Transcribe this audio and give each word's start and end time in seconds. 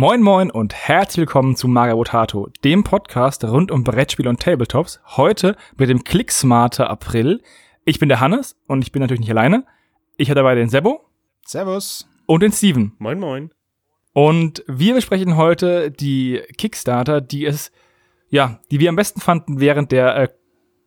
Moin 0.00 0.22
moin 0.22 0.50
und 0.50 0.72
herzlich 0.72 1.26
willkommen 1.26 1.56
zu 1.56 1.68
Magabotato, 1.68 2.48
dem 2.64 2.84
Podcast 2.84 3.44
rund 3.44 3.70
um 3.70 3.84
Brettspiele 3.84 4.30
und 4.30 4.40
Tabletops. 4.40 4.98
Heute 5.04 5.56
mit 5.76 5.90
dem 5.90 6.04
Clicksmarter 6.04 6.88
April. 6.88 7.42
Ich 7.84 7.98
bin 7.98 8.08
der 8.08 8.18
Hannes 8.18 8.56
und 8.66 8.80
ich 8.80 8.92
bin 8.92 9.00
natürlich 9.00 9.20
nicht 9.20 9.30
alleine. 9.30 9.66
Ich 10.16 10.30
habe 10.30 10.36
dabei 10.36 10.54
den 10.54 10.70
Sebo. 10.70 11.04
Servus. 11.44 12.08
Und 12.24 12.42
den 12.42 12.50
Steven. 12.50 12.94
Moin 12.98 13.20
moin. 13.20 13.50
Und 14.14 14.64
wir 14.66 14.94
besprechen 14.94 15.36
heute 15.36 15.90
die 15.90 16.40
Kickstarter, 16.56 17.20
die 17.20 17.44
es, 17.44 17.70
ja, 18.30 18.58
die 18.70 18.80
wir 18.80 18.88
am 18.88 18.96
besten 18.96 19.20
fanden 19.20 19.60
während 19.60 19.92
der 19.92 20.16
äh, 20.16 20.28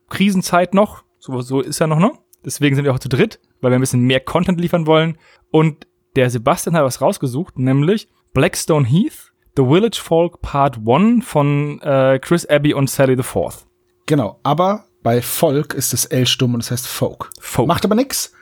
Krisenzeit 0.08 0.74
noch. 0.74 1.04
So, 1.20 1.40
so 1.40 1.60
ist 1.60 1.78
ja 1.78 1.86
noch, 1.86 2.00
ne? 2.00 2.10
Deswegen 2.44 2.74
sind 2.74 2.84
wir 2.84 2.92
auch 2.92 2.98
zu 2.98 3.08
dritt, 3.08 3.38
weil 3.60 3.70
wir 3.70 3.78
ein 3.78 3.80
bisschen 3.80 4.02
mehr 4.02 4.18
Content 4.18 4.60
liefern 4.60 4.88
wollen. 4.88 5.18
Und 5.52 5.86
der 6.16 6.30
Sebastian 6.30 6.74
hat 6.74 6.82
was 6.82 7.00
rausgesucht, 7.00 7.60
nämlich 7.60 8.08
Blackstone 8.34 8.84
Heath, 8.84 9.32
The 9.56 9.64
Village 9.64 10.00
Folk 10.02 10.42
Part 10.42 10.80
1 10.84 11.24
von 11.24 11.80
äh, 11.82 12.18
Chris 12.18 12.44
Abbey 12.46 12.74
und 12.74 12.90
Sally 12.90 13.16
the 13.16 13.22
Fourth. 13.22 13.64
Genau, 14.06 14.40
aber 14.42 14.86
bei 15.04 15.22
Folk 15.22 15.72
ist 15.72 15.92
das 15.92 16.04
L 16.06 16.26
stumm 16.26 16.54
und 16.54 16.64
das 16.64 16.72
heißt 16.72 16.86
Folk. 16.88 17.30
Folk. 17.38 17.68
Macht 17.68 17.84
aber 17.84 17.94
nix. 17.94 18.32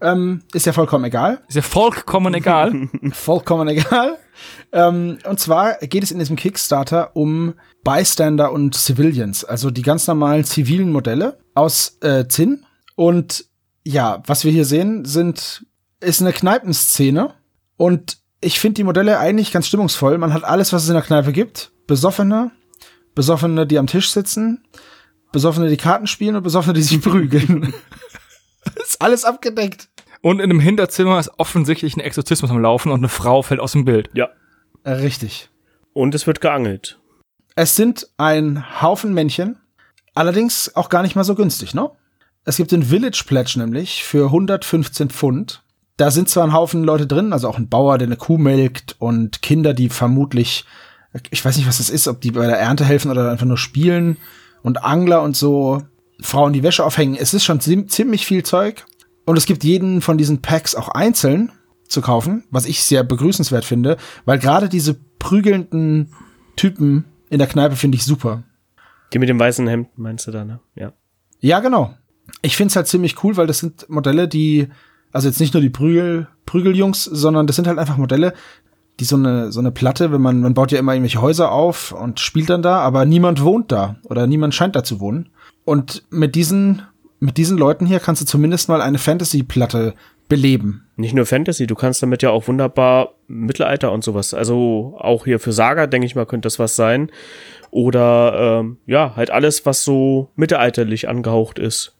Ähm, 0.00 0.42
ist 0.54 0.64
ja 0.64 0.72
vollkommen 0.72 1.04
egal. 1.04 1.42
Ist 1.48 1.56
ja 1.56 1.62
vollkommen 1.62 2.32
egal. 2.32 2.88
vollkommen 3.12 3.68
egal. 3.68 4.16
Ähm, 4.72 5.18
und 5.28 5.38
zwar 5.38 5.74
geht 5.80 6.02
es 6.02 6.10
in 6.10 6.18
diesem 6.18 6.36
Kickstarter 6.36 7.14
um 7.14 7.52
Bystander 7.84 8.52
und 8.52 8.74
Civilians, 8.74 9.44
also 9.44 9.70
die 9.70 9.82
ganz 9.82 10.06
normalen 10.06 10.44
zivilen 10.44 10.90
Modelle 10.90 11.38
aus 11.54 11.98
äh, 12.00 12.26
Zinn. 12.26 12.64
Und 12.96 13.44
ja, 13.84 14.22
was 14.26 14.44
wir 14.44 14.50
hier 14.50 14.64
sehen, 14.64 15.04
sind 15.04 15.66
ist 16.00 16.22
eine 16.22 16.32
Kneipenszene 16.32 17.34
und 17.76 18.21
ich 18.42 18.60
finde 18.60 18.74
die 18.74 18.84
Modelle 18.84 19.18
eigentlich 19.18 19.52
ganz 19.52 19.68
stimmungsvoll. 19.68 20.18
Man 20.18 20.34
hat 20.34 20.44
alles, 20.44 20.72
was 20.72 20.82
es 20.82 20.88
in 20.88 20.94
der 20.94 21.02
Kneipe 21.02 21.32
gibt. 21.32 21.72
Besoffene, 21.86 22.50
Besoffene, 23.14 23.66
die 23.66 23.78
am 23.78 23.86
Tisch 23.86 24.10
sitzen, 24.10 24.64
Besoffene, 25.32 25.68
die 25.68 25.76
Karten 25.76 26.06
spielen 26.06 26.36
und 26.36 26.42
Besoffene, 26.42 26.74
die 26.74 26.82
sich 26.82 27.00
prügeln. 27.00 27.72
ist 28.82 29.00
alles 29.00 29.24
abgedeckt. 29.24 29.88
Und 30.20 30.40
in 30.40 30.50
dem 30.50 30.60
Hinterzimmer 30.60 31.18
ist 31.18 31.30
offensichtlich 31.38 31.96
ein 31.96 32.00
Exorzismus 32.00 32.50
am 32.50 32.60
Laufen 32.60 32.92
und 32.92 33.00
eine 33.00 33.08
Frau 33.08 33.42
fällt 33.42 33.60
aus 33.60 33.72
dem 33.72 33.84
Bild. 33.84 34.10
Ja. 34.14 34.28
Äh, 34.84 34.92
Richtig. 34.92 35.48
Und 35.92 36.14
es 36.14 36.26
wird 36.26 36.40
geangelt. 36.40 36.98
Es 37.54 37.76
sind 37.76 38.08
ein 38.16 38.82
Haufen 38.82 39.14
Männchen, 39.14 39.58
allerdings 40.14 40.74
auch 40.74 40.88
gar 40.88 41.02
nicht 41.02 41.16
mal 41.16 41.24
so 41.24 41.34
günstig, 41.34 41.74
ne? 41.74 41.90
Es 42.44 42.56
gibt 42.56 42.72
den 42.72 42.82
Village 42.82 43.24
Pledge 43.26 43.58
nämlich 43.58 44.02
für 44.02 44.26
115 44.26 45.10
Pfund. 45.10 45.62
Da 46.02 46.10
sind 46.10 46.28
zwar 46.28 46.42
ein 46.42 46.52
Haufen 46.52 46.82
Leute 46.82 47.06
drin, 47.06 47.32
also 47.32 47.48
auch 47.48 47.58
ein 47.58 47.68
Bauer, 47.68 47.96
der 47.96 48.08
eine 48.08 48.16
Kuh 48.16 48.36
melkt 48.36 48.96
und 48.98 49.40
Kinder, 49.40 49.72
die 49.72 49.88
vermutlich, 49.88 50.64
ich 51.30 51.44
weiß 51.44 51.56
nicht, 51.56 51.68
was 51.68 51.78
das 51.78 51.90
ist, 51.90 52.08
ob 52.08 52.20
die 52.20 52.32
bei 52.32 52.44
der 52.44 52.58
Ernte 52.58 52.84
helfen 52.84 53.08
oder 53.08 53.30
einfach 53.30 53.46
nur 53.46 53.56
spielen 53.56 54.16
und 54.64 54.82
Angler 54.84 55.22
und 55.22 55.36
so, 55.36 55.82
Frauen, 56.20 56.52
die 56.52 56.64
Wäsche 56.64 56.84
aufhängen. 56.84 57.14
Es 57.16 57.34
ist 57.34 57.44
schon 57.44 57.60
ziem- 57.60 57.86
ziemlich 57.86 58.26
viel 58.26 58.42
Zeug. 58.42 58.84
Und 59.26 59.36
es 59.36 59.46
gibt 59.46 59.62
jeden 59.62 60.00
von 60.00 60.18
diesen 60.18 60.42
Packs 60.42 60.74
auch 60.74 60.88
einzeln 60.88 61.52
zu 61.86 62.00
kaufen, 62.00 62.42
was 62.50 62.66
ich 62.66 62.82
sehr 62.82 63.04
begrüßenswert 63.04 63.64
finde, 63.64 63.96
weil 64.24 64.40
gerade 64.40 64.68
diese 64.68 64.94
prügelnden 65.20 66.12
Typen 66.56 67.04
in 67.30 67.38
der 67.38 67.46
Kneipe 67.46 67.76
finde 67.76 67.94
ich 67.96 68.04
super. 68.04 68.42
Die 69.12 69.20
mit 69.20 69.28
dem 69.28 69.38
weißen 69.38 69.68
Hemd 69.68 69.96
meinst 69.96 70.26
du 70.26 70.32
da, 70.32 70.44
ne? 70.44 70.58
Ja. 70.74 70.92
Ja, 71.38 71.60
genau. 71.60 71.94
Ich 72.40 72.56
find's 72.56 72.74
halt 72.74 72.88
ziemlich 72.88 73.22
cool, 73.22 73.36
weil 73.36 73.46
das 73.46 73.60
sind 73.60 73.88
Modelle, 73.88 74.26
die, 74.26 74.66
also 75.12 75.28
jetzt 75.28 75.40
nicht 75.40 75.54
nur 75.54 75.60
die 75.60 75.70
Prügel, 75.70 76.28
Prügeljungs, 76.46 77.04
sondern 77.04 77.46
das 77.46 77.56
sind 77.56 77.68
halt 77.68 77.78
einfach 77.78 77.96
Modelle, 77.96 78.32
die 79.00 79.04
so 79.04 79.16
eine, 79.16 79.52
so 79.52 79.60
eine 79.60 79.70
Platte, 79.70 80.12
wenn 80.12 80.20
man, 80.20 80.40
man 80.40 80.54
baut 80.54 80.72
ja 80.72 80.78
immer 80.78 80.92
irgendwelche 80.92 81.22
Häuser 81.22 81.52
auf 81.52 81.92
und 81.92 82.20
spielt 82.20 82.50
dann 82.50 82.62
da, 82.62 82.78
aber 82.78 83.04
niemand 83.04 83.42
wohnt 83.42 83.72
da 83.72 83.96
oder 84.04 84.26
niemand 84.26 84.54
scheint 84.54 84.76
da 84.76 84.84
zu 84.84 85.00
wohnen. 85.00 85.30
Und 85.64 86.04
mit 86.10 86.34
diesen, 86.34 86.82
mit 87.20 87.36
diesen 87.36 87.56
Leuten 87.56 87.86
hier 87.86 88.00
kannst 88.00 88.22
du 88.22 88.26
zumindest 88.26 88.68
mal 88.68 88.82
eine 88.82 88.98
Fantasy-Platte 88.98 89.94
beleben. 90.28 90.86
Nicht 90.96 91.14
nur 91.14 91.26
Fantasy, 91.26 91.66
du 91.66 91.74
kannst 91.74 92.02
damit 92.02 92.22
ja 92.22 92.30
auch 92.30 92.48
wunderbar 92.48 93.14
Mittelalter 93.28 93.92
und 93.92 94.04
sowas. 94.04 94.34
Also 94.34 94.96
auch 94.98 95.24
hier 95.24 95.38
für 95.38 95.52
Saga, 95.52 95.86
denke 95.86 96.06
ich 96.06 96.14
mal, 96.14 96.26
könnte 96.26 96.46
das 96.46 96.58
was 96.58 96.76
sein. 96.76 97.10
Oder 97.70 98.60
ähm, 98.60 98.78
ja, 98.86 99.14
halt 99.16 99.30
alles, 99.30 99.66
was 99.66 99.84
so 99.84 100.30
mittelalterlich 100.36 101.08
angehaucht 101.08 101.58
ist. 101.58 101.96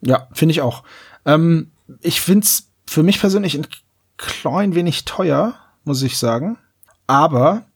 Ja, 0.00 0.28
finde 0.32 0.52
ich 0.52 0.60
auch. 0.60 0.84
Ähm, 1.26 1.70
ich 2.00 2.20
find's 2.20 2.70
für 2.86 3.02
mich 3.02 3.20
persönlich 3.20 3.54
ein 3.54 3.66
klein 4.16 4.74
wenig 4.74 5.04
teuer, 5.04 5.54
muss 5.84 6.02
ich 6.02 6.18
sagen. 6.18 6.58
Aber 7.06 7.66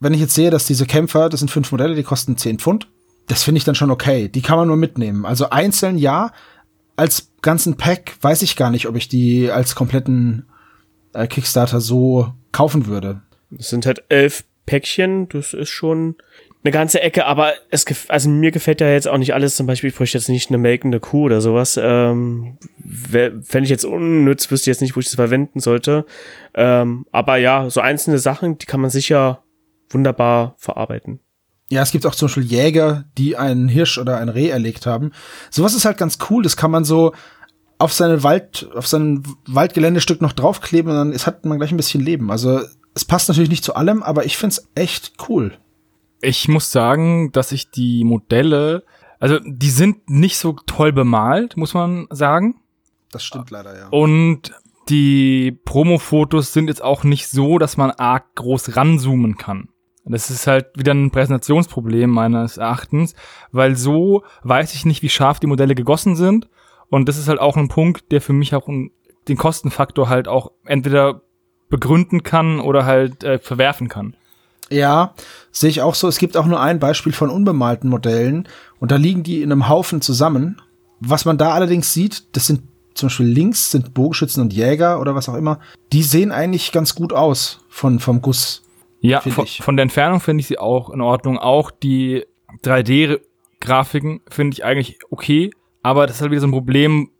wenn 0.00 0.14
ich 0.14 0.20
jetzt 0.20 0.34
sehe, 0.34 0.50
dass 0.50 0.66
diese 0.66 0.86
Kämpfer, 0.86 1.28
das 1.28 1.40
sind 1.40 1.50
fünf 1.50 1.70
Modelle, 1.72 1.94
die 1.94 2.02
kosten 2.02 2.36
10 2.36 2.58
Pfund, 2.58 2.88
das 3.26 3.42
finde 3.42 3.58
ich 3.58 3.64
dann 3.64 3.74
schon 3.74 3.90
okay. 3.90 4.28
Die 4.28 4.42
kann 4.42 4.56
man 4.56 4.68
nur 4.68 4.76
mitnehmen. 4.76 5.26
Also 5.26 5.50
einzeln 5.50 5.98
ja, 5.98 6.32
als 6.96 7.32
ganzen 7.42 7.76
Pack 7.76 8.16
weiß 8.22 8.42
ich 8.42 8.56
gar 8.56 8.70
nicht, 8.70 8.88
ob 8.88 8.96
ich 8.96 9.08
die 9.08 9.50
als 9.50 9.74
kompletten 9.74 10.46
äh, 11.12 11.26
Kickstarter 11.26 11.80
so 11.80 12.32
kaufen 12.52 12.86
würde. 12.86 13.22
Es 13.56 13.68
sind 13.68 13.86
halt 13.86 14.04
elf 14.08 14.44
Päckchen, 14.66 15.28
das 15.28 15.54
ist 15.54 15.70
schon 15.70 16.16
eine 16.64 16.72
ganze 16.72 17.00
Ecke, 17.00 17.26
aber 17.26 17.52
es 17.70 17.86
gef 17.86 18.06
also 18.08 18.28
mir 18.28 18.50
gefällt 18.50 18.80
ja 18.80 18.90
jetzt 18.90 19.06
auch 19.06 19.18
nicht 19.18 19.32
alles. 19.32 19.56
Zum 19.56 19.66
Beispiel, 19.66 19.90
ich 19.90 19.96
bräuchte 19.96 20.18
jetzt 20.18 20.28
nicht 20.28 20.50
eine 20.50 20.58
melkende 20.58 21.00
Kuh 21.00 21.24
oder 21.24 21.40
sowas. 21.40 21.78
Ähm, 21.80 22.58
Fände 22.82 23.64
ich 23.64 23.70
jetzt 23.70 23.84
unnütz, 23.84 24.50
wüsste 24.50 24.70
jetzt 24.70 24.80
nicht, 24.80 24.96
wo 24.96 25.00
ich 25.00 25.06
das 25.06 25.14
verwenden 25.14 25.60
sollte. 25.60 26.04
Ähm, 26.54 27.06
aber 27.12 27.36
ja, 27.36 27.70
so 27.70 27.80
einzelne 27.80 28.18
Sachen, 28.18 28.58
die 28.58 28.66
kann 28.66 28.80
man 28.80 28.90
sicher 28.90 29.44
wunderbar 29.90 30.54
verarbeiten. 30.58 31.20
Ja, 31.70 31.82
es 31.82 31.92
gibt 31.92 32.06
auch 32.06 32.14
zum 32.14 32.26
Beispiel 32.26 32.44
Jäger, 32.44 33.04
die 33.18 33.36
einen 33.36 33.68
Hirsch 33.68 33.98
oder 33.98 34.18
ein 34.18 34.30
Reh 34.30 34.48
erlegt 34.48 34.86
haben. 34.86 35.12
Sowas 35.50 35.74
ist 35.74 35.84
halt 35.84 35.98
ganz 35.98 36.18
cool. 36.30 36.42
Das 36.42 36.56
kann 36.56 36.70
man 36.70 36.84
so 36.84 37.12
auf 37.78 37.92
seine 37.92 38.22
Wald, 38.22 38.68
auf 38.74 38.86
sein 38.86 39.22
Waldgeländestück 39.46 40.20
noch 40.20 40.32
draufkleben 40.32 40.90
und 40.90 40.96
dann 40.96 41.12
ist, 41.12 41.26
hat 41.26 41.44
man 41.44 41.58
gleich 41.58 41.70
ein 41.70 41.76
bisschen 41.76 42.02
Leben. 42.02 42.30
Also 42.30 42.60
es 42.94 43.04
passt 43.04 43.28
natürlich 43.28 43.50
nicht 43.50 43.64
zu 43.64 43.74
allem, 43.74 44.02
aber 44.02 44.24
ich 44.24 44.36
find's 44.36 44.68
echt 44.74 45.12
cool. 45.28 45.58
Ich 46.20 46.48
muss 46.48 46.70
sagen, 46.72 47.30
dass 47.32 47.52
ich 47.52 47.70
die 47.70 48.04
Modelle, 48.04 48.84
also 49.20 49.38
die 49.44 49.70
sind 49.70 50.08
nicht 50.10 50.38
so 50.38 50.56
toll 50.66 50.92
bemalt, 50.92 51.56
muss 51.56 51.74
man 51.74 52.06
sagen. 52.10 52.60
Das 53.12 53.24
stimmt 53.24 53.50
leider, 53.50 53.76
ja. 53.76 53.88
Und 53.88 54.52
die 54.88 55.52
Promo-Fotos 55.64 56.52
sind 56.52 56.68
jetzt 56.68 56.82
auch 56.82 57.04
nicht 57.04 57.28
so, 57.28 57.58
dass 57.58 57.76
man 57.76 57.90
arg 57.90 58.34
groß 58.34 58.76
ranzoomen 58.76 59.36
kann. 59.36 59.68
Das 60.04 60.30
ist 60.30 60.46
halt 60.46 60.66
wieder 60.74 60.94
ein 60.94 61.10
Präsentationsproblem 61.10 62.08
meines 62.08 62.56
Erachtens, 62.56 63.14
weil 63.52 63.76
so 63.76 64.22
weiß 64.42 64.74
ich 64.74 64.86
nicht, 64.86 65.02
wie 65.02 65.10
scharf 65.10 65.38
die 65.38 65.46
Modelle 65.46 65.74
gegossen 65.74 66.16
sind. 66.16 66.48
Und 66.88 67.08
das 67.08 67.18
ist 67.18 67.28
halt 67.28 67.40
auch 67.40 67.58
ein 67.58 67.68
Punkt, 67.68 68.10
der 68.10 68.22
für 68.22 68.32
mich 68.32 68.54
auch 68.54 68.66
den 68.66 69.36
Kostenfaktor 69.36 70.08
halt 70.08 70.26
auch 70.26 70.52
entweder 70.64 71.20
begründen 71.68 72.22
kann 72.22 72.60
oder 72.60 72.86
halt 72.86 73.22
äh, 73.22 73.38
verwerfen 73.38 73.88
kann. 73.88 74.16
Ja, 74.70 75.14
sehe 75.50 75.70
ich 75.70 75.82
auch 75.82 75.94
so. 75.94 76.08
Es 76.08 76.18
gibt 76.18 76.36
auch 76.36 76.46
nur 76.46 76.60
ein 76.60 76.78
Beispiel 76.78 77.12
von 77.12 77.30
unbemalten 77.30 77.88
Modellen 77.88 78.48
und 78.80 78.90
da 78.90 78.96
liegen 78.96 79.22
die 79.22 79.42
in 79.42 79.52
einem 79.52 79.68
Haufen 79.68 80.00
zusammen. 80.00 80.60
Was 81.00 81.24
man 81.24 81.38
da 81.38 81.52
allerdings 81.52 81.92
sieht, 81.92 82.36
das 82.36 82.46
sind 82.46 82.62
zum 82.94 83.06
Beispiel 83.06 83.26
links 83.26 83.70
sind 83.70 83.94
Bogenschützen 83.94 84.42
und 84.42 84.52
Jäger 84.52 85.00
oder 85.00 85.14
was 85.14 85.28
auch 85.28 85.36
immer. 85.36 85.60
Die 85.92 86.02
sehen 86.02 86.32
eigentlich 86.32 86.72
ganz 86.72 86.94
gut 86.94 87.12
aus 87.12 87.64
von 87.68 88.00
vom 88.00 88.20
Guss. 88.20 88.64
Ja, 89.00 89.20
von, 89.20 89.46
von 89.46 89.76
der 89.76 89.84
Entfernung 89.84 90.20
finde 90.20 90.40
ich 90.40 90.48
sie 90.48 90.58
auch 90.58 90.90
in 90.90 91.00
Ordnung. 91.00 91.38
Auch 91.38 91.70
die 91.70 92.24
3D-Grafiken 92.64 94.20
finde 94.28 94.54
ich 94.54 94.64
eigentlich 94.64 94.98
okay, 95.10 95.52
aber 95.82 96.06
das 96.06 96.16
ist 96.16 96.22
halt 96.22 96.32
wieder 96.32 96.40
so 96.40 96.48
ein 96.48 96.52
Problem, 96.52 97.10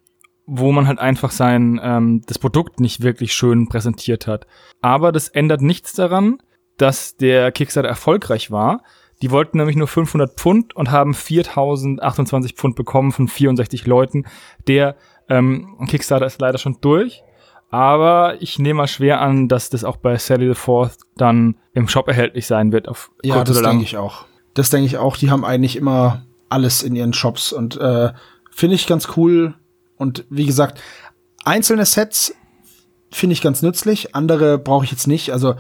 wo 0.47 0.73
man 0.73 0.89
halt 0.89 0.99
einfach 0.99 1.31
sein 1.31 1.79
ähm, 1.83 2.23
das 2.27 2.39
Produkt 2.39 2.81
nicht 2.81 3.03
wirklich 3.03 3.33
schön 3.33 3.69
präsentiert 3.69 4.27
hat. 4.27 4.47
Aber 4.81 5.13
das 5.13 5.29
ändert 5.29 5.61
nichts 5.61 5.93
daran, 5.93 6.39
dass 6.79 7.17
der 7.17 7.53
Kickstarter 7.53 7.89
erfolgreich 7.89 8.51
war. 8.51 8.83
Die 9.21 9.31
wollten 9.31 9.59
nämlich 9.59 9.77
nur 9.77 9.89
500 9.89 10.39
Pfund 10.39 10.77
und 10.77 10.91
haben 10.91 11.13
4028 11.13 12.55
Pfund 12.55 12.77
bekommen 12.77 13.13
von 13.13 13.29
64 13.29 13.87
Leuten. 13.87 14.27
Der 14.67 14.97
ähm, 15.29 15.77
Kickstarter 15.89 16.27
ist 16.27 16.41
leider 16.41 16.59
schon 16.59 16.79
durch. 16.81 17.23
Aber 17.71 18.41
ich 18.41 18.59
nehme 18.59 18.79
mal 18.79 18.87
schwer 18.87 19.21
an, 19.21 19.49
dass 19.49 19.69
das 19.69 19.85
auch 19.85 19.97
bei 19.97 20.17
Sally 20.17 20.49
the 20.49 20.55
Fourth 20.55 20.97
dann 21.17 21.57
im 21.75 21.89
Shop 21.89 22.09
erhältlich 22.09 22.47
sein 22.47 22.73
wird. 22.73 22.89
Auf 22.89 23.11
Ja, 23.23 23.35
kurz 23.35 23.49
das 23.49 23.63
denke 23.63 23.85
ich 23.85 23.97
auch. 23.99 24.25
Das 24.55 24.71
denke 24.71 24.87
ich 24.87 24.97
auch. 24.97 25.17
Die 25.17 25.31
haben 25.31 25.45
eigentlich 25.45 25.77
immer 25.77 26.23
alles 26.49 26.83
in 26.83 26.97
ihren 26.97 27.13
Shops 27.13 27.53
und 27.53 27.77
äh, 27.77 28.13
finde 28.51 28.75
ich 28.75 28.87
ganz 28.87 29.09
cool. 29.17 29.55
Und 29.97 30.25
wie 30.31 30.47
gesagt, 30.47 30.81
einzelne 31.45 31.85
Sets 31.85 32.35
finde 33.11 33.35
ich 33.35 33.43
ganz 33.43 33.61
nützlich. 33.63 34.15
Andere 34.15 34.59
brauche 34.59 34.85
ich 34.85 34.91
jetzt 34.91 35.07
nicht. 35.07 35.33
Also 35.33 35.55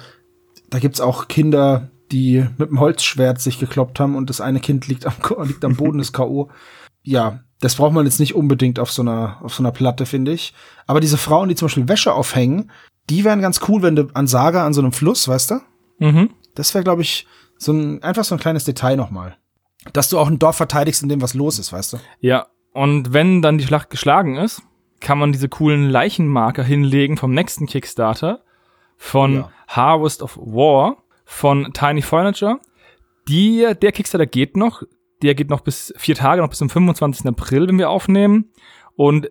da 0.70 0.78
gibt's 0.78 1.00
auch 1.00 1.28
Kinder, 1.28 1.90
die 2.10 2.46
mit 2.56 2.70
dem 2.70 2.80
Holzschwert 2.80 3.40
sich 3.40 3.58
gekloppt 3.58 4.00
haben 4.00 4.16
und 4.16 4.30
das 4.30 4.40
eine 4.40 4.60
Kind 4.60 4.86
liegt 4.88 5.06
am, 5.06 5.14
liegt 5.46 5.64
am 5.64 5.76
Boden 5.76 5.98
des 5.98 6.12
K.O. 6.12 6.50
Ja, 7.02 7.40
das 7.60 7.76
braucht 7.76 7.92
man 7.92 8.06
jetzt 8.06 8.20
nicht 8.20 8.34
unbedingt 8.34 8.78
auf 8.78 8.90
so 8.90 9.02
einer, 9.02 9.38
auf 9.42 9.54
so 9.54 9.62
einer 9.62 9.72
Platte, 9.72 10.06
finde 10.06 10.32
ich. 10.32 10.54
Aber 10.86 11.00
diese 11.00 11.18
Frauen, 11.18 11.48
die 11.48 11.54
zum 11.54 11.66
Beispiel 11.66 11.88
Wäsche 11.88 12.12
aufhängen, 12.12 12.70
die 13.10 13.24
wären 13.24 13.40
ganz 13.40 13.60
cool, 13.68 13.82
wenn 13.82 13.96
du 13.96 14.08
an 14.14 14.26
Saga 14.26 14.64
an 14.64 14.74
so 14.74 14.80
einem 14.80 14.92
Fluss, 14.92 15.26
weißt 15.26 15.52
du? 15.52 15.60
Mhm. 15.98 16.30
Das 16.54 16.74
wäre, 16.74 16.84
glaube 16.84 17.02
ich, 17.02 17.26
so 17.58 17.72
ein, 17.72 18.02
einfach 18.02 18.24
so 18.24 18.34
ein 18.34 18.40
kleines 18.40 18.64
Detail 18.64 18.96
nochmal. 18.96 19.36
Dass 19.92 20.08
du 20.08 20.18
auch 20.18 20.28
ein 20.28 20.38
Dorf 20.38 20.56
verteidigst, 20.56 21.02
in 21.02 21.08
dem 21.08 21.22
was 21.22 21.34
los 21.34 21.58
ist, 21.58 21.72
weißt 21.72 21.94
du? 21.94 21.96
Ja, 22.20 22.46
und 22.72 23.12
wenn 23.12 23.42
dann 23.42 23.58
die 23.58 23.64
Schlacht 23.64 23.90
geschlagen 23.90 24.36
ist, 24.36 24.62
kann 25.00 25.18
man 25.18 25.32
diese 25.32 25.48
coolen 25.48 25.88
Leichenmarker 25.88 26.62
hinlegen 26.62 27.16
vom 27.16 27.32
nächsten 27.32 27.66
Kickstarter 27.66 28.42
von 28.98 29.34
Ja. 29.36 29.50
Harvest 29.68 30.22
of 30.22 30.36
War 30.36 30.98
von 31.24 31.72
Tiny 31.72 32.02
Furniture. 32.02 32.60
Die, 33.28 33.66
der 33.80 33.92
Kickstarter 33.92 34.26
geht 34.26 34.56
noch. 34.56 34.82
Der 35.22 35.34
geht 35.34 35.48
noch 35.50 35.60
bis 35.60 35.94
vier 35.96 36.14
Tage, 36.14 36.42
noch 36.42 36.48
bis 36.48 36.58
zum 36.58 36.68
25. 36.70 37.26
April, 37.26 37.66
wenn 37.68 37.78
wir 37.78 37.90
aufnehmen. 37.90 38.52
Und 38.94 39.30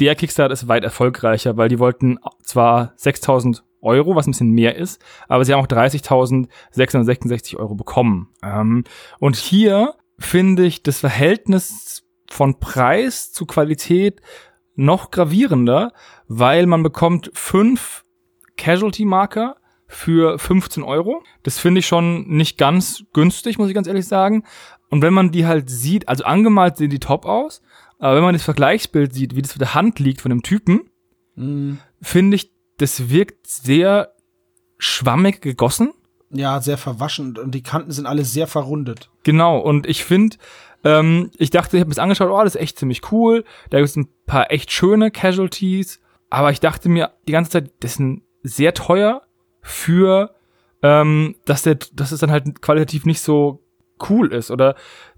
der 0.00 0.14
Kickstarter 0.14 0.52
ist 0.52 0.68
weit 0.68 0.84
erfolgreicher, 0.84 1.56
weil 1.56 1.68
die 1.68 1.78
wollten 1.78 2.18
zwar 2.42 2.92
6000 2.96 3.64
Euro, 3.80 4.14
was 4.16 4.26
ein 4.26 4.32
bisschen 4.32 4.50
mehr 4.50 4.76
ist, 4.76 5.00
aber 5.28 5.44
sie 5.44 5.52
haben 5.52 5.60
auch 5.60 5.68
30.666 5.68 7.56
Euro 7.56 7.74
bekommen. 7.74 8.28
Ähm, 8.42 8.84
und 9.18 9.36
hier 9.36 9.94
finde 10.18 10.64
ich 10.64 10.82
das 10.82 10.98
Verhältnis 11.00 12.04
von 12.28 12.58
Preis 12.58 13.32
zu 13.32 13.46
Qualität 13.46 14.20
noch 14.74 15.10
gravierender, 15.10 15.92
weil 16.26 16.66
man 16.66 16.82
bekommt 16.82 17.30
fünf 17.34 18.04
Casualty-Marker 18.58 19.56
für 19.86 20.38
15 20.38 20.82
Euro. 20.82 21.22
Das 21.42 21.58
finde 21.58 21.78
ich 21.78 21.86
schon 21.86 22.28
nicht 22.28 22.58
ganz 22.58 23.04
günstig, 23.14 23.58
muss 23.58 23.68
ich 23.68 23.74
ganz 23.74 23.86
ehrlich 23.86 24.06
sagen. 24.06 24.44
Und 24.90 25.00
wenn 25.02 25.14
man 25.14 25.30
die 25.30 25.46
halt 25.46 25.70
sieht, 25.70 26.08
also 26.08 26.24
angemalt 26.24 26.76
sehen 26.76 26.90
die 26.90 26.98
top 26.98 27.24
aus, 27.24 27.62
aber 27.98 28.16
wenn 28.16 28.22
man 28.24 28.34
das 28.34 28.42
Vergleichsbild 28.42 29.14
sieht, 29.14 29.34
wie 29.34 29.42
das 29.42 29.52
für 29.52 29.58
der 29.58 29.74
Hand 29.74 29.98
liegt 29.98 30.20
von 30.20 30.28
dem 30.30 30.42
Typen, 30.42 30.90
Mhm. 31.36 31.78
finde 32.02 32.34
ich, 32.36 32.52
das 32.78 33.08
wirkt 33.10 33.46
sehr 33.46 34.12
schwammig 34.78 35.40
gegossen. 35.40 35.92
Ja, 36.30 36.60
sehr 36.60 36.76
verwaschen 36.78 37.36
und 37.38 37.54
die 37.54 37.62
Kanten 37.62 37.90
sind 37.92 38.06
alle 38.06 38.24
sehr 38.24 38.46
verrundet. 38.46 39.10
Genau, 39.22 39.58
und 39.58 39.86
ich 39.86 40.04
finde, 40.04 40.36
ähm, 40.84 41.30
ich 41.38 41.50
dachte, 41.50 41.76
ich 41.76 41.80
habe 41.80 41.88
mir 41.88 41.94
das 41.94 42.02
angeschaut, 42.02 42.30
oh, 42.30 42.44
das 42.44 42.54
ist 42.54 42.60
echt 42.60 42.78
ziemlich 42.78 43.10
cool. 43.12 43.44
Da 43.70 43.78
gibt 43.78 43.88
es 43.88 43.96
ein 43.96 44.08
paar 44.26 44.50
echt 44.50 44.70
schöne 44.70 45.10
Casualties. 45.10 46.00
Aber 46.30 46.50
ich 46.50 46.60
dachte 46.60 46.88
mir 46.90 47.12
die 47.26 47.32
ganze 47.32 47.50
Zeit, 47.52 47.72
das 47.80 47.98
ein 47.98 48.22
sehr 48.42 48.74
teuer 48.74 49.22
für, 49.60 50.34
ähm, 50.82 51.36
dass, 51.44 51.62
der, 51.62 51.78
dass 51.92 52.12
es 52.12 52.20
dann 52.20 52.30
halt 52.30 52.62
qualitativ 52.62 53.04
nicht 53.04 53.20
so 53.20 53.62
cool 54.08 54.32
ist. 54.32 54.50
Oder 54.50 54.74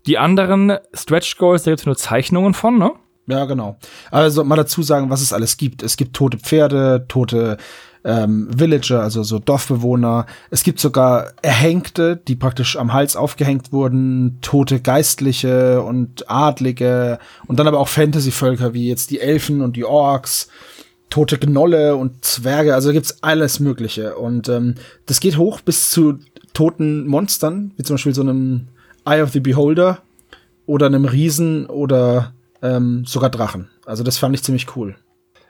die 0.07 0.19
anderen 0.19 0.79
Stretch 0.95 1.37
Goals, 1.37 1.65
da 1.65 1.71
gibt 1.71 1.81
es 1.81 1.87
nur 1.87 1.97
Zeichnungen 1.97 2.55
von, 2.55 2.79
ne? 2.79 2.93
Ja, 3.27 3.45
genau. 3.45 3.79
Also 4.11 4.43
mal 4.43 4.57
dazu 4.57 4.83
sagen, 4.83 5.11
was 5.11 5.23
es 5.23 5.33
alles 5.33 5.57
gibt. 5.57 5.83
Es 5.83 5.97
gibt 5.97 6.17
tote 6.17 6.39
Pferde, 6.39 7.05
tote 7.07 7.59
ähm, 8.05 8.49
Villager, 8.53 9.03
also 9.03 9.23
so 9.23 9.39
Dorfbewohner. 9.39 10.27
Es 10.51 10.63
gibt 10.63 10.81
sogar 10.81 11.33
Erhängte, 11.43 12.17
die 12.17 12.35
praktisch 12.35 12.77
am 12.77 12.93
Hals 12.93 13.17
aufgehängt 13.17 13.73
wurden, 13.73 14.39
tote 14.41 14.81
Geistliche 14.81 15.83
und 15.83 16.29
Adlige 16.31 17.19
und 17.47 17.59
dann 17.61 17.69
aber 17.69 17.79
auch 17.79 17.89
Fantasy-Völker 17.89 18.75
wie 18.75 18.89
jetzt 18.89 19.11
die 19.11 19.21
Elfen 19.21 19.61
und 19.61 19.77
die 19.77 19.85
Orks, 19.85 20.49
tote 21.11 21.39
Gnolle 21.39 21.97
und 21.97 22.25
Zwerge. 22.25 22.75
Also 22.75 22.93
gibt's 22.93 23.23
alles 23.23 23.61
Mögliche 23.61 24.17
und 24.17 24.49
ähm, 24.49 24.77
das 25.07 25.21
geht 25.21 25.37
hoch 25.37 25.61
bis 25.61 25.91
zu 25.91 26.19
toten 26.55 27.07
Monstern, 27.07 27.73
wie 27.77 27.83
zum 27.83 27.95
Beispiel 27.95 28.15
so 28.15 28.23
einem 28.23 28.69
Eye 29.05 29.23
of 29.23 29.31
the 29.31 29.41
Beholder 29.41 30.03
oder 30.67 30.87
einem 30.87 31.05
Riesen 31.05 31.67
oder 31.67 32.33
ähm, 32.63 33.05
sogar 33.05 33.31
Drachen. 33.31 33.69
Also 33.85 34.05
das 34.05 34.19
fand 34.19 34.35
ich 34.35 34.43
ziemlich 34.43 34.77
cool. 34.77 34.97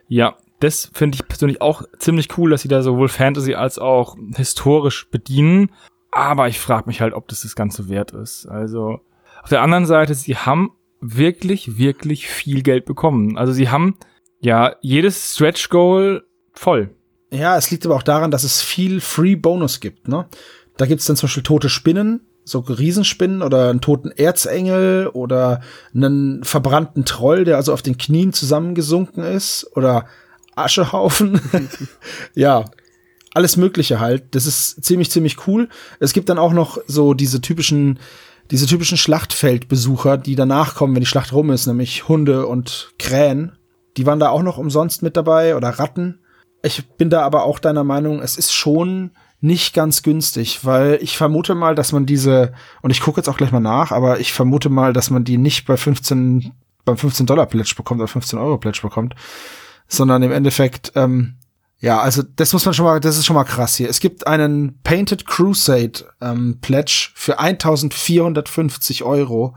Ja, 0.08 0.36
das 0.60 0.90
finde 0.92 1.16
ich 1.16 1.28
persönlich 1.28 1.60
auch 1.60 1.82
ziemlich 1.98 2.36
cool, 2.38 2.50
dass 2.50 2.62
sie 2.62 2.68
da 2.68 2.82
sowohl 2.82 3.08
Fantasy 3.08 3.54
als 3.54 3.78
auch 3.78 4.16
historisch 4.34 5.08
bedienen. 5.10 5.70
Aber 6.10 6.48
ich 6.48 6.58
frage 6.58 6.86
mich 6.86 7.00
halt, 7.00 7.14
ob 7.14 7.28
das 7.28 7.42
das 7.42 7.54
Ganze 7.54 7.88
wert 7.88 8.12
ist. 8.12 8.46
Also 8.46 9.00
auf 9.42 9.48
der 9.48 9.62
anderen 9.62 9.86
Seite, 9.86 10.14
sie 10.14 10.36
haben 10.36 10.72
wirklich, 11.00 11.78
wirklich 11.78 12.28
viel 12.28 12.62
Geld 12.62 12.84
bekommen. 12.84 13.38
Also 13.38 13.52
sie 13.52 13.70
haben 13.70 13.96
ja 14.40 14.76
jedes 14.81 15.34
Stretch 15.34 15.69
Goal 15.69 16.25
voll. 16.52 16.90
Ja, 17.31 17.56
es 17.56 17.70
liegt 17.70 17.87
aber 17.87 17.94
auch 17.94 18.02
daran, 18.02 18.31
dass 18.31 18.44
es 18.44 18.60
viel 18.60 19.00
Free 19.00 19.37
Bonus 19.37 19.81
gibt. 19.81 20.08
Ne? 20.08 20.26
Da 20.76 20.87
gibt's 20.87 21.06
dann 21.06 21.16
zum 21.16 21.28
Beispiel 21.28 21.42
tote 21.42 21.69
Spinnen, 21.69 22.26
so 22.44 22.60
Riesenspinnen 22.60 23.42
oder 23.42 23.70
einen 23.70 23.81
toten 23.81 24.10
Erzengel 24.10 25.08
oder 25.08 25.60
einen 25.94 26.42
verbrannten 26.42 27.04
Troll, 27.04 27.44
der 27.44 27.56
also 27.56 27.72
auf 27.72 27.82
den 27.82 27.98
Knien 27.98 28.32
zusammengesunken 28.32 29.22
ist 29.22 29.70
oder 29.76 30.06
Aschehaufen. 30.56 31.40
ja, 32.34 32.64
alles 33.32 33.56
Mögliche 33.56 34.00
halt. 34.00 34.34
Das 34.34 34.46
ist 34.46 34.84
ziemlich, 34.84 35.10
ziemlich 35.10 35.46
cool. 35.46 35.69
Es 36.00 36.12
gibt 36.12 36.28
dann 36.28 36.38
auch 36.38 36.52
noch 36.52 36.78
so 36.87 37.14
diese 37.14 37.40
typischen, 37.40 38.00
diese 38.50 38.66
typischen 38.66 38.98
Schlachtfeldbesucher, 38.98 40.19
die 40.19 40.34
danach 40.34 40.75
kommen, 40.75 40.94
wenn 40.94 41.02
die 41.02 41.06
Schlacht 41.06 41.32
rum 41.32 41.50
ist, 41.50 41.66
nämlich 41.66 42.08
Hunde 42.08 42.46
und 42.46 42.92
Krähen. 42.98 43.52
Die 44.00 44.06
waren 44.06 44.19
da 44.19 44.31
auch 44.31 44.41
noch 44.43 44.56
umsonst 44.56 45.02
mit 45.02 45.14
dabei 45.14 45.56
oder 45.56 45.69
Ratten. 45.69 46.20
Ich 46.62 46.88
bin 46.97 47.11
da 47.11 47.20
aber 47.20 47.43
auch 47.43 47.58
deiner 47.58 47.85
Meinung, 47.85 48.23
es 48.23 48.38
ist 48.38 48.50
schon 48.50 49.11
nicht 49.43 49.75
ganz 49.75 50.02
günstig, 50.02 50.64
weil 50.64 50.99
ich 51.02 51.19
vermute 51.19 51.55
mal, 51.55 51.75
dass 51.75 51.93
man 51.93 52.06
diese, 52.06 52.55
und 52.81 52.93
ich 52.93 53.02
gucke 53.02 53.20
jetzt 53.20 53.29
auch 53.29 53.37
gleich 53.37 53.52
mal 53.52 53.61
nach, 53.61 53.93
aber 53.93 54.19
ich 54.19 54.32
vermute 54.32 54.70
mal, 54.70 54.94
dass 54.94 55.11
man 55.11 55.25
die 55.25 55.37
nicht 55.37 55.67
bei 55.67 55.76
15, 55.76 56.52
beim 56.87 56.97
15 56.97 57.26
Dollar 57.26 57.44
Pledge 57.44 57.75
bekommt 57.76 58.00
oder 58.00 58.08
15 58.08 58.38
Euro 58.38 58.56
Pledge 58.56 58.81
bekommt, 58.81 59.17
sondern 59.87 60.23
im 60.23 60.32
Endeffekt, 60.32 60.93
ähm, 60.94 61.35
ja, 61.79 62.00
also 62.00 62.23
das 62.23 62.55
muss 62.55 62.64
man 62.64 62.73
schon 62.73 62.87
mal, 62.87 63.00
das 63.00 63.19
ist 63.19 63.26
schon 63.26 63.37
mal 63.37 63.44
krass 63.44 63.76
hier. 63.76 63.91
Es 63.91 64.00
gibt 64.00 64.26
einen 64.26 64.81
Painted 64.82 65.26
Crusade 65.26 66.06
ähm, 66.23 66.56
Pledge 66.62 67.11
für 67.17 67.38
1450 67.38 69.05
Euro, 69.05 69.55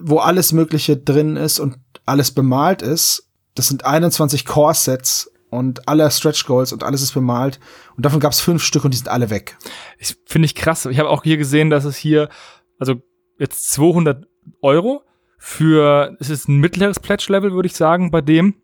wo 0.00 0.16
alles 0.16 0.52
Mögliche 0.52 0.96
drin 0.96 1.36
ist 1.36 1.60
und 1.60 1.76
alles 2.06 2.30
bemalt 2.30 2.80
ist. 2.80 3.28
Das 3.54 3.68
sind 3.68 3.84
21 3.84 4.46
Core-Sets 4.46 5.30
und 5.50 5.86
alle 5.86 6.10
Stretch 6.10 6.46
Goals 6.46 6.72
und 6.72 6.82
alles 6.82 7.02
ist 7.02 7.12
bemalt. 7.12 7.60
Und 7.96 8.06
davon 8.06 8.20
gab 8.20 8.32
es 8.32 8.40
fünf 8.40 8.62
Stück 8.62 8.84
und 8.84 8.92
die 8.94 8.98
sind 8.98 9.08
alle 9.08 9.28
weg. 9.28 9.58
Ich 9.98 10.16
finde 10.26 10.46
ich 10.46 10.54
krass. 10.54 10.86
Ich 10.86 10.98
habe 10.98 11.10
auch 11.10 11.22
hier 11.22 11.36
gesehen, 11.36 11.68
dass 11.68 11.84
es 11.84 11.96
hier, 11.96 12.30
also 12.78 12.94
jetzt 13.38 13.70
200 13.72 14.26
Euro 14.62 15.02
für, 15.38 16.16
es 16.20 16.30
ist 16.30 16.48
ein 16.48 16.56
mittleres 16.56 17.00
Pledge-Level, 17.00 17.52
würde 17.52 17.66
ich 17.66 17.74
sagen, 17.76 18.10
bei 18.10 18.22
dem. 18.22 18.54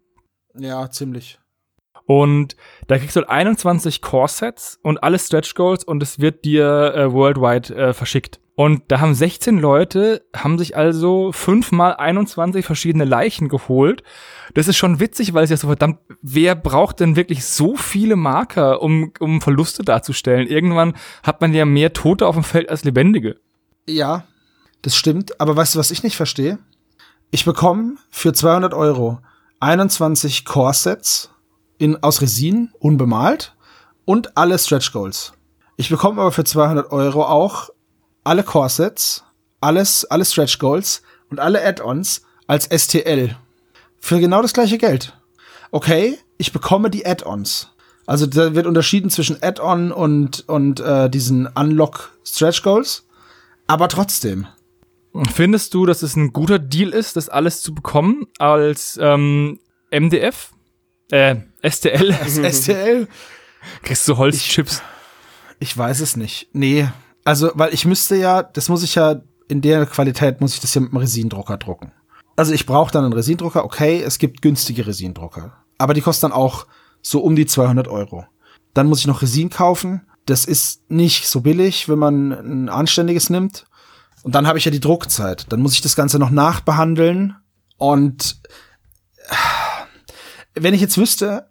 Ja, 0.54 0.90
ziemlich. 0.90 1.38
Und 2.08 2.56
da 2.86 2.96
kriegst 2.96 3.16
du 3.16 3.20
halt 3.20 3.28
21 3.28 4.00
Core-Sets 4.00 4.80
und 4.82 5.02
alle 5.02 5.18
Stretch 5.18 5.54
Goals 5.54 5.84
und 5.84 6.02
es 6.02 6.18
wird 6.18 6.46
dir 6.46 6.94
äh, 6.94 7.12
worldwide 7.12 7.74
äh, 7.76 7.92
verschickt. 7.92 8.40
Und 8.54 8.84
da 8.88 9.00
haben 9.00 9.14
16 9.14 9.58
Leute, 9.58 10.24
haben 10.34 10.56
sich 10.56 10.74
also 10.74 11.32
fünfmal 11.32 11.96
21 11.96 12.64
verschiedene 12.64 13.04
Leichen 13.04 13.50
geholt. 13.50 14.02
Das 14.54 14.68
ist 14.68 14.78
schon 14.78 15.00
witzig, 15.00 15.34
weil 15.34 15.44
es 15.44 15.50
ja 15.50 15.58
so 15.58 15.66
verdammt, 15.66 15.98
wer 16.22 16.54
braucht 16.54 17.00
denn 17.00 17.14
wirklich 17.14 17.44
so 17.44 17.76
viele 17.76 18.16
Marker, 18.16 18.80
um, 18.80 19.12
um 19.20 19.42
Verluste 19.42 19.82
darzustellen? 19.82 20.48
Irgendwann 20.48 20.94
hat 21.22 21.42
man 21.42 21.52
ja 21.52 21.66
mehr 21.66 21.92
Tote 21.92 22.26
auf 22.26 22.36
dem 22.36 22.42
Feld 22.42 22.70
als 22.70 22.84
Lebendige. 22.84 23.36
Ja, 23.86 24.24
das 24.80 24.96
stimmt. 24.96 25.38
Aber 25.42 25.54
weißt 25.54 25.74
du, 25.74 25.78
was 25.78 25.90
ich 25.90 26.02
nicht 26.02 26.16
verstehe? 26.16 26.58
Ich 27.30 27.44
bekomme 27.44 27.96
für 28.08 28.32
200 28.32 28.72
Euro 28.72 29.18
21 29.60 30.46
Core-Sets 30.46 31.30
in, 31.78 32.02
aus 32.02 32.20
Resin, 32.20 32.70
unbemalt 32.78 33.56
und 34.04 34.36
alle 34.36 34.58
Stretch 34.58 34.92
Goals. 34.92 35.32
Ich 35.76 35.88
bekomme 35.88 36.20
aber 36.20 36.32
für 36.32 36.44
200 36.44 36.90
Euro 36.90 37.24
auch 37.24 37.70
alle 38.24 38.42
Core-Sets, 38.42 39.24
alles, 39.60 40.04
alle 40.04 40.24
Stretch 40.24 40.58
Goals 40.58 41.02
und 41.30 41.40
alle 41.40 41.64
Add-ons 41.64 42.22
als 42.46 42.66
STL. 42.66 43.36
Für 44.00 44.20
genau 44.20 44.42
das 44.42 44.52
gleiche 44.52 44.78
Geld. 44.78 45.16
Okay, 45.70 46.18
ich 46.36 46.52
bekomme 46.52 46.90
die 46.90 47.06
Add-ons. 47.06 47.70
Also 48.06 48.26
da 48.26 48.54
wird 48.54 48.66
unterschieden 48.66 49.10
zwischen 49.10 49.42
Add-on 49.42 49.92
und, 49.92 50.48
und 50.48 50.80
äh, 50.80 51.10
diesen 51.10 51.46
Unlock 51.46 52.18
Stretch 52.24 52.62
Goals. 52.62 53.06
Aber 53.66 53.88
trotzdem. 53.88 54.46
Findest 55.34 55.74
du, 55.74 55.84
dass 55.84 56.02
es 56.02 56.16
ein 56.16 56.32
guter 56.32 56.58
Deal 56.58 56.90
ist, 56.90 57.16
das 57.16 57.28
alles 57.28 57.60
zu 57.60 57.74
bekommen 57.74 58.26
als 58.38 58.98
ähm, 59.00 59.60
MDF? 59.90 60.52
Äh, 61.10 61.36
STL? 61.70 62.14
STL? 62.52 63.08
Kriegst 63.82 64.06
du 64.08 64.16
Holzchips? 64.16 64.82
Ich 65.60 65.76
weiß 65.76 66.00
es 66.00 66.16
nicht. 66.16 66.48
Nee. 66.52 66.88
Also, 67.24 67.50
weil 67.54 67.74
ich 67.74 67.84
müsste 67.84 68.16
ja, 68.16 68.42
das 68.42 68.68
muss 68.68 68.82
ich 68.82 68.94
ja, 68.94 69.20
in 69.48 69.60
der 69.60 69.86
Qualität 69.86 70.40
muss 70.40 70.54
ich 70.54 70.60
das 70.60 70.74
ja 70.74 70.80
mit 70.80 70.90
einem 70.90 70.98
Resindrucker 70.98 71.56
drucken. 71.56 71.92
Also 72.36 72.52
ich 72.52 72.66
brauche 72.66 72.92
dann 72.92 73.04
einen 73.04 73.12
Resindrucker, 73.12 73.64
okay, 73.64 74.00
es 74.00 74.18
gibt 74.18 74.42
günstige 74.42 74.86
Resindrucker. 74.86 75.64
Aber 75.76 75.92
die 75.92 76.00
kosten 76.00 76.26
dann 76.26 76.32
auch 76.32 76.66
so 77.02 77.20
um 77.20 77.34
die 77.34 77.46
200 77.46 77.88
Euro. 77.88 78.26
Dann 78.74 78.86
muss 78.86 79.00
ich 79.00 79.06
noch 79.06 79.22
Resin 79.22 79.50
kaufen. 79.50 80.06
Das 80.26 80.44
ist 80.44 80.88
nicht 80.90 81.26
so 81.26 81.40
billig, 81.40 81.88
wenn 81.88 81.98
man 81.98 82.32
ein 82.32 82.68
anständiges 82.68 83.30
nimmt. 83.30 83.66
Und 84.22 84.34
dann 84.34 84.46
habe 84.46 84.58
ich 84.58 84.64
ja 84.64 84.70
die 84.70 84.80
Druckzeit. 84.80 85.46
Dann 85.48 85.60
muss 85.60 85.72
ich 85.72 85.80
das 85.80 85.96
Ganze 85.96 86.18
noch 86.18 86.30
nachbehandeln. 86.30 87.36
Und 87.76 88.40
äh, 89.28 89.34
wenn 90.54 90.74
ich 90.74 90.80
jetzt 90.80 90.98
wüsste, 90.98 91.50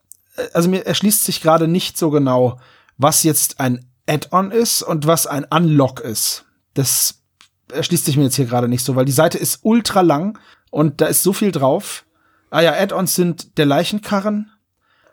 also 0.53 0.69
mir 0.69 0.85
erschließt 0.85 1.23
sich 1.23 1.41
gerade 1.41 1.67
nicht 1.67 1.97
so 1.97 2.09
genau, 2.09 2.59
was 2.97 3.23
jetzt 3.23 3.59
ein 3.59 3.85
Add-on 4.07 4.51
ist 4.51 4.81
und 4.81 5.05
was 5.07 5.27
ein 5.27 5.45
Unlock 5.45 5.99
ist. 5.99 6.45
Das 6.73 7.21
erschließt 7.71 8.05
sich 8.05 8.17
mir 8.17 8.23
jetzt 8.23 8.35
hier 8.35 8.45
gerade 8.45 8.67
nicht 8.67 8.83
so, 8.83 8.95
weil 8.95 9.05
die 9.05 9.11
Seite 9.11 9.37
ist 9.37 9.59
ultra 9.63 10.01
lang 10.01 10.39
und 10.71 11.01
da 11.01 11.07
ist 11.07 11.23
so 11.23 11.33
viel 11.33 11.51
drauf. 11.51 12.05
Ah 12.49 12.61
ja, 12.61 12.73
Add-ons 12.73 13.15
sind 13.15 13.57
der 13.57 13.65
Leichenkarren. 13.65 14.51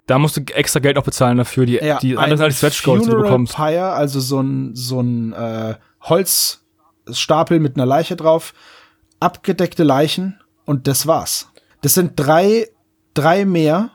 Da 0.07 0.19
musst 0.19 0.37
du 0.37 0.43
extra 0.53 0.81
Geld 0.81 0.99
auch 0.99 1.05
bezahlen 1.05 1.39
dafür, 1.39 1.67
die, 1.67 1.77
Ja, 1.77 1.99
die 1.99 2.17
anders 2.17 2.41
als 2.41 2.55
die 2.55 2.59
Stretch 2.59 2.83
Goals, 2.83 3.05
die 3.05 3.11
du 3.11 3.23
bekommst. 3.23 3.55
Pyre, 3.55 3.93
also 3.93 4.21
so 4.21 4.41
ein, 4.41 4.75
so 4.75 5.01
ein 5.01 5.33
äh, 5.33 5.75
Holzstapel 6.03 7.59
mit 7.59 7.77
einer 7.77 7.87
Leiche 7.87 8.15
drauf, 8.15 8.53
abgedeckte 9.19 9.83
Leichen 9.83 10.41
und 10.67 10.87
das 10.87 11.07
war's. 11.07 11.49
Das 11.81 11.95
sind 11.95 12.13
drei, 12.17 12.69
drei 13.15 13.47
mehr 13.47 13.91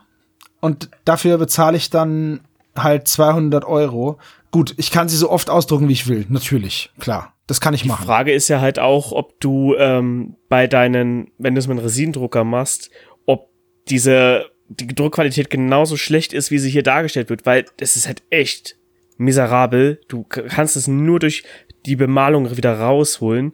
und 0.60 0.90
dafür 1.04 1.38
bezahle 1.38 1.76
ich 1.76 1.90
dann 1.90 2.40
halt 2.76 3.08
200 3.08 3.64
Euro. 3.64 4.18
Gut, 4.50 4.74
ich 4.76 4.90
kann 4.90 5.08
sie 5.08 5.16
so 5.16 5.30
oft 5.30 5.48
ausdrucken, 5.50 5.88
wie 5.88 5.92
ich 5.92 6.08
will. 6.08 6.26
Natürlich, 6.28 6.90
klar. 6.98 7.34
Das 7.46 7.60
kann 7.60 7.74
ich 7.74 7.84
machen. 7.84 8.04
Frage 8.06 8.32
ist 8.32 8.48
ja 8.48 8.60
halt 8.60 8.78
auch, 8.78 9.10
ob 9.10 9.40
du 9.40 9.74
ähm, 9.76 10.36
bei 10.48 10.66
deinen, 10.68 11.32
wenn 11.38 11.54
du 11.54 11.58
es 11.58 11.66
mit 11.66 11.76
einem 11.78 11.84
Resinendrucker 11.84 12.44
machst, 12.44 12.90
ob 13.26 13.50
diese 13.88 14.46
die 14.68 14.86
Druckqualität 14.86 15.50
genauso 15.50 15.96
schlecht 15.96 16.32
ist, 16.32 16.52
wie 16.52 16.58
sie 16.60 16.70
hier 16.70 16.84
dargestellt 16.84 17.28
wird, 17.28 17.44
weil 17.46 17.64
das 17.78 17.96
ist 17.96 18.06
halt 18.06 18.22
echt 18.30 18.76
miserabel. 19.16 20.00
Du 20.06 20.22
kannst 20.22 20.76
es 20.76 20.86
nur 20.86 21.18
durch 21.18 21.42
die 21.86 21.96
Bemalung 21.96 22.56
wieder 22.56 22.78
rausholen. 22.78 23.52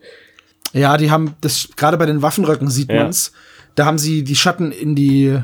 Ja, 0.75 0.99
die 0.99 1.11
haben 1.11 1.35
das 1.41 1.71
gerade 1.77 1.97
bei 1.97 2.05
den 2.05 2.21
Waffenröcken 2.21 2.69
sieht 2.69 2.91
Ja. 2.91 3.05
man's. 3.05 3.33
Da 3.77 3.87
haben 3.87 3.99
sie 3.99 4.25
die 4.25 4.37
Schatten 4.37 4.73
in 4.73 4.95
die 4.95 5.39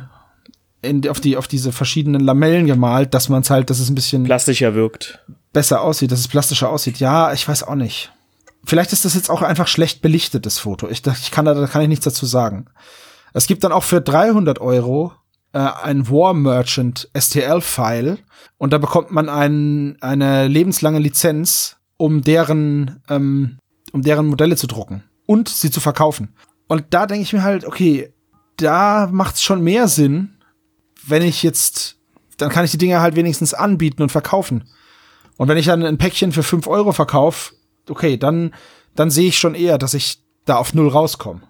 in 0.82 1.08
auf 1.08 1.20
die 1.20 1.36
auf 1.36 1.48
diese 1.48 1.72
verschiedenen 1.72 2.20
Lamellen 2.20 2.66
gemalt, 2.66 3.14
dass 3.14 3.28
man's 3.28 3.50
halt, 3.50 3.70
dass 3.70 3.78
es 3.78 3.88
ein 3.88 3.94
bisschen 3.94 4.24
Plastischer 4.24 4.74
wirkt. 4.74 5.24
besser 5.52 5.80
aussieht, 5.80 6.12
dass 6.12 6.20
es 6.20 6.28
plastischer 6.28 6.68
aussieht. 6.68 6.98
Ja, 6.98 7.32
ich 7.32 7.46
weiß 7.46 7.62
auch 7.62 7.76
nicht. 7.76 8.12
Vielleicht 8.64 8.92
ist 8.92 9.04
das 9.04 9.14
jetzt 9.14 9.30
auch 9.30 9.42
einfach 9.42 9.66
schlecht 9.66 10.02
belichtetes 10.02 10.58
Foto. 10.58 10.88
Ich, 10.88 11.02
ich 11.06 11.30
kann 11.30 11.44
da, 11.44 11.54
da 11.54 11.66
kann 11.66 11.82
ich 11.82 11.88
nichts 11.88 12.04
dazu 12.04 12.26
sagen. 12.26 12.66
Es 13.32 13.46
gibt 13.46 13.64
dann 13.64 13.72
auch 13.72 13.82
für 13.82 14.00
300 14.00 14.60
Euro 14.60 15.12
äh, 15.52 15.58
ein 15.58 16.08
War 16.08 16.34
Merchant 16.34 17.08
STL-File 17.18 18.18
und 18.58 18.72
da 18.72 18.78
bekommt 18.78 19.10
man 19.10 19.28
ein, 19.28 19.96
eine 20.00 20.48
lebenslange 20.48 20.98
Lizenz, 20.98 21.76
um 21.96 22.22
deren, 22.22 23.02
ähm, 23.08 23.58
um 23.92 24.02
deren 24.02 24.26
Modelle 24.26 24.56
zu 24.56 24.66
drucken 24.66 25.02
und 25.26 25.48
sie 25.48 25.70
zu 25.70 25.80
verkaufen. 25.80 26.34
Und 26.68 26.86
da 26.90 27.06
denke 27.06 27.22
ich 27.22 27.32
mir 27.32 27.42
halt, 27.42 27.64
okay, 27.64 28.12
da 28.56 29.08
macht's 29.10 29.42
schon 29.42 29.62
mehr 29.62 29.88
Sinn, 29.88 30.38
wenn 31.06 31.22
ich 31.22 31.42
jetzt, 31.42 31.96
dann 32.36 32.50
kann 32.50 32.64
ich 32.64 32.70
die 32.70 32.78
Dinge 32.78 33.00
halt 33.00 33.16
wenigstens 33.16 33.54
anbieten 33.54 34.02
und 34.02 34.12
verkaufen. 34.12 34.68
Und 35.36 35.48
wenn 35.48 35.58
ich 35.58 35.66
dann 35.66 35.84
ein 35.84 35.98
Päckchen 35.98 36.32
für 36.32 36.42
5 36.42 36.66
Euro 36.66 36.92
verkaufe, 36.92 37.54
okay, 37.88 38.16
dann, 38.16 38.54
dann 38.94 39.10
sehe 39.10 39.28
ich 39.28 39.38
schon 39.38 39.54
eher, 39.54 39.78
dass 39.78 39.94
ich 39.94 40.22
da 40.44 40.56
auf 40.56 40.74
null 40.74 40.88
rauskomme. 40.88 41.42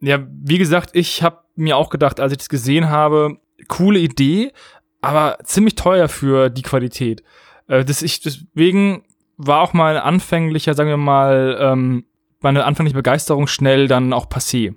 Ja, 0.00 0.26
wie 0.28 0.58
gesagt, 0.58 0.90
ich 0.94 1.22
habe 1.22 1.38
mir 1.54 1.76
auch 1.76 1.90
gedacht, 1.90 2.18
als 2.18 2.32
ich 2.32 2.38
das 2.38 2.48
gesehen 2.48 2.88
habe, 2.88 3.38
coole 3.68 3.98
Idee, 3.98 4.52
aber 5.00 5.38
ziemlich 5.44 5.74
teuer 5.74 6.08
für 6.08 6.50
die 6.50 6.62
Qualität. 6.62 7.22
Äh, 7.68 7.84
das 7.84 8.02
ich, 8.02 8.20
deswegen 8.20 9.04
war 9.36 9.60
auch 9.60 9.72
mal 9.72 9.98
anfänglicher, 9.98 10.74
sagen 10.74 10.90
wir 10.90 10.96
mal, 10.96 11.56
ähm, 11.60 12.04
meine 12.40 12.64
anfängliche 12.64 12.96
Begeisterung 12.96 13.46
schnell 13.46 13.88
dann 13.88 14.12
auch 14.12 14.26
passé. 14.26 14.74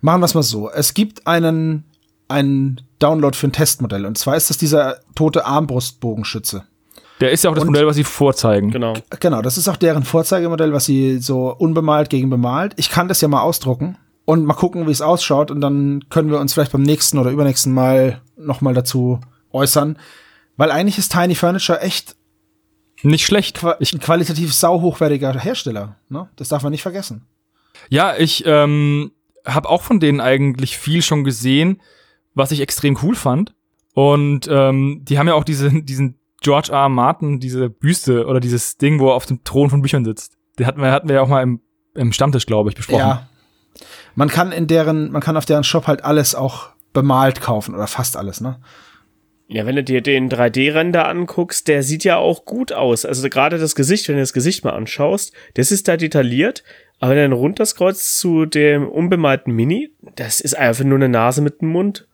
Machen 0.00 0.20
wir 0.20 0.26
es 0.26 0.34
mal 0.34 0.42
so. 0.42 0.70
Es 0.70 0.94
gibt 0.94 1.26
einen, 1.26 1.84
einen 2.28 2.80
Download 2.98 3.36
für 3.36 3.48
ein 3.48 3.52
Testmodell. 3.52 4.06
Und 4.06 4.18
zwar 4.18 4.36
ist 4.36 4.50
das 4.50 4.58
dieser 4.58 5.00
tote 5.14 5.44
Armbrustbogenschütze. 5.46 6.64
Der 7.20 7.30
ist 7.30 7.44
ja 7.44 7.50
auch 7.50 7.54
das 7.54 7.62
Und- 7.62 7.68
Modell, 7.70 7.86
was 7.86 7.96
sie 7.96 8.04
vorzeigen. 8.04 8.70
Genau. 8.70 8.94
Genau, 9.20 9.40
das 9.42 9.56
ist 9.58 9.68
auch 9.68 9.76
deren 9.76 10.04
Vorzeigemodell, 10.04 10.72
was 10.72 10.84
sie 10.84 11.18
so 11.18 11.54
unbemalt 11.56 12.10
gegen 12.10 12.28
bemalt. 12.28 12.74
Ich 12.76 12.90
kann 12.90 13.08
das 13.08 13.20
ja 13.20 13.28
mal 13.28 13.40
ausdrucken 13.40 13.96
und 14.24 14.44
mal 14.44 14.54
gucken, 14.54 14.86
wie 14.86 14.90
es 14.90 15.00
ausschaut. 15.00 15.50
Und 15.50 15.60
dann 15.60 16.04
können 16.10 16.30
wir 16.30 16.40
uns 16.40 16.52
vielleicht 16.52 16.72
beim 16.72 16.82
nächsten 16.82 17.18
oder 17.18 17.30
übernächsten 17.30 17.72
Mal 17.72 18.20
noch 18.36 18.60
mal 18.60 18.74
dazu 18.74 19.20
äußern. 19.52 19.98
Weil 20.58 20.70
eigentlich 20.70 20.98
ist 20.98 21.12
Tiny 21.12 21.34
Furniture 21.34 21.80
echt 21.80 22.16
Nicht 23.02 23.24
schlecht. 23.26 23.60
Ich 23.78 23.92
ein 23.94 24.00
qualitativ 24.00 24.52
sauhochwertiger 24.54 25.38
Hersteller. 25.38 25.96
Ne? 26.08 26.28
Das 26.36 26.48
darf 26.48 26.62
man 26.62 26.72
nicht 26.72 26.82
vergessen. 26.82 27.26
Ja, 27.88 28.14
ich 28.16 28.42
ähm, 28.46 29.12
habe 29.46 29.68
auch 29.68 29.82
von 29.82 30.00
denen 30.00 30.20
eigentlich 30.20 30.76
viel 30.78 31.02
schon 31.02 31.22
gesehen, 31.24 31.80
was 32.36 32.52
ich 32.52 32.60
extrem 32.60 32.96
cool 33.02 33.16
fand. 33.16 33.54
Und 33.94 34.46
ähm, 34.48 35.00
die 35.02 35.18
haben 35.18 35.26
ja 35.26 35.34
auch 35.34 35.42
diese, 35.42 35.70
diesen 35.82 36.20
George 36.42 36.70
R. 36.70 36.82
R. 36.82 36.88
Martin, 36.88 37.40
diese 37.40 37.68
Büste 37.68 38.26
oder 38.26 38.38
dieses 38.38 38.76
Ding, 38.76 39.00
wo 39.00 39.08
er 39.08 39.14
auf 39.14 39.26
dem 39.26 39.42
Thron 39.42 39.70
von 39.70 39.82
Büchern 39.82 40.04
sitzt. 40.04 40.36
Den 40.58 40.66
hatten 40.66 40.80
wir, 40.80 40.92
hatten 40.92 41.08
wir 41.08 41.16
ja 41.16 41.22
auch 41.22 41.28
mal 41.28 41.42
im, 41.42 41.60
im 41.94 42.12
Stammtisch, 42.12 42.46
glaube 42.46 42.70
ich, 42.70 42.76
besprochen. 42.76 43.00
Ja. 43.00 43.28
Man 44.14 44.28
kann 44.28 44.52
in 44.52 44.66
deren, 44.66 45.10
man 45.10 45.20
kann 45.20 45.36
auf 45.36 45.44
deren 45.44 45.64
Shop 45.64 45.86
halt 45.86 46.04
alles 46.04 46.34
auch 46.34 46.68
bemalt 46.92 47.40
kaufen 47.40 47.74
oder 47.74 47.86
fast 47.86 48.16
alles, 48.16 48.40
ne? 48.40 48.60
Ja, 49.48 49.64
wenn 49.64 49.76
du 49.76 49.84
dir 49.84 50.00
den 50.00 50.28
3D-Render 50.28 51.06
anguckst, 51.06 51.68
der 51.68 51.84
sieht 51.84 52.02
ja 52.02 52.16
auch 52.16 52.44
gut 52.44 52.72
aus. 52.72 53.04
Also 53.04 53.28
gerade 53.28 53.58
das 53.58 53.76
Gesicht, 53.76 54.08
wenn 54.08 54.16
du 54.16 54.22
das 54.22 54.32
Gesicht 54.32 54.64
mal 54.64 54.72
anschaust, 54.72 55.32
das 55.54 55.70
ist 55.70 55.86
da 55.86 55.96
detailliert. 55.96 56.64
Aber 56.98 57.10
wenn 57.10 57.18
du 57.18 57.22
dann 57.22 57.32
runterscrollst 57.32 58.18
zu 58.18 58.46
dem 58.46 58.88
unbemalten 58.88 59.52
Mini, 59.52 59.90
das 60.16 60.40
ist 60.40 60.56
einfach 60.56 60.84
nur 60.84 60.96
eine 60.96 61.08
Nase 61.08 61.42
mit 61.42 61.60
dem 61.60 61.68
Mund. 61.68 62.08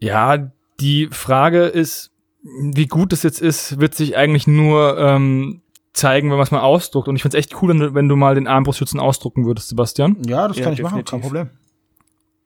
Ja, 0.00 0.50
die 0.80 1.08
Frage 1.10 1.64
ist, 1.64 2.10
wie 2.42 2.86
gut 2.86 3.12
das 3.12 3.22
jetzt 3.22 3.40
ist, 3.40 3.80
wird 3.80 3.94
sich 3.94 4.16
eigentlich 4.16 4.46
nur 4.46 4.98
ähm, 4.98 5.60
zeigen, 5.92 6.30
wenn 6.30 6.36
man 6.38 6.44
es 6.44 6.50
mal 6.50 6.60
ausdruckt. 6.60 7.06
Und 7.08 7.16
ich 7.16 7.22
find's 7.22 7.34
echt 7.34 7.60
cool, 7.60 7.68
wenn 7.70 7.78
du, 7.78 7.94
wenn 7.94 8.08
du 8.08 8.16
mal 8.16 8.34
den 8.34 8.46
Armbrustschützen 8.46 8.98
ausdrucken 8.98 9.44
würdest, 9.44 9.68
Sebastian. 9.68 10.16
Ja, 10.26 10.48
das 10.48 10.56
Ja, 10.56 10.64
kann 10.64 10.72
ich 10.72 10.82
machen, 10.82 11.04
definitiv. 11.04 11.10
kein 11.10 11.20
Problem. 11.20 11.50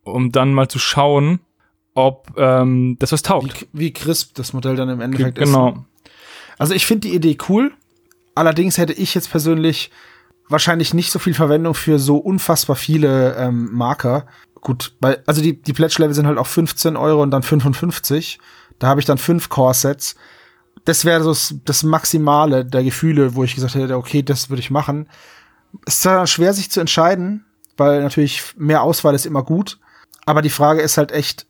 um 0.02 0.32
dann 0.32 0.52
mal 0.52 0.68
zu 0.68 0.78
schauen, 0.78 1.40
ob 1.94 2.32
ähm, 2.36 2.96
das 2.98 3.12
was 3.12 3.20
Wie, 3.20 3.28
taugt. 3.28 3.66
wie 3.72 3.92
crisp 3.92 4.34
das 4.34 4.52
Modell 4.52 4.74
dann 4.76 4.88
im 4.88 5.00
Endeffekt 5.00 5.38
genau. 5.38 5.68
ist. 5.70 6.10
Also 6.58 6.74
ich 6.74 6.86
finde 6.86 7.08
die 7.08 7.14
Idee 7.14 7.38
cool. 7.48 7.72
Allerdings 8.34 8.78
hätte 8.78 8.92
ich 8.94 9.14
jetzt 9.14 9.30
persönlich 9.30 9.90
wahrscheinlich 10.48 10.92
nicht 10.92 11.10
so 11.12 11.18
viel 11.20 11.34
Verwendung 11.34 11.74
für 11.74 11.98
so 12.00 12.16
unfassbar 12.16 12.74
viele 12.76 13.36
ähm, 13.36 13.70
Marker. 13.72 14.26
Gut, 14.64 14.94
weil, 14.98 15.22
also 15.26 15.42
die, 15.42 15.60
die 15.60 15.74
Pledge-Level 15.74 16.14
sind 16.14 16.26
halt 16.26 16.38
auch 16.38 16.46
15 16.46 16.96
Euro 16.96 17.22
und 17.22 17.30
dann 17.30 17.42
55. 17.42 18.38
Da 18.78 18.86
habe 18.86 18.98
ich 18.98 19.04
dann 19.04 19.18
fünf 19.18 19.50
Core-Sets. 19.50 20.16
Das 20.86 21.04
wäre 21.04 21.22
so 21.22 21.56
das, 21.64 21.82
Maximale 21.82 22.64
der 22.64 22.82
Gefühle, 22.82 23.34
wo 23.34 23.44
ich 23.44 23.54
gesagt 23.54 23.74
hätte, 23.74 23.96
okay, 23.96 24.22
das 24.22 24.48
würde 24.48 24.60
ich 24.60 24.70
machen. 24.70 25.06
Es 25.84 25.96
ist 25.96 26.02
zwar 26.02 26.26
schwer, 26.26 26.54
sich 26.54 26.70
zu 26.70 26.80
entscheiden, 26.80 27.44
weil 27.76 28.02
natürlich 28.02 28.54
mehr 28.56 28.80
Auswahl 28.82 29.14
ist 29.14 29.26
immer 29.26 29.42
gut. 29.42 29.78
Aber 30.24 30.40
die 30.40 30.48
Frage 30.48 30.80
ist 30.80 30.96
halt 30.96 31.12
echt, 31.12 31.46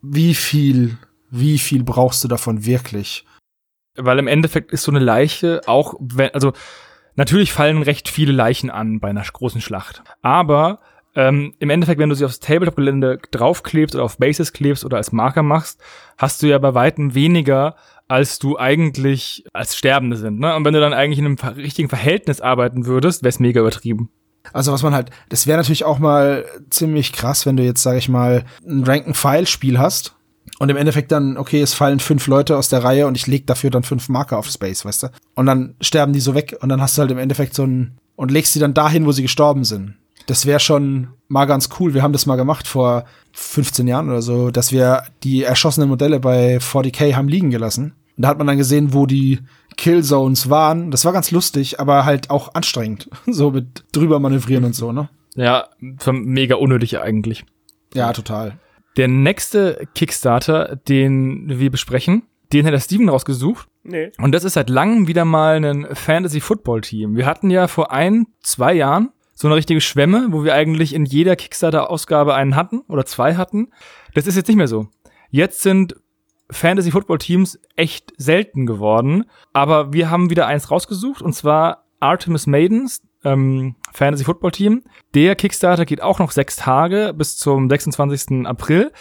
wie 0.00 0.34
viel, 0.34 0.98
wie 1.30 1.58
viel 1.58 1.82
brauchst 1.82 2.22
du 2.22 2.28
davon 2.28 2.64
wirklich? 2.64 3.26
Weil 3.96 4.20
im 4.20 4.28
Endeffekt 4.28 4.70
ist 4.70 4.84
so 4.84 4.92
eine 4.92 5.00
Leiche 5.00 5.62
auch, 5.66 5.94
wenn, 5.98 6.32
also 6.32 6.52
natürlich 7.16 7.52
fallen 7.52 7.82
recht 7.82 8.08
viele 8.08 8.32
Leichen 8.32 8.70
an 8.70 9.00
bei 9.00 9.10
einer 9.10 9.24
großen 9.24 9.60
Schlacht. 9.60 10.04
Aber 10.22 10.78
ähm, 11.14 11.54
im 11.58 11.70
Endeffekt, 11.70 12.00
wenn 12.00 12.08
du 12.08 12.14
sie 12.14 12.24
aufs 12.24 12.40
Tabletop-Gelände 12.40 13.18
draufklebst 13.30 13.94
oder 13.94 14.04
auf 14.04 14.18
Bases 14.18 14.52
klebst 14.52 14.84
oder 14.84 14.96
als 14.96 15.12
Marker 15.12 15.42
machst, 15.42 15.80
hast 16.16 16.42
du 16.42 16.46
ja 16.46 16.58
bei 16.58 16.74
weitem 16.74 17.14
weniger, 17.14 17.76
als 18.08 18.38
du 18.38 18.58
eigentlich 18.58 19.44
als 19.52 19.76
Sterbende 19.76 20.16
sind. 20.16 20.38
Ne? 20.38 20.54
Und 20.54 20.64
wenn 20.64 20.74
du 20.74 20.80
dann 20.80 20.92
eigentlich 20.92 21.18
in 21.18 21.26
einem 21.26 21.56
richtigen 21.56 21.88
Verhältnis 21.88 22.40
arbeiten 22.40 22.86
würdest, 22.86 23.22
wäre 23.22 23.30
es 23.30 23.40
mega 23.40 23.60
übertrieben. 23.60 24.10
Also 24.52 24.72
was 24.72 24.82
man 24.82 24.94
halt, 24.94 25.10
das 25.28 25.46
wäre 25.46 25.58
natürlich 25.58 25.84
auch 25.84 25.98
mal 25.98 26.44
ziemlich 26.68 27.12
krass, 27.12 27.46
wenn 27.46 27.56
du 27.56 27.62
jetzt, 27.62 27.82
sag 27.82 27.96
ich 27.96 28.08
mal, 28.08 28.44
ein 28.66 28.82
Rank-and-File-Spiel 28.84 29.78
hast 29.78 30.16
und 30.58 30.68
im 30.68 30.76
Endeffekt 30.76 31.12
dann, 31.12 31.36
okay, 31.36 31.60
es 31.60 31.74
fallen 31.74 32.00
fünf 32.00 32.26
Leute 32.26 32.56
aus 32.56 32.68
der 32.68 32.82
Reihe 32.82 33.06
und 33.06 33.16
ich 33.16 33.26
leg 33.26 33.46
dafür 33.46 33.70
dann 33.70 33.82
fünf 33.82 34.08
Marker 34.08 34.38
auf 34.38 34.48
Space, 34.48 34.84
weißt 34.84 35.04
du? 35.04 35.08
Und 35.34 35.46
dann 35.46 35.76
sterben 35.80 36.12
die 36.12 36.20
so 36.20 36.34
weg 36.34 36.56
und 36.60 36.68
dann 36.68 36.82
hast 36.82 36.96
du 36.96 37.02
halt 37.02 37.10
im 37.10 37.18
Endeffekt 37.18 37.54
so 37.54 37.64
ein, 37.64 37.98
und 38.16 38.30
legst 38.30 38.52
sie 38.52 38.60
dann 38.60 38.74
dahin, 38.74 39.06
wo 39.06 39.12
sie 39.12 39.22
gestorben 39.22 39.64
sind. 39.64 39.94
Das 40.26 40.46
wäre 40.46 40.60
schon 40.60 41.08
mal 41.28 41.46
ganz 41.46 41.68
cool. 41.78 41.94
Wir 41.94 42.02
haben 42.02 42.12
das 42.12 42.26
mal 42.26 42.36
gemacht 42.36 42.68
vor 42.68 43.04
15 43.32 43.86
Jahren 43.88 44.08
oder 44.08 44.22
so, 44.22 44.50
dass 44.50 44.72
wir 44.72 45.04
die 45.22 45.42
erschossenen 45.42 45.88
Modelle 45.88 46.20
bei 46.20 46.58
40k 46.58 47.14
haben 47.14 47.28
liegen 47.28 47.50
gelassen. 47.50 47.94
Und 48.16 48.22
da 48.22 48.28
hat 48.28 48.38
man 48.38 48.46
dann 48.46 48.58
gesehen, 48.58 48.92
wo 48.92 49.06
die 49.06 49.40
Killzones 49.76 50.50
waren. 50.50 50.90
Das 50.90 51.04
war 51.04 51.12
ganz 51.12 51.30
lustig, 51.30 51.80
aber 51.80 52.04
halt 52.04 52.30
auch 52.30 52.54
anstrengend. 52.54 53.08
So 53.26 53.50
mit 53.50 53.84
drüber 53.92 54.20
manövrieren 54.20 54.64
und 54.64 54.74
so, 54.74 54.92
ne? 54.92 55.08
Ja, 55.34 55.68
mega 56.10 56.56
unnötig 56.56 56.98
eigentlich. 57.00 57.44
Ja, 57.94 58.12
total. 58.12 58.58
Der 58.98 59.08
nächste 59.08 59.88
Kickstarter, 59.94 60.76
den 60.76 61.58
wir 61.58 61.70
besprechen, 61.70 62.24
den 62.52 62.66
hat 62.66 62.74
der 62.74 62.80
Steven 62.80 63.08
rausgesucht. 63.08 63.66
Nee. 63.82 64.12
Und 64.18 64.32
das 64.32 64.44
ist 64.44 64.54
seit 64.54 64.68
langem 64.68 65.08
wieder 65.08 65.24
mal 65.24 65.64
ein 65.64 65.86
Fantasy-Football-Team. 65.90 67.16
Wir 67.16 67.24
hatten 67.24 67.50
ja 67.50 67.66
vor 67.68 67.90
ein, 67.92 68.26
zwei 68.42 68.74
Jahren 68.74 69.10
so 69.34 69.48
eine 69.48 69.56
richtige 69.56 69.80
Schwemme, 69.80 70.28
wo 70.30 70.44
wir 70.44 70.54
eigentlich 70.54 70.94
in 70.94 71.04
jeder 71.04 71.36
Kickstarter-Ausgabe 71.36 72.34
einen 72.34 72.56
hatten 72.56 72.80
oder 72.88 73.06
zwei 73.06 73.34
hatten. 73.34 73.68
Das 74.14 74.26
ist 74.26 74.36
jetzt 74.36 74.48
nicht 74.48 74.56
mehr 74.56 74.68
so. 74.68 74.88
Jetzt 75.30 75.62
sind 75.62 75.96
Fantasy-Football-Teams 76.50 77.58
echt 77.76 78.12
selten 78.16 78.66
geworden. 78.66 79.24
Aber 79.52 79.92
wir 79.92 80.10
haben 80.10 80.30
wieder 80.30 80.46
eins 80.46 80.70
rausgesucht 80.70 81.22
und 81.22 81.32
zwar 81.32 81.86
Artemis 82.00 82.46
Maidens, 82.46 83.02
ähm, 83.24 83.76
Fantasy-Football-Team. 83.92 84.84
Der 85.14 85.34
Kickstarter 85.34 85.84
geht 85.84 86.02
auch 86.02 86.18
noch 86.18 86.30
sechs 86.30 86.56
Tage 86.56 87.14
bis 87.16 87.36
zum 87.36 87.68
26. 87.68 88.46
April. 88.46 88.92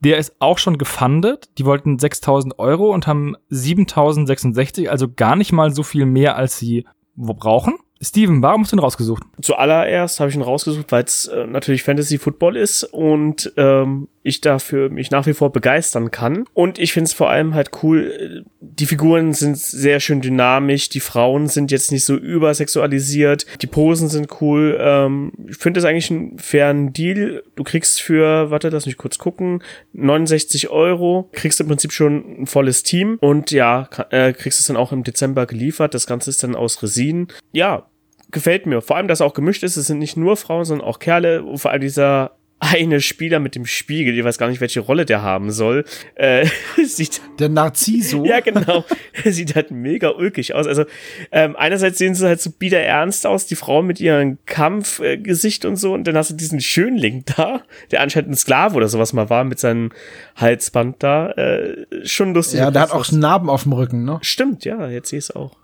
Der 0.00 0.16
ist 0.18 0.36
auch 0.38 0.58
schon 0.58 0.78
gefundet. 0.78 1.50
Die 1.58 1.64
wollten 1.64 1.98
6000 1.98 2.58
Euro 2.58 2.92
und 2.92 3.06
haben 3.06 3.36
7066, 3.48 4.90
also 4.90 5.12
gar 5.12 5.36
nicht 5.36 5.52
mal 5.52 5.74
so 5.74 5.82
viel 5.82 6.06
mehr, 6.06 6.36
als 6.36 6.58
sie 6.58 6.86
brauchen. 7.16 7.74
Steven, 8.02 8.42
warum 8.42 8.62
hast 8.62 8.72
du 8.72 8.76
ihn 8.76 8.80
rausgesucht? 8.80 9.22
Zuallererst 9.42 10.20
habe 10.20 10.30
ich 10.30 10.36
ihn 10.36 10.40
rausgesucht, 10.40 10.90
weil 10.90 11.04
es 11.04 11.26
äh, 11.26 11.46
natürlich 11.46 11.82
Fantasy 11.82 12.16
Football 12.16 12.56
ist 12.56 12.82
und 12.84 13.52
ähm, 13.58 14.08
ich 14.22 14.40
dafür 14.40 14.88
mich 14.88 15.10
nach 15.10 15.26
wie 15.26 15.34
vor 15.34 15.52
begeistern 15.52 16.10
kann. 16.10 16.44
Und 16.54 16.78
ich 16.78 16.94
finde 16.94 17.08
es 17.08 17.12
vor 17.12 17.28
allem 17.28 17.54
halt 17.54 17.70
cool, 17.82 18.44
äh, 18.46 18.50
die 18.60 18.86
Figuren 18.86 19.34
sind 19.34 19.58
sehr 19.58 20.00
schön 20.00 20.22
dynamisch, 20.22 20.88
die 20.88 21.00
Frauen 21.00 21.48
sind 21.48 21.70
jetzt 21.70 21.92
nicht 21.92 22.06
so 22.06 22.16
übersexualisiert, 22.16 23.44
die 23.60 23.66
Posen 23.66 24.08
sind 24.08 24.40
cool. 24.40 24.78
Ähm, 24.80 25.32
ich 25.46 25.58
finde 25.58 25.80
das 25.80 25.84
eigentlich 25.84 26.10
einen 26.10 26.38
fairen 26.38 26.94
Deal. 26.94 27.42
Du 27.54 27.64
kriegst 27.64 28.00
für, 28.00 28.50
warte, 28.50 28.70
lass 28.70 28.86
mich 28.86 28.96
kurz 28.96 29.18
gucken, 29.18 29.62
69 29.92 30.70
Euro, 30.70 31.28
kriegst 31.32 31.60
im 31.60 31.68
Prinzip 31.68 31.92
schon 31.92 32.42
ein 32.42 32.46
volles 32.46 32.82
Team 32.82 33.18
und 33.20 33.50
ja, 33.50 33.90
äh, 34.08 34.32
kriegst 34.32 34.58
es 34.58 34.66
dann 34.66 34.78
auch 34.78 34.92
im 34.92 35.04
Dezember 35.04 35.44
geliefert. 35.44 35.92
Das 35.92 36.06
Ganze 36.06 36.30
ist 36.30 36.42
dann 36.42 36.54
aus 36.54 36.82
Resin. 36.82 37.28
Ja, 37.52 37.89
gefällt 38.30 38.66
mir. 38.66 38.80
Vor 38.82 38.96
allem, 38.96 39.08
dass 39.08 39.20
auch 39.20 39.34
gemischt 39.34 39.62
ist. 39.62 39.76
Es 39.76 39.86
sind 39.86 39.98
nicht 39.98 40.16
nur 40.16 40.36
Frauen, 40.36 40.64
sondern 40.64 40.86
auch 40.86 40.98
Kerle. 40.98 41.44
Vor 41.56 41.70
allem 41.70 41.80
dieser 41.80 42.32
eine 42.60 43.00
Spieler 43.00 43.40
mit 43.40 43.54
dem 43.54 43.64
Spiegel, 43.64 44.16
ich 44.16 44.22
weiß 44.22 44.36
gar 44.36 44.48
nicht, 44.48 44.60
welche 44.60 44.80
Rolle 44.80 45.06
der 45.06 45.22
haben 45.22 45.50
soll, 45.50 45.84
äh, 46.14 46.46
sieht 46.84 47.22
der 47.38 47.48
Narziso. 47.48 48.24
Ja, 48.24 48.40
genau. 48.40 48.84
sieht 49.24 49.56
halt 49.56 49.70
mega 49.70 50.10
ulkig 50.10 50.54
aus. 50.54 50.66
Also 50.66 50.84
ähm, 51.32 51.56
einerseits 51.56 51.96
sehen 51.96 52.14
sie 52.14 52.26
halt 52.26 52.40
so 52.40 52.50
bieder 52.50 52.80
ernst 52.80 53.26
aus, 53.26 53.46
die 53.46 53.56
Frau 53.56 53.82
mit 53.82 53.98
ihrem 53.98 54.38
Kampfgesicht 54.44 55.64
äh, 55.64 55.68
und 55.68 55.76
so, 55.76 55.94
und 55.94 56.04
dann 56.04 56.16
hast 56.16 56.30
du 56.30 56.34
diesen 56.34 56.60
Schönling 56.60 57.24
da, 57.34 57.62
der 57.90 58.02
anscheinend 58.02 58.32
ein 58.32 58.36
Sklave 58.36 58.76
oder 58.76 58.88
sowas 58.88 59.14
mal 59.14 59.30
war 59.30 59.44
mit 59.44 59.58
seinem 59.58 59.90
Halsband 60.36 61.02
da. 61.02 61.30
Äh, 61.30 61.86
schon 62.04 62.34
lustig. 62.34 62.60
Ja, 62.60 62.70
der 62.70 62.82
hat 62.82 62.92
auch 62.92 63.10
Narben 63.10 63.48
auf 63.48 63.62
dem 63.62 63.72
Rücken, 63.72 64.04
ne? 64.04 64.18
Stimmt, 64.20 64.66
ja, 64.66 64.88
jetzt 64.90 65.08
sehe 65.08 65.18
ich 65.18 65.24
es 65.24 65.34
auch. 65.34 65.59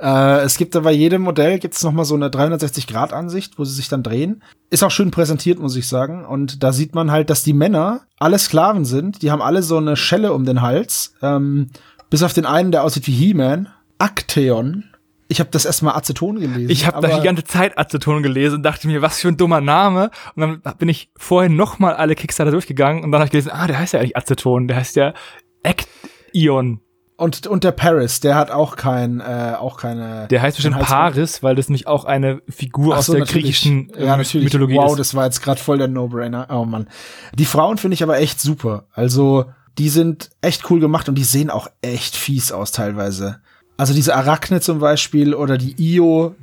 Äh, 0.00 0.40
es 0.40 0.56
gibt 0.56 0.80
bei 0.82 0.92
jedem 0.92 1.22
Modell 1.22 1.58
gibt's 1.58 1.82
noch 1.82 1.92
mal 1.92 2.04
so 2.04 2.14
eine 2.14 2.28
360-Grad-Ansicht, 2.28 3.58
wo 3.58 3.64
sie 3.64 3.74
sich 3.74 3.88
dann 3.88 4.02
drehen. 4.02 4.42
Ist 4.70 4.82
auch 4.82 4.90
schön 4.90 5.10
präsentiert, 5.10 5.58
muss 5.58 5.76
ich 5.76 5.86
sagen. 5.86 6.24
Und 6.24 6.62
da 6.62 6.72
sieht 6.72 6.94
man 6.94 7.10
halt, 7.10 7.28
dass 7.30 7.42
die 7.42 7.52
Männer 7.52 8.02
alle 8.18 8.38
Sklaven 8.38 8.84
sind. 8.84 9.22
Die 9.22 9.30
haben 9.30 9.42
alle 9.42 9.62
so 9.62 9.76
eine 9.76 9.96
Schelle 9.96 10.32
um 10.32 10.44
den 10.44 10.62
Hals. 10.62 11.14
Ähm, 11.22 11.70
bis 12.08 12.22
auf 12.22 12.32
den 12.32 12.46
einen, 12.46 12.72
der 12.72 12.84
aussieht 12.84 13.06
wie 13.06 13.12
He-Man. 13.12 13.68
Acteon. 13.98 14.84
Ich 15.28 15.38
habe 15.38 15.50
das 15.50 15.64
erstmal 15.64 15.94
Aceton 15.94 16.40
gelesen. 16.40 16.70
Ich 16.70 16.86
habe 16.86 17.06
da 17.06 17.16
die 17.16 17.24
ganze 17.24 17.44
Zeit 17.44 17.78
Aceton 17.78 18.22
gelesen 18.22 18.56
und 18.56 18.62
dachte 18.64 18.88
mir, 18.88 19.00
was 19.00 19.20
für 19.20 19.28
ein 19.28 19.36
dummer 19.36 19.60
Name. 19.60 20.10
Und 20.34 20.60
dann 20.64 20.76
bin 20.78 20.88
ich 20.88 21.12
vorhin 21.16 21.54
noch 21.54 21.78
mal 21.78 21.94
alle 21.94 22.16
Kickstarter 22.16 22.50
durchgegangen 22.50 23.04
und 23.04 23.12
dann 23.12 23.20
habe 23.20 23.26
ich 23.26 23.30
gelesen, 23.30 23.52
ah, 23.52 23.66
der 23.68 23.78
heißt 23.78 23.92
ja 23.92 24.00
eigentlich 24.00 24.16
Aceton, 24.16 24.66
der 24.66 24.78
heißt 24.78 24.96
ja 24.96 25.14
Acteon. 25.62 26.80
Und, 27.20 27.46
und 27.46 27.64
der 27.64 27.72
Paris, 27.72 28.20
der 28.20 28.34
hat 28.34 28.50
auch 28.50 28.76
kein, 28.76 29.20
äh, 29.20 29.52
auch 29.58 29.76
keine. 29.76 30.26
Der 30.30 30.40
heißt 30.40 30.56
bestimmt 30.56 30.78
Paris, 30.78 31.42
weil 31.42 31.54
das 31.54 31.68
nämlich 31.68 31.86
auch 31.86 32.06
eine 32.06 32.40
Figur 32.48 32.96
aus 32.96 33.06
so, 33.06 33.12
der 33.12 33.26
griechischen 33.26 33.92
äh, 33.92 34.06
ja, 34.06 34.16
Mythologie 34.16 34.76
wow, 34.76 34.86
ist. 34.86 34.90
Wow, 34.90 34.96
das 34.96 35.14
war 35.14 35.26
jetzt 35.26 35.42
gerade 35.42 35.60
voll 35.60 35.76
der 35.76 35.88
No-Brainer. 35.88 36.46
Oh 36.48 36.64
Mann. 36.64 36.88
Die 37.34 37.44
Frauen 37.44 37.76
finde 37.76 37.92
ich 37.92 38.02
aber 38.02 38.18
echt 38.18 38.40
super. 38.40 38.86
Also, 38.94 39.44
die 39.76 39.90
sind 39.90 40.30
echt 40.40 40.70
cool 40.70 40.80
gemacht 40.80 41.10
und 41.10 41.16
die 41.16 41.24
sehen 41.24 41.50
auch 41.50 41.68
echt 41.82 42.16
fies 42.16 42.52
aus 42.52 42.72
teilweise. 42.72 43.40
Also 43.76 43.92
diese 43.92 44.14
Arachne 44.14 44.62
zum 44.62 44.78
Beispiel 44.78 45.34
oder 45.34 45.58
die 45.58 45.74
Io. 45.78 46.36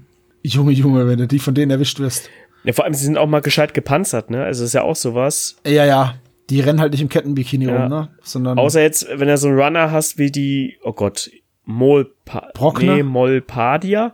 Junge, 0.43 0.73
Junge, 0.73 1.07
wenn 1.07 1.17
du 1.17 1.27
die 1.27 1.39
von 1.39 1.55
denen 1.55 1.71
erwischt 1.71 1.97
wirst. 1.99 2.29
Ja, 2.65 2.73
vor 2.73 2.85
allem, 2.85 2.93
sie 2.93 3.05
sind 3.05 3.17
auch 3.17 3.25
mal 3.25 3.41
gescheit 3.41 3.73
gepanzert, 3.73 4.29
ne? 4.29 4.43
Also, 4.43 4.63
ist 4.63 4.73
ja 4.73 4.83
auch 4.83 4.95
sowas. 4.95 5.55
Ja, 5.65 5.85
ja 5.85 6.13
die 6.49 6.61
rennen 6.61 6.79
halt 6.79 6.91
nicht 6.91 7.01
im 7.01 7.09
Kettenbikini 7.09 7.65
ja. 7.65 7.75
rum, 7.75 7.89
ne? 7.89 8.09
Sondern 8.21 8.57
Außer 8.57 8.81
jetzt, 8.81 9.07
wenn 9.13 9.27
er 9.27 9.37
so 9.37 9.47
einen 9.47 9.59
Runner 9.59 9.91
hast 9.91 10.17
wie 10.17 10.31
die, 10.31 10.77
oh 10.83 10.93
Gott, 10.93 11.29
Molpa 11.65 12.51
nee, 12.79 13.03
Molpadia. 13.03 14.13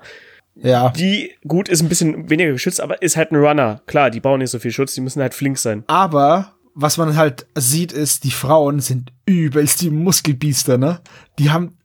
Ja. 0.56 0.90
Die, 0.90 1.32
gut, 1.48 1.70
ist 1.70 1.82
ein 1.82 1.90
bisschen 1.90 2.30
weniger 2.30 2.52
geschützt, 2.52 2.82
aber 2.82 3.02
ist 3.02 3.18
halt 3.18 3.32
ein 3.32 3.38
Runner. 3.38 3.82
Klar, 3.86 4.10
die 4.10 4.20
bauen 4.20 4.40
nicht 4.40 4.50
so 4.50 4.60
viel 4.60 4.72
Schutz, 4.72 4.94
die 4.94 5.02
müssen 5.02 5.22
halt 5.22 5.34
flink 5.34 5.58
sein. 5.58 5.84
Aber, 5.88 6.54
was 6.74 6.98
man 6.98 7.16
halt 7.16 7.46
sieht, 7.56 7.92
ist, 7.92 8.24
die 8.24 8.32
Frauen 8.32 8.80
sind 8.80 9.12
übelst 9.26 9.82
die 9.82 9.90
Muskelbiester, 9.90 10.78
ne? 10.78 11.02
Die 11.40 11.52
haben, 11.52 11.78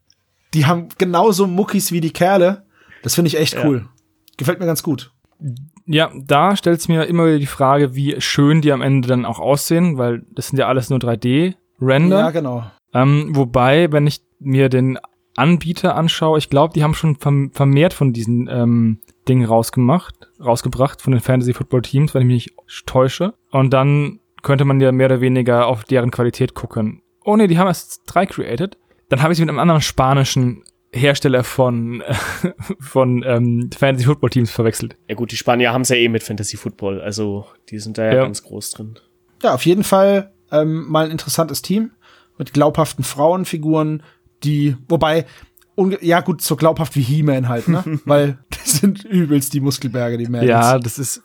die 0.55 0.67
haben 0.67 0.89
genauso 0.97 1.47
Muckis 1.47 1.93
wie 1.93 2.01
die 2.01 2.13
Kerle. 2.13 2.65
Das 3.03 3.15
finde 3.15 3.29
ich 3.29 3.39
echt 3.39 3.55
ja. 3.55 3.65
cool. 3.65 3.87
Gefällt 4.37 4.61
mir 4.61 4.67
ganz 4.67 4.83
gut. 4.83 5.13
Ja, 5.89 6.11
da 6.15 6.55
stellt 6.55 6.81
es 6.81 6.89
mir 6.89 7.05
immer 7.05 7.27
wieder 7.27 7.39
die 7.39 7.47
Frage, 7.47 7.95
wie 7.95 8.21
schön 8.21 8.61
die 8.61 8.73
am 8.73 8.83
Ende 8.83 9.09
dann 9.09 9.25
auch 9.25 9.39
aussehen, 9.39 9.97
weil 9.97 10.23
das 10.31 10.49
sind 10.49 10.59
ja 10.59 10.69
alles 10.69 10.91
nur 10.91 10.99
3D-Render. 10.99 12.19
Ja, 12.19 12.31
genau. 12.31 12.65
Ähm, 12.93 13.31
wobei, 13.35 13.91
wenn 13.91 14.07
ich 14.07 14.21
mir 14.39 14.69
den 14.69 14.99
Anbieter 15.35 15.97
anschaue, 15.97 16.39
ich 16.39 16.51
glaube, 16.51 16.75
die 16.75 16.83
haben 16.83 16.95
schon 16.95 17.17
vermehrt 17.17 17.95
von 17.95 18.13
diesen 18.13 18.49
ähm, 18.51 18.99
Dingen 19.29 19.47
rausgemacht, 19.47 20.15
rausgebracht 20.45 21.01
von 21.01 21.13
den 21.13 21.23
Fantasy 21.23 21.55
Football 21.55 21.83
Teams, 21.83 22.15
wenn 22.15 22.23
ich 22.23 22.29
mich 22.29 22.55
nicht 22.67 22.87
täusche. 22.87 23.33
Und 23.51 23.73
dann 23.73 24.21
könnte 24.43 24.67
man 24.67 24.81
ja 24.81 24.93
mehr 24.93 25.07
oder 25.07 25.21
weniger 25.23 25.67
auf 25.67 25.85
deren 25.85 26.11
Qualität 26.11 26.55
gucken. 26.55 27.03
Oh 27.25 27.37
nee, 27.37 27.47
die 27.47 27.59
haben 27.59 27.67
erst 27.67 28.03
drei 28.07 28.27
created. 28.27 28.77
Dann 29.09 29.23
habe 29.23 29.33
ich 29.33 29.39
sie 29.39 29.43
mit 29.43 29.49
einem 29.49 29.59
anderen 29.59 29.81
spanischen 29.81 30.65
Hersteller 30.93 31.45
von, 31.45 32.03
von 32.81 33.23
ähm, 33.27 33.71
Fantasy 33.77 34.07
Football 34.07 34.31
Teams 34.31 34.51
verwechselt. 34.51 34.97
Ja 35.09 35.15
gut, 35.15 35.33
die 35.33 35.37
Spanier 35.37 35.73
haben 35.73 35.83
es 35.83 35.91
ja 35.91 35.97
eh 35.97 36.09
mit 36.09 36.23
Fantasy 36.23 36.57
Football, 36.57 37.01
also 37.01 37.47
die 37.69 37.79
sind 37.79 37.99
da 37.99 38.07
ja, 38.07 38.15
ja. 38.15 38.23
ganz 38.23 38.43
groß 38.43 38.71
drin. 38.71 38.99
Ja, 39.43 39.55
auf 39.55 39.67
jeden 39.67 39.85
Fall 39.85 40.33
ähm, 40.51 40.89
mal 40.89 41.07
ein 41.07 41.11
interessantes 41.11 41.63
Team 41.63 41.93
mit 42.39 42.53
glaubhaften 42.53 43.05
Frauenfiguren, 43.05 44.03
die, 44.45 44.77
wobei, 44.89 45.27
ja 46.01 46.21
gut, 46.21 46.41
so 46.41 46.57
glaubhaft 46.57 46.97
wie 46.97 47.03
He-Man 47.03 47.49
halt, 47.49 47.69
ne? 47.69 47.85
Weil 48.05 48.39
das 48.51 48.79
sind 48.79 49.05
übelst 49.05 49.53
die 49.53 49.61
Muskelberge, 49.61 50.17
die 50.17 50.27
Mans. 50.27 50.47
Ja, 50.47 50.79
das 50.79 50.99
ist, 50.99 51.23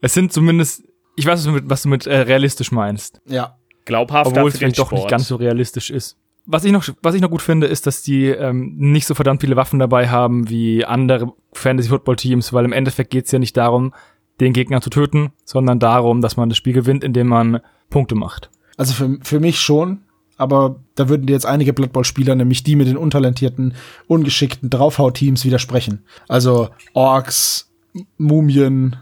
es 0.00 0.14
sind 0.14 0.32
zumindest, 0.32 0.82
ich 1.16 1.24
weiß, 1.26 1.38
was 1.38 1.44
du 1.44 1.52
mit, 1.52 1.70
was 1.70 1.82
du 1.82 1.88
mit 1.88 2.06
äh, 2.06 2.18
realistisch 2.18 2.72
meinst. 2.72 3.20
Ja. 3.26 3.56
Glaubhaft, 3.84 4.26
obwohl 4.26 4.50
es 4.50 4.58
vielleicht 4.58 4.78
doch 4.78 4.92
nicht 4.92 5.08
ganz 5.08 5.28
so 5.28 5.36
realistisch 5.36 5.90
ist 5.90 6.18
was 6.50 6.64
ich 6.64 6.72
noch, 6.72 6.88
was 7.02 7.14
ich 7.14 7.20
noch 7.20 7.30
gut 7.30 7.42
finde, 7.42 7.66
ist, 7.66 7.86
dass 7.86 8.02
die 8.02 8.24
ähm, 8.24 8.74
nicht 8.76 9.06
so 9.06 9.14
verdammt 9.14 9.42
viele 9.42 9.56
Waffen 9.56 9.78
dabei 9.78 10.08
haben 10.08 10.48
wie 10.48 10.84
andere 10.84 11.34
Fantasy-Football-Teams, 11.52 12.54
weil 12.54 12.64
im 12.64 12.72
Endeffekt 12.72 13.10
geht's 13.10 13.30
ja 13.30 13.38
nicht 13.38 13.56
darum, 13.56 13.92
den 14.40 14.54
Gegner 14.54 14.80
zu 14.80 14.88
töten, 14.88 15.30
sondern 15.44 15.78
darum, 15.78 16.22
dass 16.22 16.38
man 16.38 16.48
das 16.48 16.56
Spiel 16.56 16.72
gewinnt, 16.72 17.04
indem 17.04 17.26
man 17.26 17.60
Punkte 17.90 18.14
macht. 18.14 18.50
Also 18.78 18.94
für, 18.94 19.18
für 19.20 19.40
mich 19.40 19.60
schon, 19.60 20.00
aber 20.38 20.76
da 20.94 21.10
würden 21.10 21.26
dir 21.26 21.34
jetzt 21.34 21.44
einige 21.44 21.74
Blood 21.74 21.92
Bowl-Spieler, 21.92 22.34
nämlich 22.34 22.62
die 22.62 22.76
mit 22.76 22.88
den 22.88 22.96
untalentierten, 22.96 23.74
ungeschickten 24.06 24.70
Draufhau-Teams 24.70 25.44
widersprechen. 25.44 26.04
Also 26.28 26.70
Orks, 26.94 27.70
Mumien, 28.16 28.96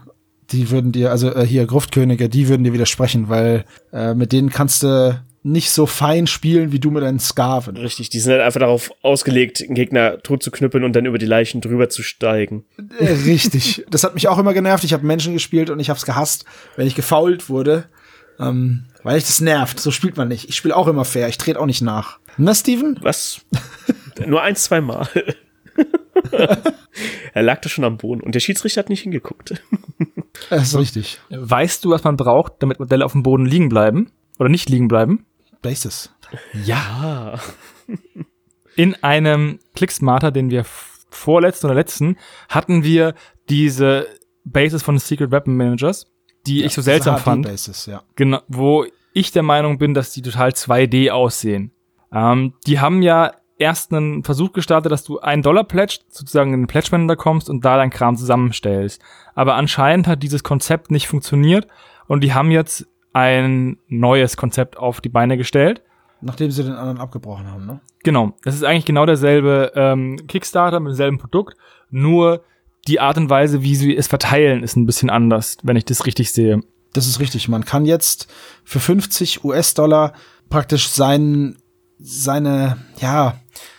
die 0.51 0.69
würden 0.69 0.91
dir, 0.91 1.11
also 1.11 1.33
äh, 1.33 1.45
hier 1.45 1.65
Gruftkönige, 1.65 2.27
die 2.27 2.49
würden 2.49 2.65
dir 2.65 2.73
widersprechen, 2.73 3.29
weil 3.29 3.63
äh, 3.93 4.13
mit 4.15 4.33
denen 4.33 4.49
kannst 4.49 4.83
du 4.83 5.21
nicht 5.47 5.71
so 5.71 5.85
fein 5.85 6.27
spielen 6.27 6.71
wie 6.71 6.79
du 6.79 6.91
mit 6.91 7.03
deinen 7.03 7.19
Skaven. 7.19 7.77
Richtig, 7.77 8.09
die 8.09 8.19
sind 8.19 8.33
halt 8.33 8.41
einfach 8.41 8.59
darauf 8.59 8.91
ausgelegt, 9.01 9.61
einen 9.61 9.75
Gegner 9.75 10.19
tot 10.21 10.43
zu 10.43 10.51
knüppeln 10.51 10.83
und 10.83 10.93
dann 10.93 11.05
über 11.05 11.17
die 11.17 11.25
Leichen 11.25 11.61
drüber 11.61 11.89
zu 11.89 12.03
steigen. 12.03 12.65
Äh, 12.99 13.13
richtig. 13.25 13.85
Das 13.97 14.03
hat 14.03 14.13
mich 14.13 14.27
auch 14.27 14.37
immer 14.37 14.53
genervt. 14.53 14.83
Ich 14.83 14.93
habe 14.93 15.05
Menschen 15.05 15.33
gespielt 15.33 15.69
und 15.69 15.79
ich 15.79 15.89
habe 15.89 15.97
es 15.97 16.05
gehasst, 16.05 16.45
wenn 16.75 16.87
ich 16.87 16.95
gefault 16.95 17.49
wurde. 17.49 17.85
Ähm, 18.39 18.85
weil 19.01 19.17
ich 19.17 19.25
das 19.25 19.41
nervt. 19.41 19.79
So 19.79 19.91
spielt 19.91 20.17
man 20.17 20.27
nicht. 20.27 20.49
Ich 20.49 20.55
spiele 20.55 20.75
auch 20.75 20.87
immer 20.87 21.05
fair. 21.05 21.27
Ich 21.29 21.37
trete 21.37 21.59
auch 21.59 21.65
nicht 21.65 21.81
nach. 21.81 22.19
Na, 22.37 22.53
Steven? 22.53 22.99
Was? 23.01 23.41
Nur 24.25 24.41
ein, 24.41 24.55
zwei 24.55 24.81
Mal. 24.81 25.07
er 27.33 27.43
lag 27.43 27.61
da 27.61 27.69
schon 27.69 27.85
am 27.85 27.97
Boden 27.97 28.21
und 28.21 28.35
der 28.35 28.39
Schiedsrichter 28.39 28.79
hat 28.79 28.89
nicht 28.89 29.01
hingeguckt. 29.01 29.61
Das 30.49 30.69
ist 30.69 30.77
richtig. 30.77 31.19
Weißt 31.29 31.85
du, 31.85 31.91
was 31.91 32.03
man 32.03 32.17
braucht, 32.17 32.53
damit 32.59 32.79
Modelle 32.79 33.05
auf 33.05 33.13
dem 33.13 33.23
Boden 33.23 33.45
liegen 33.45 33.69
bleiben? 33.69 34.11
Oder 34.37 34.49
nicht 34.49 34.69
liegen 34.69 34.87
bleiben? 34.87 35.25
Basis. 35.61 36.11
Ja. 36.65 37.39
In 38.75 38.95
einem 39.03 39.59
Clicksmarter, 39.75 40.31
den 40.31 40.49
wir 40.49 40.65
vorletzten 41.09 41.67
oder 41.67 41.75
letzten, 41.75 42.17
hatten 42.49 42.83
wir 42.83 43.15
diese 43.49 44.07
Basis 44.43 44.83
von 44.83 44.97
Secret 44.99 45.31
Weapon 45.31 45.55
Managers, 45.55 46.07
die 46.45 46.59
ja, 46.59 46.65
ich 46.67 46.73
so 46.73 46.81
seltsam 46.81 47.17
fand. 47.17 47.45
Basis, 47.45 47.85
ja. 47.85 48.03
Genau, 48.15 48.41
wo 48.47 48.85
ich 49.13 49.31
der 49.31 49.43
Meinung 49.43 49.77
bin, 49.77 49.93
dass 49.93 50.11
die 50.11 50.21
total 50.21 50.49
2D 50.49 51.09
aussehen. 51.09 51.71
Ähm, 52.13 52.53
die 52.65 52.79
haben 52.79 53.01
ja 53.01 53.33
erst 53.57 53.91
einen 53.91 54.23
Versuch 54.23 54.53
gestartet, 54.53 54.91
dass 54.91 55.03
du 55.03 55.19
einen 55.19 55.41
Dollar 55.41 55.63
pledged, 55.63 56.05
sozusagen 56.09 56.53
in 56.53 56.61
den 56.61 56.67
Pledge 56.67 56.89
Manager 56.91 57.15
kommst 57.15 57.49
und 57.49 57.65
da 57.65 57.77
dein 57.77 57.89
Kram 57.89 58.15
zusammenstellst. 58.15 59.01
Aber 59.33 59.55
anscheinend 59.55 60.07
hat 60.07 60.23
dieses 60.23 60.43
Konzept 60.43 60.91
nicht 60.91 61.07
funktioniert 61.07 61.67
und 62.07 62.23
die 62.23 62.33
haben 62.33 62.51
jetzt 62.51 62.87
ein 63.17 63.77
neues 63.87 64.37
Konzept 64.37 64.77
auf 64.77 65.01
die 65.01 65.09
Beine 65.09 65.37
gestellt. 65.37 65.81
Nachdem 66.21 66.51
sie 66.51 66.63
den 66.63 66.73
anderen 66.73 66.99
abgebrochen 66.99 67.49
haben, 67.51 67.65
ne? 67.65 67.79
Genau. 68.03 68.33
Das 68.43 68.55
ist 68.55 68.63
eigentlich 68.63 68.85
genau 68.85 69.05
derselbe 69.05 69.71
ähm, 69.75 70.27
Kickstarter 70.27 70.79
mit 70.79 70.91
demselben 70.91 71.17
Produkt, 71.17 71.57
nur 71.89 72.43
die 72.87 72.99
Art 72.99 73.17
und 73.17 73.29
Weise, 73.29 73.63
wie 73.63 73.75
sie 73.75 73.95
es 73.95 74.07
verteilen, 74.07 74.63
ist 74.63 74.77
ein 74.77 74.85
bisschen 74.85 75.09
anders, 75.09 75.57
wenn 75.63 75.75
ich 75.75 75.85
das 75.85 76.05
richtig 76.05 76.31
sehe. 76.31 76.61
Das 76.93 77.07
ist 77.07 77.19
richtig. 77.19 77.49
Man 77.49 77.65
kann 77.65 77.85
jetzt 77.85 78.31
für 78.63 78.79
50 78.79 79.43
US-Dollar 79.43 80.13
praktisch 80.49 80.87
sein, 80.87 81.57
seine, 81.99 82.77
ja, 82.99 83.35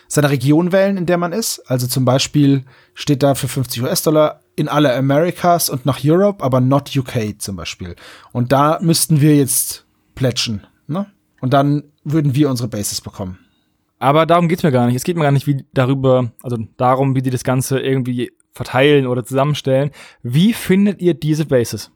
seine 0.09 0.31
Region 0.31 0.73
wählen, 0.73 0.97
in 0.97 1.07
der 1.07 1.17
man 1.17 1.33
ist. 1.33 1.61
Also 1.71 1.87
zum 1.87 2.05
Beispiel 2.05 2.65
steht 2.95 3.23
da 3.23 3.35
für 3.35 3.49
50 3.49 3.83
US-Dollar 3.83 4.41
in 4.59 4.69
alle 4.69 4.95
Americas 4.95 5.71
und 5.71 5.87
nach 5.87 6.01
Europe, 6.05 6.43
aber 6.43 6.61
not 6.61 6.97
UK 6.97 7.41
zum 7.41 7.57
Beispiel. 7.57 7.97
Und 8.33 8.53
da 8.53 8.79
müssten 8.83 9.21
wir 9.21 9.37
jetzt 9.37 9.85
plätschen, 10.15 10.67
ne? 10.87 11.07
Und 11.41 11.55
dann 11.55 11.85
würden 12.05 12.35
wir 12.35 12.51
unsere 12.51 12.69
Bases 12.69 13.01
bekommen. 13.01 13.39
Aber 14.01 14.27
darum 14.27 14.49
geht's 14.49 14.63
mir 14.63 14.73
gar 14.73 14.87
nicht. 14.87 14.97
Es 14.97 15.05
geht 15.05 15.17
mir 15.17 15.23
gar 15.23 15.33
nicht 15.33 15.47
wie 15.47 15.65
darüber, 15.73 16.33
also 16.43 16.57
darum, 16.77 17.15
wie 17.15 17.23
die 17.23 17.31
das 17.31 17.45
Ganze 17.45 17.81
irgendwie 17.81 18.33
verteilen 18.53 19.07
oder 19.07 19.25
zusammenstellen. 19.25 19.91
Wie 20.23 20.53
findet 20.53 21.01
ihr 21.01 21.15
diese 21.15 21.45
Bases? 21.45 21.91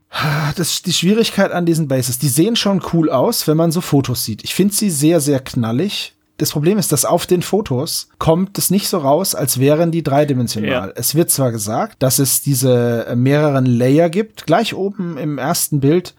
Das 0.57 0.71
ist 0.71 0.87
die 0.87 0.93
Schwierigkeit 0.93 1.51
an 1.51 1.67
diesen 1.67 1.89
Bases. 1.89 2.19
Die 2.19 2.29
sehen 2.29 2.57
schon 2.57 2.83
cool 2.93 3.11
aus, 3.11 3.49
wenn 3.49 3.57
man 3.57 3.73
so 3.73 3.81
Fotos 3.81 4.25
sieht. 4.25 4.45
Ich 4.45 4.55
finde 4.55 4.75
sie 4.75 4.91
sehr, 4.91 5.21
sehr 5.21 5.41
knallig. 5.41 6.15
Das 6.39 6.51
Problem 6.51 6.79
ist, 6.79 6.93
dass 6.93 7.05
auf 7.05 7.27
den 7.27 7.43
Fotos 7.43 8.09
kommt 8.19 8.59
es 8.59 8.71
nicht 8.71 8.89
so 8.89 8.99
raus, 8.99 9.35
als 9.35 9.61
wären 9.61 9.91
die 9.91 10.03
dreidimensional. 10.03 10.89
Ja. 10.89 10.93
Es 10.95 11.15
wird 11.15 11.31
zwar 11.31 11.53
gesagt, 11.53 12.03
dass 12.03 12.19
es 12.19 12.43
diese 12.43 13.07
äh, 13.07 13.17
mehreren 13.17 13.67
Layer 13.67 14.11
gibt. 14.11 14.47
Gleich 14.47 14.75
oben 14.75 15.19
im 15.19 15.39
ersten 15.39 15.81
Bild 15.81 16.15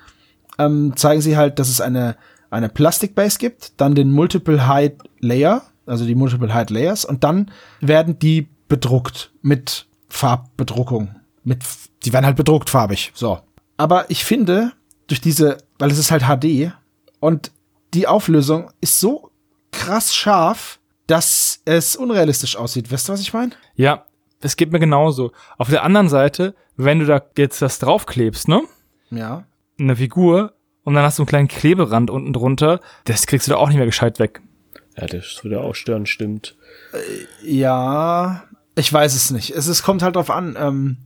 ähm, 0.60 0.94
zeigen 0.96 1.22
sie 1.22 1.36
halt, 1.36 1.60
dass 1.60 1.70
es 1.70 1.82
eine, 1.82 2.16
eine 2.50 2.70
Plastikbase 2.70 3.40
gibt, 3.40 3.74
dann 3.78 3.96
den 3.96 4.12
Multiple 4.12 4.68
Height 4.68 4.98
Layer, 5.20 5.64
also 5.86 6.06
die 6.06 6.16
Multiple 6.16 6.54
Height 6.54 6.70
Layers, 6.70 7.06
und 7.06 7.24
dann 7.24 7.52
werden 7.82 8.20
die 8.20 8.48
bedruckt 8.68 9.32
mit 9.42 9.88
Farbbedruckung. 10.08 11.16
Mit, 11.44 11.64
die 12.06 12.14
werden 12.14 12.26
halt 12.26 12.38
bedruckt 12.38 12.70
farbig. 12.70 13.12
So. 13.14 13.40
Aber 13.78 14.10
ich 14.10 14.24
finde, 14.24 14.72
durch 15.08 15.22
diese, 15.22 15.58
weil 15.80 15.92
es 15.92 15.98
ist 15.98 16.12
halt 16.12 16.24
HD 16.24 16.72
und 17.20 17.52
die 17.94 18.08
Auflösung 18.08 18.72
ist 18.82 19.00
so 19.00 19.30
krass 19.74 20.16
scharf, 20.16 20.80
dass 21.08 21.62
es 21.66 21.96
unrealistisch 21.96 22.56
aussieht. 22.56 22.92
Weißt 22.92 23.10
du, 23.10 23.14
was 23.14 23.20
ich 23.20 23.34
meine? 23.34 23.52
Ja, 23.76 24.06
es 24.42 24.56
geht 24.56 24.72
mir 24.72 24.80
genauso. 24.80 25.32
Auf 25.58 25.70
der 25.70 25.84
anderen 25.84 26.10
Seite, 26.10 26.56
wenn 26.78 27.00
du 27.00 27.06
da 27.06 27.22
jetzt 27.38 27.62
das 27.62 27.80
draufklebst, 27.80 28.48
ne? 28.48 28.62
Ja. 29.10 29.46
Eine 29.80 29.96
Figur 29.96 30.54
und 30.84 30.94
dann 30.94 31.04
hast 31.04 31.18
du 31.18 31.24
einen 31.24 31.28
kleinen 31.28 31.48
Kleberand 31.48 32.10
unten 32.10 32.34
drunter, 32.34 32.80
das 33.06 33.26
kriegst 33.26 33.48
du 33.48 33.52
da 33.52 33.58
auch 33.58 33.68
nicht 33.68 33.78
mehr 33.78 33.86
gescheit 33.86 34.20
weg. 34.20 34.42
Ja, 34.98 35.08
das 35.08 35.44
würde 35.44 35.62
auch 35.62 35.76
stören, 35.76 36.06
stimmt. 36.06 36.56
Äh, 36.94 37.52
ja, 37.52 38.44
ich 38.76 38.92
weiß 38.92 39.16
es 39.16 39.32
nicht. 39.32 39.52
Es, 39.52 39.68
es 39.68 39.84
kommt 39.84 40.04
halt 40.04 40.16
drauf 40.16 40.30
an. 40.30 40.56
Ähm 40.60 40.98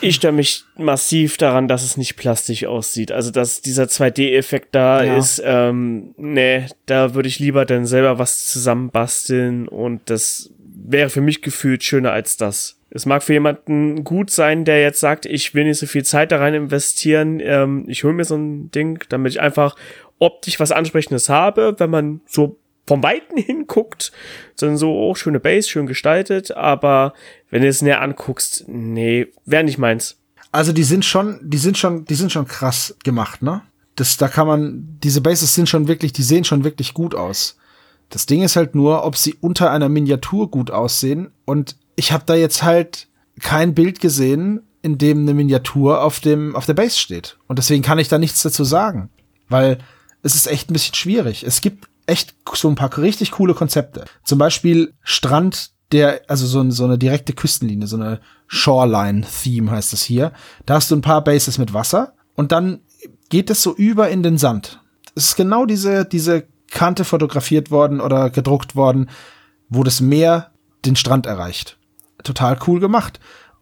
ich 0.00 0.16
störe 0.16 0.32
mich 0.32 0.64
massiv 0.76 1.36
daran, 1.36 1.68
dass 1.68 1.82
es 1.82 1.96
nicht 1.96 2.16
plastisch 2.16 2.64
aussieht. 2.64 3.12
Also, 3.12 3.30
dass 3.30 3.60
dieser 3.60 3.84
2D-Effekt 3.84 4.74
da 4.74 5.02
ja. 5.02 5.16
ist. 5.16 5.42
Ähm, 5.44 6.14
nee, 6.16 6.66
da 6.86 7.14
würde 7.14 7.28
ich 7.28 7.38
lieber 7.38 7.64
dann 7.64 7.86
selber 7.86 8.18
was 8.18 8.46
zusammenbasteln 8.46 9.68
und 9.68 10.02
das 10.06 10.50
wäre 10.58 11.10
für 11.10 11.20
mich 11.20 11.42
gefühlt 11.42 11.82
schöner 11.82 12.12
als 12.12 12.36
das. 12.36 12.78
Es 12.90 13.04
mag 13.04 13.22
für 13.22 13.34
jemanden 13.34 14.04
gut 14.04 14.30
sein, 14.30 14.64
der 14.64 14.80
jetzt 14.80 15.00
sagt, 15.00 15.26
ich 15.26 15.54
will 15.54 15.64
nicht 15.64 15.78
so 15.78 15.86
viel 15.86 16.04
Zeit 16.04 16.32
da 16.32 16.38
rein 16.38 16.54
investieren. 16.54 17.40
Ähm, 17.40 17.84
ich 17.86 18.04
hole 18.04 18.14
mir 18.14 18.24
so 18.24 18.36
ein 18.36 18.70
Ding, 18.70 19.04
damit 19.10 19.32
ich 19.32 19.40
einfach 19.40 19.76
optisch 20.18 20.58
was 20.58 20.72
Ansprechendes 20.72 21.28
habe, 21.28 21.74
wenn 21.78 21.90
man 21.90 22.20
so 22.26 22.58
vom 22.88 23.02
Weiten 23.02 23.36
hinguckt, 23.36 24.12
sind 24.56 24.78
so 24.78 24.92
oh, 24.92 25.14
schöne 25.14 25.40
Base, 25.40 25.68
schön 25.68 25.86
gestaltet, 25.86 26.52
aber 26.52 27.12
wenn 27.50 27.62
du 27.62 27.68
es 27.68 27.82
näher 27.82 28.00
anguckst, 28.00 28.64
nee, 28.66 29.28
wäre 29.44 29.62
nicht 29.62 29.78
meins. 29.78 30.16
Also 30.50 30.72
die 30.72 30.82
sind 30.82 31.04
schon, 31.04 31.38
die 31.42 31.58
sind 31.58 31.76
schon, 31.76 32.06
die 32.06 32.14
sind 32.14 32.32
schon 32.32 32.46
krass 32.46 32.96
gemacht, 33.04 33.42
ne? 33.42 33.60
Das, 33.94 34.16
da 34.16 34.28
kann 34.28 34.46
man, 34.46 34.98
diese 35.02 35.20
Bases 35.20 35.54
sind 35.54 35.68
schon 35.68 35.86
wirklich, 35.86 36.12
die 36.12 36.22
sehen 36.22 36.44
schon 36.44 36.64
wirklich 36.64 36.94
gut 36.94 37.14
aus. 37.14 37.58
Das 38.08 38.26
Ding 38.26 38.42
ist 38.42 38.56
halt 38.56 38.74
nur, 38.74 39.04
ob 39.04 39.16
sie 39.16 39.34
unter 39.40 39.70
einer 39.70 39.88
Miniatur 39.88 40.50
gut 40.50 40.70
aussehen. 40.70 41.30
Und 41.44 41.76
ich 41.96 42.12
habe 42.12 42.22
da 42.24 42.34
jetzt 42.34 42.62
halt 42.62 43.08
kein 43.40 43.74
Bild 43.74 44.00
gesehen, 44.00 44.62
in 44.82 44.96
dem 44.96 45.22
eine 45.22 45.34
Miniatur 45.34 46.02
auf 46.02 46.20
dem 46.20 46.54
auf 46.54 46.64
der 46.64 46.74
Base 46.74 46.96
steht. 46.96 47.36
Und 47.48 47.58
deswegen 47.58 47.82
kann 47.82 47.98
ich 47.98 48.08
da 48.08 48.18
nichts 48.18 48.40
dazu 48.42 48.64
sagen, 48.64 49.10
weil 49.48 49.78
es 50.22 50.36
ist 50.36 50.46
echt 50.46 50.70
ein 50.70 50.72
bisschen 50.72 50.94
schwierig. 50.94 51.44
Es 51.44 51.60
gibt 51.60 51.87
echt 52.08 52.34
so 52.54 52.68
ein 52.68 52.74
paar 52.74 52.96
richtig 52.98 53.32
coole 53.32 53.54
Konzepte. 53.54 54.04
Zum 54.24 54.38
Beispiel 54.38 54.94
Strand, 55.02 55.72
der, 55.92 56.22
also 56.28 56.46
so, 56.46 56.68
so 56.70 56.84
eine 56.84 56.98
direkte 56.98 57.32
Küstenlinie, 57.32 57.86
so 57.86 57.96
eine 57.96 58.20
Shoreline-Theme 58.46 59.70
heißt 59.70 59.92
es 59.92 60.02
hier. 60.02 60.32
Da 60.66 60.74
hast 60.74 60.90
du 60.90 60.96
ein 60.96 61.02
paar 61.02 61.22
Bases 61.22 61.58
mit 61.58 61.74
Wasser 61.74 62.14
und 62.34 62.52
dann 62.52 62.80
geht 63.28 63.50
es 63.50 63.62
so 63.62 63.74
über 63.74 64.08
in 64.08 64.22
den 64.22 64.38
Sand. 64.38 64.80
Es 65.14 65.26
ist 65.26 65.36
genau 65.36 65.66
diese, 65.66 66.04
diese 66.04 66.46
Kante 66.70 67.04
fotografiert 67.04 67.70
worden 67.70 68.00
oder 68.00 68.30
gedruckt 68.30 68.74
worden, 68.74 69.10
wo 69.68 69.82
das 69.82 70.00
Meer 70.00 70.50
den 70.84 70.96
Strand 70.96 71.26
erreicht. 71.26 71.78
Total 72.24 72.58
cool 72.66 72.80
gemacht. 72.80 73.20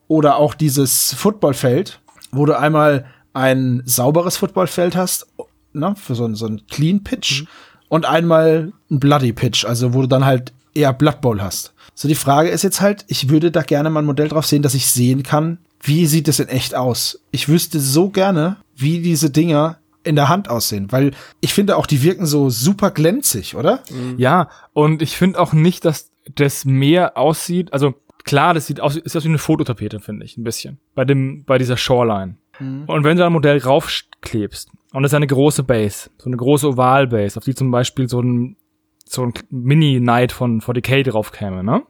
Oder 0.09 0.37
auch 0.37 0.55
dieses 0.55 1.15
Footballfeld, 1.15 2.01
wo 2.31 2.47
du 2.47 2.57
einmal 2.57 3.07
ein 3.33 3.83
sauberes 3.87 4.37
Footballfeld 4.37 4.95
hast, 4.95 5.27
ne, 5.73 5.95
für 5.97 6.15
so, 6.15 6.33
so 6.35 6.47
ein 6.47 6.63
Clean 6.69 7.03
Pitch. 7.03 7.43
Mhm 7.43 7.49
und 7.89 8.05
einmal 8.05 8.73
ein 8.91 9.01
Bloody 9.01 9.33
Pitch, 9.33 9.65
also 9.65 9.95
wo 9.95 10.03
du 10.03 10.09
dann 10.09 10.25
halt 10.25 10.53
eher 10.75 10.93
Blood 10.93 11.21
Bowl 11.21 11.41
hast. 11.41 11.73
So 11.95 12.09
die 12.09 12.15
Frage 12.15 12.51
ist 12.51 12.63
jetzt 12.63 12.81
halt, 12.81 13.05
ich 13.09 13.31
würde 13.31 13.51
da 13.51 13.63
gerne 13.63 13.91
mal 13.91 14.01
ein 14.01 14.07
Modell 14.07 14.29
drauf 14.29 14.47
sehen, 14.47 14.63
dass 14.63 14.75
ich 14.75 14.87
sehen 14.87 15.23
kann, 15.23 15.59
wie 15.81 16.07
sieht 16.07 16.29
es 16.29 16.41
in 16.41 16.49
echt 16.49 16.75
aus. 16.75 17.21
Ich 17.31 17.49
wüsste 17.49 17.81
so 17.81 18.11
gerne, 18.11 18.57
wie 18.77 19.01
diese 19.01 19.31
Dinger 19.31 19.79
in 20.05 20.17
der 20.17 20.29
Hand 20.29 20.49
aussehen, 20.49 20.93
weil 20.93 21.13
ich 21.41 21.53
finde 21.53 21.77
auch, 21.77 21.87
die 21.87 22.03
wirken 22.03 22.27
so 22.27 22.51
super 22.51 22.91
glänzig, 22.91 23.57
oder? 23.57 23.83
Mhm. 23.91 24.15
Ja, 24.19 24.49
und 24.73 25.03
ich 25.03 25.17
finde 25.17 25.41
auch 25.41 25.53
nicht, 25.53 25.85
dass 25.85 26.11
das 26.35 26.65
mehr 26.65 27.17
aussieht, 27.17 27.73
also 27.73 27.95
klar, 28.25 28.55
das 28.55 28.67
sieht 28.67 28.81
aus, 28.81 28.97
ist 28.97 29.17
aus 29.17 29.25
wie 29.25 29.29
eine 29.29 29.39
Fototapete, 29.39 30.01
finde 30.01 30.25
ich, 30.27 30.37
ein 30.37 30.45
bisschen. 30.45 30.79
Bei 30.95 31.05
dem, 31.05 31.45
bei 31.45 31.59
dieser 31.59 31.77
Shoreline. 31.77 32.37
Mhm. 32.61 32.85
Und 32.87 33.05
wenn 33.05 33.17
du 33.17 33.25
ein 33.25 33.33
Modell 33.33 33.59
raufklebst 33.59 34.71
und 34.97 35.03
das 35.03 35.13
ist 35.13 35.17
eine 35.17 35.27
große 35.27 35.63
Base, 35.63 36.09
so 36.17 36.31
eine 36.31 36.39
große 36.39 36.69
Oval-Base, 36.69 37.37
auf 37.37 37.45
die 37.45 37.55
zum 37.55 37.71
Beispiel 37.71 38.09
so 38.09 38.23
ein, 38.23 38.57
so 39.05 39.25
ein 39.27 39.35
Mini-Knight 39.51 40.33
von 40.33 40.63
40k 40.63 41.03
drauf 41.03 41.33
käme, 41.33 41.63
ne? 41.63 41.83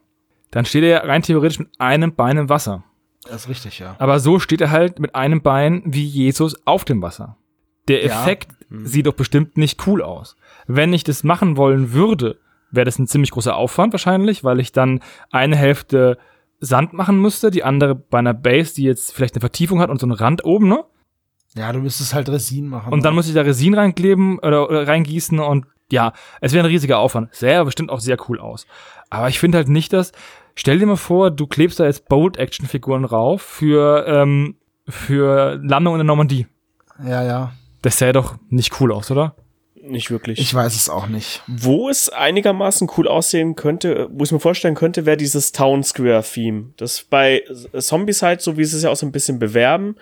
Dann 0.51 0.65
steht 0.65 0.83
er 0.83 1.07
rein 1.07 1.21
theoretisch 1.21 1.59
mit 1.59 1.69
einem 1.77 2.15
Bein 2.15 2.35
im 2.35 2.49
Wasser. 2.49 2.83
Das 3.23 3.43
ist 3.43 3.49
richtig, 3.49 3.79
ja. 3.79 3.95
Aber 3.99 4.19
so 4.19 4.39
steht 4.39 4.59
er 4.59 4.71
halt 4.71 4.99
mit 4.99 5.15
einem 5.15 5.41
Bein 5.41 5.83
wie 5.85 6.03
Jesus 6.03 6.67
auf 6.67 6.83
dem 6.83 7.01
Wasser. 7.01 7.37
Der 7.87 8.03
Effekt 8.03 8.49
ja. 8.69 8.79
sieht 8.83 9.05
doch 9.05 9.13
bestimmt 9.13 9.55
nicht 9.55 9.87
cool 9.87 10.01
aus. 10.01 10.35
Wenn 10.65 10.91
ich 10.91 11.05
das 11.05 11.23
machen 11.23 11.55
wollen 11.55 11.93
würde, 11.93 12.37
wäre 12.71 12.83
das 12.83 12.99
ein 12.99 13.07
ziemlich 13.07 13.31
großer 13.31 13.55
Aufwand 13.55 13.93
wahrscheinlich, 13.93 14.43
weil 14.43 14.59
ich 14.59 14.73
dann 14.73 14.99
eine 15.31 15.55
Hälfte 15.55 16.17
Sand 16.59 16.91
machen 16.91 17.21
müsste, 17.21 17.51
die 17.51 17.63
andere 17.63 17.95
bei 17.95 18.19
einer 18.19 18.33
Base, 18.33 18.75
die 18.75 18.83
jetzt 18.83 19.13
vielleicht 19.13 19.35
eine 19.35 19.41
Vertiefung 19.41 19.79
hat 19.79 19.89
und 19.89 20.01
so 20.01 20.05
einen 20.05 20.11
Rand 20.11 20.43
oben, 20.43 20.67
ne? 20.67 20.83
Ja, 21.57 21.71
du 21.73 21.79
müsstest 21.79 22.13
halt 22.13 22.29
Resin 22.29 22.67
machen. 22.67 22.93
Und 22.93 23.03
dann 23.03 23.15
muss 23.15 23.27
ich 23.27 23.33
da 23.33 23.41
Resin 23.41 23.73
reinkleben 23.73 24.39
oder, 24.39 24.69
oder 24.69 24.87
reingießen 24.87 25.39
und 25.39 25.65
ja, 25.91 26.13
es 26.41 26.53
wäre 26.53 26.65
ein 26.65 26.69
riesiger 26.69 26.99
Aufwand. 26.99 27.33
Sähe 27.33 27.63
bestimmt 27.63 27.89
auch 27.89 27.99
sehr 27.99 28.17
cool 28.27 28.39
aus. 28.39 28.67
Aber 29.09 29.29
ich 29.29 29.39
finde 29.39 29.57
halt 29.57 29.69
nicht, 29.69 29.93
dass. 29.93 30.11
Stell 30.55 30.79
dir 30.79 30.87
mal 30.87 30.97
vor, 30.97 31.29
du 31.29 31.45
klebst 31.45 31.79
da 31.79 31.85
jetzt 31.85 32.09
Bold-Action-Figuren 32.09 33.05
rauf 33.05 33.43
für, 33.43 34.05
ähm, 34.07 34.55
für 34.89 35.59
Landung 35.63 35.93
in 35.93 35.99
der 35.99 36.05
Normandie. 36.05 36.47
Ja, 37.03 37.23
ja. 37.23 37.53
Das 37.83 37.99
sähe 37.99 38.11
doch 38.11 38.37
nicht 38.49 38.81
cool 38.81 38.91
aus, 38.91 39.11
oder? 39.11 39.35
Nicht 39.75 40.09
wirklich. 40.09 40.39
Ich 40.39 40.53
weiß 40.53 40.75
es 40.75 40.89
auch 40.89 41.07
nicht. 41.07 41.43
Wo 41.47 41.89
es 41.89 42.09
einigermaßen 42.09 42.89
cool 42.97 43.07
aussehen 43.07 43.55
könnte, 43.55 44.09
wo 44.11 44.23
ich 44.23 44.31
mir 44.31 44.39
vorstellen 44.39 44.73
könnte, 44.73 45.05
wäre 45.05 45.15
dieses 45.15 45.51
Town 45.51 45.83
Square 45.83 46.23
Theme. 46.23 46.71
Das 46.77 47.03
bei 47.03 47.43
Zombies 47.77 48.23
halt, 48.23 48.41
so 48.41 48.57
wie 48.57 48.65
sie 48.65 48.77
es 48.77 48.83
ja 48.83 48.89
auch 48.89 48.95
so 48.95 49.05
ein 49.05 49.11
bisschen 49.11 49.37
bewerben, 49.37 49.95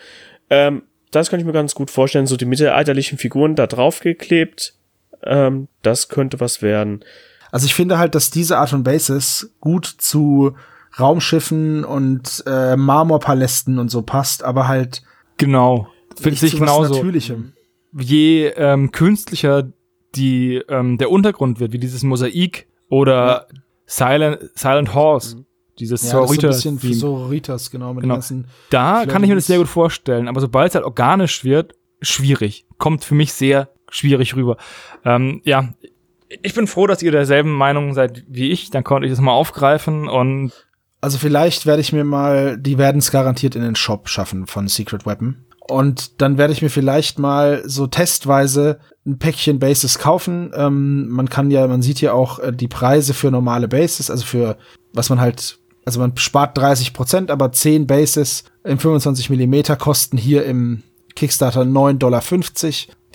ähm, 0.50 0.84
das 1.16 1.30
kann 1.30 1.40
ich 1.40 1.46
mir 1.46 1.54
ganz 1.54 1.76
gut 1.76 1.90
vorstellen. 1.92 2.28
So 2.28 2.38
die 2.38 2.46
mittelalterlichen 2.46 3.18
Figuren 3.18 3.56
da 3.56 3.68
draufgeklebt, 3.68 4.76
ähm, 5.24 5.68
das 5.82 6.10
könnte 6.10 6.40
was 6.40 6.62
werden. 6.62 7.04
Also 7.52 7.66
ich 7.66 7.76
finde 7.76 7.98
halt, 7.98 8.16
dass 8.16 8.32
diese 8.32 8.58
Art 8.58 8.70
von 8.70 8.84
Bases 8.84 9.56
gut 9.62 9.86
zu 9.86 10.56
Raumschiffen 11.00 11.84
und 11.84 12.44
äh, 12.46 12.76
Marmorpalästen 12.76 13.80
und 13.80 13.90
so 13.90 14.02
passt, 14.02 14.44
aber 14.44 14.68
halt 14.68 15.04
genau 15.38 15.88
finde 16.16 16.46
ich 16.46 16.58
genauso. 16.58 16.94
Natürlichem 16.96 17.54
je 17.98 18.48
ähm, 18.56 18.92
künstlicher 18.92 19.72
die 20.16 20.62
ähm, 20.70 20.98
der 20.98 21.12
Untergrund 21.12 21.60
wird, 21.60 21.74
wie 21.74 21.78
dieses 21.78 22.04
Mosaik 22.04 22.68
oder 22.90 23.48
ja. 23.52 23.60
Silent 23.86 24.52
Silent 24.56 24.94
Horse, 24.94 25.38
mhm. 25.38 25.46
Dieses 25.80 26.04
ja, 26.04 26.12
Sorita 26.12 26.52
so 26.54 26.70
ein 26.70 26.78
bisschen 26.78 26.94
Sororitas, 26.94 27.72
genau, 27.72 27.94
mit 27.94 28.02
genau. 28.04 28.16
ganzen 28.16 28.48
Da 28.70 28.98
Flames. 28.98 29.14
kann 29.14 29.24
ich 29.24 29.30
mir 29.30 29.36
das 29.36 29.48
sehr 29.48 29.58
gut 29.58 29.68
vorstellen, 29.68 30.28
aber 30.28 30.42
sobald 30.42 30.70
es 30.70 30.76
halt 30.76 30.86
organisch 30.86 31.44
wird, 31.44 31.74
schwierig. 32.02 32.66
Kommt 32.78 33.04
für 33.04 33.16
mich 33.16 33.34
sehr 33.34 33.70
schwierig 33.90 34.36
rüber. 34.36 34.58
Ähm, 35.04 35.42
ja, 35.44 35.74
ich 36.42 36.54
bin 36.54 36.68
froh, 36.68 36.88
dass 36.88 37.02
ihr 37.04 37.12
derselben 37.12 37.52
Meinung 37.52 37.94
seid 37.94 38.24
wie 38.28 38.52
ich. 38.52 38.70
Dann 38.70 38.84
konnte 38.84 39.06
ich 39.06 39.14
es 39.14 39.22
mal 39.22 39.32
aufgreifen 39.32 40.08
und 40.08 40.52
Also 41.02 41.18
vielleicht 41.18 41.66
werde 41.66 41.82
ich 41.82 41.94
mir 41.94 42.04
mal, 42.04 42.58
die 42.58 42.78
werden 42.78 42.98
es 42.98 43.12
garantiert 43.12 43.56
in 43.56 43.62
den 43.62 43.76
Shop 43.76 44.10
schaffen 44.10 44.48
von 44.48 44.68
Secret 44.68 45.06
Weapon. 45.06 45.46
Und 45.68 46.22
dann 46.22 46.38
werde 46.38 46.54
ich 46.54 46.62
mir 46.62 46.70
vielleicht 46.70 47.20
mal 47.20 47.64
so 47.66 47.88
testweise 47.88 48.80
ein 49.06 49.18
Päckchen 49.18 49.60
Bases 49.60 49.98
kaufen. 50.00 50.52
Ähm, 50.56 51.10
man 51.10 51.30
kann 51.30 51.50
ja, 51.52 51.68
man 51.68 51.82
sieht 51.82 52.02
ja 52.02 52.14
auch 52.14 52.40
äh, 52.40 52.52
die 52.52 52.68
Preise 52.68 53.14
für 53.14 53.32
normale 53.32 53.68
Bases, 53.68 54.10
also 54.12 54.26
für 54.26 54.58
was 54.94 55.10
man 55.10 55.20
halt, 55.20 55.58
also 55.86 56.00
man 56.00 56.18
spart 56.18 56.58
30 56.58 56.94
Prozent, 56.94 57.32
aber 57.32 57.52
10 57.52 57.88
Bases 57.88 58.44
im 58.64 58.80
25 58.80 59.30
Millimeter 59.30 59.76
kosten 59.76 60.18
hier 60.18 60.46
im 60.46 60.84
Kickstarter 61.16 61.62
9,50 61.62 61.98
Dollar. 61.98 62.24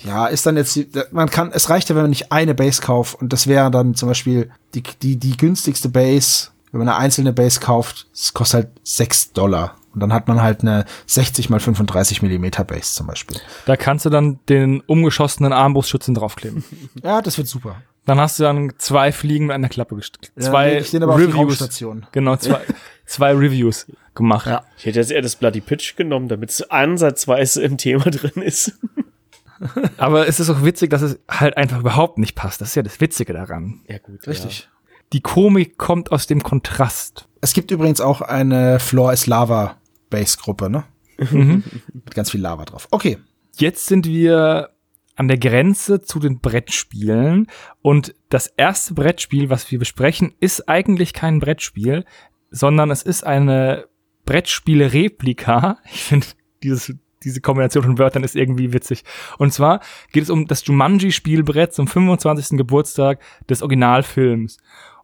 Ja, 0.03 0.27
ist 0.29 0.47
dann 0.47 0.57
jetzt, 0.57 0.79
man 1.11 1.29
kann, 1.29 1.51
es 1.53 1.69
reicht 1.69 1.91
ja, 1.91 1.95
wenn 1.95 2.05
man 2.05 2.11
nicht 2.11 2.33
eine 2.33 2.55
Base 2.55 2.81
kauft 2.81 3.21
und 3.21 3.33
das 3.33 3.47
wäre 3.47 3.71
dann 3.71 3.95
zum 3.95 4.09
Beispiel 4.09 4.51
die, 4.73 4.83
die, 5.03 5.17
die 5.17 5.37
günstigste 5.37 5.91
Base, 5.91 6.49
wenn 6.73 6.79
man 6.79 6.89
eine 6.89 6.97
einzelne 6.97 7.33
Base 7.35 7.61
kauft, 7.61 8.07
es 8.15 8.33
kostet 8.33 8.65
halt 8.65 8.69
6 8.85 9.33
Dollar. 9.33 9.77
Und 9.93 10.01
dann 10.01 10.13
hat 10.13 10.29
man 10.29 10.41
halt 10.41 10.63
eine 10.63 10.85
60 11.07 11.51
mal 11.51 11.59
35 11.59 12.23
Millimeter 12.23 12.63
Base 12.63 12.95
zum 12.95 13.09
Beispiel. 13.09 13.39
da 13.67 13.77
kannst 13.77 14.07
du 14.07 14.11
dann 14.11 14.39
den 14.49 14.81
umgeschossenen 14.83 15.53
Armbrustschützen 15.53 16.15
draufkleben. 16.15 16.65
Ja, 17.03 17.21
das 17.21 17.37
wird 17.39 17.49
super. 17.49 17.83
Dann 18.07 18.19
hast 18.19 18.39
du 18.39 18.45
dann 18.45 18.73
zwei 18.79 19.13
Fliegen 19.13 19.47
mit 19.47 19.55
einer 19.55 19.69
Klappe 19.69 19.95
gestellt. 19.95 20.33
Ja, 20.37 20.51
Zwei 20.51 20.81
auf 20.81 20.91
die 20.91 20.97
Reviews. 20.97 21.81
Genau, 22.13 22.37
zwei, 22.37 22.61
zwei 23.07 23.33
Reviews 23.33 23.87
gemacht. 24.15 24.47
Ja. 24.47 24.65
Ich 24.79 24.87
hätte 24.87 24.99
jetzt 24.99 25.13
eher 25.13 25.23
das 25.23 25.37
Bloody 25.37 25.61
Pitch 25.61 25.97
genommen, 25.97 26.29
damit 26.29 26.51
es 26.51 26.71
ansatzweise 26.71 27.63
im 27.63 27.77
Thema 27.77 28.05
drin 28.11 28.43
ist. 28.43 28.79
Aber 29.99 30.27
es 30.27 30.41
ist 30.41 30.49
auch 30.49 30.65
witzig, 30.65 30.91
dass 30.91 31.03
es 31.03 31.19
halt 31.29 31.57
einfach 31.57 31.81
überhaupt 31.81 32.19
nicht 32.19 32.35
passt. 32.35 32.61
Das 32.61 32.69
ist 32.69 32.75
ja 32.75 32.83
das 32.83 33.01
Witzige 33.01 33.33
daran. 33.35 33.81
Ja, 33.87 33.99
gut. 33.99 34.27
Richtig. 34.27 34.69
Die 35.13 35.21
Komik 35.21 35.77
kommt 35.77 36.13
aus 36.13 36.27
dem 36.27 36.43
Kontrast. 36.43 37.27
Es 37.41 37.53
gibt 37.53 37.71
übrigens 37.71 38.01
auch 38.01 38.23
eine 38.23 38.81
Floor 38.81 39.13
is 39.13 39.27
Lava 39.27 39.77
Base 40.09 40.39
Gruppe, 40.39 40.71
ne? 40.71 40.85
Mit 41.19 42.15
ganz 42.15 42.31
viel 42.31 42.41
Lava 42.41 42.65
drauf. 42.65 42.89
Okay. 42.91 43.19
Jetzt 43.57 43.87
sind 43.87 44.07
wir 44.07 44.71
an 45.21 45.29
der 45.29 45.37
Grenze 45.37 46.01
zu 46.01 46.19
den 46.19 46.41
Brettspielen. 46.41 47.47
Und 47.83 48.15
das 48.31 48.47
erste 48.47 48.95
Brettspiel, 48.95 49.51
was 49.51 49.71
wir 49.71 49.79
besprechen, 49.79 50.33
ist 50.41 50.67
eigentlich 50.67 51.13
kein 51.13 51.41
Brettspiel, 51.41 52.07
sondern 52.51 52.91
es 52.91 53.03
ist 53.03 53.27
eine 53.27 53.85
Brettspiele-Replika. 54.25 55.77
Ich 55.93 56.05
finde, 56.05 56.27
dieses, 56.63 56.95
diese 57.23 57.43
Kombination 57.43 57.85
von 57.85 57.99
Wörtern 57.99 58.25
ist 58.25 58.35
irgendwie 58.35 58.73
witzig. 58.73 59.05
Und 59.37 59.53
zwar 59.53 59.81
geht 60.11 60.23
es 60.23 60.31
um 60.31 60.47
das 60.47 60.65
Jumanji-Spielbrett 60.65 61.75
zum 61.75 61.87
25. 61.87 62.57
Geburtstag 62.57 63.21
des 63.47 63.61
Originalfilms. 63.61 64.57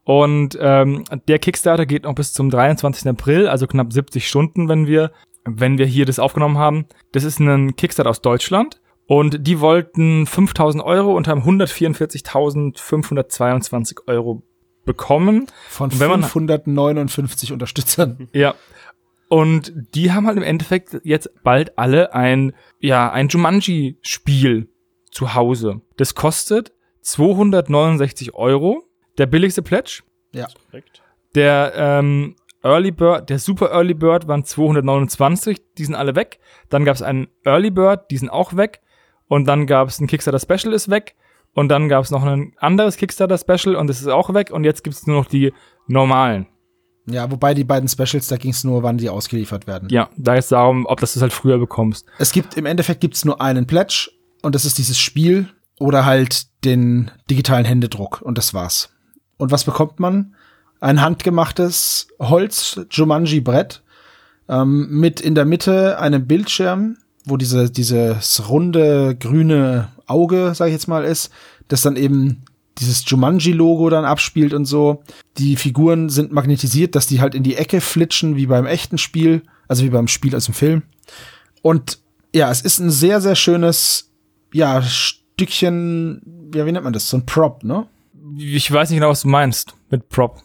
Und 0.05 0.57
ähm, 0.59 1.05
der 1.29 1.39
Kickstarter 1.39 1.85
geht 1.85 2.05
noch 2.05 2.15
bis 2.15 2.33
zum 2.33 2.49
23. 2.49 3.07
April, 3.07 3.49
also 3.49 3.67
knapp 3.67 3.93
70 3.93 4.27
Stunden, 4.27 4.71
wenn 4.71 4.87
wir, 4.87 5.13
wenn 5.45 5.77
wir 5.77 5.85
hier 5.85 6.07
das 6.07 6.19
aufgenommen 6.19 6.57
haben. 6.57 6.87
Das 7.13 7.23
ist 7.23 7.39
ein 7.39 7.77
Kickstarter 7.77 8.09
aus 8.09 8.23
Deutschland. 8.23 8.81
Und 9.09 9.47
die 9.47 9.61
wollten 9.61 10.27
5000 10.27 10.83
Euro 10.83 11.15
und 11.17 11.29
haben 11.29 11.43
144.522 11.43 13.99
Euro 14.07 14.43
bekommen. 14.85 15.47
Von 15.69 15.91
Und 15.91 16.01
wenn 16.01 16.09
man- 16.11 16.23
559 16.23 17.53
Unterstützern. 17.53 18.29
Ja. 18.33 18.55
Und 19.29 19.73
die 19.97 20.13
haben 20.13 20.29
halt 20.29 20.37
im 20.37 20.45
Endeffekt 20.45 21.01
jetzt 21.03 21.29
bald 21.43 21.77
alle 21.79 22.15
ein, 22.15 22.53
ja, 22.79 23.11
ein 23.11 23.27
Jumanji-Spiel 23.27 24.69
zu 25.11 25.35
Hause. 25.35 25.81
Das 25.97 26.15
kostet 26.15 26.73
269 27.01 28.35
Euro. 28.35 28.85
Der 29.19 29.27
billigste 29.27 29.63
Pledge. 29.63 30.03
Ja. 30.33 30.47
Der 31.35 31.73
ähm, 31.75 32.37
Early 32.63 32.93
Bird, 32.93 33.29
der 33.29 33.41
Super 33.41 33.73
Early 33.73 33.95
Bird 33.95 34.29
waren 34.29 34.45
229, 34.45 35.61
die 35.77 35.85
sind 35.85 35.97
alle 35.97 36.15
weg. 36.15 36.39
Dann 36.69 36.85
gab 36.85 36.95
es 36.95 37.03
einen 37.03 37.27
Early 37.45 37.73
Bird, 37.73 38.09
die 38.13 38.19
sind 38.19 38.31
auch 38.31 38.55
weg. 38.57 38.81
Und 39.29 39.47
dann 39.47 39.67
gab 39.67 39.89
es 39.89 40.01
ein 40.01 40.07
Kickstarter 40.07 40.39
Special 40.39 40.73
ist 40.73 40.91
weg. 40.91 41.17
Und 41.53 41.69
dann 41.69 41.89
gab 41.89 42.05
es 42.05 42.11
noch 42.11 42.23
ein 42.23 42.53
anderes 42.59 42.97
Kickstarter 42.97 43.39
Special 43.39 43.77
und 43.77 43.87
das 43.87 44.01
ist 44.01 44.09
auch 44.09 44.35
weg. 44.35 44.51
Und 44.51 44.65
jetzt 44.65 44.85
gibt 44.85 44.95
es 44.95 45.07
nur 45.07 45.17
noch 45.17 45.27
die 45.27 45.53
normalen. 45.87 46.47
Ja, 47.07 47.31
wobei 47.31 47.55
die 47.55 47.65
beiden 47.65 47.89
Specials, 47.89 48.27
da 48.27 48.37
ging 48.37 48.51
es 48.51 48.65
nur, 48.65 48.83
wann 48.83 48.99
die 48.99 49.09
ausgeliefert 49.09 49.67
werden. 49.67 49.89
Ja, 49.91 50.11
da 50.17 50.35
ist 50.35 50.51
darum, 50.51 50.87
ob 50.87 51.01
das 51.01 51.15
du 51.15 51.21
halt 51.21 51.33
früher 51.33 51.59
bekommst. 51.59 52.05
Es 52.19 52.33
gibt, 52.33 52.57
im 52.57 52.67
Endeffekt 52.67 53.01
gibt's 53.01 53.25
nur 53.25 53.41
einen 53.41 53.67
Pledge 53.67 54.11
und 54.43 54.55
das 54.55 54.65
ist 54.65 54.79
dieses 54.79 54.99
Spiel 54.99 55.49
oder 55.79 56.05
halt 56.05 56.47
den 56.65 57.11
digitalen 57.31 57.65
Händedruck 57.65 58.23
und 58.23 58.39
das 58.39 58.55
war's. 58.55 58.91
Und 59.37 59.53
was 59.53 59.65
bekommt 59.65 60.01
man? 60.01 60.35
Ein 60.81 61.01
handgemachtes 61.01 62.09
Holz-Jumanji-Brett 62.19 63.83
ähm, 64.49 64.89
mit 64.91 65.21
in 65.21 65.35
der 65.35 65.45
Mitte 65.45 65.99
einem 65.99 66.27
Bildschirm, 66.27 66.99
wo 67.27 67.37
diese, 67.37 67.71
dieses 67.71 68.49
runde 68.49 69.17
grüne 69.19 69.89
Auge, 70.07 70.53
sag 70.55 70.69
ich 70.69 70.73
jetzt 70.73 70.89
mal, 70.89 71.05
ist, 71.05 71.31
das 71.69 71.83
dann 71.83 71.97
eben 71.97 72.43
dieses 72.79 73.09
Jumanji-Logo 73.09 73.91
dann 73.91 74.05
abspielt 74.05 74.55
und 74.55 74.67
so. 74.67 75.03
Die 75.39 75.57
Figuren 75.57 76.09
sind 76.09 76.33
magnetisiert, 76.33 76.95
dass 76.95 77.07
die 77.07 77.21
halt 77.21 77.35
in 77.35 77.43
die 77.43 77.57
Ecke 77.57 77.81
flitschen, 77.81 78.37
wie 78.37 78.47
beim 78.47 78.67
echten 78.67 78.99
Spiel, 78.99 79.43
also 79.69 79.85
wie 79.85 79.91
beim 79.91 80.09
Spiel 80.09 80.35
aus 80.35 80.47
dem 80.47 80.55
Film. 80.55 80.83
Und 81.63 81.99
ja, 82.35 82.51
es 82.51 82.61
ist 82.61 82.79
ein 82.79 82.91
sehr, 82.91 83.21
sehr 83.21 83.35
schönes, 83.35 84.11
ja, 84.53 84.83
Stückchen, 84.83 86.51
ja, 86.55 86.67
wie 86.67 86.73
nennt 86.73 86.85
man 86.85 86.93
das? 86.93 87.09
So 87.09 87.17
ein 87.17 87.27
Prop, 87.27 87.65
ne? 87.65 87.87
Ich 88.37 88.71
weiß 88.71 88.91
nicht 88.91 88.99
genau, 88.99 89.11
was 89.11 89.23
du 89.23 89.29
meinst 89.29 89.75
mit 89.91 90.09
Prop. 90.09 90.43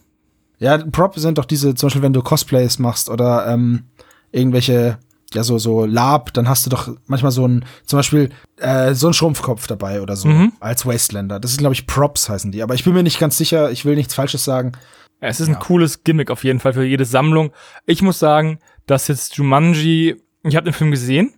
Ja, 0.59 0.77
Prop 0.77 1.17
sind 1.17 1.37
doch 1.37 1.45
diese, 1.45 1.75
zum 1.75 1.87
Beispiel, 1.87 2.01
wenn 2.01 2.13
du 2.13 2.21
Cosplays 2.21 2.79
machst 2.79 3.09
oder 3.09 3.47
ähm, 3.47 3.83
irgendwelche, 4.31 4.99
ja, 5.33 5.43
so, 5.43 5.57
so 5.57 5.85
Lab, 5.85 6.33
dann 6.33 6.47
hast 6.49 6.65
du 6.65 6.69
doch 6.69 6.89
manchmal 7.07 7.31
so 7.31 7.47
ein, 7.47 7.65
zum 7.85 7.97
Beispiel, 7.99 8.29
äh, 8.57 8.93
so 8.93 9.07
ein 9.07 9.13
Schrumpfkopf 9.13 9.67
dabei 9.67 10.01
oder 10.01 10.15
so, 10.15 10.27
Mhm. 10.27 10.53
als 10.59 10.85
Wastelander. 10.85 11.39
Das 11.39 11.51
ist, 11.51 11.57
glaube 11.59 11.73
ich, 11.73 11.87
Props 11.87 12.27
heißen 12.29 12.51
die. 12.51 12.63
Aber 12.63 12.73
ich 12.75 12.83
bin 12.83 12.93
mir 12.93 13.03
nicht 13.03 13.19
ganz 13.19 13.37
sicher, 13.37 13.71
ich 13.71 13.85
will 13.85 13.95
nichts 13.95 14.13
Falsches 14.13 14.43
sagen. 14.43 14.73
Ja, 15.21 15.27
Es 15.29 15.39
ist 15.39 15.47
ein 15.49 15.59
cooles 15.59 16.03
Gimmick 16.03 16.31
auf 16.31 16.43
jeden 16.43 16.59
Fall 16.59 16.73
für 16.73 16.83
jede 16.83 17.05
Sammlung. 17.05 17.51
Ich 17.85 18.01
muss 18.01 18.19
sagen, 18.19 18.59
dass 18.87 19.07
jetzt 19.07 19.35
Jumanji, 19.37 20.21
ich 20.43 20.55
habe 20.55 20.65
den 20.65 20.73
Film 20.73 20.91
gesehen. 20.91 21.33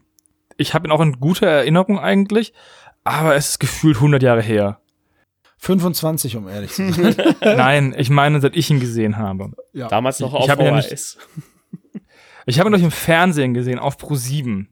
Ich 0.58 0.73
habe 0.73 0.88
ihn 0.88 0.91
auch 0.91 1.01
in 1.01 1.19
guter 1.19 1.47
Erinnerung 1.47 1.99
eigentlich, 1.99 2.53
aber 3.03 3.36
es 3.36 3.49
ist 3.49 3.60
gefühlt 3.60 3.97
100 3.97 4.23
Jahre 4.23 4.41
her. 4.41 4.79
25, 5.58 6.36
um 6.36 6.47
ehrlich 6.49 6.71
zu 6.71 6.91
sein. 6.93 7.15
Nein, 7.41 7.95
ich 7.97 8.10
meine, 8.10 8.41
seit 8.41 8.56
ich 8.56 8.69
ihn 8.69 8.79
gesehen 8.79 9.17
habe. 9.17 9.51
ja. 9.73 9.88
Damals 9.88 10.19
noch 10.19 10.34
Ich 10.34 10.39
auf 10.41 10.49
hab 10.49 10.60
ihn 10.60 10.65
ja 10.65 10.75
nicht- 10.75 10.89
VHS. 10.89 11.17
Ich 12.45 12.60
habe 12.60 12.69
ihn 12.69 12.73
durch 12.73 12.84
im 12.84 12.91
Fernsehen 12.91 13.53
gesehen, 13.53 13.79
auf 13.79 13.97
Pro 13.97 14.15
7. 14.15 14.69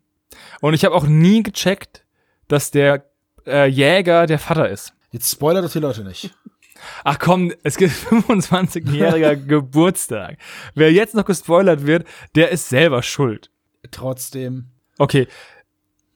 Und 0.61 0.73
ich 0.73 0.85
habe 0.85 0.95
auch 0.95 1.05
nie 1.05 1.43
gecheckt, 1.43 2.05
dass 2.47 2.71
der 2.71 3.05
äh, 3.45 3.67
Jäger 3.67 4.27
der 4.27 4.39
Vater 4.39 4.69
ist. 4.69 4.93
Jetzt 5.11 5.31
spoiler 5.31 5.61
doch 5.61 5.71
die 5.71 5.79
Leute 5.79 6.03
nicht. 6.03 6.31
Ach 7.03 7.19
komm, 7.19 7.53
es 7.63 7.77
gibt 7.77 7.93
25-jähriger 7.93 9.35
Geburtstag. 9.47 10.37
Wer 10.73 10.91
jetzt 10.91 11.13
noch 11.13 11.25
gespoilert 11.25 11.85
wird, 11.85 12.07
der 12.35 12.49
ist 12.49 12.69
selber 12.69 13.03
schuld. 13.03 13.51
Trotzdem 13.91 14.71
Okay, 15.01 15.27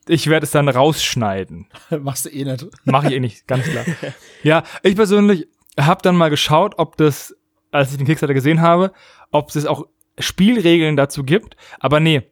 ich 0.08 0.28
werde 0.28 0.44
es 0.44 0.52
dann 0.52 0.70
rausschneiden. 0.70 1.68
machst 2.02 2.26
du 2.26 2.30
eh 2.30 2.44
nicht. 2.44 2.68
Mache 2.84 3.08
ich 3.08 3.14
eh 3.14 3.20
nicht, 3.20 3.48
ganz 3.48 3.66
klar. 3.66 3.84
Ja, 4.44 4.64
ich 4.84 4.96
persönlich 4.96 5.48
habe 5.80 6.04
dann 6.04 6.16
mal 6.16 6.30
geschaut, 6.30 6.76
ob 6.78 6.98
das, 6.98 7.36
als 7.72 7.92
ich 7.92 7.98
den 7.98 8.06
Kickstarter 8.06 8.36
gesehen 8.36 8.62
habe, 8.62 8.92
ob 9.32 9.56
es 9.56 9.66
auch 9.66 9.88
Spielregeln 10.20 10.96
dazu 10.96 11.24
gibt. 11.24 11.56
Aber 11.80 12.00
nee, 12.00 12.24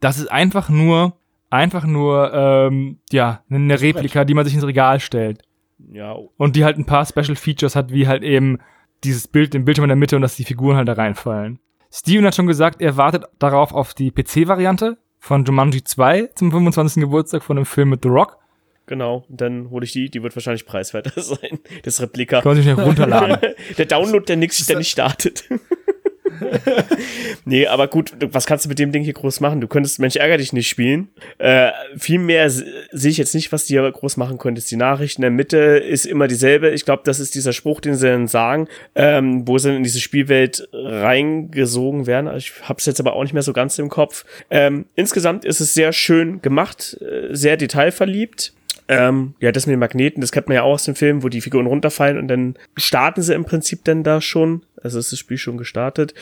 das 0.00 0.18
ist 0.18 0.30
einfach 0.30 0.68
nur, 0.68 1.16
einfach 1.50 1.84
nur, 1.84 2.32
ähm, 2.32 2.98
ja, 3.10 3.42
eine 3.50 3.80
Replika, 3.80 4.24
die 4.24 4.34
man 4.34 4.44
sich 4.44 4.54
ins 4.54 4.66
Regal 4.66 5.00
stellt. 5.00 5.42
Ja, 5.92 6.14
Und 6.36 6.56
die 6.56 6.64
halt 6.64 6.78
ein 6.78 6.84
paar 6.86 7.06
Special 7.06 7.36
Features 7.36 7.74
hat, 7.74 7.92
wie 7.92 8.06
halt 8.06 8.22
eben 8.22 8.58
dieses 9.02 9.26
Bild, 9.28 9.54
den 9.54 9.64
Bildschirm 9.64 9.84
in 9.84 9.88
der 9.88 9.96
Mitte 9.96 10.16
und 10.16 10.22
dass 10.22 10.36
die 10.36 10.44
Figuren 10.44 10.76
halt 10.76 10.88
da 10.88 10.92
reinfallen. 10.92 11.58
Steven 11.90 12.24
hat 12.26 12.34
schon 12.34 12.46
gesagt, 12.46 12.80
er 12.82 12.96
wartet 12.96 13.24
darauf 13.38 13.72
auf 13.72 13.94
die 13.94 14.10
PC-Variante 14.10 14.98
von 15.18 15.44
Jumanji 15.44 15.82
2 15.82 16.30
zum 16.34 16.50
25. 16.52 17.02
Geburtstag 17.02 17.42
von 17.42 17.56
dem 17.56 17.64
Film 17.66 17.88
mit 17.90 18.02
The 18.02 18.10
Rock. 18.10 18.38
genau. 18.86 19.24
Dann 19.28 19.70
hole 19.70 19.84
ich 19.84 19.92
die. 19.92 20.10
Die 20.10 20.22
wird 20.22 20.36
wahrscheinlich 20.36 20.66
preiswerter 20.66 21.12
sein. 21.22 21.58
Das 21.82 22.00
Replika. 22.00 22.42
Kann 22.42 22.50
man 22.50 22.62
sich 22.62 22.66
nicht 22.66 22.78
runterladen. 22.84 23.38
der 23.78 23.86
Download, 23.86 24.24
der 24.24 24.36
nix, 24.36 24.64
der 24.66 24.76
nicht 24.78 24.90
startet. 24.90 25.48
nee, 27.44 27.66
aber 27.66 27.88
gut, 27.88 28.12
was 28.32 28.46
kannst 28.46 28.64
du 28.64 28.68
mit 28.68 28.78
dem 28.78 28.92
Ding 28.92 29.02
hier 29.02 29.12
groß 29.12 29.40
machen? 29.40 29.60
Du 29.60 29.68
könntest 29.68 29.98
Mensch 29.98 30.16
ärger 30.16 30.36
dich 30.38 30.52
nicht 30.52 30.68
spielen. 30.68 31.08
Äh, 31.38 31.70
viel 31.96 32.18
mehr 32.18 32.50
se- 32.50 32.66
sehe 32.92 33.10
ich 33.10 33.18
jetzt 33.18 33.34
nicht, 33.34 33.52
was 33.52 33.64
die 33.64 33.74
hier 33.74 33.90
groß 33.90 34.16
machen 34.16 34.38
könntest. 34.38 34.70
Die 34.70 34.76
Nachricht 34.76 35.18
in 35.18 35.22
der 35.22 35.30
Mitte 35.30 35.58
ist 35.58 36.06
immer 36.06 36.28
dieselbe. 36.28 36.70
Ich 36.70 36.84
glaube, 36.84 37.02
das 37.04 37.20
ist 37.20 37.34
dieser 37.34 37.52
Spruch, 37.52 37.80
den 37.80 37.94
sie 37.94 38.06
dann 38.06 38.28
sagen, 38.28 38.68
ähm, 38.94 39.46
wo 39.46 39.58
sie 39.58 39.74
in 39.74 39.82
diese 39.82 40.00
Spielwelt 40.00 40.68
reingesogen 40.72 42.06
werden. 42.06 42.34
Ich 42.36 42.52
hab's 42.62 42.86
jetzt 42.86 43.00
aber 43.00 43.14
auch 43.14 43.22
nicht 43.22 43.32
mehr 43.32 43.42
so 43.42 43.52
ganz 43.52 43.78
im 43.78 43.88
Kopf. 43.88 44.24
Ähm, 44.50 44.86
insgesamt 44.94 45.44
ist 45.44 45.60
es 45.60 45.74
sehr 45.74 45.92
schön 45.92 46.42
gemacht, 46.42 46.96
äh, 47.00 47.34
sehr 47.34 47.56
detailverliebt. 47.56 48.52
Ähm, 48.92 49.34
ja, 49.38 49.52
das 49.52 49.66
mit 49.66 49.74
den 49.74 49.78
Magneten, 49.78 50.20
das 50.20 50.32
kennt 50.32 50.48
man 50.48 50.56
ja 50.56 50.62
auch 50.64 50.72
aus 50.72 50.82
dem 50.82 50.96
Film, 50.96 51.22
wo 51.22 51.28
die 51.28 51.40
Figuren 51.40 51.66
runterfallen 51.66 52.18
und 52.18 52.26
dann 52.26 52.56
starten 52.76 53.22
sie 53.22 53.34
im 53.34 53.44
Prinzip 53.44 53.84
dann 53.84 54.02
da 54.02 54.20
schon. 54.20 54.66
Also 54.82 54.98
ist 54.98 55.12
das 55.12 55.18
Spiel 55.20 55.38
schon 55.38 55.58
gestartet. 55.58 56.12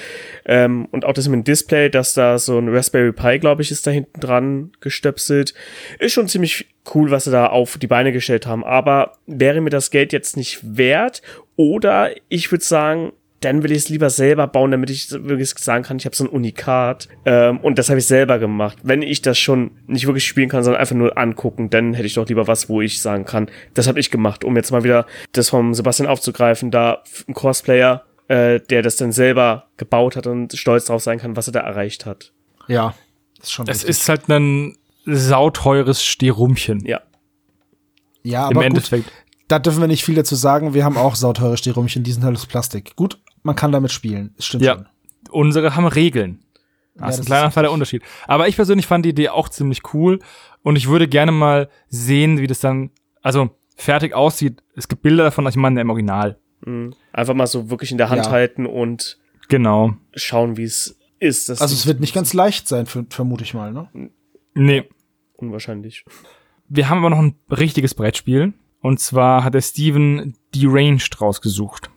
Ähm, 0.44 0.87
und 0.90 1.07
auch 1.07 1.14
das 1.14 1.28
mit 1.28 1.37
dem 1.37 1.44
Display, 1.44 1.88
dass 1.88 2.12
da 2.12 2.38
so 2.38 2.59
ein 2.59 2.68
Raspberry 2.68 3.12
Pi, 3.12 3.38
glaube 3.38 3.62
ich, 3.62 3.70
ist 3.70 3.87
da 3.87 3.90
hinten 3.90 4.20
dran 4.20 4.72
gestöpselt. 4.81 5.54
Ist 5.98 6.12
schon 6.12 6.28
ziemlich 6.28 6.66
cool, 6.94 7.11
was 7.11 7.24
sie 7.24 7.31
da 7.31 7.46
auf 7.46 7.78
die 7.78 7.87
Beine 7.87 8.12
gestellt 8.12 8.46
haben. 8.46 8.64
Aber 8.64 9.12
wäre 9.26 9.62
mir 9.62 9.70
das 9.70 9.90
Geld 9.90 10.12
jetzt 10.12 10.37
nicht 10.37 10.61
wert? 10.76 11.22
Oder 11.57 12.11
ich 12.28 12.50
würde 12.52 12.64
sagen, 12.64 13.12
dann 13.40 13.62
will 13.62 13.70
ich 13.70 13.79
es 13.79 13.88
lieber 13.88 14.11
selber 14.11 14.46
bauen, 14.48 14.72
damit 14.72 14.90
ich 14.90 15.11
wirklich 15.11 15.51
sagen 15.51 15.85
kann, 15.85 15.98
ich 15.98 16.07
habe 16.07 16.16
so 16.16 16.24
ein 16.24 16.31
Unikat. 16.31 17.09
Ähm, 17.24 17.59
und 17.59 17.79
das 17.79 17.88
habe 17.88 18.01
ich 18.01 18.07
selber 18.07 18.38
gemacht. 18.38 18.79
Wenn 18.83 19.03
ich 19.03 19.22
das 19.22 19.38
schon 19.38 19.70
nicht 19.87 20.07
wirklich 20.07 20.27
spielen 20.27 20.48
kann, 20.48 20.64
sondern 20.64 20.81
einfach 20.81 20.96
nur 20.96 21.16
angucken, 21.16 21.70
dann 21.70 21.94
hätte 21.94 22.07
ich 22.07 22.14
doch 22.14 22.29
lieber 22.29 22.48
was, 22.48 22.68
wo 22.68 22.81
ich 22.81 23.01
sagen 23.01 23.24
kann, 23.24 23.48
das 23.74 23.87
habe 23.87 24.01
ich 24.01 24.11
gemacht, 24.11 24.44
um 24.44 24.57
jetzt 24.57 24.72
mal 24.72 24.83
wieder 24.83 25.07
das 25.33 25.51
vom 25.51 25.72
Sebastian 25.74 26.09
aufzugreifen, 26.09 26.70
da 26.70 27.03
ein 27.29 27.35
Cosplayer, 27.35 28.05
äh, 28.27 28.61
der 28.61 28.83
das 28.83 28.96
dann 28.96 29.12
selber 29.12 29.68
gebaut 29.77 30.16
hat 30.16 30.27
und 30.27 30.53
stolz 30.55 30.87
drauf 30.87 31.03
sein 31.03 31.18
kann, 31.18 31.37
was 31.37 31.46
er 31.46 31.53
da 31.53 31.61
erreicht 31.61 32.07
hat. 32.07 32.33
Ja, 32.66 32.94
ist 33.40 33.53
schon 33.53 33.68
Es 33.68 33.85
ist 33.85 34.09
halt 34.09 34.29
ein 34.29 34.77
sauteures 35.07 36.05
Sterumchen. 36.05 36.85
Ja. 36.85 37.01
Ja, 38.24 38.51
Im 38.51 38.57
aber 38.59 38.61
gut, 38.61 38.64
Endeffekt. 38.64 39.12
da 39.46 39.59
dürfen 39.61 39.81
wir 39.81 39.87
nicht 39.87 40.05
viel 40.05 40.16
dazu 40.16 40.35
sagen. 40.35 40.74
Wir 40.74 40.85
haben 40.85 40.96
auch 40.96 41.14
sauteure 41.14 41.57
Sterumchen, 41.57 42.03
die 42.03 42.12
sind 42.12 42.24
halt 42.24 42.37
aus 42.37 42.46
Plastik. 42.46 42.94
Gut, 42.96 43.18
man 43.42 43.57
kann 43.57 43.72
damit 43.72 43.90
spielen. 43.92 44.33
Das 44.37 44.46
stimmt 44.46 44.64
Ja. 44.64 44.74
schon. 44.74 44.87
Unsere 45.31 45.74
haben 45.77 45.87
Regeln. 45.87 46.40
Das 46.94 47.01
Ja, 47.03 47.09
ist 47.11 47.18
das 47.18 47.27
ein 47.27 47.27
kleiner 47.27 47.51
Fall 47.51 47.62
der 47.64 47.72
Unterschied. 47.72 48.03
Aber 48.27 48.48
ich 48.48 48.57
persönlich 48.57 48.87
fand 48.87 49.05
die 49.05 49.11
Idee 49.11 49.29
auch 49.29 49.48
ziemlich 49.48 49.83
cool 49.94 50.18
und 50.62 50.77
ich 50.77 50.88
würde 50.88 51.07
gerne 51.09 51.31
mal 51.33 51.68
sehen, 51.88 52.38
wie 52.40 52.46
das 52.46 52.61
dann, 52.61 52.90
also 53.22 53.51
fertig 53.77 54.14
aussieht. 54.14 54.62
Es 54.74 54.88
gibt 54.88 55.03
Bilder 55.03 55.24
davon, 55.24 55.46
ich 55.46 55.55
meine 55.57 55.81
im 55.81 55.90
Original. 55.90 56.38
Mhm. 56.64 56.94
Einfach 57.12 57.35
mal 57.35 57.46
so 57.46 57.70
wirklich 57.70 57.92
in 57.92 57.98
der 57.98 58.11
Hand 58.11 58.27
Ja. 58.27 58.31
halten 58.33 58.66
und 58.66 59.18
Genau. 59.48 59.94
schauen, 60.14 60.57
wie 60.57 60.64
es 60.64 60.98
ist. 61.20 61.48
Das 61.48 61.61
Also 61.62 61.74
es 61.74 61.87
wird 61.87 62.01
nicht 62.01 62.14
ganz 62.14 62.33
leicht 62.35 62.66
sein, 62.68 62.87
ver- 62.87 63.07
vermute 63.11 63.44
ich 63.44 63.55
mal, 63.55 63.72
ne? 63.72 63.88
Nee. 64.55 64.88
unwahrscheinlich. 65.37 66.05
Wir 66.68 66.88
haben 66.88 66.98
aber 66.98 67.11
noch 67.11 67.18
ein 67.20 67.37
richtiges 67.51 67.94
Brettspiel. 67.94 68.55
Und 68.81 68.98
zwar 69.01 69.42
hat 69.44 69.55
der 69.55 69.61
Steven 69.61 70.35
Deranged 70.55 71.20
rausgesucht. 71.20 71.90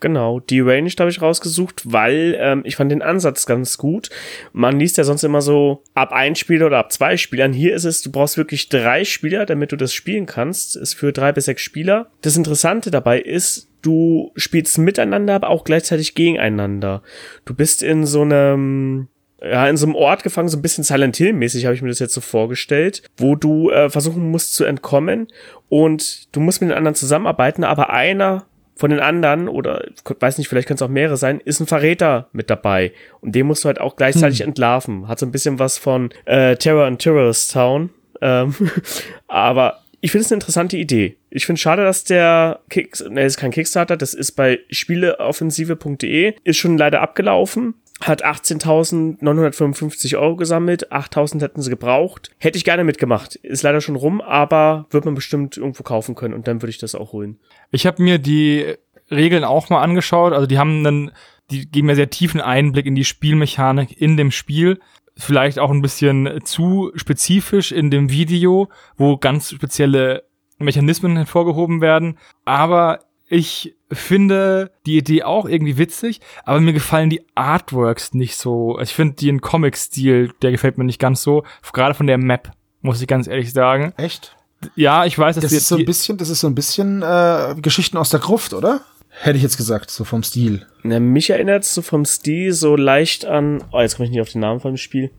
Genau, 0.00 0.38
die 0.38 0.60
Range 0.60 0.90
habe 0.98 1.10
ich 1.10 1.20
rausgesucht, 1.20 1.82
weil 1.84 2.36
ähm, 2.38 2.62
ich 2.64 2.76
fand 2.76 2.92
den 2.92 3.02
Ansatz 3.02 3.46
ganz 3.46 3.78
gut. 3.78 4.10
Man 4.52 4.78
liest 4.78 4.96
ja 4.96 5.02
sonst 5.02 5.24
immer 5.24 5.42
so 5.42 5.82
ab 5.94 6.12
ein 6.12 6.36
Spieler 6.36 6.66
oder 6.66 6.78
ab 6.78 6.92
zwei 6.92 7.16
Spielern. 7.16 7.52
Hier 7.52 7.74
ist 7.74 7.84
es, 7.84 8.02
du 8.02 8.12
brauchst 8.12 8.36
wirklich 8.36 8.68
drei 8.68 9.04
Spieler, 9.04 9.44
damit 9.44 9.72
du 9.72 9.76
das 9.76 9.92
spielen 9.92 10.26
kannst. 10.26 10.76
Ist 10.76 10.94
für 10.94 11.12
drei 11.12 11.32
bis 11.32 11.46
sechs 11.46 11.62
Spieler. 11.62 12.10
Das 12.22 12.36
Interessante 12.36 12.92
dabei 12.92 13.20
ist, 13.20 13.68
du 13.82 14.32
spielst 14.36 14.78
miteinander, 14.78 15.34
aber 15.34 15.50
auch 15.50 15.64
gleichzeitig 15.64 16.14
gegeneinander. 16.14 17.02
Du 17.44 17.54
bist 17.54 17.82
in 17.82 18.06
so 18.06 18.22
einem 18.22 19.08
ja, 19.40 19.68
in 19.68 19.76
so 19.76 19.86
einem 19.86 19.94
Ort 19.94 20.24
gefangen, 20.24 20.48
so 20.48 20.58
ein 20.58 20.62
bisschen 20.62 20.82
Silent 20.82 21.16
Hill-mäßig 21.16 21.64
habe 21.64 21.74
ich 21.74 21.82
mir 21.82 21.88
das 21.88 22.00
jetzt 22.00 22.14
so 22.14 22.20
vorgestellt, 22.20 23.02
wo 23.16 23.36
du 23.36 23.70
äh, 23.70 23.88
versuchen 23.88 24.30
musst 24.30 24.54
zu 24.54 24.64
entkommen 24.64 25.28
und 25.68 26.34
du 26.34 26.40
musst 26.40 26.60
mit 26.60 26.70
den 26.70 26.76
anderen 26.76 26.96
zusammenarbeiten, 26.96 27.62
aber 27.62 27.90
einer 27.90 28.46
von 28.78 28.90
den 28.90 29.00
anderen, 29.00 29.48
oder 29.48 29.84
weiß 30.04 30.38
nicht, 30.38 30.46
vielleicht 30.46 30.68
können 30.68 30.76
es 30.76 30.82
auch 30.82 30.88
mehrere 30.88 31.16
sein, 31.16 31.40
ist 31.44 31.58
ein 31.58 31.66
Verräter 31.66 32.28
mit 32.32 32.48
dabei. 32.48 32.92
Und 33.20 33.34
den 33.34 33.48
musst 33.48 33.64
du 33.64 33.66
halt 33.66 33.80
auch 33.80 33.96
gleichzeitig 33.96 34.40
entlarven. 34.42 35.08
Hat 35.08 35.18
so 35.18 35.26
ein 35.26 35.32
bisschen 35.32 35.58
was 35.58 35.78
von 35.78 36.10
äh, 36.26 36.54
Terror 36.54 36.86
in 36.86 36.96
Terrorist 36.96 37.52
Town. 37.52 37.90
Ähm, 38.20 38.54
aber 39.26 39.80
ich 40.00 40.12
finde 40.12 40.24
es 40.24 40.30
eine 40.30 40.36
interessante 40.36 40.76
Idee. 40.76 41.16
Ich 41.28 41.44
finde 41.44 41.60
schade, 41.60 41.82
dass 41.82 42.04
der 42.04 42.60
Kick, 42.70 42.94
ne, 43.10 43.24
ist 43.24 43.36
kein 43.36 43.50
Kickstarter, 43.50 43.96
das 43.96 44.14
ist 44.14 44.32
bei 44.32 44.60
spieleoffensive.de, 44.70 46.34
ist 46.44 46.56
schon 46.56 46.78
leider 46.78 47.00
abgelaufen. 47.00 47.74
Hat 48.00 48.24
18.955 48.24 50.18
Euro 50.18 50.36
gesammelt, 50.36 50.92
8.000 50.92 51.40
hätten 51.40 51.62
sie 51.62 51.70
gebraucht. 51.70 52.30
Hätte 52.38 52.56
ich 52.56 52.64
gerne 52.64 52.84
mitgemacht. 52.84 53.34
Ist 53.36 53.62
leider 53.62 53.80
schon 53.80 53.96
rum, 53.96 54.20
aber 54.20 54.86
wird 54.90 55.04
man 55.04 55.14
bestimmt 55.14 55.56
irgendwo 55.56 55.82
kaufen 55.82 56.14
können 56.14 56.34
und 56.34 56.46
dann 56.46 56.62
würde 56.62 56.70
ich 56.70 56.78
das 56.78 56.94
auch 56.94 57.12
holen. 57.12 57.38
Ich 57.70 57.86
habe 57.86 58.02
mir 58.02 58.18
die 58.18 58.76
Regeln 59.10 59.44
auch 59.44 59.68
mal 59.68 59.82
angeschaut. 59.82 60.32
Also 60.32 60.46
die 60.46 60.58
haben 60.58 60.84
dann, 60.84 61.10
die 61.50 61.68
geben 61.68 61.86
mir 61.86 61.96
sehr 61.96 62.10
tiefen 62.10 62.40
Einblick 62.40 62.86
in 62.86 62.94
die 62.94 63.04
Spielmechanik 63.04 64.00
in 64.00 64.16
dem 64.16 64.30
Spiel. 64.30 64.78
Vielleicht 65.16 65.58
auch 65.58 65.70
ein 65.70 65.82
bisschen 65.82 66.40
zu 66.44 66.92
spezifisch 66.94 67.72
in 67.72 67.90
dem 67.90 68.10
Video, 68.10 68.68
wo 68.96 69.16
ganz 69.16 69.50
spezielle 69.50 70.22
Mechanismen 70.58 71.16
hervorgehoben 71.16 71.80
werden. 71.80 72.18
Aber 72.44 73.00
ich 73.28 73.74
finde 73.90 74.70
die 74.86 74.98
Idee 74.98 75.22
auch 75.22 75.46
irgendwie 75.46 75.78
witzig, 75.78 76.20
aber 76.44 76.60
mir 76.60 76.72
gefallen 76.72 77.10
die 77.10 77.24
Artworks 77.34 78.14
nicht 78.14 78.36
so. 78.36 78.76
Also 78.76 78.90
ich 78.90 78.94
finde 78.94 79.14
den 79.16 79.40
Comic-Stil, 79.40 80.32
der 80.42 80.50
gefällt 80.50 80.78
mir 80.78 80.84
nicht 80.84 81.00
ganz 81.00 81.22
so. 81.22 81.44
Gerade 81.72 81.94
von 81.94 82.06
der 82.06 82.18
Map, 82.18 82.50
muss 82.82 83.00
ich 83.00 83.08
ganz 83.08 83.26
ehrlich 83.26 83.52
sagen. 83.52 83.92
Echt? 83.96 84.36
Ja, 84.74 85.04
ich 85.04 85.18
weiß, 85.18 85.36
dass 85.36 85.42
Das 85.44 85.52
wir 85.52 85.58
ist 85.58 85.68
so 85.68 85.76
ein 85.76 85.84
bisschen, 85.84 86.18
das 86.18 86.28
ist 86.28 86.40
so 86.40 86.48
ein 86.48 86.54
bisschen 86.54 87.02
äh, 87.02 87.54
Geschichten 87.60 87.96
aus 87.96 88.10
der 88.10 88.20
Gruft, 88.20 88.52
oder? 88.52 88.80
Hätte 89.10 89.36
ich 89.36 89.42
jetzt 89.42 89.56
gesagt, 89.56 89.90
so 89.90 90.04
vom 90.04 90.22
Stil. 90.22 90.66
Na, 90.82 91.00
mich 91.00 91.30
erinnert 91.30 91.64
so 91.64 91.82
vom 91.82 92.04
Stil 92.04 92.52
so 92.52 92.76
leicht 92.76 93.24
an. 93.24 93.64
Oh, 93.72 93.80
jetzt 93.80 93.96
komme 93.96 94.06
ich 94.06 94.12
nicht 94.12 94.20
auf 94.20 94.30
den 94.30 94.40
Namen 94.40 94.60
vom 94.60 94.76
Spiel. 94.76 95.10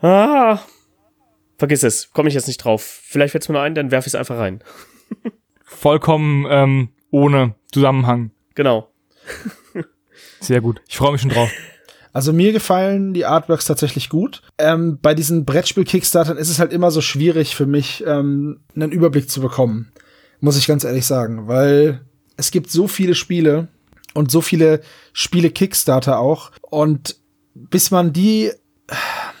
Ah. 0.00 0.60
Vergiss 1.58 1.82
es, 1.82 2.12
komme 2.12 2.28
ich 2.28 2.34
jetzt 2.34 2.46
nicht 2.48 2.58
drauf. 2.58 2.82
Vielleicht 3.04 3.32
fällt 3.32 3.42
es 3.42 3.48
mir 3.48 3.54
noch 3.54 3.62
ein, 3.62 3.74
dann 3.74 3.90
werfe 3.90 4.06
ich 4.06 4.14
es 4.14 4.18
einfach 4.18 4.38
rein. 4.38 4.62
vollkommen 5.66 6.46
ähm, 6.48 6.88
ohne 7.10 7.54
Zusammenhang. 7.72 8.30
Genau. 8.54 8.90
Sehr 10.40 10.60
gut. 10.60 10.80
Ich 10.88 10.96
freue 10.96 11.12
mich 11.12 11.20
schon 11.20 11.30
drauf. 11.30 11.50
Also 12.12 12.32
mir 12.32 12.52
gefallen 12.52 13.12
die 13.12 13.26
Artworks 13.26 13.66
tatsächlich 13.66 14.08
gut. 14.08 14.40
Ähm, 14.56 14.98
bei 15.02 15.12
diesen 15.14 15.44
Brettspiel-Kickstartern 15.44 16.38
ist 16.38 16.48
es 16.48 16.58
halt 16.58 16.72
immer 16.72 16.90
so 16.90 17.02
schwierig 17.02 17.54
für 17.54 17.66
mich, 17.66 18.02
ähm, 18.06 18.60
einen 18.74 18.90
Überblick 18.90 19.28
zu 19.30 19.42
bekommen. 19.42 19.92
Muss 20.40 20.56
ich 20.56 20.66
ganz 20.66 20.84
ehrlich 20.84 21.04
sagen, 21.04 21.46
weil 21.46 22.00
es 22.38 22.50
gibt 22.50 22.70
so 22.70 22.88
viele 22.88 23.14
Spiele 23.14 23.68
und 24.14 24.30
so 24.30 24.40
viele 24.40 24.80
Spiele-Kickstarter 25.12 26.18
auch. 26.18 26.52
Und 26.62 27.16
bis 27.54 27.90
man 27.90 28.14
die, 28.14 28.50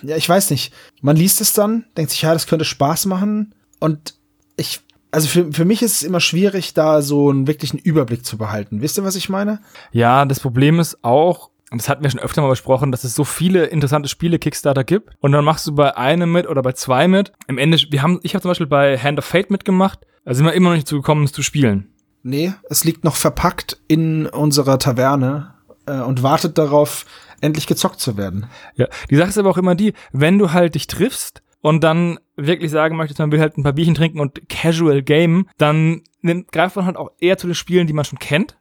ja, 0.02 0.16
ich 0.16 0.28
weiß 0.28 0.50
nicht, 0.50 0.74
man 1.00 1.16
liest 1.16 1.40
es 1.40 1.54
dann, 1.54 1.86
denkt 1.96 2.10
sich, 2.10 2.22
ja, 2.22 2.34
das 2.34 2.46
könnte 2.46 2.66
Spaß 2.66 3.06
machen. 3.06 3.54
Und 3.80 4.14
ich, 4.56 4.80
also 5.16 5.28
für, 5.28 5.50
für 5.50 5.64
mich 5.64 5.80
ist 5.80 5.94
es 5.94 6.02
immer 6.02 6.20
schwierig, 6.20 6.74
da 6.74 7.00
so 7.00 7.30
einen 7.30 7.46
wirklichen 7.46 7.78
Überblick 7.78 8.26
zu 8.26 8.36
behalten. 8.36 8.82
Wisst 8.82 8.98
ihr, 8.98 9.04
was 9.04 9.16
ich 9.16 9.30
meine? 9.30 9.60
Ja, 9.90 10.26
das 10.26 10.40
Problem 10.40 10.78
ist 10.78 11.02
auch, 11.02 11.48
und 11.70 11.80
das 11.80 11.88
hatten 11.88 12.02
wir 12.02 12.10
schon 12.10 12.20
öfter 12.20 12.42
mal 12.42 12.50
besprochen, 12.50 12.92
dass 12.92 13.02
es 13.02 13.14
so 13.14 13.24
viele 13.24 13.64
interessante 13.64 14.10
Spiele 14.10 14.38
Kickstarter 14.38 14.84
gibt 14.84 15.14
und 15.20 15.32
dann 15.32 15.42
machst 15.42 15.66
du 15.66 15.74
bei 15.74 15.96
einem 15.96 16.30
mit 16.30 16.46
oder 16.46 16.60
bei 16.60 16.72
zwei 16.72 17.08
mit. 17.08 17.32
Im 17.46 17.56
Ende, 17.56 17.78
wir 17.88 18.02
haben, 18.02 18.20
ich 18.24 18.34
habe 18.34 18.42
zum 18.42 18.50
Beispiel 18.50 18.66
bei 18.66 18.98
Hand 18.98 19.18
of 19.18 19.24
Fate 19.24 19.50
mitgemacht, 19.50 20.00
da 20.26 20.34
sind 20.34 20.44
wir 20.44 20.52
immer 20.52 20.68
noch 20.68 20.76
nicht 20.76 20.86
zu 20.86 20.96
gekommen, 20.96 21.24
es 21.24 21.32
zu 21.32 21.42
spielen. 21.42 21.88
Nee, 22.22 22.52
es 22.68 22.84
liegt 22.84 23.02
noch 23.02 23.16
verpackt 23.16 23.78
in 23.88 24.26
unserer 24.26 24.78
Taverne 24.78 25.54
äh, 25.86 26.00
und 26.00 26.22
wartet 26.24 26.58
darauf, 26.58 27.06
endlich 27.40 27.66
gezockt 27.66 28.00
zu 28.00 28.18
werden. 28.18 28.48
Ja, 28.74 28.86
die 29.08 29.16
Sache 29.16 29.30
ist 29.30 29.38
aber 29.38 29.48
auch 29.48 29.58
immer 29.58 29.76
die, 29.76 29.94
wenn 30.12 30.38
du 30.38 30.52
halt 30.52 30.74
dich 30.74 30.88
triffst 30.88 31.42
und 31.66 31.82
dann 31.82 32.20
wirklich 32.36 32.70
sagen 32.70 32.96
möchtest, 32.96 33.18
man 33.18 33.32
will 33.32 33.40
halt 33.40 33.58
ein 33.58 33.64
paar 33.64 33.72
Bierchen 33.72 33.96
trinken 33.96 34.20
und 34.20 34.48
casual 34.48 35.02
game, 35.02 35.48
dann 35.58 36.02
nimmt, 36.20 36.52
greift 36.52 36.76
man 36.76 36.86
halt 36.86 36.96
auch 36.96 37.10
eher 37.18 37.38
zu 37.38 37.48
den 37.48 37.56
Spielen, 37.56 37.88
die 37.88 37.92
man 37.92 38.04
schon 38.04 38.20
kennt, 38.20 38.56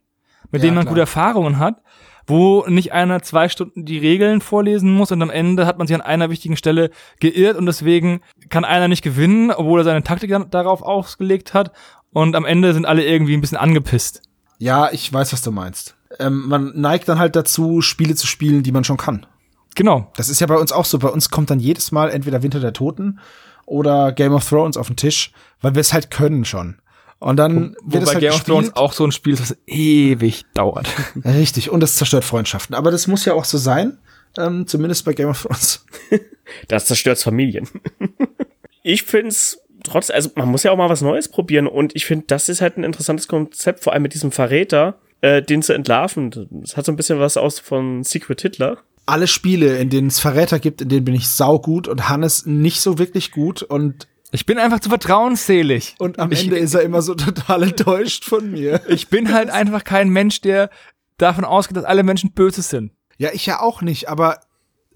mit 0.50 0.62
Ja, 0.62 0.66
denen 0.66 0.76
man 0.76 0.86
klar. 0.86 0.94
gute 0.94 1.02
Erfahrungen 1.02 1.60
hat, 1.60 1.84
wo 2.26 2.66
nicht 2.68 2.94
einer 2.94 3.22
zwei 3.22 3.48
Stunden 3.48 3.86
die 3.86 4.00
Regeln 4.00 4.42
vorlesen 4.42 4.92
muss 4.92 5.12
und 5.12 5.22
am 5.22 5.30
Ende 5.30 5.68
hat 5.68 5.78
man 5.78 5.86
sich 5.86 5.94
an 5.94 6.02
einer 6.02 6.32
wichtigen 6.32 6.58
Stelle 6.58 6.90
geirrt 7.20 7.58
und 7.58 7.68
deswegen 7.68 8.22
kann 8.50 8.66
einer 8.66 8.88
nicht 8.88 9.04
gewinnen, 9.04 9.52
obwohl 9.52 9.82
er 9.82 9.84
seine 9.84 10.02
Taktik 10.02 10.32
dann 10.32 10.50
darauf 10.50 10.82
ausgelegt 10.82 11.54
hat 11.54 11.74
und 12.12 12.36
am 12.36 12.44
Ende 12.44 12.74
sind 12.74 12.88
alle 12.88 13.06
irgendwie 13.06 13.36
ein 13.36 13.42
bisschen 13.42 13.60
angepisst. 13.60 14.24
Ja, 14.58 14.90
ich 14.92 15.14
weiß, 15.14 15.32
was 15.32 15.44
du 15.44 15.52
meinst. 15.52 15.96
Ähm, 16.18 16.48
man 16.48 16.72
neigt 16.74 17.08
dann 17.08 17.20
halt 17.20 17.36
dazu, 17.36 17.82
Spiele 17.82 18.16
zu 18.16 18.26
spielen, 18.26 18.64
die 18.64 18.72
man 18.72 18.84
schon 18.84 18.98
kann. 18.98 19.28
Genau. 19.76 20.12
Das 20.16 20.30
ist 20.30 20.40
ja 20.40 20.48
bei 20.48 20.58
uns 20.58 20.72
auch 20.72 20.86
so. 20.86 21.00
Bei 21.00 21.10
uns 21.10 21.30
kommt 21.30 21.50
dann 21.50 21.60
jedes 21.60 21.92
Mal 21.92 22.10
entweder 22.10 22.42
Winter 22.42 22.60
der 22.60 22.74
Toten 22.74 23.20
oder 23.66 24.12
Game 24.12 24.34
of 24.34 24.48
Thrones 24.48 24.78
auf 24.78 24.88
den 24.88 24.96
Tisch, 24.96 25.32
weil 25.62 25.76
wir 25.76 25.82
es 25.82 25.94
halt 25.94 26.12
können 26.12 26.46
schon. 26.46 26.80
Und 27.20 27.38
dann 27.38 27.76
wird 27.84 28.04
es 28.04 28.10
Wobei 28.10 28.14
halt 28.14 28.20
Game 28.22 28.30
of 28.30 28.38
gespielt. 28.38 28.46
Thrones 28.46 28.76
auch 28.76 28.94
so 28.94 29.06
ein 29.06 29.12
Spiel 29.12 29.34
ist, 29.34 29.42
was 29.42 29.58
ewig 29.68 30.46
dauert. 30.54 30.88
Richtig, 31.24 31.70
und 31.70 31.84
es 31.84 31.96
zerstört 31.96 32.24
Freundschaften. 32.24 32.76
Aber 32.76 32.92
das 32.92 33.08
muss 33.08 33.26
ja 33.26 33.34
auch 33.34 33.46
so 33.46 33.58
sein, 33.58 33.98
ähm, 34.38 34.68
zumindest 34.68 35.06
bei 35.06 35.14
Game 35.14 35.30
of 35.30 35.42
Thrones. 35.42 35.86
Das 36.68 36.86
zerstört 36.86 37.18
Familien. 37.18 37.68
ich 38.84 39.02
find's 39.02 39.60
trotz, 39.84 40.12
also 40.12 40.30
man 40.36 40.48
muss 40.48 40.62
ja 40.62 40.72
auch 40.72 40.78
mal 40.78 40.90
was 40.90 41.02
Neues 41.02 41.28
probieren 41.28 41.66
und 41.66 41.96
ich 41.96 42.06
finde, 42.06 42.26
das 42.28 42.50
ist 42.50 42.62
halt 42.62 42.78
ein 42.78 42.84
interessantes 42.84 43.28
Konzept, 43.28 43.84
vor 43.84 43.94
allem 43.94 44.04
mit 44.04 44.14
diesem 44.14 44.32
Verräter, 44.32 45.00
äh, 45.22 45.42
den 45.42 45.64
zu 45.64 45.74
entlarven. 45.74 46.48
Das 46.52 46.78
hat 46.78 46.86
so 46.86 46.92
ein 46.92 46.96
bisschen 46.96 47.20
was 47.20 47.36
aus 47.36 47.60
von 47.60 48.04
Secret 48.04 48.42
Hitler. 48.42 48.78
Alle 49.06 49.28
Spiele, 49.28 49.78
in 49.78 49.90
denen 49.90 50.08
es 50.08 50.20
Verräter 50.20 50.60
gibt, 50.60 50.82
in 50.82 50.90
denen 50.90 51.06
bin 51.06 51.16
ich 51.16 51.28
saugut 51.28 51.88
und 51.88 52.10
Hannes 52.10 52.46
nicht 52.46 52.82
so 52.82 52.98
wirklich 52.98 53.32
gut. 53.32 53.62
Und 53.62 54.08
Ich 54.32 54.46
bin 54.46 54.58
einfach 54.58 54.80
zu 54.80 54.90
vertrauensselig. 54.90 55.96
Und 56.00 56.20
am 56.20 56.32
ich, 56.32 56.44
Ende 56.44 56.58
ist 56.58 56.74
er 56.74 56.82
immer 56.82 57.02
so 57.02 57.14
total 57.16 57.64
enttäuscht 57.64 58.26
von 58.26 58.52
mir. 58.52 58.82
Ich 58.88 59.10
bin 59.10 59.34
halt 59.34 59.50
einfach 59.52 59.84
kein 59.84 60.10
Mensch, 60.10 60.42
der 60.42 60.70
davon 61.18 61.46
ausgeht, 61.46 61.78
dass 61.78 61.86
alle 61.86 62.04
Menschen 62.04 62.32
böse 62.32 62.62
sind. 62.62 62.92
Ja, 63.18 63.30
ich 63.32 63.46
ja 63.46 63.62
auch 63.62 63.82
nicht, 63.82 64.10
aber 64.10 64.40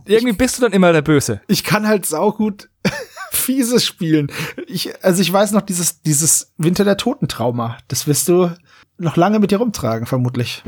irgendwie 0.06 0.36
bist 0.36 0.58
du 0.58 0.62
dann 0.64 0.74
immer 0.74 0.92
der 0.92 1.02
Böse. 1.02 1.42
Ich 1.48 1.64
kann 1.64 1.88
halt 1.88 2.06
saugut 2.06 2.70
fieses 3.32 3.86
spielen. 3.86 4.32
Ich, 4.68 5.04
also 5.04 5.22
ich 5.22 5.32
weiß 5.32 5.52
noch 5.52 5.62
dieses, 5.62 6.02
dieses 6.02 6.54
Winter 6.58 6.84
der 6.84 6.98
Totentrauma. 6.98 7.78
Das 7.88 8.08
wirst 8.08 8.28
du 8.28 8.52
noch 8.98 9.16
lange 9.16 9.40
mit 9.40 9.52
dir 9.52 9.60
rumtragen, 9.60 10.08
vermutlich. 10.08 10.64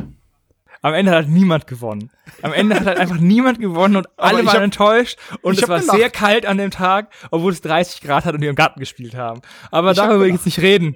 Am 0.82 0.93
Ende 0.95 1.11
hat 1.11 1.27
niemand 1.27 1.67
gewonnen. 1.67 2.09
Am 2.41 2.53
Ende 2.53 2.75
hat 2.75 2.86
halt 2.86 2.97
einfach 2.97 3.19
niemand 3.19 3.59
gewonnen 3.59 3.95
und 3.97 4.07
alle 4.17 4.45
waren 4.45 4.55
hab, 4.55 4.61
enttäuscht 4.63 5.17
und 5.41 5.61
es 5.61 5.69
war 5.69 5.79
gelacht. 5.79 5.97
sehr 5.97 6.09
kalt 6.09 6.45
an 6.45 6.57
dem 6.57 6.71
Tag, 6.71 7.11
obwohl 7.29 7.51
es 7.51 7.61
30 7.61 8.01
Grad 8.01 8.25
hat 8.25 8.34
und 8.34 8.41
wir 8.41 8.49
im 8.49 8.55
Garten 8.55 8.79
gespielt 8.79 9.13
haben. 9.13 9.41
Aber 9.69 9.91
ich 9.91 9.97
darüber 9.97 10.21
will 10.21 10.27
ich 10.27 10.34
jetzt 10.34 10.45
nicht 10.45 10.59
reden. 10.59 10.95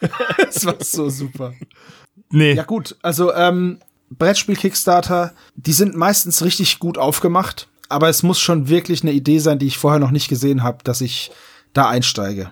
Es 0.48 0.66
war 0.66 0.74
so 0.80 1.08
super. 1.08 1.54
Nee. 2.28 2.52
Ja 2.52 2.64
gut, 2.64 2.96
also 3.00 3.32
ähm, 3.32 3.78
Brettspiel-Kickstarter, 4.10 5.32
die 5.54 5.72
sind 5.72 5.96
meistens 5.96 6.44
richtig 6.44 6.78
gut 6.78 6.98
aufgemacht, 6.98 7.68
aber 7.88 8.08
es 8.08 8.22
muss 8.22 8.40
schon 8.40 8.68
wirklich 8.68 9.02
eine 9.02 9.12
Idee 9.12 9.38
sein, 9.38 9.58
die 9.58 9.66
ich 9.66 9.78
vorher 9.78 10.00
noch 10.00 10.10
nicht 10.10 10.28
gesehen 10.28 10.62
habe, 10.62 10.84
dass 10.84 11.00
ich 11.00 11.30
da 11.72 11.88
einsteige. 11.88 12.50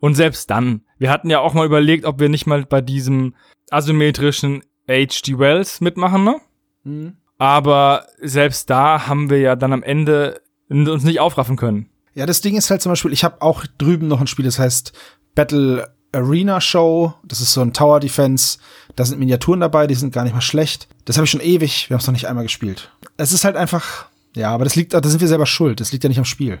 Und 0.00 0.14
selbst 0.14 0.50
dann, 0.50 0.82
wir 0.98 1.10
hatten 1.10 1.30
ja 1.30 1.38
auch 1.38 1.54
mal 1.54 1.66
überlegt, 1.66 2.04
ob 2.04 2.18
wir 2.18 2.28
nicht 2.28 2.46
mal 2.46 2.64
bei 2.64 2.80
diesem 2.80 3.34
asymmetrischen 3.70 4.62
H.G. 4.88 5.38
Wells 5.38 5.80
mitmachen, 5.80 6.24
ne? 6.24 6.36
Mhm. 6.84 7.16
Aber 7.38 8.06
selbst 8.20 8.68
da 8.70 9.06
haben 9.06 9.30
wir 9.30 9.38
ja 9.38 9.54
dann 9.54 9.72
am 9.72 9.82
Ende 9.82 10.40
uns 10.68 11.04
nicht 11.04 11.20
aufraffen 11.20 11.56
können. 11.56 11.88
Ja, 12.14 12.26
das 12.26 12.40
Ding 12.40 12.56
ist 12.56 12.70
halt 12.70 12.82
zum 12.82 12.90
Beispiel, 12.90 13.12
ich 13.12 13.22
habe 13.22 13.42
auch 13.42 13.64
drüben 13.78 14.08
noch 14.08 14.20
ein 14.20 14.26
Spiel, 14.26 14.44
das 14.44 14.58
heißt 14.58 14.92
Battle 15.34 15.88
Arena 16.12 16.60
Show. 16.60 17.14
Das 17.22 17.40
ist 17.40 17.52
so 17.52 17.60
ein 17.60 17.72
Tower 17.72 18.00
Defense. 18.00 18.58
Da 18.96 19.04
sind 19.04 19.18
Miniaturen 19.18 19.60
dabei, 19.60 19.86
die 19.86 19.94
sind 19.94 20.12
gar 20.12 20.24
nicht 20.24 20.34
mal 20.34 20.40
schlecht. 20.40 20.88
Das 21.04 21.16
habe 21.16 21.24
ich 21.24 21.30
schon 21.30 21.40
ewig. 21.40 21.88
Wir 21.88 21.94
haben 21.94 22.00
es 22.00 22.06
noch 22.06 22.14
nicht 22.14 22.26
einmal 22.26 22.44
gespielt. 22.44 22.90
Es 23.16 23.32
ist 23.32 23.44
halt 23.44 23.56
einfach, 23.56 24.06
ja, 24.34 24.50
aber 24.50 24.64
das 24.64 24.74
liegt, 24.74 24.94
da 24.94 25.02
sind 25.02 25.20
wir 25.20 25.28
selber 25.28 25.46
schuld. 25.46 25.80
Das 25.80 25.92
liegt 25.92 26.04
ja 26.04 26.08
nicht 26.08 26.18
am 26.18 26.24
Spiel. 26.24 26.60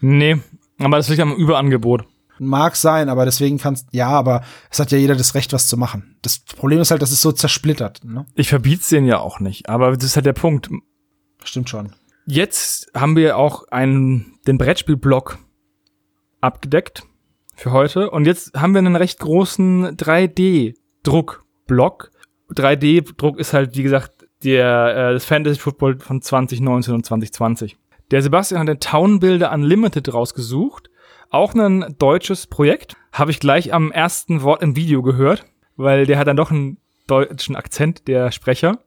Nee, 0.00 0.38
aber 0.78 0.96
das 0.96 1.08
liegt 1.08 1.20
am 1.20 1.34
Überangebot. 1.34 2.04
Mag 2.38 2.76
sein, 2.76 3.08
aber 3.08 3.24
deswegen 3.24 3.58
kannst, 3.58 3.88
ja, 3.92 4.08
aber 4.08 4.42
es 4.70 4.80
hat 4.80 4.90
ja 4.90 4.98
jeder 4.98 5.14
das 5.14 5.34
Recht, 5.34 5.52
was 5.52 5.68
zu 5.68 5.76
machen. 5.76 6.16
Das 6.22 6.40
Problem 6.40 6.80
ist 6.80 6.90
halt, 6.90 7.02
dass 7.02 7.12
es 7.12 7.20
so 7.20 7.32
zersplittert. 7.32 8.02
Ne? 8.04 8.24
Ich 8.34 8.48
verbiet's 8.48 8.88
denen 8.88 9.06
ja 9.06 9.18
auch 9.18 9.38
nicht, 9.38 9.68
aber 9.68 9.92
das 9.92 10.04
ist 10.04 10.16
halt 10.16 10.26
der 10.26 10.32
Punkt. 10.32 10.70
Stimmt 11.44 11.68
schon. 11.68 11.92
Jetzt 12.26 12.90
haben 12.94 13.16
wir 13.16 13.36
auch 13.36 13.68
einen, 13.68 14.38
den 14.46 14.56
Brettspielblock 14.58 15.38
abgedeckt 16.40 17.02
für 17.54 17.72
heute. 17.72 18.10
Und 18.10 18.26
jetzt 18.26 18.54
haben 18.54 18.74
wir 18.74 18.80
einen 18.80 18.96
recht 18.96 19.18
großen 19.18 19.96
3D-Druckblock. 19.96 22.10
3D-Druck 22.50 23.38
ist 23.38 23.54
halt, 23.54 23.76
wie 23.76 23.82
gesagt, 23.82 24.26
der, 24.44 25.10
äh, 25.10 25.14
das 25.14 25.24
Fantasy 25.24 25.58
Football 25.58 25.98
von 26.00 26.20
2019 26.20 26.94
und 26.94 27.06
2020. 27.06 27.78
Der 28.10 28.20
Sebastian 28.22 28.60
hat 28.60 28.68
den 28.68 28.80
Town 28.80 29.20
Builder 29.20 29.52
Unlimited 29.52 30.12
rausgesucht. 30.12 30.90
Auch 31.32 31.54
ein 31.54 31.96
deutsches 31.98 32.46
Projekt. 32.46 32.94
Habe 33.10 33.30
ich 33.30 33.40
gleich 33.40 33.72
am 33.72 33.90
ersten 33.90 34.42
Wort 34.42 34.62
im 34.62 34.76
Video 34.76 35.00
gehört, 35.02 35.46
weil 35.76 36.04
der 36.04 36.18
hat 36.18 36.26
dann 36.26 36.36
doch 36.36 36.50
einen 36.50 36.76
deutschen 37.06 37.56
Akzent, 37.56 38.06
der 38.06 38.30
Sprecher. 38.32 38.80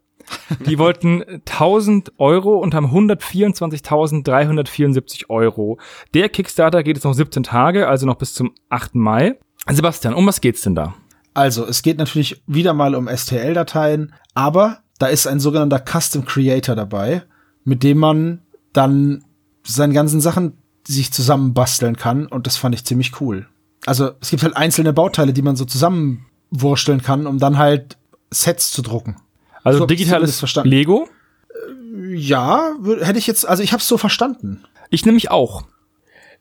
Die 0.67 0.77
wollten 0.79 1.23
1000 1.23 2.19
Euro 2.19 2.59
und 2.59 2.75
haben 2.75 2.85
124.374 2.85 5.27
Euro. 5.29 5.79
Der 6.13 6.29
Kickstarter 6.29 6.83
geht 6.83 6.97
jetzt 6.97 7.05
noch 7.05 7.15
17 7.15 7.41
Tage, 7.41 7.87
also 7.87 8.05
noch 8.05 8.19
bis 8.19 8.35
zum 8.35 8.53
8. 8.69 8.93
Mai. 8.93 9.39
Sebastian, 9.67 10.13
um 10.13 10.27
was 10.27 10.39
geht's 10.39 10.61
denn 10.61 10.75
da? 10.75 10.93
Also, 11.33 11.65
es 11.65 11.81
geht 11.81 11.97
natürlich 11.97 12.43
wieder 12.45 12.75
mal 12.75 12.93
um 12.93 13.09
STL-Dateien, 13.09 14.13
aber 14.35 14.83
da 14.99 15.07
ist 15.07 15.25
ein 15.25 15.39
sogenannter 15.39 15.83
Custom 15.83 16.25
Creator 16.25 16.75
dabei, 16.75 17.23
mit 17.63 17.81
dem 17.81 17.97
man 17.97 18.43
dann 18.71 19.25
seine 19.63 19.95
ganzen 19.95 20.21
Sachen 20.21 20.59
sich 20.87 21.11
zusammenbasteln 21.11 21.97
kann 21.97 22.27
und 22.27 22.47
das 22.47 22.57
fand 22.57 22.75
ich 22.75 22.85
ziemlich 22.85 23.19
cool. 23.21 23.47
Also, 23.85 24.11
es 24.21 24.29
gibt 24.29 24.43
halt 24.43 24.57
einzelne 24.57 24.93
Bauteile, 24.93 25.33
die 25.33 25.41
man 25.41 25.55
so 25.55 25.65
zusammenwursteln 25.65 27.01
kann, 27.01 27.27
um 27.27 27.39
dann 27.39 27.57
halt 27.57 27.97
Sets 28.31 28.71
zu 28.71 28.81
drucken. 28.81 29.17
Also 29.63 29.79
so, 29.79 29.85
digitales 29.85 30.43
Lego? 30.63 31.07
Äh, 31.49 32.15
ja, 32.15 32.73
hätte 33.01 33.17
ich 33.17 33.27
jetzt, 33.27 33.47
also 33.47 33.63
ich 33.63 33.73
habe 33.73 33.81
es 33.81 33.87
so 33.87 33.97
verstanden. 33.97 34.63
Ich 34.89 35.05
nämlich 35.05 35.31
auch. 35.31 35.63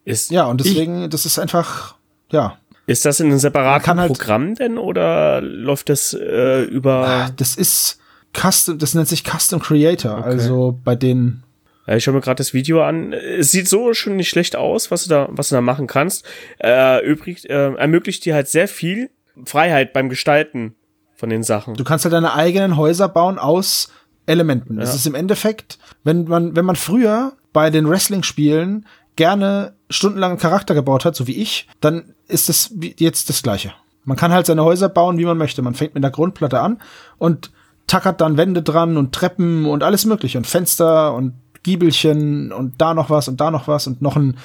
Ist 0.05 0.31
ja, 0.31 0.45
und 0.45 0.61
deswegen, 0.61 1.05
ich, 1.05 1.11
das 1.11 1.25
ist 1.25 1.39
einfach, 1.39 1.95
ja. 2.31 2.59
Ist 2.87 3.07
das 3.07 3.21
in 3.21 3.29
einem 3.29 3.39
separaten 3.39 3.99
halt, 3.99 4.13
Programm 4.13 4.55
denn 4.55 4.77
oder 4.77 5.41
läuft 5.41 5.89
das 5.89 6.13
äh, 6.13 6.65
über? 6.65 7.09
Ah, 7.09 7.31
das 7.35 7.57
ist 7.57 7.99
Custom, 8.35 8.79
das 8.79 8.93
nennt 8.93 9.09
sich 9.09 9.25
Custom 9.25 9.61
Creator, 9.61 10.19
okay. 10.19 10.29
also 10.29 10.79
bei 10.85 10.95
den. 10.95 11.43
Ja, 11.87 11.97
ich 11.97 12.05
schaue 12.05 12.15
mir 12.15 12.21
gerade 12.21 12.39
das 12.39 12.55
Video 12.55 12.83
an. 12.83 13.13
Es 13.13 13.51
sieht 13.51 13.69
so 13.69 13.93
schon 13.93 14.17
nicht 14.17 14.29
schlecht 14.29 14.57
aus, 14.57 14.91
was 14.91 15.05
du 15.05 15.11
da, 15.11 15.29
was 15.31 15.51
du 15.51 15.55
da 15.55 15.61
machen 15.61 15.87
kannst. 15.87 16.25
Äh, 16.59 17.05
übrig, 17.05 17.49
äh, 17.49 17.75
ermöglicht 17.75 18.25
dir 18.25 18.35
halt 18.35 18.49
sehr 18.49 18.69
viel 18.69 19.11
Freiheit 19.45 19.93
beim 19.93 20.09
Gestalten 20.09 20.75
von 21.15 21.29
den 21.29 21.43
Sachen. 21.43 21.75
Du 21.75 21.85
kannst 21.85 22.05
halt 22.05 22.15
deine 22.15 22.35
eigenen 22.35 22.77
Häuser 22.77 23.09
bauen 23.09 23.39
aus 23.39 23.93
Elementen. 24.27 24.75
Ja. 24.75 24.81
Das 24.81 24.95
ist 24.95 25.07
im 25.07 25.15
Endeffekt, 25.15 25.79
wenn 26.03 26.25
man, 26.25 26.57
wenn 26.57 26.65
man 26.65 26.77
früher 26.77 27.35
bei 27.53 27.71
den 27.71 27.89
Wrestling-Spielen 27.89 28.87
gerne 29.17 29.75
stundenlang 29.91 30.33
einen 30.33 30.41
Charakter 30.41 30.75
gebaut 30.75 31.05
hat, 31.05 31.15
so 31.15 31.27
wie 31.27 31.41
ich, 31.41 31.69
dann 31.81 32.15
ist 32.27 32.49
das 32.49 32.75
jetzt 32.99 33.29
das 33.29 33.43
Gleiche. 33.43 33.73
Man 34.05 34.17
kann 34.17 34.33
halt 34.33 34.47
seine 34.47 34.65
Häuser 34.65 34.89
bauen, 34.89 35.19
wie 35.19 35.25
man 35.25 35.39
möchte. 35.39 35.63
Man 35.63 35.75
fängt 35.75 35.95
mit 35.95 36.03
der 36.03 36.11
Grundplatte 36.11 36.61
an 36.61 36.81
und 37.19 37.53
tackert 37.87 38.21
dann 38.21 38.37
Wände 38.37 38.63
dran 38.63 38.97
und 38.97 39.15
Treppen 39.15 39.67
und 39.67 39.83
alles 39.83 40.05
mögliche 40.05 40.39
und 40.39 40.47
Fenster 40.47 41.15
und 41.15 41.35
Giebelchen 41.65 42.53
und 42.53 42.81
da 42.81 42.95
noch 42.95 43.11
was 43.11 43.27
und 43.27 43.41
da 43.41 43.51
noch 43.51 43.67
was 43.67 43.89
und 43.89 44.01
noch 44.01 44.17
ein 44.17 44.37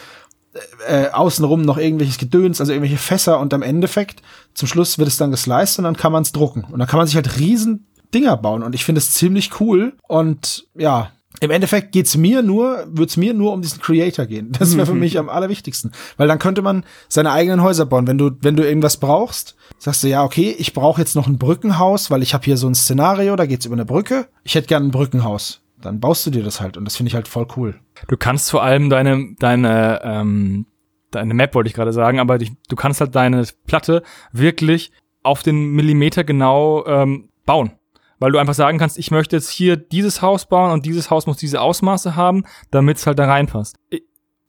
äh, 0.88 1.10
außenrum 1.10 1.62
noch 1.62 1.78
irgendwelches 1.78 2.18
Gedöns, 2.18 2.60
also 2.60 2.72
irgendwelche 2.72 2.98
Fässer 2.98 3.40
und 3.40 3.54
am 3.54 3.62
Endeffekt, 3.62 4.22
zum 4.54 4.68
Schluss 4.68 4.98
wird 4.98 5.08
es 5.08 5.18
dann 5.18 5.32
gesliced 5.32 5.78
und 5.78 5.84
dann 5.84 5.98
kann 5.98 6.12
man 6.12 6.24
es 6.24 6.32
drucken. 6.32 6.64
Und 6.64 6.80
dann 6.80 6.88
kann 6.88 6.98
man 6.98 7.08
sich 7.08 7.16
halt 7.16 7.40
riesen 7.40 7.86
Dinger 8.14 8.38
bauen 8.38 8.64
und 8.64 8.74
ich 8.74 8.84
finde 8.84 9.00
es 9.00 9.12
ziemlich 9.12 9.60
cool 9.60 9.94
und 10.08 10.66
ja, 10.76 11.12
im 11.42 11.52
Endeffekt 11.52 11.92
geht's 11.92 12.18
mir 12.18 12.42
nur, 12.42 12.86
wird's 12.90 13.16
mir 13.16 13.34
nur 13.34 13.54
um 13.54 13.62
diesen 13.62 13.80
Creator 13.80 14.26
gehen. 14.26 14.52
Das 14.60 14.76
wäre 14.76 14.88
für 14.88 14.94
mich 14.94 15.20
am 15.20 15.30
allerwichtigsten, 15.30 15.92
weil 16.18 16.28
dann 16.28 16.40
könnte 16.40 16.62
man 16.62 16.84
seine 17.08 17.32
eigenen 17.32 17.62
Häuser 17.62 17.86
bauen. 17.86 18.08
Wenn 18.08 18.18
du 18.18 18.32
wenn 18.42 18.56
du 18.56 18.68
irgendwas 18.68 18.98
brauchst, 18.98 19.56
sagst 19.78 20.04
du 20.04 20.08
ja, 20.08 20.24
okay, 20.24 20.56
ich 20.58 20.74
brauche 20.74 21.00
jetzt 21.00 21.16
noch 21.16 21.28
ein 21.28 21.38
Brückenhaus, 21.38 22.10
weil 22.10 22.24
ich 22.24 22.34
habe 22.34 22.46
hier 22.46 22.58
so 22.58 22.68
ein 22.68 22.76
Szenario, 22.76 23.36
da 23.36 23.46
geht's 23.46 23.68
über 23.68 23.76
eine 23.76 23.86
Brücke. 23.86 24.28
Ich 24.44 24.56
hätte 24.56 24.68
gern 24.68 24.88
ein 24.88 24.92
Brückenhaus 24.92 25.62
dann 25.82 26.00
baust 26.00 26.26
du 26.26 26.32
dir 26.32 26.44
das 26.44 26.62
halt 26.62 26.78
und 26.78 26.86
das 26.86 26.96
finde 26.98 27.10
ich 27.10 27.16
halt 27.16 27.28
voll 27.28 27.48
cool. 27.56 27.80
Du 28.08 28.18
kannst 28.18 28.52
vor 28.52 28.64
allem 28.64 28.90
deine, 28.90 29.36
deine, 29.40 30.02
ähm, 30.04 30.66
deine 31.12 31.34
Map 31.34 31.56
wollte 31.56 31.68
ich 31.68 31.74
gerade 31.74 31.94
sagen, 31.94 32.20
aber 32.20 32.38
die, 32.38 32.56
du 32.68 32.76
kannst 32.76 33.02
halt 33.02 33.16
deine 33.16 33.46
Platte 33.66 34.04
wirklich 34.32 34.92
auf 35.24 35.44
den 35.44 35.72
Millimeter 35.72 36.24
genau 36.24 36.86
ähm, 36.86 37.30
bauen. 37.46 37.72
Weil 38.20 38.34
du 38.34 38.38
einfach 38.38 38.54
sagen 38.54 38.78
kannst, 38.78 38.98
ich 38.98 39.12
möchte 39.12 39.38
jetzt 39.38 39.50
hier 39.50 39.78
dieses 39.78 40.22
Haus 40.22 40.46
bauen 40.46 40.72
und 40.72 40.86
dieses 40.86 41.10
Haus 41.10 41.26
muss 41.26 41.38
diese 41.38 41.62
Ausmaße 41.62 42.18
haben, 42.18 42.44
damit 42.70 42.98
es 42.98 43.08
halt 43.08 43.18
da 43.18 43.26
reinpasst. 43.26 43.78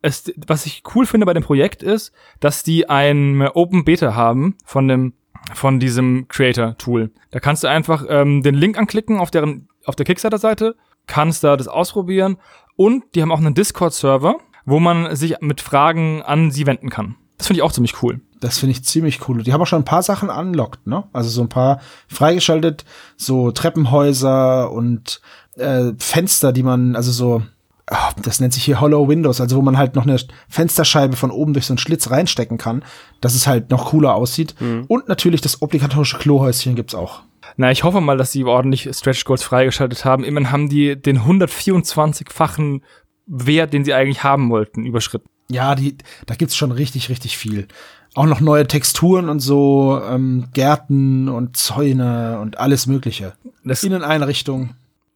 Es, 0.03 0.33
was 0.47 0.67
ich 0.67 0.83
cool 0.95 1.07
finde 1.07 1.27
bei 1.27 1.35
dem 1.35 1.45
Projekt 1.45 1.83
ist, 1.83 2.13
dass 2.41 2.65
die 2.65 2.89
ein 2.89 3.43
Open 3.55 3.85
Beta 3.85 4.15
haben 4.15 4.57
von 4.65 4.89
dem 4.89 5.15
von 5.55 5.81
diesem 5.81 6.29
Creator 6.29 6.77
Tool. 6.77 7.11
Da 7.31 7.41
kannst 7.41 7.65
du 7.65 7.69
einfach 7.69 8.05
ähm, 8.09 8.43
den 8.43 8.55
Link 8.55 8.77
anklicken 8.77 9.19
auf 9.19 9.31
deren 9.31 9.69
auf 9.87 9.97
der 9.97 10.05
Kickstarter 10.05 10.39
Seite 10.39 10.77
kannst 11.07 11.45
da 11.45 11.57
das 11.57 11.69
ausprobieren. 11.69 12.37
Und 12.77 13.05
die 13.15 13.23
haben 13.23 13.33
auch 13.33 13.39
einen 13.39 13.55
Discord-Server, 13.55 14.37
wo 14.65 14.81
man 14.81 15.15
sich 15.17 15.41
mit 15.41 15.61
Fragen 15.61 16.23
an 16.23 16.51
sie 16.51 16.67
wenden 16.67 16.91
kann. 16.91 17.17
Das 17.37 17.47
finde 17.47 17.59
ich 17.59 17.63
auch 17.63 17.73
ziemlich 17.73 18.03
cool. 18.03 18.21
Das 18.41 18.59
finde 18.59 18.73
ich 18.73 18.85
ziemlich 18.85 19.29
cool. 19.29 19.43
Die 19.43 19.53
haben 19.53 19.61
auch 19.61 19.67
schon 19.67 19.83
ein 19.83 19.87
paar 19.87 20.03
Sachen 20.03 20.31
unlocked, 20.31 20.87
ne? 20.87 21.05
Also 21.13 21.29
so 21.29 21.43
ein 21.43 21.49
paar 21.49 21.81
freigeschaltet, 22.09 22.85
so 23.17 23.51
Treppenhäuser 23.51 24.71
und 24.71 25.21
äh, 25.57 25.93
Fenster, 25.99 26.53
die 26.53 26.63
man, 26.63 26.97
also 26.97 27.13
so, 27.13 27.43
oh, 27.91 28.23
das 28.23 28.41
nennt 28.41 28.55
sich 28.55 28.65
hier 28.65 28.81
Hollow 28.81 29.09
Windows, 29.09 29.41
also 29.41 29.57
wo 29.57 29.63
man 29.63 29.79
halt 29.79 29.95
noch 29.95 30.05
eine 30.05 30.19
Fensterscheibe 30.49 31.17
von 31.17 31.31
oben 31.31 31.53
durch 31.53 31.67
so 31.67 31.73
einen 31.73 31.79
Schlitz 31.79 32.11
reinstecken 32.11 32.59
kann, 32.59 32.83
dass 33.21 33.35
es 33.35 33.47
halt 33.47 33.71
noch 33.71 33.91
cooler 33.91 34.15
aussieht. 34.15 34.55
Mhm. 34.61 34.85
Und 34.89 35.09
natürlich 35.09 35.41
das 35.41 35.61
obligatorische 35.61 36.19
Klohäuschen 36.19 36.77
gibt's 36.77 36.95
auch. 36.95 37.23
Na, 37.57 37.71
ich 37.71 37.85
hoffe 37.85 38.01
mal, 38.01 38.17
dass 38.17 38.33
sie 38.33 38.45
ordentlich 38.45 38.89
Stretch 38.93 39.25
Goals 39.25 39.43
freigeschaltet 39.43 40.05
haben. 40.05 40.25
Immerhin 40.25 40.51
haben 40.51 40.69
die 40.69 41.01
den 41.01 41.21
124-fachen 41.21 42.83
Wert, 43.27 43.73
den 43.73 43.85
sie 43.85 43.95
eigentlich 43.95 44.25
haben 44.25 44.51
wollten, 44.51 44.85
überschritten. 44.85 45.29
Ja, 45.49 45.75
die, 45.75 45.97
da 46.27 46.35
gibt's 46.35 46.57
schon 46.57 46.73
richtig, 46.73 47.09
richtig 47.09 47.37
viel. 47.37 47.67
Auch 48.15 48.27
noch 48.27 48.41
neue 48.41 48.67
Texturen 48.67 49.29
und 49.29 49.41
so, 49.41 50.01
ähm, 50.05 50.49
Gärten 50.53 51.29
und 51.29 51.57
Zäune 51.57 52.39
und 52.41 52.59
alles 52.59 52.87
Mögliche. 52.87 53.35
Das, 53.65 53.85
Inneneinrichtung. 53.85 54.75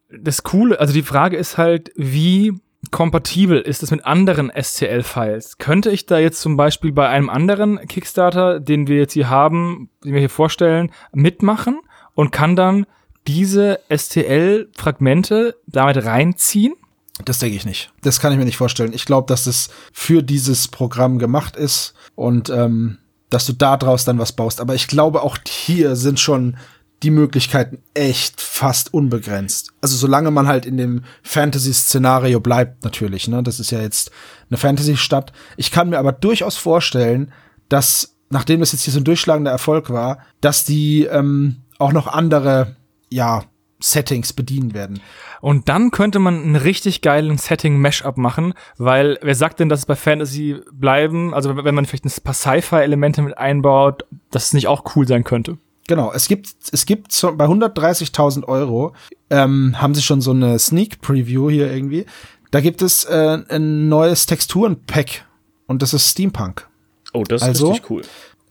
Das 0.09 0.43
Coole, 0.43 0.79
also 0.79 0.93
die 0.93 1.01
Frage 1.01 1.35
ist 1.35 1.57
halt, 1.57 1.91
wie 1.95 2.53
kompatibel 2.91 3.59
ist 3.59 3.83
es 3.83 3.91
mit 3.91 4.05
anderen 4.05 4.51
STL-Files? 4.51 5.57
Könnte 5.57 5.91
ich 5.91 6.05
da 6.05 6.19
jetzt 6.19 6.39
zum 6.39 6.55
Beispiel 6.55 6.91
bei 6.91 7.09
einem 7.09 7.29
anderen 7.29 7.79
Kickstarter, 7.87 8.59
den 8.59 8.87
wir 8.87 8.97
jetzt 8.97 9.13
hier 9.13 9.29
haben, 9.29 9.89
den 10.03 10.13
wir 10.13 10.19
hier 10.19 10.29
vorstellen, 10.29 10.91
mitmachen 11.13 11.79
und 12.15 12.31
kann 12.31 12.55
dann 12.55 12.85
diese 13.27 13.79
STL-Fragmente 13.89 15.55
damit 15.67 16.03
reinziehen? 16.03 16.73
Das 17.23 17.39
denke 17.39 17.55
ich 17.55 17.65
nicht. 17.65 17.91
Das 18.01 18.19
kann 18.19 18.33
ich 18.33 18.37
mir 18.37 18.45
nicht 18.45 18.57
vorstellen. 18.57 18.93
Ich 18.93 19.05
glaube, 19.05 19.27
dass 19.27 19.47
es 19.47 19.69
für 19.93 20.21
dieses 20.21 20.67
Programm 20.67 21.17
gemacht 21.17 21.55
ist 21.55 21.93
und 22.15 22.49
ähm, 22.49 22.97
dass 23.29 23.45
du 23.45 23.53
da 23.53 23.77
draus 23.77 24.05
dann 24.05 24.19
was 24.19 24.33
baust. 24.33 24.59
Aber 24.59 24.75
ich 24.75 24.87
glaube, 24.87 25.21
auch 25.21 25.37
hier 25.47 25.95
sind 25.95 26.19
schon 26.19 26.57
die 27.03 27.11
Möglichkeiten 27.11 27.79
echt 27.93 28.41
fast 28.41 28.93
unbegrenzt. 28.93 29.71
Also 29.81 29.95
solange 29.95 30.31
man 30.31 30.47
halt 30.47 30.65
in 30.65 30.77
dem 30.77 31.03
Fantasy-Szenario 31.23 32.39
bleibt, 32.39 32.83
natürlich. 32.83 33.27
Ne? 33.27 33.43
Das 33.43 33.59
ist 33.59 33.71
ja 33.71 33.81
jetzt 33.81 34.11
eine 34.49 34.57
Fantasy-Stadt. 34.57 35.31
Ich 35.57 35.71
kann 35.71 35.89
mir 35.89 35.99
aber 35.99 36.11
durchaus 36.11 36.57
vorstellen, 36.57 37.31
dass, 37.69 38.15
nachdem 38.29 38.59
das 38.59 38.71
jetzt 38.71 38.83
hier 38.83 38.93
so 38.93 38.99
ein 38.99 39.05
durchschlagender 39.05 39.51
Erfolg 39.51 39.89
war, 39.89 40.19
dass 40.41 40.65
die 40.65 41.03
ähm, 41.03 41.57
auch 41.77 41.93
noch 41.93 42.07
andere, 42.07 42.75
ja, 43.09 43.43
Settings 43.81 44.33
bedienen 44.33 44.73
werden. 44.73 45.01
Und 45.41 45.69
dann 45.69 45.91
könnte 45.91 46.19
man 46.19 46.41
einen 46.41 46.55
richtig 46.55 47.01
geilen 47.01 47.37
Setting-Mashup 47.37 48.17
machen, 48.17 48.53
weil 48.77 49.19
wer 49.21 49.35
sagt 49.35 49.59
denn, 49.59 49.69
dass 49.69 49.79
es 49.81 49.85
bei 49.85 49.95
Fantasy 49.95 50.57
bleiben, 50.71 51.33
also 51.33 51.55
wenn 51.63 51.75
man 51.75 51.85
vielleicht 51.85 52.05
ein 52.05 52.23
paar 52.23 52.33
Sci-Fi-Elemente 52.33 53.21
mit 53.21 53.37
einbaut, 53.37 54.05
dass 54.31 54.45
es 54.45 54.53
nicht 54.53 54.67
auch 54.67 54.95
cool 54.95 55.07
sein 55.07 55.23
könnte? 55.23 55.57
Genau, 55.87 56.11
es 56.11 56.27
gibt, 56.27 56.55
es 56.71 56.85
gibt 56.85 57.11
so, 57.11 57.35
bei 57.35 57.45
130.000 57.45 58.45
Euro 58.45 58.93
ähm, 59.29 59.79
haben 59.79 59.93
sie 59.93 60.01
schon 60.01 60.21
so 60.21 60.31
eine 60.31 60.57
Sneak 60.57 61.01
Preview 61.01 61.49
hier 61.49 61.71
irgendwie. 61.71 62.05
Da 62.49 62.61
gibt 62.61 62.81
es 62.81 63.03
äh, 63.03 63.37
ein 63.49 63.87
neues 63.87 64.25
Texturenpack 64.25 65.25
und 65.67 65.81
das 65.81 65.93
ist 65.93 66.09
Steampunk. 66.09 66.67
Oh, 67.13 67.23
das 67.23 67.41
ist 67.43 67.47
also, 67.47 67.69
richtig 67.69 67.89
cool. 67.91 68.01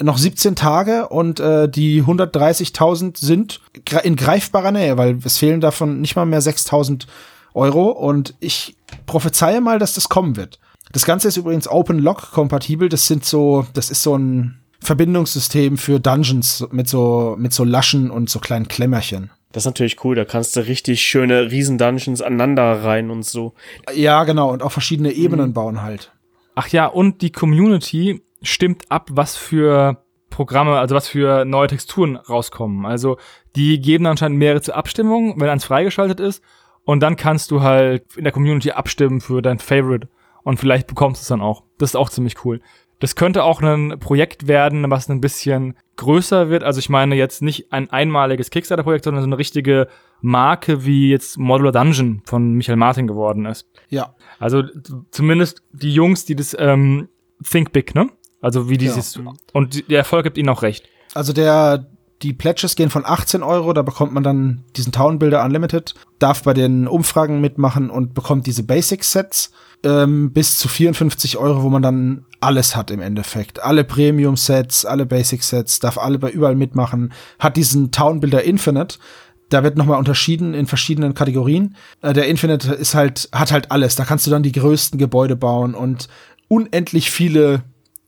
Noch 0.05 0.19
17 0.19 0.55
Tage 0.55 1.09
und 1.09 1.41
äh, 1.41 1.67
die 1.67 2.03
130.000 2.03 3.17
sind 3.17 3.63
in 4.03 4.17
greifbarer 4.17 4.71
Nähe, 4.71 4.99
weil 4.99 5.19
es 5.25 5.39
fehlen 5.39 5.63
davon 5.63 6.03
nicht 6.03 6.15
mal 6.15 6.27
mehr 6.27 6.43
6.000 6.43 7.07
Euro 7.55 7.89
und 7.89 8.35
ich 8.39 8.77
prophezeie 9.07 9.63
mal, 9.63 9.79
dass 9.79 9.95
das 9.95 10.11
kommen 10.11 10.37
wird. 10.37 10.61
Das 10.93 11.07
Ganze 11.07 11.29
ist 11.29 11.39
übrigens 11.39 11.67
Open 11.69 11.99
Lock 11.99 12.33
kompatibel. 12.33 12.91
Das 12.91 13.07
sind 13.07 13.25
so, 13.25 13.67
das 13.73 13.89
ist 13.89 14.03
so 14.03 14.15
ein 14.15 14.59
Verbindungssystem 14.81 15.79
für 15.79 16.01
Dungeons 16.01 16.67
mit 16.71 16.87
so, 16.87 17.35
mit 17.39 17.55
so 17.55 17.65
Laschen 17.65 18.11
und 18.11 18.29
so 18.29 18.41
kleinen 18.41 18.69
Klemmerchen. 18.69 19.31
Das 19.53 19.63
ist 19.63 19.67
natürlich 19.67 20.05
cool, 20.05 20.17
da 20.17 20.27
kannst 20.27 20.55
du 20.55 20.67
richtig 20.67 21.01
schöne 21.01 21.51
Riesen-Dungeons 21.51 22.21
aneinander 22.21 22.85
rein 22.85 23.11
und 23.11 23.25
so. 23.25 23.55
Ja, 23.95 24.25
genau, 24.25 24.53
und 24.53 24.63
auch 24.63 24.73
verschiedene 24.73 25.13
Ebenen 25.13 25.49
mhm. 25.49 25.55
bauen 25.55 25.83
halt. 25.83 26.13
Ach 26.57 26.69
ja, 26.69 26.87
und 26.87 27.23
die 27.23 27.33
Community 27.33 28.21
stimmt 28.45 28.91
ab, 28.91 29.09
was 29.13 29.37
für 29.37 30.05
Programme, 30.31 30.79
also 30.79 30.95
was 30.95 31.09
für 31.09 31.45
neue 31.45 31.69
Texturen 31.69 32.17
rauskommen. 32.17 32.87
Also 32.87 33.19
die 33.55 33.81
geben 33.81 34.07
anscheinend 34.07 34.39
mehrere 34.39 34.61
zur 34.61 34.77
Abstimmung, 34.77 35.41
wenn 35.41 35.49
eins 35.49 35.65
freigeschaltet 35.65 36.21
ist. 36.21 36.43
Und 36.85 37.03
dann 37.03 37.17
kannst 37.17 37.51
du 37.51 37.63
halt 37.63 38.17
in 38.17 38.25
der 38.25 38.33
Community 38.33 38.73
abstimmen 38.73 39.21
für 39.21 39.43
dein 39.43 39.59
Favorite. 39.59 40.09
Und 40.43 40.59
vielleicht 40.59 40.87
bekommst 40.87 41.21
du 41.21 41.23
es 41.23 41.29
dann 41.29 41.41
auch. 41.41 41.63
Das 41.79 41.91
ist 41.91 41.97
auch 41.97 42.11
ziemlich 42.11 42.45
cool. 42.45 42.61
Das 42.99 43.17
könnte 43.17 43.45
auch 43.45 43.61
ein 43.61 43.99
Projekt 43.99 44.47
werden, 44.47 44.91
was 44.91 45.09
ein 45.09 45.21
bisschen 45.21 45.77
größer 45.97 46.49
wird. 46.49 46.63
Also 46.63 46.79
ich 46.79 46.89
meine 46.89 47.15
jetzt 47.15 47.43
nicht 47.43 47.73
ein 47.73 47.91
einmaliges 47.91 48.51
Kickstarter-Projekt, 48.51 49.05
sondern 49.05 49.23
so 49.23 49.29
eine 49.29 49.39
richtige 49.39 49.89
Marke, 50.21 50.85
wie 50.85 51.11
jetzt 51.11 51.39
Modular 51.39 51.73
Dungeon 51.73 52.23
von 52.25 52.55
Michael 52.55 52.77
Martin 52.77 53.07
geworden 53.07 53.47
ist. 53.47 53.69
Ja. 53.89 54.15
Also 54.39 54.63
zumindest 55.11 55.63
die 55.73 55.93
Jungs, 55.93 56.25
die 56.25 56.35
das 56.35 56.57
ähm, 56.59 57.09
Think 57.43 57.73
Big, 57.73 57.95
ne? 57.95 58.11
Also 58.45 58.69
wie 58.69 58.77
dieses 58.77 59.15
ja. 59.15 59.33
und 59.55 59.89
der 59.89 59.99
Erfolg 59.99 60.25
gibt 60.25 60.37
ihnen 60.37 60.51
auch 60.51 60.61
recht. 60.61 60.85
Also 61.15 61.33
der 61.33 61.87
die 62.21 62.35
Pledges 62.35 62.77
gehen 62.77 62.91
von 62.91 63.07
18 63.07 63.43
Euro, 63.43 63.73
da 63.73 63.81
bekommt 63.81 64.13
man 64.13 64.23
dann 64.23 64.65
diesen 64.77 64.93
Town 64.93 65.19
Builder 65.19 65.43
Unlimited, 65.43 65.95
darf 66.19 66.43
bei 66.43 66.53
den 66.53 66.87
Umfragen 66.87 67.41
mitmachen 67.41 67.89
und 67.89 68.13
bekommt 68.13 68.47
diese 68.47 68.63
Basic 68.63 69.03
Sets 69.03 69.51
ähm, 69.83 70.31
bis 70.33 70.59
zu 70.59 70.69
54 70.69 71.39
Euro, 71.39 71.63
wo 71.63 71.71
man 71.71 71.81
dann 71.81 72.27
alles 72.41 72.77
hat 72.77 72.91
im 72.91 73.01
Endeffekt. 73.01 73.63
Alle 73.63 73.83
Premium 73.83 74.37
Sets, 74.37 74.85
alle 74.85 75.07
Basic 75.07 75.43
Sets, 75.43 75.81
darf 75.81 75.97
alle 75.97 76.19
bei 76.19 76.31
überall 76.31 76.55
mitmachen, 76.55 77.15
hat 77.39 77.57
diesen 77.57 77.93
Town 77.93 78.21
Builder 78.21 78.43
Infinite. 78.43 78.99
Da 79.49 79.63
wird 79.63 79.79
nochmal 79.79 79.99
unterschieden 79.99 80.53
in 80.53 80.67
verschiedenen 80.67 81.15
Kategorien. 81.15 81.77
Äh, 82.03 82.13
der 82.13 82.29
Infinite 82.29 82.75
ist 82.75 82.95
halt, 82.95 83.31
hat 83.33 83.53
halt 83.53 83.71
alles. 83.71 83.97
Da 83.97 84.05
kannst 84.05 84.27
du 84.27 84.31
dann 84.31 84.43
die 84.43 84.53
größten 84.53 84.99
Gebäude 84.99 85.35
bauen 85.35 85.75
und 85.75 86.09
unendlich 86.49 87.11
viele 87.11 87.65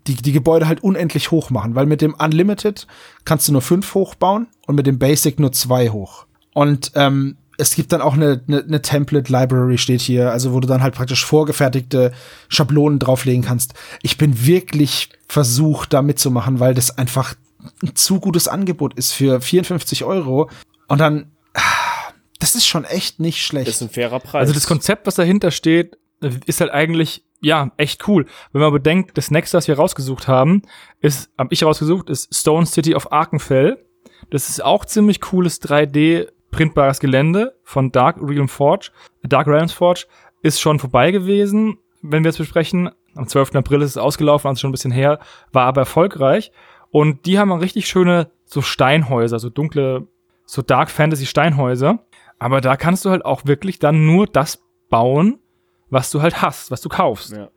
die, 0.06 0.14
die 0.14 0.32
Gebäude 0.32 0.68
halt 0.68 0.82
unendlich 0.82 1.30
hoch 1.30 1.50
machen, 1.50 1.74
weil 1.74 1.86
mit 1.86 2.00
dem 2.00 2.14
Unlimited 2.14 2.86
kannst 3.24 3.48
du 3.48 3.52
nur 3.52 3.62
fünf 3.62 3.94
hochbauen 3.94 4.48
und 4.66 4.74
mit 4.74 4.86
dem 4.86 4.98
Basic 4.98 5.38
nur 5.40 5.52
zwei 5.52 5.88
hoch. 5.88 6.26
Und 6.54 6.92
ähm, 6.94 7.36
es 7.58 7.74
gibt 7.74 7.92
dann 7.92 8.02
auch 8.02 8.14
eine, 8.14 8.42
eine, 8.46 8.62
eine 8.62 8.82
Template 8.82 9.32
Library 9.32 9.78
steht 9.78 10.00
hier, 10.00 10.30
also 10.30 10.52
wo 10.52 10.60
du 10.60 10.68
dann 10.68 10.82
halt 10.82 10.94
praktisch 10.94 11.24
vorgefertigte 11.24 12.12
Schablonen 12.48 12.98
drauflegen 12.98 13.42
kannst. 13.42 13.74
Ich 14.02 14.18
bin 14.18 14.46
wirklich 14.46 15.10
versucht, 15.28 15.92
da 15.92 16.02
mitzumachen, 16.02 16.60
weil 16.60 16.74
das 16.74 16.96
einfach 16.96 17.34
ein 17.82 17.94
zu 17.94 18.20
gutes 18.20 18.48
Angebot 18.48 18.94
ist 18.94 19.12
für 19.12 19.40
54 19.40 20.04
Euro. 20.04 20.50
Und 20.88 20.98
dann, 20.98 21.32
das 22.38 22.54
ist 22.54 22.66
schon 22.66 22.84
echt 22.84 23.20
nicht 23.20 23.44
schlecht. 23.44 23.68
Das 23.68 23.76
ist 23.76 23.82
ein 23.82 23.90
fairer 23.90 24.20
Preis. 24.20 24.42
Also 24.42 24.52
das 24.52 24.66
Konzept, 24.66 25.06
was 25.06 25.16
dahinter 25.16 25.50
steht, 25.50 25.96
ist 26.46 26.60
halt 26.60 26.70
eigentlich 26.70 27.25
ja, 27.40 27.70
echt 27.76 28.08
cool. 28.08 28.26
Wenn 28.52 28.62
man 28.62 28.72
bedenkt, 28.72 29.16
das 29.18 29.30
nächste, 29.30 29.56
was 29.56 29.68
wir 29.68 29.76
rausgesucht 29.76 30.28
haben, 30.28 30.62
ist, 31.00 31.30
hab 31.36 31.52
ich 31.52 31.62
rausgesucht, 31.62 32.10
ist 32.10 32.34
Stone 32.34 32.66
City 32.66 32.94
of 32.94 33.12
Arkenfell. 33.12 33.84
Das 34.30 34.48
ist 34.48 34.64
auch 34.64 34.84
ziemlich 34.84 35.20
cooles 35.20 35.60
3D 35.62 36.28
printbares 36.50 37.00
Gelände 37.00 37.54
von 37.62 37.92
Dark 37.92 38.16
Realm 38.20 38.48
Forge. 38.48 38.90
Dark 39.22 39.46
Realms 39.46 39.72
Forge 39.72 40.06
ist 40.42 40.60
schon 40.60 40.78
vorbei 40.78 41.10
gewesen, 41.10 41.78
wenn 42.02 42.24
wir 42.24 42.30
es 42.30 42.38
besprechen. 42.38 42.90
Am 43.14 43.26
12. 43.26 43.54
April 43.56 43.82
ist 43.82 43.90
es 43.90 43.96
ausgelaufen, 43.98 44.48
also 44.48 44.60
schon 44.60 44.70
ein 44.70 44.72
bisschen 44.72 44.92
her, 44.92 45.18
war 45.52 45.66
aber 45.66 45.82
erfolgreich. 45.82 46.52
Und 46.90 47.26
die 47.26 47.38
haben 47.38 47.52
richtig 47.52 47.86
schöne 47.86 48.30
so 48.44 48.62
Steinhäuser, 48.62 49.38
so 49.38 49.50
dunkle, 49.50 50.06
so 50.44 50.62
Dark 50.62 50.90
Fantasy 50.90 51.26
Steinhäuser. 51.26 51.98
Aber 52.38 52.60
da 52.60 52.76
kannst 52.76 53.04
du 53.04 53.10
halt 53.10 53.24
auch 53.24 53.44
wirklich 53.44 53.78
dann 53.78 54.06
nur 54.06 54.26
das 54.26 54.62
bauen, 54.88 55.40
was 55.96 56.10
du 56.10 56.20
halt 56.20 56.42
hast, 56.42 56.70
was 56.70 56.82
du 56.82 56.90
kaufst. 56.90 57.32
Ja. 57.32 57.48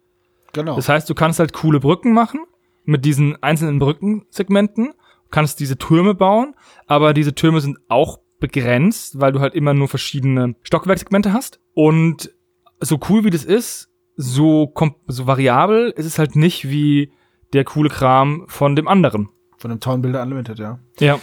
Genau. 0.53 0.77
Das 0.77 0.87
heißt, 0.87 1.09
du 1.09 1.13
kannst 1.13 1.39
halt 1.39 1.51
coole 1.51 1.81
Brücken 1.81 2.13
machen 2.13 2.45
mit 2.85 3.03
diesen 3.03 3.41
einzelnen 3.43 3.79
Brückensegmenten, 3.79 4.93
kannst 5.29 5.59
diese 5.59 5.77
Türme 5.77 6.15
bauen, 6.15 6.55
aber 6.87 7.13
diese 7.13 7.35
Türme 7.35 7.59
sind 7.59 7.77
auch 7.89 8.19
begrenzt, 8.39 9.19
weil 9.19 9.33
du 9.33 9.41
halt 9.41 9.53
immer 9.55 9.73
nur 9.73 9.89
verschiedene 9.89 10.55
Stockwerksegmente 10.63 11.33
hast. 11.33 11.59
Und 11.73 12.31
so 12.79 12.97
cool 13.09 13.25
wie 13.25 13.29
das 13.29 13.43
ist, 13.43 13.89
so, 14.15 14.73
so 15.07 15.27
variabel 15.27 15.89
ist 15.89 16.05
es 16.05 16.17
halt 16.17 16.37
nicht 16.37 16.69
wie 16.69 17.11
der 17.51 17.65
coole 17.65 17.89
Kram 17.89 18.45
von 18.47 18.77
dem 18.77 18.87
anderen. 18.87 19.27
Von 19.57 19.69
dem 19.69 19.81
Town 19.81 20.01
Builder 20.01 20.21
Unlimited, 20.21 20.59
ja. 20.59 20.79
Ja. 20.99 21.19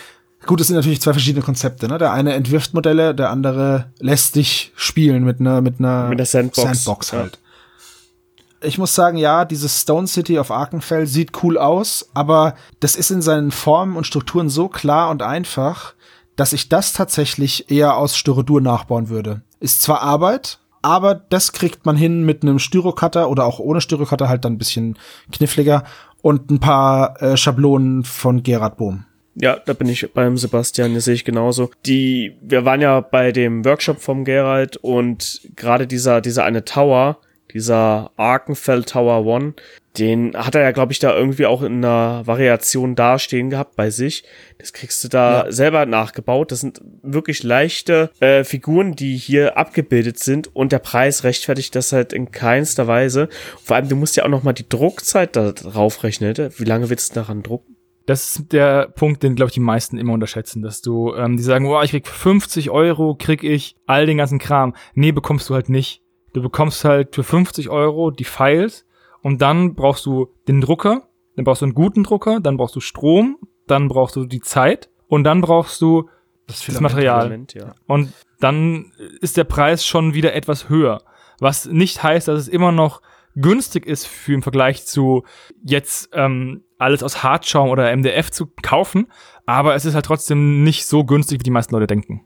Gut, 0.47 0.61
es 0.61 0.69
sind 0.69 0.77
natürlich 0.77 1.01
zwei 1.01 1.13
verschiedene 1.13 1.45
Konzepte. 1.45 1.89
Ne? 1.89 1.99
Der 1.99 2.13
eine 2.13 2.35
entwirft 2.35 2.73
Modelle, 2.73 3.15
der 3.15 3.31
andere 3.31 3.91
lässt 3.99 4.37
dich 4.37 4.73
spielen 4.77 5.25
mit 5.25 5.41
einer 5.41 5.61
mit 5.61 5.81
einer, 5.81 6.09
mit 6.09 6.19
einer 6.19 6.27
Sandbox, 6.27 6.63
Sandbox 6.63 7.13
halt. 7.13 7.39
Ja. 7.43 8.69
Ich 8.69 8.79
muss 8.79 8.95
sagen, 8.95 9.19
ja, 9.19 9.45
dieses 9.45 9.83
Stone 9.83 10.07
City 10.07 10.39
of 10.39 10.51
Arkenfell 10.51 11.07
sieht 11.07 11.43
cool 11.43 11.59
aus, 11.59 12.09
aber 12.15 12.55
das 12.81 12.97
ist 12.97 13.11
in 13.11 13.23
seinen 13.23 13.51
Formen 13.51 13.97
und 13.97 14.07
Strukturen 14.07 14.49
so 14.49 14.69
klar 14.69 15.11
und 15.11 15.23
einfach, 15.23 15.95
dass 16.37 16.53
ich 16.53 16.69
das 16.69 16.93
tatsächlich 16.93 17.71
eher 17.71 17.97
aus 17.97 18.17
Styrodur 18.17 18.61
nachbauen 18.61 19.09
würde. 19.09 19.43
Ist 19.61 19.83
zwar 19.83 20.03
Arbeit, 20.03 20.59
aber 20.81 21.15
das 21.15 21.53
kriegt 21.53 21.85
man 21.85 21.97
hin 21.97 22.25
mit 22.25 22.43
einem 22.43 22.59
Styrocutter 22.59 23.29
oder 23.29 23.45
auch 23.45 23.59
ohne 23.59 23.81
Styrocutter 23.81 24.29
halt 24.29 24.45
dann 24.45 24.55
ein 24.55 24.59
bisschen 24.59 24.99
kniffliger 25.33 25.85
und 26.23 26.51
ein 26.51 26.61
paar 26.61 27.21
äh, 27.21 27.37
Schablonen 27.37 28.05
von 28.05 28.43
Gerard 28.43 28.77
Bohm. 28.77 29.06
Ja, 29.39 29.61
da 29.65 29.75
bin 29.75 29.89
ich 29.89 30.13
beim 30.13 30.39
Sebastian, 30.39 30.95
das 30.95 31.05
sehe 31.05 31.15
ich 31.15 31.25
genauso. 31.25 31.71
Die, 31.85 32.37
wir 32.41 32.65
waren 32.65 32.81
ja 32.81 33.01
bei 33.01 33.33
dem 33.33 33.65
Workshop 33.65 34.01
vom 34.01 34.25
Gerald 34.25 34.79
und 34.79 35.43
gerade 35.57 35.87
dieser, 35.87 36.23
dieser 36.23 36.45
eine 36.45 36.65
Tower, 36.65 37.19
dieser 37.53 38.11
Arkenfell 38.17 38.85
Tower 38.85 39.27
One, 39.27 39.55
den 39.99 40.37
hat 40.37 40.55
er 40.55 40.63
ja, 40.63 40.73
glaube 40.73 40.93
ich, 40.93 40.99
da 40.99 41.15
irgendwie 41.15 41.47
auch 41.47 41.63
in 41.63 41.85
einer 41.85 42.27
Variation 42.27 42.95
dastehen 42.95 43.51
gehabt 43.51 43.77
bei 43.77 43.91
sich. 43.91 44.25
Das 44.59 44.73
kriegst 44.73 45.03
du 45.05 45.09
da 45.09 45.45
ja. 45.45 45.53
selber 45.53 45.87
nachgebaut. 45.87 46.53
Das 46.53 46.61
sind 46.61 46.81
wirklich 47.03 47.43
leichte 47.43 48.11
äh, 48.21 48.45
Figuren, 48.45 48.95
die 48.95 49.17
hier 49.17 49.57
abgebildet 49.57 50.19
sind 50.19 50.55
und 50.55 50.73
der 50.73 50.81
Preis 50.81 51.25
rechtfertigt 51.25 51.75
das 51.75 51.93
halt 51.93 52.13
in 52.13 52.31
keinster 52.31 52.87
Weise. 52.87 53.29
Vor 53.63 53.77
allem, 53.77 53.89
du 53.89 53.97
musst 53.97 54.17
ja 54.17 54.25
auch 54.25 54.29
noch 54.29 54.43
mal 54.43 54.53
die 54.53 54.69
Druckzeit 54.69 55.37
da 55.37 55.53
drauf 55.53 56.03
rechnen. 56.05 56.35
Wie 56.57 56.65
lange 56.65 56.91
willst 56.91 57.11
du 57.11 57.21
daran 57.21 57.43
drucken? 57.43 57.76
Das 58.07 58.39
ist 58.39 58.53
der 58.53 58.89
Punkt, 58.89 59.23
den, 59.23 59.35
glaube 59.35 59.49
ich, 59.49 59.55
die 59.55 59.61
meisten 59.61 59.99
immer 59.99 60.13
unterschätzen, 60.13 60.63
dass 60.63 60.81
du, 60.81 61.15
ähm, 61.15 61.37
die 61.37 61.43
sagen, 61.43 61.67
oh, 61.67 61.81
ich 61.83 61.91
krieg 61.91 62.07
50 62.07 62.71
Euro, 62.71 63.17
krieg 63.19 63.43
ich 63.43 63.77
all 63.87 64.07
den 64.07 64.19
ganzen 64.19 64.39
Kram. 64.39 64.75
Nee, 64.95 65.13
bekommst 65.13 65.51
du 65.51 65.55
halt 65.55 65.69
nicht. 65.69 66.03
du 66.33 66.43
bekommst 66.43 66.85
halt 66.85 67.15
für 67.15 67.25
50 67.25 67.71
Euro 67.71 68.11
die 68.11 68.25
Files 68.25 68.85
und 69.23 69.41
dann 69.41 69.75
brauchst 69.75 70.05
du 70.05 70.29
den 70.49 70.61
Drucker, 70.61 71.09
dann 71.35 71.45
brauchst 71.45 71.63
du 71.63 71.67
einen 71.67 71.75
guten 71.75 72.05
Drucker, 72.05 72.41
dann 72.41 72.59
brauchst 72.59 72.77
du 72.77 72.81
Strom, 72.81 73.39
dann 73.67 73.89
brauchst 73.89 74.17
du 74.17 74.27
die 74.27 74.41
Zeit 74.41 74.91
und 75.09 75.25
dann 75.25 75.41
brauchst 75.41 75.81
du 75.81 76.09
das, 76.47 76.65
das 76.65 76.81
Material. 76.81 77.23
Filament, 77.23 77.55
ja. 77.55 77.75
Und 77.87 78.13
dann 78.39 78.93
ist 79.21 79.37
der 79.37 79.45
Preis 79.45 79.85
schon 79.85 80.15
wieder 80.15 80.35
etwas 80.35 80.69
höher. 80.69 81.03
Was 81.41 81.67
nicht 81.67 82.03
heißt, 82.03 82.29
dass 82.29 82.39
es 82.39 82.49
immer 82.49 82.73
noch 82.73 83.03
günstig 83.37 83.87
ist 83.87 84.07
für 84.07 84.35
im 84.35 84.43
Vergleich 84.43 84.87
zu 84.87 85.25
jetzt 85.63 86.09
ähm, 86.13 86.65
alles 86.79 87.03
aus 87.03 87.23
Hartschaum 87.23 87.71
oder 87.71 87.95
MDF 87.95 88.31
zu 88.31 88.47
kaufen, 88.63 89.07
aber 89.47 89.75
es 89.75 89.85
ist 89.85 89.95
halt 89.95 90.07
trotzdem 90.07 90.65
nicht 90.65 90.87
so 90.87 91.05
günstig, 91.05 91.41
wie 91.41 91.45
die 91.45 91.51
meisten 91.51 91.75
Leute 91.75 91.87
denken. 91.87 92.23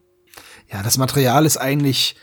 Ja, 0.72 0.84
das 0.84 0.98
Material 0.98 1.46
ist 1.46 1.56
eigentlich, 1.56 2.14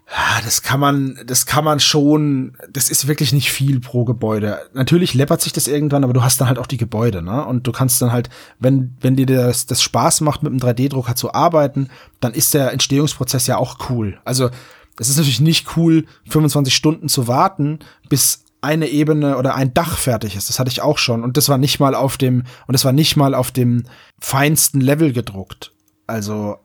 das 0.45 0.61
kann 0.61 0.79
man, 0.79 1.19
das 1.25 1.45
kann 1.45 1.65
man 1.65 1.81
schon, 1.81 2.55
das 2.71 2.89
ist 2.89 3.09
wirklich 3.09 3.33
nicht 3.33 3.51
viel 3.51 3.81
pro 3.81 4.05
Gebäude. 4.05 4.61
Natürlich 4.73 5.13
läppert 5.13 5.41
sich 5.41 5.51
das 5.51 5.67
irgendwann, 5.67 6.05
aber 6.05 6.13
du 6.13 6.23
hast 6.23 6.39
dann 6.39 6.47
halt 6.47 6.57
auch 6.57 6.67
die 6.67 6.77
Gebäude, 6.77 7.21
ne? 7.21 7.45
Und 7.45 7.67
du 7.67 7.73
kannst 7.73 8.01
dann 8.01 8.13
halt, 8.13 8.29
wenn, 8.57 8.95
wenn 9.01 9.17
dir 9.17 9.25
das, 9.25 9.65
das 9.65 9.83
Spaß 9.83 10.21
macht, 10.21 10.43
mit 10.43 10.51
einem 10.51 10.61
3D-Drucker 10.61 11.15
zu 11.15 11.33
arbeiten, 11.33 11.89
dann 12.21 12.33
ist 12.33 12.53
der 12.53 12.71
Entstehungsprozess 12.71 13.47
ja 13.47 13.57
auch 13.57 13.89
cool. 13.89 14.17
Also, 14.23 14.49
es 14.97 15.09
ist 15.09 15.17
natürlich 15.17 15.41
nicht 15.41 15.75
cool, 15.75 16.05
25 16.29 16.73
Stunden 16.73 17.09
zu 17.09 17.27
warten, 17.27 17.79
bis 18.07 18.45
eine 18.67 18.87
Ebene 18.89 19.37
oder 19.37 19.55
ein 19.55 19.73
Dach 19.73 19.97
fertig 19.97 20.35
ist. 20.35 20.49
Das 20.49 20.59
hatte 20.59 20.69
ich 20.69 20.81
auch 20.81 20.97
schon. 20.97 21.23
Und 21.23 21.37
das 21.37 21.47
war 21.47 21.57
nicht 21.57 21.79
mal 21.79 21.95
auf 21.95 22.17
dem, 22.17 22.43
und 22.67 22.73
das 22.73 22.83
war 22.83 22.91
nicht 22.91 23.15
mal 23.15 23.33
auf 23.33 23.51
dem 23.51 23.83
feinsten 24.19 24.81
Level 24.81 25.13
gedruckt. 25.13 25.71
Also, 26.05 26.57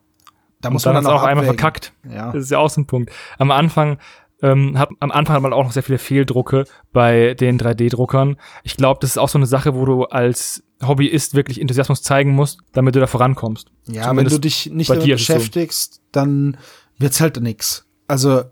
da 0.61 0.71
muss 0.71 0.85
und 0.85 0.95
dann 0.95 0.95
man 0.95 1.05
dann 1.05 1.13
auch 1.13 1.23
abwägen. 1.23 1.31
einmal 1.31 1.45
verkackt. 1.45 1.93
Ja. 2.09 2.33
Das 2.33 2.43
ist 2.43 2.51
ja 2.51 2.59
auch 2.59 2.71
so 2.71 2.81
ein 2.81 2.87
Punkt. 2.87 3.13
Am 3.39 3.53
Anfang, 3.53 3.99
ähm, 4.43 4.77
hat, 4.77 4.89
am 4.99 5.13
Anfang 5.13 5.37
hat 5.37 5.43
man 5.43 5.53
auch 5.53 5.63
noch 5.63 5.73
sehr 5.73 5.85
viele 5.85 5.99
Fehldrucke 5.99 6.65
bei 6.93 7.35
den 7.35 7.59
3D-Druckern. 7.59 8.37
Ich 8.65 8.77
glaube, 8.77 8.99
das 9.01 9.11
ist 9.11 9.19
auch 9.19 9.29
so 9.29 9.39
eine 9.39 9.47
Sache, 9.47 9.75
wo 9.77 9.85
du 9.85 10.05
als 10.05 10.65
Hobbyist 10.85 11.35
wirklich 11.35 11.61
Enthusiasmus 11.61 12.03
zeigen 12.03 12.33
musst, 12.33 12.59
damit 12.73 12.97
du 12.97 13.01
da 13.01 13.07
vorankommst. 13.07 13.71
Ja, 13.87 14.09
Zumindest 14.09 14.17
wenn 14.17 14.41
du 14.41 14.41
dich 14.41 14.71
nicht 14.73 14.91
damit 14.91 15.07
beschäftigst, 15.07 15.95
so. 15.95 16.01
dann 16.11 16.57
wird's 16.99 17.21
halt 17.21 17.41
nix. 17.41 17.87
Also 18.09 18.43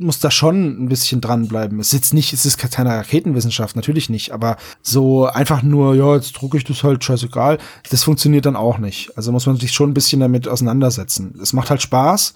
muss 0.00 0.18
da 0.18 0.30
schon 0.30 0.82
ein 0.82 0.88
bisschen 0.88 1.20
dranbleiben. 1.20 1.78
Es 1.80 1.88
ist 1.88 1.92
jetzt 1.92 2.14
nicht, 2.14 2.32
es 2.32 2.44
ist 2.44 2.58
keine 2.58 2.90
Raketenwissenschaft, 2.90 3.76
natürlich 3.76 4.10
nicht, 4.10 4.32
aber 4.32 4.56
so 4.82 5.26
einfach 5.26 5.62
nur, 5.62 5.94
ja, 5.94 6.14
jetzt 6.16 6.32
drucke 6.32 6.56
ich 6.56 6.64
das 6.64 6.82
halt 6.82 7.04
scheißegal, 7.04 7.58
das 7.90 8.04
funktioniert 8.04 8.46
dann 8.46 8.56
auch 8.56 8.78
nicht. 8.78 9.16
Also 9.16 9.32
muss 9.32 9.46
man 9.46 9.56
sich 9.56 9.72
schon 9.72 9.90
ein 9.90 9.94
bisschen 9.94 10.20
damit 10.20 10.48
auseinandersetzen. 10.48 11.38
Es 11.40 11.52
macht 11.52 11.70
halt 11.70 11.82
Spaß. 11.82 12.34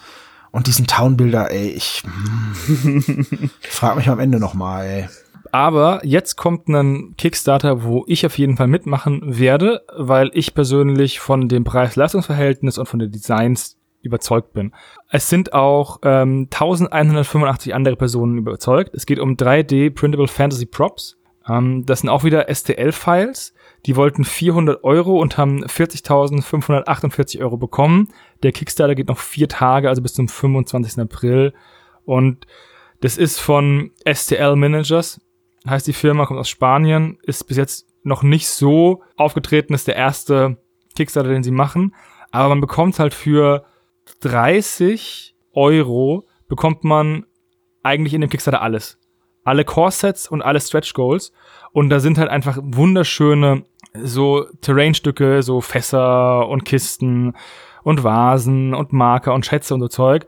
Und 0.51 0.69
diesen 0.69 0.87
Townbuilder, 0.87 1.51
ey, 1.51 1.71
ich 1.71 2.05
hm, 2.05 3.51
frag 3.61 3.97
mich 3.97 4.09
am 4.09 4.21
Ende 4.21 4.39
noch 4.39 4.55
mal, 4.55 4.85
ey. 4.85 5.09
Aber 5.51 6.01
jetzt 6.05 6.37
kommt 6.37 6.69
ein 6.69 7.15
Kickstarter, 7.17 7.83
wo 7.83 8.05
ich 8.07 8.25
auf 8.25 8.39
jeden 8.39 8.57
Fall 8.57 8.69
mitmachen 8.69 9.21
werde, 9.39 9.83
weil 9.97 10.31
ich 10.33 10.55
persönlich 10.55 11.21
von 11.21 11.49
dem 11.49 11.65
Preis-Leistungs-Verhältnis 11.65 12.79
und 12.79 12.87
von 12.87 13.01
den 13.01 13.11
Designs 13.11 13.77
überzeugt 14.05 14.53
bin. 14.53 14.73
Es 15.11 15.29
sind 15.29 15.53
auch 15.53 16.01
ähm, 16.03 16.49
1185 16.53 17.75
andere 17.75 17.97
Personen 17.97 18.39
überzeugt. 18.39 18.95
Es 18.95 19.07
geht 19.07 19.19
um 19.19 19.37
3D 19.37 19.95
Printable 19.95 20.29
Fantasy 20.29 20.67
Props. 20.67 21.17
Ähm, 21.49 21.85
das 21.87 22.01
sind 22.01 22.09
auch 22.09 22.25
wieder 22.25 22.53
STL-Files. 22.53 23.55
Die 23.87 23.97
wollten 23.97 24.25
400 24.25 24.83
Euro 24.83 25.21
und 25.21 25.37
haben 25.37 25.65
40.548 25.65 27.41
Euro 27.41 27.57
bekommen. 27.57 28.09
Der 28.43 28.53
Kickstarter 28.53 28.95
geht 28.95 29.09
noch 29.09 29.19
vier 29.19 29.49
Tage, 29.49 29.89
also 29.89 30.03
bis 30.03 30.15
zum 30.15 30.29
25. 30.29 30.99
April. 30.99 31.53
Und 32.05 32.47
das 33.01 33.19
ist 33.19 33.41
von 33.41 33.91
STL 34.11 34.57
Managers. 34.57 35.21
Heißt 35.67 35.87
die 35.87 35.93
Firma, 35.93 36.27
kommt 36.27 36.41
aus 36.41 36.49
Spanien, 36.49 37.19
ist 37.23 37.45
bis 37.45 37.57
jetzt 37.57 37.87
noch 38.03 38.23
nicht 38.23 38.49
so 38.49 39.03
aufgetreten, 39.17 39.73
ist 39.73 39.89
der 39.89 39.97
erste 39.97 40.59
Kickstarter, 40.95 41.31
den 41.31 41.43
sie 41.43 41.51
machen. 41.51 41.95
Aber 42.31 42.51
man 42.51 42.61
bekommt 42.61 42.99
halt 42.99 43.15
für 43.15 43.65
30 44.25 45.35
Euro 45.53 46.27
bekommt 46.49 46.85
man 46.85 47.27
eigentlich 47.83 48.15
in 48.15 48.21
dem 48.21 48.31
Kickstarter 48.31 48.63
alles. 48.63 48.99
Alle 49.45 49.65
Core-Sets 49.65 50.29
und 50.29 50.43
alle 50.43 50.61
Stretch 50.61 50.95
Goals. 50.95 51.33
Und 51.73 51.91
da 51.91 52.01
sind 52.01 52.17
halt 52.19 52.31
einfach 52.31 52.59
wunderschöne 52.63 53.65
so 54.03 54.47
Terrainstücke, 54.63 55.43
so 55.43 55.61
Fässer 55.61 56.49
und 56.49 56.65
Kisten 56.65 57.35
und 57.83 58.03
Vasen 58.03 58.75
und 58.75 58.93
Marker 58.93 59.35
und 59.35 59.45
Schätze 59.45 59.75
und 59.75 59.81
so 59.81 59.89
Zeug 59.89 60.27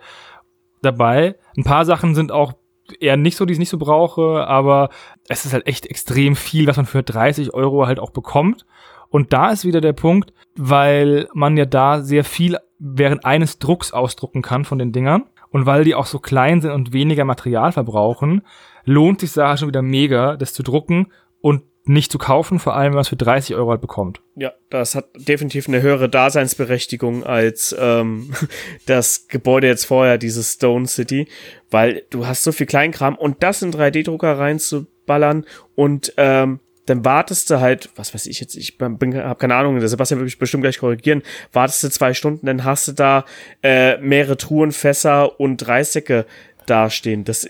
dabei. 0.83 1.37
Ein 1.57 1.65
paar 1.65 1.87
Sachen 1.87 2.15
sind 2.15 2.31
auch 2.31 2.53
eher 3.01 3.17
nicht 3.17 3.37
so, 3.37 3.47
die 3.47 3.55
ich 3.55 3.59
nicht 3.59 3.71
so 3.71 3.79
brauche, 3.79 4.47
aber 4.47 4.91
es 5.29 5.47
ist 5.47 5.55
halt 5.55 5.67
echt 5.67 5.87
extrem 5.87 6.37
viel, 6.37 6.67
was 6.67 6.77
man 6.77 6.87
für 6.87 7.03
30 7.03 7.55
Euro 7.55 7.87
halt 7.87 7.99
auch 7.99 8.11
bekommt. 8.11 8.67
Und 9.09 9.33
da 9.33 9.51
ist 9.51 9.65
wieder 9.65 9.81
der 9.81 9.95
Punkt, 9.95 10.33
weil 10.57 11.29
man 11.33 11.57
ja 11.57 11.65
da 11.65 12.03
sehr 12.03 12.25
viel 12.25 12.59
während 12.79 13.25
eines 13.25 13.59
Drucks 13.59 13.93
ausdrucken 13.93 14.43
kann 14.43 14.65
von 14.65 14.79
den 14.79 14.93
Dingern. 14.93 15.25
Und 15.51 15.65
weil 15.65 15.85
die 15.85 15.95
auch 15.95 16.07
so 16.07 16.19
klein 16.19 16.61
sind 16.61 16.73
und 16.73 16.93
weniger 16.93 17.25
Material 17.25 17.73
verbrauchen, 17.73 18.43
lohnt 18.85 19.21
sich 19.21 19.33
Sache 19.33 19.59
schon 19.59 19.69
wieder 19.69 19.83
mega, 19.83 20.37
das 20.37 20.53
zu 20.53 20.63
drucken 20.63 21.13
und 21.41 21.63
nicht 21.89 22.11
zu 22.11 22.19
kaufen, 22.19 22.59
vor 22.59 22.75
allem 22.75 22.87
wenn 22.87 22.95
man 22.95 23.03
es 23.03 23.09
für 23.09 23.17
30 23.17 23.55
Euro 23.55 23.71
halt 23.71 23.81
bekommt. 23.81 24.21
Ja, 24.35 24.53
das 24.71 24.97
hat 24.97 25.07
definitiv 25.15 25.69
eine 25.69 25.83
höhere 25.83 26.09
Daseinsberechtigung 26.09 27.25
als 27.25 27.75
ähm, 27.79 28.33
das 28.87 29.29
Gebäude 29.29 29.69
jetzt 29.69 29.87
vorher, 29.87 30.19
dieses 30.19 30.55
Stone 30.55 30.89
City, 30.89 31.29
weil 31.71 32.03
du 32.11 32.27
hast 32.27 32.43
so 32.43 32.51
viel 32.51 32.67
Kleinkram 32.67 33.17
und 33.17 33.43
das 33.43 33.63
in 33.63 33.73
3D-Drucker 33.73 34.37
reinzuballern 34.37 35.47
und 35.77 36.13
ähm, 36.17 36.61
dann 36.87 37.05
wartest 37.05 37.51
du 37.51 37.61
halt, 37.61 37.91
was 37.97 38.15
weiß 38.15 38.27
ich 38.27 38.41
jetzt, 38.41 38.57
ich 38.57 38.79
bin, 38.79 39.17
hab 39.17 39.39
keine 39.39 39.55
Ahnung, 39.55 39.79
der 39.79 39.89
Sebastian 39.89 40.21
wird 40.21 40.27
mich 40.27 40.39
bestimmt 40.39 40.63
gleich 40.63 40.79
korrigieren, 40.79 41.23
wartest 41.53 41.83
du 41.83 41.91
zwei 41.91 42.15
Stunden, 42.15 42.47
dann 42.47 42.65
hast 42.65 42.89
du 42.89 42.93
da 42.93 43.25
äh, 43.63 43.99
mehrere 43.99 44.37
Truhen, 44.37 44.73
Fässer 44.73 45.39
und 45.39 45.67
Reissäcke 45.67 46.27
dastehen. 46.67 47.25
Das 47.25 47.47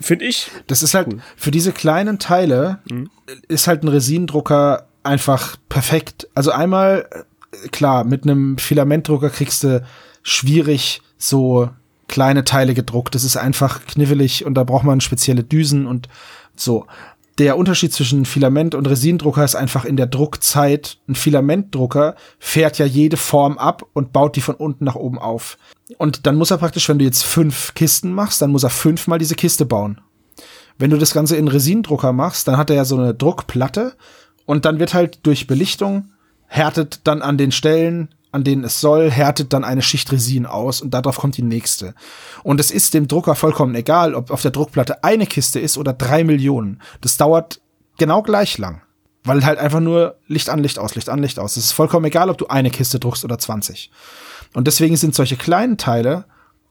finde 0.00 0.24
ich. 0.24 0.50
Das 0.66 0.82
ist 0.82 0.94
halt, 0.94 1.08
cool. 1.12 1.20
für 1.36 1.50
diese 1.50 1.72
kleinen 1.72 2.18
Teile 2.18 2.78
mhm. 2.90 3.10
ist 3.48 3.66
halt 3.66 3.82
ein 3.82 3.88
Resinendrucker 3.88 4.86
einfach 5.02 5.56
perfekt. 5.68 6.28
Also 6.34 6.52
einmal, 6.52 7.08
äh, 7.10 7.68
klar, 7.68 8.04
mit 8.04 8.24
einem 8.24 8.58
Filamentdrucker 8.58 9.30
kriegst 9.30 9.64
du 9.64 9.84
schwierig 10.22 11.02
so 11.18 11.70
kleine 12.08 12.44
Teile 12.44 12.74
gedruckt. 12.74 13.14
Das 13.14 13.24
ist 13.24 13.36
einfach 13.36 13.86
knifflig 13.86 14.44
und 14.44 14.54
da 14.54 14.64
braucht 14.64 14.84
man 14.84 15.00
spezielle 15.00 15.44
Düsen 15.44 15.86
und 15.86 16.08
so 16.56 16.86
der 17.40 17.56
Unterschied 17.56 17.90
zwischen 17.94 18.26
Filament 18.26 18.74
und 18.74 18.86
Resinendrucker 18.86 19.42
ist 19.42 19.54
einfach 19.54 19.86
in 19.86 19.96
der 19.96 20.06
Druckzeit. 20.06 20.98
Ein 21.08 21.14
Filamentdrucker 21.14 22.14
fährt 22.38 22.76
ja 22.76 22.84
jede 22.84 23.16
Form 23.16 23.56
ab 23.56 23.86
und 23.94 24.12
baut 24.12 24.36
die 24.36 24.42
von 24.42 24.56
unten 24.56 24.84
nach 24.84 24.94
oben 24.94 25.18
auf. 25.18 25.56
Und 25.96 26.26
dann 26.26 26.36
muss 26.36 26.50
er 26.50 26.58
praktisch, 26.58 26.86
wenn 26.90 26.98
du 26.98 27.06
jetzt 27.06 27.24
fünf 27.24 27.72
Kisten 27.72 28.12
machst, 28.12 28.42
dann 28.42 28.50
muss 28.50 28.62
er 28.62 28.68
fünfmal 28.68 29.18
diese 29.18 29.36
Kiste 29.36 29.64
bauen. 29.64 30.02
Wenn 30.76 30.90
du 30.90 30.98
das 30.98 31.14
Ganze 31.14 31.36
in 31.36 31.48
Resinendrucker 31.48 32.12
machst, 32.12 32.46
dann 32.46 32.58
hat 32.58 32.68
er 32.68 32.76
ja 32.76 32.84
so 32.84 32.98
eine 32.98 33.14
Druckplatte 33.14 33.94
und 34.44 34.66
dann 34.66 34.78
wird 34.78 34.92
halt 34.92 35.20
durch 35.22 35.46
Belichtung 35.46 36.10
härtet 36.46 37.00
dann 37.04 37.22
an 37.22 37.38
den 37.38 37.52
Stellen 37.52 38.08
an 38.32 38.44
denen 38.44 38.64
es 38.64 38.80
soll, 38.80 39.10
härtet 39.10 39.52
dann 39.52 39.64
eine 39.64 39.82
Schicht 39.82 40.10
Resin 40.12 40.46
aus 40.46 40.80
und 40.80 40.92
darauf 40.92 41.18
kommt 41.18 41.36
die 41.36 41.42
nächste. 41.42 41.94
Und 42.42 42.60
es 42.60 42.70
ist 42.70 42.94
dem 42.94 43.08
Drucker 43.08 43.34
vollkommen 43.34 43.74
egal, 43.74 44.14
ob 44.14 44.30
auf 44.30 44.42
der 44.42 44.52
Druckplatte 44.52 45.02
eine 45.04 45.26
Kiste 45.26 45.58
ist 45.58 45.76
oder 45.76 45.92
drei 45.92 46.24
Millionen. 46.24 46.80
Das 47.00 47.16
dauert 47.16 47.60
genau 47.98 48.22
gleich 48.22 48.58
lang. 48.58 48.82
Weil 49.22 49.44
halt 49.44 49.58
einfach 49.58 49.80
nur 49.80 50.16
Licht 50.28 50.48
an, 50.48 50.60
Licht 50.60 50.78
aus, 50.78 50.94
Licht 50.94 51.10
an, 51.10 51.20
Licht 51.20 51.38
aus. 51.38 51.56
Es 51.56 51.66
ist 51.66 51.72
vollkommen 51.72 52.06
egal, 52.06 52.30
ob 52.30 52.38
du 52.38 52.46
eine 52.46 52.70
Kiste 52.70 52.98
druckst 52.98 53.24
oder 53.24 53.38
20. 53.38 53.90
Und 54.54 54.66
deswegen 54.66 54.96
sind 54.96 55.14
solche 55.14 55.36
kleinen 55.36 55.76
Teile 55.76 56.24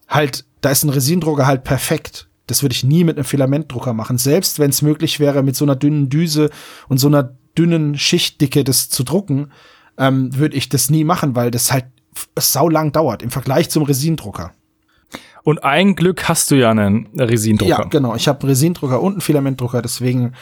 halt, 0.08 0.46
da 0.62 0.72
ist 0.72 0.84
ein 0.84 0.90
Resindrucker 0.90 1.46
halt 1.46 1.64
perfekt. 1.64 2.28
Das 2.48 2.64
würde 2.64 2.74
ich 2.74 2.84
nie 2.84 3.04
mit 3.04 3.18
einem 3.18 3.26
Filamentdrucker 3.26 3.94
machen. 3.94 4.18
Selbst 4.18 4.58
wenn 4.58 4.72
es 4.72 4.82
möglich 4.82 5.20
wäre, 5.20 5.44
mit 5.44 5.56
so 5.56 5.66
einer 5.66 5.76
dünnen 5.76 6.10
Düse 6.10 6.50
und 6.88 6.98
so 6.98 7.08
einer 7.08 7.36
dünnen 7.56 7.98
Schichtdicke 7.98 8.64
das 8.64 8.90
zu 8.90 9.04
drucken, 9.04 9.52
ähm, 10.00 10.36
würde 10.36 10.56
ich 10.56 10.70
das 10.70 10.90
nie 10.90 11.04
machen, 11.04 11.36
weil 11.36 11.52
das 11.52 11.72
halt 11.72 11.86
sau 12.38 12.70
lang 12.70 12.92
dauert 12.92 13.22
im 13.22 13.30
Vergleich 13.30 13.70
zum 13.70 13.84
Resinendrucker. 13.84 14.52
Und 15.44 15.64
ein 15.64 15.96
Glück 15.96 16.28
hast 16.28 16.52
du 16.52 16.56
ja 16.56 16.72
einen 16.72 17.08
Resinendrucker. 17.18 17.70
Ja, 17.70 17.84
genau. 17.86 18.16
Ich 18.16 18.28
habe 18.28 18.48
Resinendrucker 18.48 19.02
und 19.02 19.14
einen 19.14 19.22
Filamentdrucker, 19.22 19.82
deswegen 19.82 20.34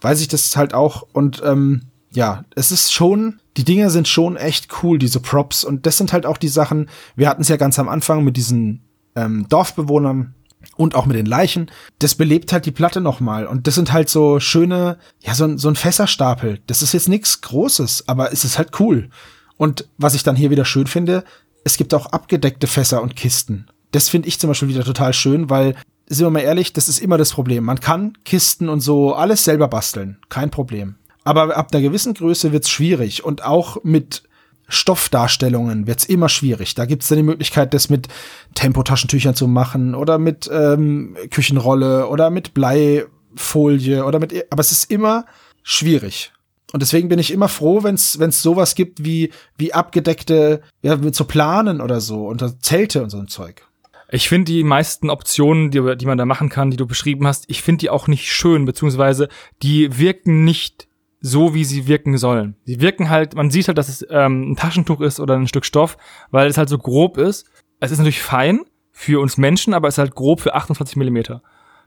weiß 0.00 0.20
ich 0.20 0.28
das 0.28 0.56
halt 0.56 0.74
auch. 0.74 1.06
Und 1.12 1.42
ähm, 1.44 1.82
ja, 2.10 2.44
es 2.54 2.70
ist 2.70 2.92
schon, 2.92 3.40
die 3.56 3.64
Dinge 3.64 3.90
sind 3.90 4.08
schon 4.08 4.36
echt 4.36 4.82
cool, 4.82 4.98
diese 4.98 5.20
Props. 5.20 5.64
Und 5.64 5.86
das 5.86 5.98
sind 5.98 6.12
halt 6.12 6.26
auch 6.26 6.36
die 6.36 6.48
Sachen, 6.48 6.88
wir 7.14 7.28
hatten 7.28 7.42
es 7.42 7.48
ja 7.48 7.56
ganz 7.56 7.78
am 7.78 7.88
Anfang 7.88 8.24
mit 8.24 8.36
diesen 8.36 8.82
ähm, 9.14 9.46
Dorfbewohnern, 9.48 10.34
und 10.76 10.94
auch 10.94 11.06
mit 11.06 11.16
den 11.16 11.26
Leichen, 11.26 11.70
das 11.98 12.14
belebt 12.14 12.52
halt 12.52 12.66
die 12.66 12.72
Platte 12.72 13.00
nochmal. 13.00 13.46
Und 13.46 13.66
das 13.66 13.74
sind 13.74 13.92
halt 13.92 14.08
so 14.08 14.40
schöne, 14.40 14.98
ja, 15.20 15.34
so, 15.34 15.44
ein 15.44 15.58
so 15.58 15.68
ein 15.68 15.76
Fässerstapel. 15.76 16.60
Das 16.66 16.82
ist 16.82 16.92
jetzt 16.92 17.08
nichts 17.08 17.40
Großes, 17.40 18.08
aber 18.08 18.32
es 18.32 18.44
ist 18.44 18.58
halt 18.58 18.78
cool. 18.80 19.10
Und 19.56 19.88
was 19.96 20.14
ich 20.14 20.22
dann 20.22 20.36
hier 20.36 20.50
wieder 20.50 20.64
schön 20.64 20.86
finde, 20.86 21.24
es 21.64 21.76
gibt 21.76 21.94
auch 21.94 22.06
abgedeckte 22.06 22.66
Fässer 22.66 23.02
und 23.02 23.16
Kisten. 23.16 23.66
Das 23.92 24.08
finde 24.08 24.28
ich 24.28 24.38
zum 24.38 24.48
Beispiel 24.48 24.68
wieder 24.68 24.84
total 24.84 25.12
schön, 25.12 25.50
weil 25.50 25.74
sind 26.08 26.26
wir 26.26 26.30
mal 26.30 26.40
ehrlich, 26.40 26.72
das 26.72 26.88
ist 26.88 27.00
immer 27.00 27.18
das 27.18 27.32
Problem. 27.32 27.64
Man 27.64 27.80
kann 27.80 28.16
Kisten 28.24 28.68
und 28.68 28.80
so 28.80 29.14
alles 29.14 29.44
selber 29.44 29.68
basteln, 29.68 30.18
kein 30.28 30.50
Problem. 30.50 30.96
Aber 31.24 31.56
ab 31.56 31.70
einer 31.72 31.82
gewissen 31.82 32.14
Größe 32.14 32.52
wird's 32.52 32.70
schwierig 32.70 33.24
und 33.24 33.44
auch 33.44 33.82
mit 33.82 34.22
Stoffdarstellungen 34.68 35.86
wird's 35.86 36.04
immer 36.04 36.28
schwierig. 36.28 36.74
Da 36.74 36.86
gibt's 36.86 37.08
dann 37.08 37.18
die 37.18 37.24
Möglichkeit, 37.24 37.74
das 37.74 37.88
mit 37.88 38.08
Tempotaschentüchern 38.54 39.34
zu 39.34 39.46
machen 39.46 39.94
oder 39.94 40.18
mit 40.18 40.50
ähm, 40.52 41.16
Küchenrolle 41.30 42.08
oder 42.08 42.30
mit 42.30 42.54
Bleifolie 42.54 44.04
oder 44.04 44.18
mit. 44.18 44.46
Aber 44.50 44.60
es 44.60 44.72
ist 44.72 44.90
immer 44.90 45.26
schwierig. 45.62 46.32
Und 46.72 46.80
deswegen 46.82 47.08
bin 47.08 47.18
ich 47.18 47.32
immer 47.32 47.48
froh, 47.48 47.84
wenn 47.84 47.94
es 47.94 48.42
sowas 48.42 48.74
gibt 48.74 49.04
wie 49.04 49.32
wie 49.56 49.72
abgedeckte, 49.72 50.62
ja, 50.82 50.96
mit 50.96 51.14
so 51.14 51.24
Planen 51.24 51.80
oder 51.80 52.00
so 52.00 52.26
und 52.26 52.64
Zelte 52.64 53.02
und 53.02 53.10
so 53.10 53.18
ein 53.18 53.28
Zeug. 53.28 53.62
Ich 54.10 54.28
finde 54.28 54.52
die 54.52 54.62
meisten 54.62 55.10
Optionen, 55.10 55.70
die, 55.70 55.96
die 55.96 56.06
man 56.06 56.18
da 56.18 56.24
machen 56.24 56.48
kann, 56.48 56.70
die 56.70 56.76
du 56.76 56.86
beschrieben 56.86 57.26
hast, 57.26 57.44
ich 57.48 57.62
finde 57.62 57.80
die 57.80 57.90
auch 57.90 58.06
nicht 58.06 58.32
schön, 58.32 58.64
beziehungsweise 58.64 59.28
die 59.62 59.98
wirken 59.98 60.44
nicht 60.44 60.85
so, 61.20 61.54
wie 61.54 61.64
sie 61.64 61.86
wirken 61.88 62.18
sollen. 62.18 62.56
Sie 62.64 62.80
wirken 62.80 63.08
halt, 63.10 63.34
man 63.34 63.50
sieht 63.50 63.68
halt, 63.68 63.78
dass 63.78 63.88
es 63.88 64.06
ähm, 64.10 64.52
ein 64.52 64.56
Taschentuch 64.56 65.00
ist 65.00 65.18
oder 65.20 65.34
ein 65.34 65.48
Stück 65.48 65.64
Stoff, 65.64 65.96
weil 66.30 66.46
es 66.48 66.58
halt 66.58 66.68
so 66.68 66.78
grob 66.78 67.16
ist. 67.18 67.46
Es 67.80 67.90
ist 67.90 67.98
natürlich 67.98 68.22
fein 68.22 68.60
für 68.92 69.20
uns 69.20 69.36
Menschen, 69.36 69.74
aber 69.74 69.88
es 69.88 69.94
ist 69.94 69.98
halt 69.98 70.14
grob 70.14 70.40
für 70.40 70.54
28 70.54 70.96
Millimeter. 70.96 71.42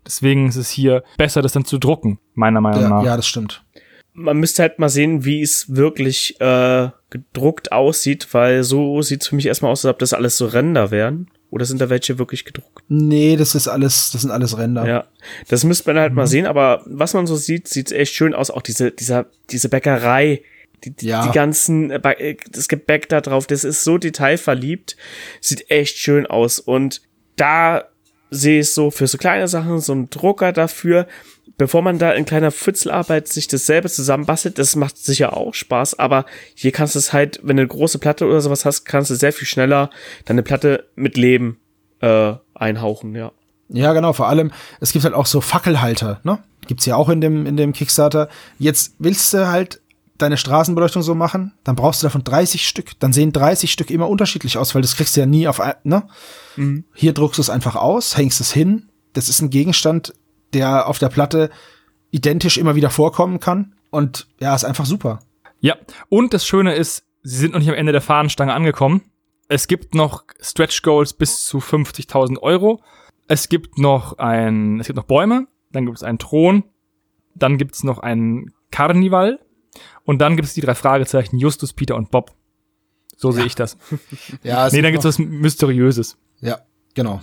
Deswegen 0.05 0.47
ist 0.47 0.55
es 0.55 0.69
hier 0.69 1.03
besser, 1.17 1.41
das 1.41 1.53
dann 1.53 1.65
zu 1.65 1.77
drucken, 1.77 2.19
meiner 2.33 2.61
Meinung 2.61 2.81
Ja, 2.81 2.89
nach. 2.89 3.03
ja, 3.03 3.15
das 3.15 3.27
stimmt. 3.27 3.63
Man 4.13 4.37
müsste 4.37 4.63
halt 4.63 4.79
mal 4.79 4.89
sehen, 4.89 5.23
wie 5.25 5.41
es 5.41 5.75
wirklich 5.75 6.39
äh, 6.41 6.89
gedruckt 7.09 7.71
aussieht, 7.71 8.27
weil 8.33 8.63
so 8.63 9.01
sieht's 9.01 9.27
für 9.27 9.35
mich 9.35 9.45
erstmal 9.45 9.71
aus, 9.71 9.85
als 9.85 9.93
ob 9.93 9.99
das 9.99 10.13
alles 10.13 10.37
so 10.37 10.47
Ränder 10.47 10.91
wären. 10.91 11.29
Oder 11.51 11.65
sind 11.65 11.81
da 11.81 11.89
welche 11.89 12.19
wirklich 12.19 12.45
gedruckt? 12.45 12.83
Nee, 12.89 13.35
das 13.35 13.55
ist 13.55 13.67
alles, 13.67 14.11
das 14.11 14.21
sind 14.21 14.29
alles 14.31 14.57
Ränder. 14.57 14.87
Ja, 14.87 15.07
das 15.47 15.63
müsste 15.63 15.89
man 15.91 15.99
halt 16.01 16.13
mal 16.13 16.27
sehen, 16.27 16.45
aber 16.45 16.83
was 16.85 17.13
man 17.15 17.25
so 17.25 17.35
sieht, 17.35 17.67
sieht 17.67 17.91
echt 17.91 18.13
schön 18.13 18.35
aus. 18.35 18.51
Auch 18.51 18.61
diese, 18.61 18.91
dieser, 18.91 19.25
diese 19.49 19.67
Bäckerei, 19.69 20.43
die, 20.83 20.91
die- 20.91 21.07
Ja. 21.07 21.25
die 21.25 21.31
ganzen, 21.33 21.89
äh, 21.89 21.99
äh, 22.19 22.37
das 22.51 22.67
Gebäck 22.67 23.09
da 23.09 23.21
drauf, 23.21 23.47
das 23.47 23.63
ist 23.63 23.83
so 23.83 23.97
detailverliebt, 23.97 24.95
sieht 25.41 25.71
echt 25.71 25.97
schön 25.97 26.27
aus. 26.27 26.59
Und 26.59 27.01
da 27.35 27.85
sehe 28.29 28.59
ich 28.59 28.71
so 28.71 28.91
für 28.91 29.07
so 29.07 29.17
kleine 29.17 29.47
Sachen 29.47 29.79
so 29.79 29.91
einen 29.93 30.09
Drucker 30.11 30.51
dafür, 30.53 31.07
bevor 31.59 31.83
man 31.83 31.99
da 31.99 32.11
in 32.13 32.25
kleiner 32.25 32.51
Pfützelarbeit 32.51 33.27
sich 33.27 33.47
das 33.47 33.67
selber 33.67 33.89
zusammenbastelt, 33.89 34.57
das 34.57 34.75
macht 34.75 34.97
sicher 34.97 35.37
auch 35.37 35.53
Spaß, 35.53 35.99
aber 35.99 36.25
hier 36.55 36.71
kannst 36.71 36.95
du 36.95 36.99
es 36.99 37.13
halt, 37.13 37.39
wenn 37.43 37.57
du 37.57 37.61
eine 37.61 37.67
große 37.67 37.99
Platte 37.99 38.25
oder 38.25 38.41
sowas 38.41 38.65
hast, 38.65 38.85
kannst 38.85 39.11
du 39.11 39.15
sehr 39.15 39.31
viel 39.33 39.47
schneller 39.47 39.91
deine 40.25 40.41
Platte 40.41 40.85
mit 40.95 41.15
Leben 41.17 41.59
äh, 42.01 42.33
einhauchen, 42.55 43.13
ja. 43.13 43.31
Ja, 43.71 43.93
genau. 43.93 44.13
Vor 44.13 44.27
allem, 44.27 44.51
es 44.79 44.93
gibt 44.93 45.05
halt 45.05 45.13
auch 45.13 45.27
so 45.27 45.41
Fackelhalter, 45.41 46.21
ne? 46.23 46.39
Gibt's 46.65 46.87
ja 46.87 46.95
auch 46.95 47.07
in 47.09 47.21
dem, 47.21 47.45
in 47.45 47.55
dem 47.55 47.71
Kickstarter. 47.73 48.27
Jetzt 48.57 48.95
willst 48.97 49.31
du 49.33 49.47
halt 49.47 49.79
deine 50.17 50.37
Straßenbeleuchtung 50.37 51.03
so 51.03 51.13
machen, 51.13 51.53
dann 51.63 51.75
brauchst 51.75 52.01
du 52.01 52.07
davon 52.07 52.23
30 52.23 52.67
Stück. 52.67 52.99
Dann 52.99 53.13
sehen 53.13 53.31
30 53.31 53.71
Stück 53.71 53.91
immer 53.91 54.09
unterschiedlich 54.09 54.57
aus, 54.57 54.73
weil 54.73 54.81
das 54.81 54.95
kriegst 54.95 55.15
du 55.15 55.19
ja 55.19 55.27
nie 55.27 55.47
auf, 55.47 55.59
ein- 55.59 55.75
ne? 55.83 56.07
Hier 56.95 57.13
druckst 57.13 57.37
du 57.37 57.41
es 57.43 57.49
einfach 57.51 57.75
aus, 57.75 58.17
hängst 58.17 58.41
es 58.41 58.51
hin. 58.51 58.89
Das 59.13 59.29
ist 59.29 59.41
ein 59.41 59.49
Gegenstand, 59.51 60.13
der 60.53 60.87
auf 60.87 60.99
der 60.99 61.09
Platte 61.09 61.49
identisch 62.11 62.57
immer 62.57 62.75
wieder 62.75 62.89
vorkommen 62.89 63.39
kann. 63.39 63.75
Und 63.91 64.27
ja, 64.39 64.55
ist 64.55 64.65
einfach 64.65 64.85
super. 64.85 65.19
Ja, 65.59 65.75
und 66.09 66.33
das 66.33 66.45
Schöne 66.45 66.75
ist, 66.75 67.03
sie 67.23 67.37
sind 67.37 67.53
noch 67.53 67.59
nicht 67.59 67.69
am 67.69 67.75
Ende 67.75 67.91
der 67.91 68.01
Fahnenstange 68.01 68.53
angekommen. 68.53 69.01
Es 69.47 69.67
gibt 69.67 69.95
noch 69.95 70.23
Stretch 70.41 70.81
Goals 70.83 71.13
bis 71.13 71.45
zu 71.45 71.57
50.000 71.57 72.39
Euro. 72.39 72.81
Es 73.27 73.49
gibt 73.49 73.77
noch 73.77 74.17
ein, 74.17 74.79
es 74.79 74.87
gibt 74.87 74.97
noch 74.97 75.05
Bäume, 75.05 75.47
dann 75.71 75.85
gibt 75.85 75.97
es 75.97 76.03
einen 76.03 76.19
Thron, 76.19 76.63
dann 77.35 77.57
gibt 77.57 77.75
es 77.75 77.83
noch 77.83 77.99
einen 77.99 78.53
Karnival 78.71 79.39
und 80.03 80.19
dann 80.19 80.35
gibt 80.35 80.47
es 80.47 80.53
die 80.53 80.61
drei 80.61 80.75
Fragezeichen 80.75 81.37
Justus, 81.37 81.73
Peter 81.73 81.95
und 81.95 82.11
Bob. 82.11 82.31
So 83.17 83.31
sehe 83.31 83.45
ich 83.45 83.55
das. 83.55 83.77
Ja, 84.43 84.67
es 84.67 84.73
Nee, 84.73 84.81
dann 84.81 84.91
gibt 84.91 85.03
es 85.03 85.07
was 85.07 85.19
Mysteriöses. 85.19 86.17
Ja, 86.39 86.59
genau. 86.93 87.21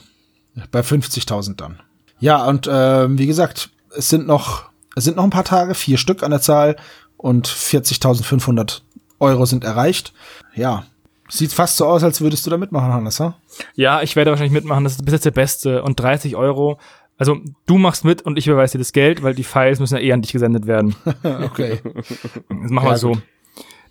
Bei 0.70 0.80
50.000 0.80 1.56
dann. 1.56 1.80
Ja, 2.18 2.44
und 2.46 2.68
ähm, 2.70 3.18
wie 3.18 3.26
gesagt, 3.26 3.70
es 3.96 4.08
sind 4.08 4.26
noch, 4.26 4.64
es 4.94 5.04
sind 5.04 5.16
noch 5.16 5.24
ein 5.24 5.30
paar 5.30 5.44
Tage, 5.44 5.74
vier 5.74 5.98
Stück 5.98 6.22
an 6.22 6.30
der 6.30 6.40
Zahl 6.40 6.76
und 7.16 7.46
40.500 7.48 8.80
Euro 9.20 9.44
sind 9.46 9.64
erreicht. 9.64 10.12
Ja, 10.54 10.84
sieht 11.28 11.52
fast 11.52 11.76
so 11.76 11.86
aus, 11.86 12.02
als 12.04 12.20
würdest 12.20 12.46
du 12.46 12.50
da 12.50 12.56
mitmachen, 12.58 12.92
Hannes, 12.92 13.20
ha? 13.20 13.36
Ja, 13.74 14.02
ich 14.02 14.16
werde 14.16 14.30
wahrscheinlich 14.30 14.52
mitmachen. 14.52 14.84
Das 14.84 14.94
ist 14.94 15.04
bis 15.04 15.12
jetzt 15.12 15.24
der 15.24 15.30
Beste. 15.30 15.82
Und 15.82 15.98
30 16.00 16.36
Euro. 16.36 16.78
Also, 17.18 17.38
du 17.64 17.78
machst 17.78 18.04
mit 18.04 18.22
und 18.22 18.36
ich 18.38 18.46
überweise 18.46 18.72
dir 18.72 18.78
das 18.78 18.92
Geld, 18.92 19.22
weil 19.22 19.34
die 19.34 19.42
Files 19.44 19.80
müssen 19.80 19.96
ja 19.96 20.02
eh 20.02 20.12
an 20.12 20.20
dich 20.22 20.32
gesendet 20.32 20.66
werden. 20.66 20.94
Okay. 21.24 21.80
Das 21.82 22.70
machen 22.70 22.86
Ja, 22.86 22.92
wir 22.92 22.98
so. 22.98 23.08
gut. 23.12 23.22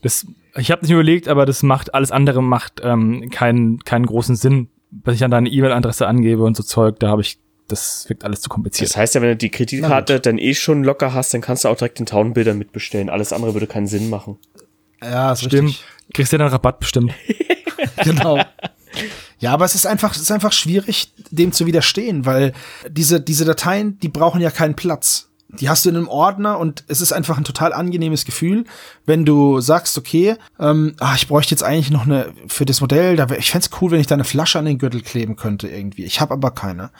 Das, 0.04 0.28
ich 0.56 0.70
habe 0.72 0.84
nicht 0.84 0.92
überlegt, 0.92 1.28
aber 1.28 1.46
das 1.48 1.64
macht, 1.64 1.96
alles 1.96 2.12
andere 2.12 2.44
macht 2.44 2.82
ähm, 2.84 3.30
keinen, 3.32 3.80
keinen 3.80 4.06
großen 4.06 4.36
Sinn, 4.36 4.70
dass 4.92 5.16
ich 5.16 5.20
dann 5.20 5.32
deine 5.32 5.50
E-Mail-Adresse 5.50 6.08
angebe 6.08 6.44
und 6.44 6.56
so 6.56 6.62
Zeug. 6.62 7.00
Da 7.00 7.08
habe 7.10 7.22
ich, 7.22 7.40
das 7.68 8.08
wirkt 8.10 8.24
alles 8.24 8.42
zu 8.42 8.50
kompliziert. 8.50 8.90
Das 8.90 8.98
heißt 8.98 9.16
ja, 9.16 9.22
wenn 9.22 9.30
du 9.30 9.38
die 9.38 9.50
Kreditkarte 9.50 10.20
dann 10.20 10.38
eh 10.38 10.54
schon 10.54 10.84
locker 10.84 11.14
hast, 11.14 11.34
dann 11.34 11.42
kannst 11.42 11.64
du 11.66 11.70
auch 11.70 11.78
direkt 11.78 12.00
den 12.00 12.06
Townbuilder 12.06 12.54
mitbestellen. 12.54 13.10
Alles 13.10 13.34
andere 13.34 13.54
würde 13.54 13.68
keinen 13.68 13.88
Sinn 13.88 14.10
machen. 14.10 14.38
Ja, 15.02 15.34
ist 15.34 15.44
Stimmt. 15.44 15.70
richtig. 15.70 15.86
Kriegst 16.14 16.34
du 16.34 16.38
dann 16.38 16.48
Rabatt 16.48 16.80
bestimmt. 16.80 17.14
Genau. 18.04 18.40
Ja, 19.40 19.54
aber 19.54 19.66
es 19.66 19.76
ist 19.76 19.86
einfach, 19.86 20.16
es 20.16 20.22
ist 20.22 20.32
einfach 20.32 20.52
schwierig, 20.52 21.14
dem 21.30 21.52
zu 21.52 21.66
widerstehen, 21.66 22.26
weil 22.26 22.54
diese, 22.90 23.22
diese 23.22 23.46
Dateien, 23.46 24.00
die 24.00 24.10
brauchen 24.10 24.42
ja 24.42 24.50
keinen 24.50 24.76
Platz. 24.76 25.30
Die 25.50 25.70
hast 25.70 25.86
du 25.86 25.90
in 25.90 25.96
einem 25.96 26.08
Ordner 26.08 26.58
und 26.60 26.84
es 26.88 27.00
ist 27.00 27.14
einfach 27.14 27.38
ein 27.38 27.44
total 27.44 27.72
angenehmes 27.72 28.26
Gefühl, 28.26 28.66
wenn 29.06 29.26
du 29.26 29.62
sagst, 29.62 29.98
okay, 29.98 30.36
ähm, 30.60 30.96
ah, 31.00 31.14
ich 31.16 31.28
bräuchte 31.28 31.52
jetzt 31.52 31.64
eigentlich 31.64 31.92
noch 31.92 32.06
eine 32.06 32.34
für 32.48 32.66
das 32.66 32.82
Modell, 32.82 33.16
da 33.16 33.30
wär, 33.30 33.38
ich 33.38 33.52
fänd's 33.52 33.70
cool, 33.80 33.92
wenn 33.92 34.00
ich 34.00 34.08
da 34.08 34.16
eine 34.16 34.24
Flasche 34.24 34.60
an 34.60 34.66
den 34.66 34.80
Gürtel 34.80 35.02
kleben 35.02 35.36
könnte 35.36 35.68
irgendwie. 35.68 36.04
Ich 36.04 36.20
habe 36.20 36.34
aber 36.34 36.52
keine. 36.52 36.92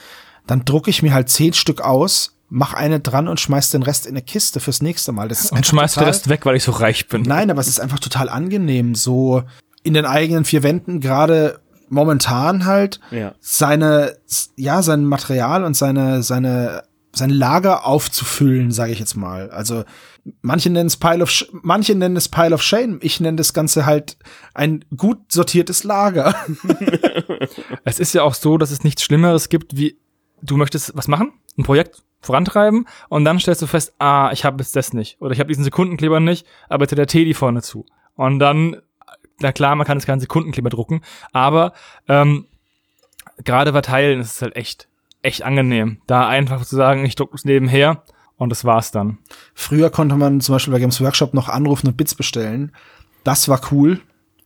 Dann 0.48 0.66
drucke 0.66 0.90
ich 0.90 1.02
mir 1.02 1.14
halt 1.14 1.30
zehn 1.30 1.54
Stück 1.54 1.82
aus, 1.82 2.38
mach 2.50 2.74
eine 2.74 3.00
dran 3.00 3.28
und 3.28 3.40
schmeiß 3.40 3.72
den 3.72 3.84
Rest 3.84 4.06
in 4.06 4.12
eine 4.12 4.22
Kiste 4.22 4.60
fürs 4.60 4.82
nächste 4.82 5.12
Mal. 5.12 5.28
Das 5.28 5.42
ist 5.46 5.52
Und 5.52 5.58
einfach 5.58 5.70
schmeißt 5.72 5.96
den 5.96 6.00
total- 6.02 6.12
Rest 6.14 6.30
weg, 6.30 6.46
weil 6.46 6.56
ich 6.56 6.64
so 6.64 6.72
reich 6.72 7.08
bin. 7.08 7.24
Nein, 7.24 7.50
aber 7.50 7.62
es 7.62 7.68
ist 7.68 7.80
einfach 7.80 8.00
total 8.00 8.30
angenehm, 8.30 8.94
so 8.96 9.44
in 9.84 9.94
den 9.94 10.06
eigenen 10.06 10.46
vier 10.46 10.64
Wänden, 10.64 11.00
gerade 11.00 11.60
momentan 11.90 12.66
halt, 12.66 13.00
Ja. 13.12 13.34
seine, 13.40 14.18
ja, 14.56 14.82
sein 14.82 15.06
Material 15.06 15.64
und 15.64 15.76
seine, 15.76 16.24
seine, 16.24 16.84
sein 17.16 17.30
Lager 17.30 17.86
aufzufüllen, 17.86 18.72
sage 18.72 18.92
ich 18.92 19.00
jetzt 19.00 19.16
mal. 19.16 19.50
Also 19.52 19.84
manche 20.42 20.70
nennen 20.72 20.88
es 20.88 20.98
Pile 20.98 21.22
of, 21.24 21.30
Sh 21.32 21.46
manche 21.62 21.94
nennen 21.96 22.18
es 22.18 22.28
Pile 22.30 22.54
of 22.56 22.62
Shame. 22.64 22.98
Ich 23.02 23.20
nenne 23.20 23.38
das 23.38 23.54
Ganze 23.54 23.86
halt 23.86 24.18
ein 24.56 24.84
gut 24.98 25.32
sortiertes 25.32 25.84
Lager. 25.84 26.36
Es 27.84 28.00
ist 28.00 28.14
ja 28.14 28.24
auch 28.24 28.34
so, 28.34 28.58
dass 28.58 28.72
es 28.72 28.84
nichts 28.84 29.04
Schlimmeres 29.04 29.50
gibt, 29.50 29.78
wie 29.78 29.98
du 30.46 30.58
möchtest 30.58 30.96
was 30.96 31.08
machen, 31.08 31.34
ein 31.58 31.64
Projekt 31.64 32.04
vorantreiben 32.22 32.88
und 33.10 33.26
dann 33.26 33.40
stellst 33.40 33.62
du 33.62 33.68
fest, 33.68 33.94
ah, 34.00 34.32
ich 34.32 34.46
habe 34.46 34.62
jetzt 34.62 34.76
das 34.76 34.94
nicht 34.94 35.22
oder 35.22 35.32
ich 35.32 35.40
habe 35.40 35.48
diesen 35.48 35.64
Sekundenkleber 35.64 36.20
nicht, 36.20 36.46
aber 36.70 36.84
hat 36.84 36.92
der 36.92 37.08
Teddy 37.08 37.34
vorne 37.34 37.62
zu. 37.62 37.86
Und 38.16 38.40
dann, 38.40 38.78
na 39.40 39.52
klar, 39.52 39.76
man 39.76 39.86
kann 39.86 39.98
jetzt 39.98 40.08
keinen 40.08 40.20
Sekundenkleber 40.20 40.70
drucken, 40.70 41.02
aber 41.32 41.74
ähm, 42.08 42.48
gerade 43.44 43.72
bei 43.72 43.82
Teilen 43.82 44.20
ist 44.22 44.36
es 44.36 44.42
halt 44.42 44.56
echt, 44.56 44.88
echt 45.22 45.44
angenehm, 45.44 46.02
da 46.08 46.28
einfach 46.28 46.66
zu 46.66 46.76
sagen, 46.76 47.06
ich 47.06 47.16
drucke 47.16 47.36
es 47.36 47.46
nebenher 47.46 48.04
und 48.38 48.50
das 48.50 48.66
war's 48.66 48.92
dann. 48.92 49.20
Früher 49.54 49.90
konnte 49.90 50.16
man 50.16 50.42
zum 50.42 50.54
Beispiel 50.54 50.74
bei 50.74 50.80
Games 50.80 51.02
Workshop 51.02 51.34
noch 51.34 51.50
anrufen 51.50 51.88
und 51.88 51.98
Bits 51.98 52.16
bestellen. 52.16 52.72
Das 53.24 53.48
war 53.48 53.62
cool. 53.72 54.02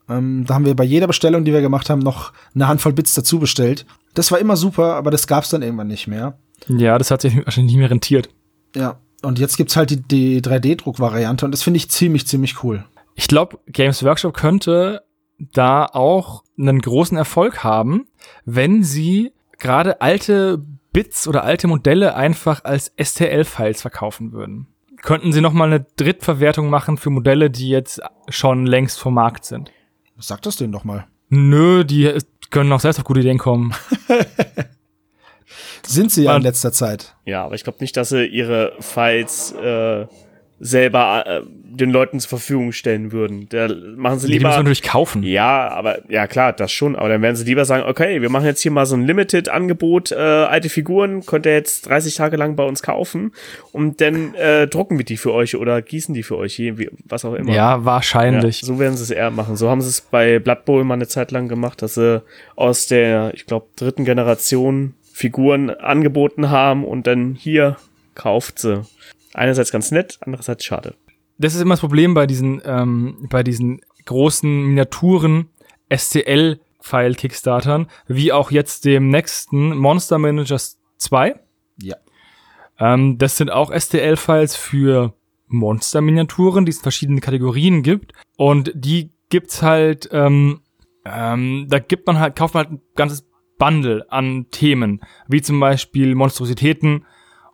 Ähm, 0.07 0.45
da 0.45 0.55
haben 0.55 0.65
wir 0.65 0.75
bei 0.75 0.83
jeder 0.83 1.07
Bestellung, 1.07 1.45
die 1.45 1.53
wir 1.53 1.61
gemacht 1.61 1.89
haben, 1.89 1.99
noch 1.99 2.33
eine 2.55 2.67
Handvoll 2.67 2.93
Bits 2.93 3.13
dazu 3.13 3.39
bestellt. 3.39 3.85
Das 4.13 4.31
war 4.31 4.39
immer 4.39 4.57
super, 4.57 4.95
aber 4.95 5.11
das 5.11 5.27
gab's 5.27 5.49
dann 5.49 5.61
irgendwann 5.61 5.87
nicht 5.87 6.07
mehr. 6.07 6.37
Ja, 6.67 6.97
das 6.97 7.11
hat 7.11 7.21
sich 7.21 7.35
wahrscheinlich 7.35 7.73
nicht 7.73 7.79
mehr 7.79 7.89
rentiert. 7.89 8.29
Ja. 8.75 8.99
Und 9.21 9.37
jetzt 9.37 9.57
gibt's 9.57 9.75
halt 9.75 9.89
die, 9.89 10.01
die 10.01 10.41
3D-Druck-Variante 10.41 11.45
und 11.45 11.51
das 11.51 11.63
finde 11.63 11.77
ich 11.77 11.91
ziemlich, 11.91 12.25
ziemlich 12.25 12.63
cool. 12.63 12.85
Ich 13.15 13.27
glaube, 13.27 13.59
Games 13.67 14.03
Workshop 14.03 14.33
könnte 14.33 15.03
da 15.53 15.85
auch 15.85 16.43
einen 16.57 16.79
großen 16.79 17.17
Erfolg 17.17 17.63
haben, 17.63 18.07
wenn 18.45 18.83
sie 18.83 19.33
gerade 19.57 20.01
alte 20.01 20.63
Bits 20.93 21.27
oder 21.27 21.43
alte 21.43 21.67
Modelle 21.67 22.15
einfach 22.15 22.63
als 22.63 22.93
STL-Files 22.97 23.81
verkaufen 23.81 24.31
würden. 24.31 24.67
Könnten 25.01 25.31
sie 25.31 25.41
noch 25.41 25.53
mal 25.53 25.65
eine 25.65 25.85
Drittverwertung 25.95 26.69
machen 26.69 26.97
für 26.97 27.09
Modelle, 27.09 27.49
die 27.49 27.69
jetzt 27.69 28.01
schon 28.27 28.65
längst 28.65 28.99
vom 28.99 29.13
Markt 29.13 29.45
sind? 29.45 29.71
Sag 30.17 30.41
das 30.41 30.57
denen 30.57 30.73
doch 30.73 30.83
mal. 30.83 31.07
Nö, 31.29 31.85
die 31.85 32.11
können 32.49 32.71
auch 32.71 32.79
selbst 32.79 32.99
auf 32.99 33.05
gute 33.05 33.19
Ideen 33.21 33.37
kommen. 33.37 33.73
Sind 35.85 36.11
sie 36.11 36.23
ja 36.23 36.35
in 36.35 36.43
letzter 36.43 36.71
Zeit. 36.71 37.15
Ja, 37.25 37.45
aber 37.45 37.55
ich 37.55 37.63
glaube 37.63 37.79
nicht, 37.81 37.97
dass 37.97 38.09
sie 38.09 38.25
ihre 38.25 38.73
Files 38.79 39.51
äh, 39.53 40.05
selber 40.59 41.25
äh, 41.25 41.41
den 41.71 41.91
Leuten 41.91 42.19
zur 42.19 42.29
Verfügung 42.29 42.71
stellen 42.71 43.11
würden. 43.11 43.47
Da 43.49 43.67
machen 43.95 44.19
sie 44.19 44.27
Die 44.27 44.33
lieber. 44.33 44.47
müssen 44.49 44.57
wir 44.59 44.63
natürlich 44.63 44.81
kaufen. 44.83 45.23
Ja, 45.23 45.69
aber 45.69 45.99
ja 46.09 46.27
klar, 46.27 46.53
das 46.53 46.71
schon. 46.71 46.95
Aber 46.95 47.09
dann 47.09 47.21
werden 47.21 47.35
sie 47.35 47.45
lieber 47.45 47.65
sagen, 47.65 47.83
okay, 47.87 48.21
wir 48.21 48.29
machen 48.29 48.45
jetzt 48.45 48.61
hier 48.61 48.71
mal 48.71 48.85
so 48.85 48.95
ein 48.95 49.05
Limited-Angebot, 49.05 50.11
äh, 50.11 50.15
alte 50.15 50.69
Figuren, 50.69 51.25
könnt 51.25 51.45
ihr 51.45 51.53
jetzt 51.53 51.87
30 51.89 52.15
Tage 52.15 52.37
lang 52.37 52.55
bei 52.55 52.63
uns 52.63 52.81
kaufen 52.83 53.31
und 53.71 54.01
dann 54.01 54.33
äh, 54.35 54.67
drucken 54.67 54.97
wir 54.97 55.05
die 55.05 55.17
für 55.17 55.33
euch 55.33 55.55
oder 55.55 55.81
gießen 55.81 56.13
die 56.13 56.23
für 56.23 56.37
euch, 56.37 56.61
was 57.05 57.25
auch 57.25 57.33
immer. 57.35 57.49
Ja, 57.51 57.59
Ja, 57.77 57.85
wahrscheinlich. 57.85 58.61
so 58.61 58.79
werden 58.79 58.97
sie 58.97 59.03
es 59.03 59.11
eher 59.11 59.31
machen. 59.31 59.55
So 59.55 59.69
haben 59.69 59.81
sie 59.81 59.89
es 59.89 60.01
bei 60.01 60.39
Blood 60.39 60.65
Bowl 60.65 60.83
mal 60.83 60.95
eine 60.95 61.07
Zeit 61.07 61.31
lang 61.31 61.47
gemacht, 61.47 61.81
dass 61.81 61.93
sie 61.95 62.21
aus 62.55 62.87
der, 62.87 63.31
ich 63.33 63.45
glaube, 63.45 63.67
dritten 63.75 64.05
Generation 64.05 64.93
Figuren 65.13 65.69
angeboten 65.69 66.49
haben 66.49 66.85
und 66.85 67.05
dann 67.05 67.35
hier 67.35 67.75
kauft 68.15 68.59
sie. 68.59 68.83
Einerseits 69.33 69.71
ganz 69.71 69.91
nett, 69.91 70.17
andererseits 70.21 70.63
schade. 70.65 70.93
Das 71.39 71.55
ist 71.55 71.61
immer 71.61 71.73
das 71.73 71.79
Problem 71.79 72.13
bei 72.13 72.27
diesen, 72.27 72.61
ähm, 72.65 73.27
bei 73.29 73.41
diesen 73.43 73.81
großen 74.05 74.67
Miniaturen 74.67 75.49
STL-File-Kickstartern, 75.89 77.87
wie 78.07 78.31
auch 78.31 78.51
jetzt 78.51 78.85
dem 78.85 79.09
nächsten 79.09 79.75
Monster 79.77 80.19
Managers 80.19 80.79
2. 80.97 81.39
Ja. 81.81 81.95
Ähm, 82.77 83.17
das 83.17 83.37
sind 83.37 83.49
auch 83.51 83.71
STL-Files 83.71 84.55
für 84.55 85.13
Monster-Miniaturen, 85.47 86.65
die 86.65 86.71
es 86.71 86.77
in 86.77 86.83
verschiedene 86.83 87.21
Kategorien 87.21 87.83
gibt. 87.83 88.13
Und 88.37 88.71
die 88.75 89.11
gibt's 89.29 89.61
halt, 89.61 90.09
ähm, 90.11 90.61
ähm, 91.05 91.67
da 91.69 91.79
gibt 91.79 92.05
man 92.05 92.19
halt, 92.19 92.35
kauft 92.35 92.53
man 92.53 92.65
halt 92.65 92.73
ein 92.73 92.81
ganzes 92.95 93.25
Bundle 93.57 94.05
an 94.09 94.47
Themen, 94.51 95.01
wie 95.27 95.41
zum 95.41 95.59
Beispiel 95.59 96.15
Monstrositäten 96.15 97.05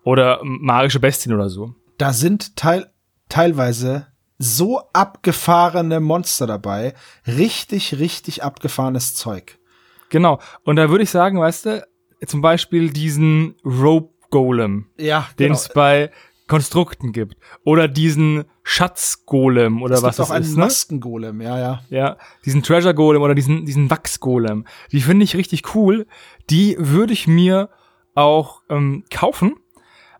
oder 0.03 0.39
magische 0.43 0.99
Bestien 0.99 1.33
oder 1.33 1.49
so. 1.49 1.75
Da 1.97 2.13
sind 2.13 2.55
teil 2.55 2.91
teilweise 3.29 4.07
so 4.37 4.81
abgefahrene 4.93 5.99
Monster 5.99 6.47
dabei. 6.47 6.93
Richtig, 7.25 7.99
richtig 7.99 8.43
abgefahrenes 8.43 9.15
Zeug. 9.15 9.57
Genau. 10.09 10.39
Und 10.63 10.75
da 10.75 10.89
würde 10.89 11.03
ich 11.03 11.09
sagen, 11.09 11.39
weißt 11.39 11.65
du, 11.65 11.87
zum 12.25 12.41
Beispiel 12.41 12.89
diesen 12.91 13.55
Rope 13.65 14.13
Golem, 14.29 14.87
Ja, 14.97 15.27
den 15.39 15.47
genau. 15.47 15.55
es 15.59 15.69
bei 15.69 16.11
Konstrukten 16.47 17.11
gibt. 17.13 17.37
Oder 17.63 17.87
diesen 17.87 18.45
Schatzgolem 18.63 19.81
oder 19.81 19.95
es 19.95 20.03
was 20.03 20.17
gibt 20.17 20.25
auch 20.27 20.27
das 20.29 20.35
einen 20.35 20.45
ist, 20.45 20.55
ne? 20.57 20.63
Maskengolem, 20.65 21.41
ja, 21.41 21.57
ja. 21.57 21.81
Ja, 21.89 22.17
diesen 22.43 22.61
Treasure 22.61 22.93
Golem 22.93 23.21
oder 23.21 23.35
diesen, 23.35 23.65
diesen 23.65 23.89
Wachsgolem. 23.89 24.65
Die 24.91 25.01
finde 25.01 25.23
ich 25.23 25.35
richtig 25.35 25.75
cool. 25.75 26.05
Die 26.49 26.75
würde 26.77 27.13
ich 27.13 27.27
mir 27.27 27.69
auch 28.13 28.61
ähm, 28.69 29.05
kaufen. 29.09 29.55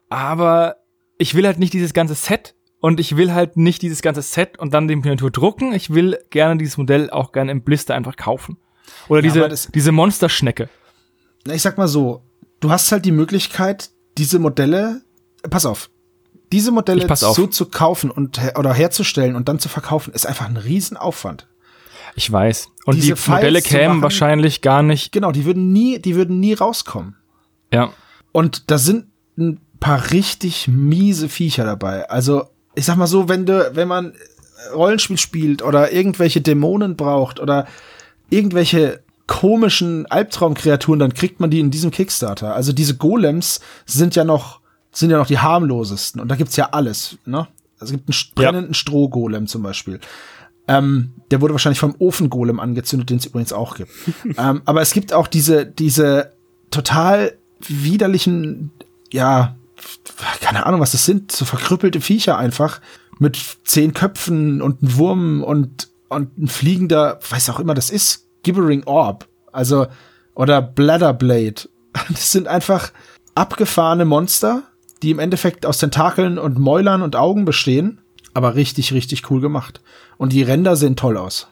Aber 0.09 0.77
ich 1.17 1.35
will 1.35 1.45
halt 1.45 1.59
nicht 1.59 1.73
dieses 1.73 1.93
ganze 1.93 2.15
Set 2.15 2.54
und 2.79 2.99
ich 2.99 3.17
will 3.17 3.33
halt 3.33 3.57
nicht 3.57 3.81
dieses 3.81 4.01
ganze 4.01 4.21
Set 4.21 4.59
und 4.59 4.73
dann 4.73 4.87
die 4.87 4.95
Miniatur 4.95 5.31
drucken. 5.31 5.73
Ich 5.73 5.93
will 5.93 6.17
gerne 6.29 6.57
dieses 6.57 6.77
Modell 6.77 7.09
auch 7.09 7.31
gerne 7.31 7.51
im 7.51 7.61
Blister 7.61 7.95
einfach 7.95 8.15
kaufen. 8.15 8.57
Oder 9.07 9.23
Ja, 9.23 9.47
diese, 9.47 9.71
diese 9.71 9.91
Monsterschnecke. 9.91 10.69
Na, 11.45 11.53
ich 11.53 11.61
sag 11.61 11.77
mal 11.77 11.87
so, 11.87 12.21
du 12.59 12.69
hast 12.71 12.91
halt 12.91 13.05
die 13.05 13.11
Möglichkeit, 13.11 13.89
diese 14.17 14.39
Modelle, 14.39 15.01
pass 15.49 15.65
auf, 15.65 15.89
diese 16.51 16.71
Modelle 16.71 17.07
so 17.15 17.47
zu 17.47 17.65
kaufen 17.67 18.11
und 18.11 18.39
oder 18.55 18.73
herzustellen 18.73 19.35
und 19.35 19.49
dann 19.49 19.59
zu 19.59 19.67
verkaufen, 19.67 20.13
ist 20.13 20.25
einfach 20.27 20.47
ein 20.47 20.57
Riesenaufwand. 20.57 21.47
Ich 22.15 22.31
weiß. 22.31 22.69
Und 22.85 22.95
Diese 22.95 23.15
die 23.15 23.29
Modelle 23.31 23.47
Files 23.59 23.63
zu 23.63 23.69
kämen 23.69 23.87
machen- 23.87 24.01
wahrscheinlich 24.03 24.61
gar 24.61 24.83
nicht. 24.83 25.11
Genau, 25.11 25.31
die 25.31 25.43
würden 25.45 25.73
nie, 25.73 25.99
die 25.99 26.15
würden 26.15 26.39
nie 26.39 26.53
rauskommen. 26.53 27.15
Ja. 27.73 27.91
Und 28.31 28.69
da 28.71 28.77
sind 28.77 29.07
ein 29.37 29.59
paar 29.79 30.11
richtig 30.11 30.67
miese 30.67 31.27
Viecher 31.29 31.65
dabei. 31.65 32.09
Also, 32.09 32.45
ich 32.75 32.85
sag 32.85 32.95
mal 32.97 33.07
so, 33.07 33.29
wenn 33.29 33.45
du, 33.45 33.71
wenn 33.73 33.87
man 33.87 34.13
Rollenspiel 34.73 35.17
spielt 35.17 35.61
oder 35.61 35.91
irgendwelche 35.93 36.41
Dämonen 36.41 36.95
braucht 36.95 37.39
oder 37.39 37.67
irgendwelche 38.29 39.01
komischen 39.27 40.05
Albtraumkreaturen, 40.07 40.99
dann 40.99 41.13
kriegt 41.13 41.39
man 41.39 41.49
die 41.49 41.59
in 41.59 41.71
diesem 41.71 41.91
Kickstarter. 41.91 42.53
Also 42.55 42.73
diese 42.73 42.95
Golems 42.97 43.59
sind 43.85 44.15
ja 44.15 44.23
noch, 44.23 44.59
sind 44.91 45.09
ja 45.09 45.17
noch 45.17 45.27
die 45.27 45.39
harmlosesten. 45.39 46.21
Und 46.21 46.29
da 46.29 46.35
gibt's 46.35 46.55
ja 46.55 46.69
alles, 46.71 47.17
ne? 47.25 47.47
Es 47.79 47.91
gibt 47.91 48.07
einen 48.07 48.13
st- 48.13 48.41
Ja. 48.41 48.51
brennenden 48.51 48.73
Strohgolem 48.73 49.47
zum 49.47 49.61
Beispiel. 49.63 49.99
Ähm, 50.67 51.11
der 51.31 51.41
wurde 51.41 51.53
wahrscheinlich 51.53 51.79
vom 51.79 51.95
Ofengolem 51.99 52.59
angezündet, 52.59 53.09
den 53.09 53.17
es 53.17 53.25
übrigens 53.25 53.51
auch 53.53 53.75
gibt. 53.75 53.91
ähm, 54.37 54.61
aber 54.65 54.81
es 54.81 54.93
gibt 54.93 55.11
auch 55.13 55.27
diese, 55.27 55.65
diese 55.65 56.31
total 56.71 57.33
widerlichen, 57.67 58.71
ja, 59.11 59.55
keine 60.41 60.65
Ahnung, 60.65 60.79
was 60.79 60.91
das 60.91 61.05
sind, 61.05 61.31
so 61.31 61.45
verkrüppelte 61.45 62.01
Viecher 62.01 62.37
einfach 62.37 62.81
mit 63.19 63.37
zehn 63.63 63.93
Köpfen 63.93 64.61
und 64.61 64.81
einem 64.81 64.97
Wurm 64.97 65.43
und, 65.43 65.89
und 66.09 66.37
ein 66.37 66.47
fliegender, 66.47 67.19
weiß 67.29 67.49
auch 67.49 67.59
immer 67.59 67.73
das 67.73 67.89
ist, 67.89 68.27
Gibbering 68.43 68.83
Orb. 68.85 69.27
Also, 69.51 69.87
oder 70.35 70.61
Bladderblade. 70.61 71.69
Das 72.09 72.31
sind 72.31 72.49
einfach 72.49 72.91
abgefahrene 73.35 74.03
Monster, 74.03 74.63
die 75.01 75.11
im 75.11 75.19
Endeffekt 75.19 75.65
aus 75.65 75.77
Tentakeln 75.77 76.37
und 76.37 76.59
Mäulern 76.59 77.01
und 77.01 77.15
Augen 77.15 77.45
bestehen, 77.45 78.01
aber 78.33 78.55
richtig, 78.55 78.91
richtig 78.91 79.31
cool 79.31 79.39
gemacht. 79.39 79.81
Und 80.17 80.33
die 80.33 80.43
Ränder 80.43 80.75
sehen 80.75 80.97
toll 80.97 81.17
aus. 81.17 81.47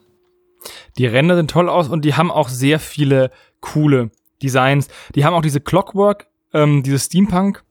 Die 0.97 1.05
Ränder 1.05 1.38
sind 1.38 1.49
toll 1.49 1.69
aus 1.69 1.88
und 1.88 2.03
die 2.03 2.15
haben 2.15 2.29
auch 2.29 2.49
sehr 2.49 2.79
viele 2.79 3.31
coole 3.61 4.11
Designs. 4.41 4.89
Die 5.15 5.23
haben 5.23 5.34
auch 5.34 5.41
diese 5.41 5.61
Clockwork, 5.61 6.27
ähm, 6.53 6.84
diese 6.84 6.99
Steampunk 6.99 7.63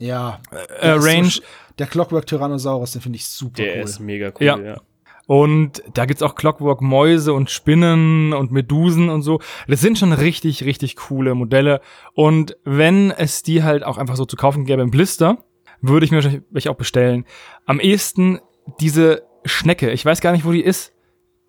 Ja. 0.00 0.40
äh, 0.50 0.82
Der 0.82 1.00
so 1.00 1.08
Range. 1.08 1.28
sch- 1.28 1.42
der 1.78 1.86
Clockwork 1.86 2.26
Tyrannosaurus, 2.26 2.92
den 2.92 3.00
finde 3.02 3.16
ich 3.16 3.26
super 3.28 3.62
Der 3.62 3.76
cool. 3.76 3.84
ist 3.84 4.00
mega 4.00 4.28
cool, 4.38 4.46
Ja. 4.46 4.58
ja. 4.58 4.80
Und 5.26 5.84
da 5.94 6.06
gibt's 6.06 6.22
auch 6.24 6.34
Clockwork 6.34 6.80
Mäuse 6.82 7.32
und 7.32 7.50
Spinnen 7.50 8.32
und 8.32 8.50
Medusen 8.50 9.08
und 9.10 9.22
so. 9.22 9.40
Das 9.68 9.80
sind 9.80 9.96
schon 9.96 10.12
richtig, 10.12 10.64
richtig 10.64 10.96
coole 10.96 11.36
Modelle. 11.36 11.80
Und 12.14 12.56
wenn 12.64 13.12
es 13.12 13.44
die 13.44 13.62
halt 13.62 13.84
auch 13.84 13.96
einfach 13.96 14.16
so 14.16 14.24
zu 14.24 14.34
kaufen 14.34 14.64
gäbe 14.64 14.82
im 14.82 14.90
Blister, 14.90 15.38
würde 15.82 16.04
ich 16.04 16.10
mir 16.10 16.16
wahrscheinlich 16.16 16.42
welche 16.50 16.68
auch 16.70 16.74
bestellen. 16.76 17.26
Am 17.64 17.78
ehesten 17.78 18.40
diese 18.80 19.22
Schnecke. 19.44 19.92
Ich 19.92 20.04
weiß 20.04 20.20
gar 20.20 20.32
nicht, 20.32 20.44
wo 20.44 20.50
die 20.50 20.64
ist. 20.64 20.92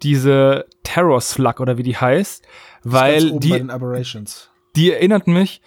Diese 0.03 0.65
Terror 0.83 1.19
Slug 1.21 1.59
oder 1.59 1.77
wie 1.79 1.83
die 1.83 1.97
heißt. 1.97 2.45
Weil 2.83 3.31
die, 3.39 3.65
die 4.75 4.91
erinnert 4.91 5.27
mich 5.27 5.61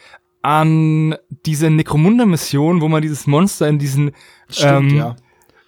an 0.45 1.17
diese 1.47 1.71
Necromunda-Mission, 1.71 2.83
wo 2.83 2.89
man 2.89 3.01
dieses 3.01 3.27
Monster 3.27 3.67
in 3.67 3.79
diesen, 3.79 4.13
Stimmt, 4.51 4.93
ähm, 4.93 4.97
ja. 4.99 5.17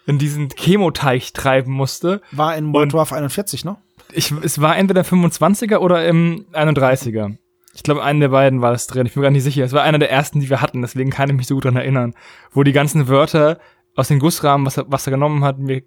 in 0.04 0.18
diesen 0.18 0.50
Chemoteich 0.50 1.32
treiben 1.32 1.72
musste. 1.72 2.20
War 2.30 2.54
in 2.56 2.74
World 2.74 2.92
War 2.92 3.10
41, 3.10 3.64
ne? 3.64 3.78
Ich, 4.12 4.32
es 4.42 4.60
war 4.60 4.76
entweder 4.76 5.00
25er 5.00 5.78
oder 5.78 6.06
im 6.06 6.44
31er. 6.52 7.36
Ich 7.74 7.82
glaube, 7.84 8.02
einen 8.02 8.20
der 8.20 8.28
beiden 8.28 8.60
war 8.60 8.72
es 8.72 8.86
drin. 8.86 9.06
Ich 9.06 9.14
bin 9.14 9.22
mir 9.22 9.28
gar 9.28 9.32
nicht 9.32 9.44
sicher. 9.44 9.64
Es 9.64 9.72
war 9.72 9.82
einer 9.82 9.98
der 9.98 10.10
ersten, 10.10 10.40
die 10.40 10.50
wir 10.50 10.60
hatten, 10.60 10.82
deswegen 10.82 11.10
kann 11.10 11.30
ich 11.30 11.36
mich 11.36 11.46
so 11.46 11.54
gut 11.54 11.64
dran 11.64 11.76
erinnern. 11.76 12.14
Wo 12.52 12.62
die 12.62 12.72
ganzen 12.72 13.08
Wörter 13.08 13.58
aus 13.94 14.08
den 14.08 14.18
Gussrahmen, 14.18 14.66
was 14.66 14.76
er, 14.76 14.84
was 14.88 15.06
er 15.06 15.12
genommen 15.12 15.42
hat, 15.42 15.58
mir, 15.58 15.82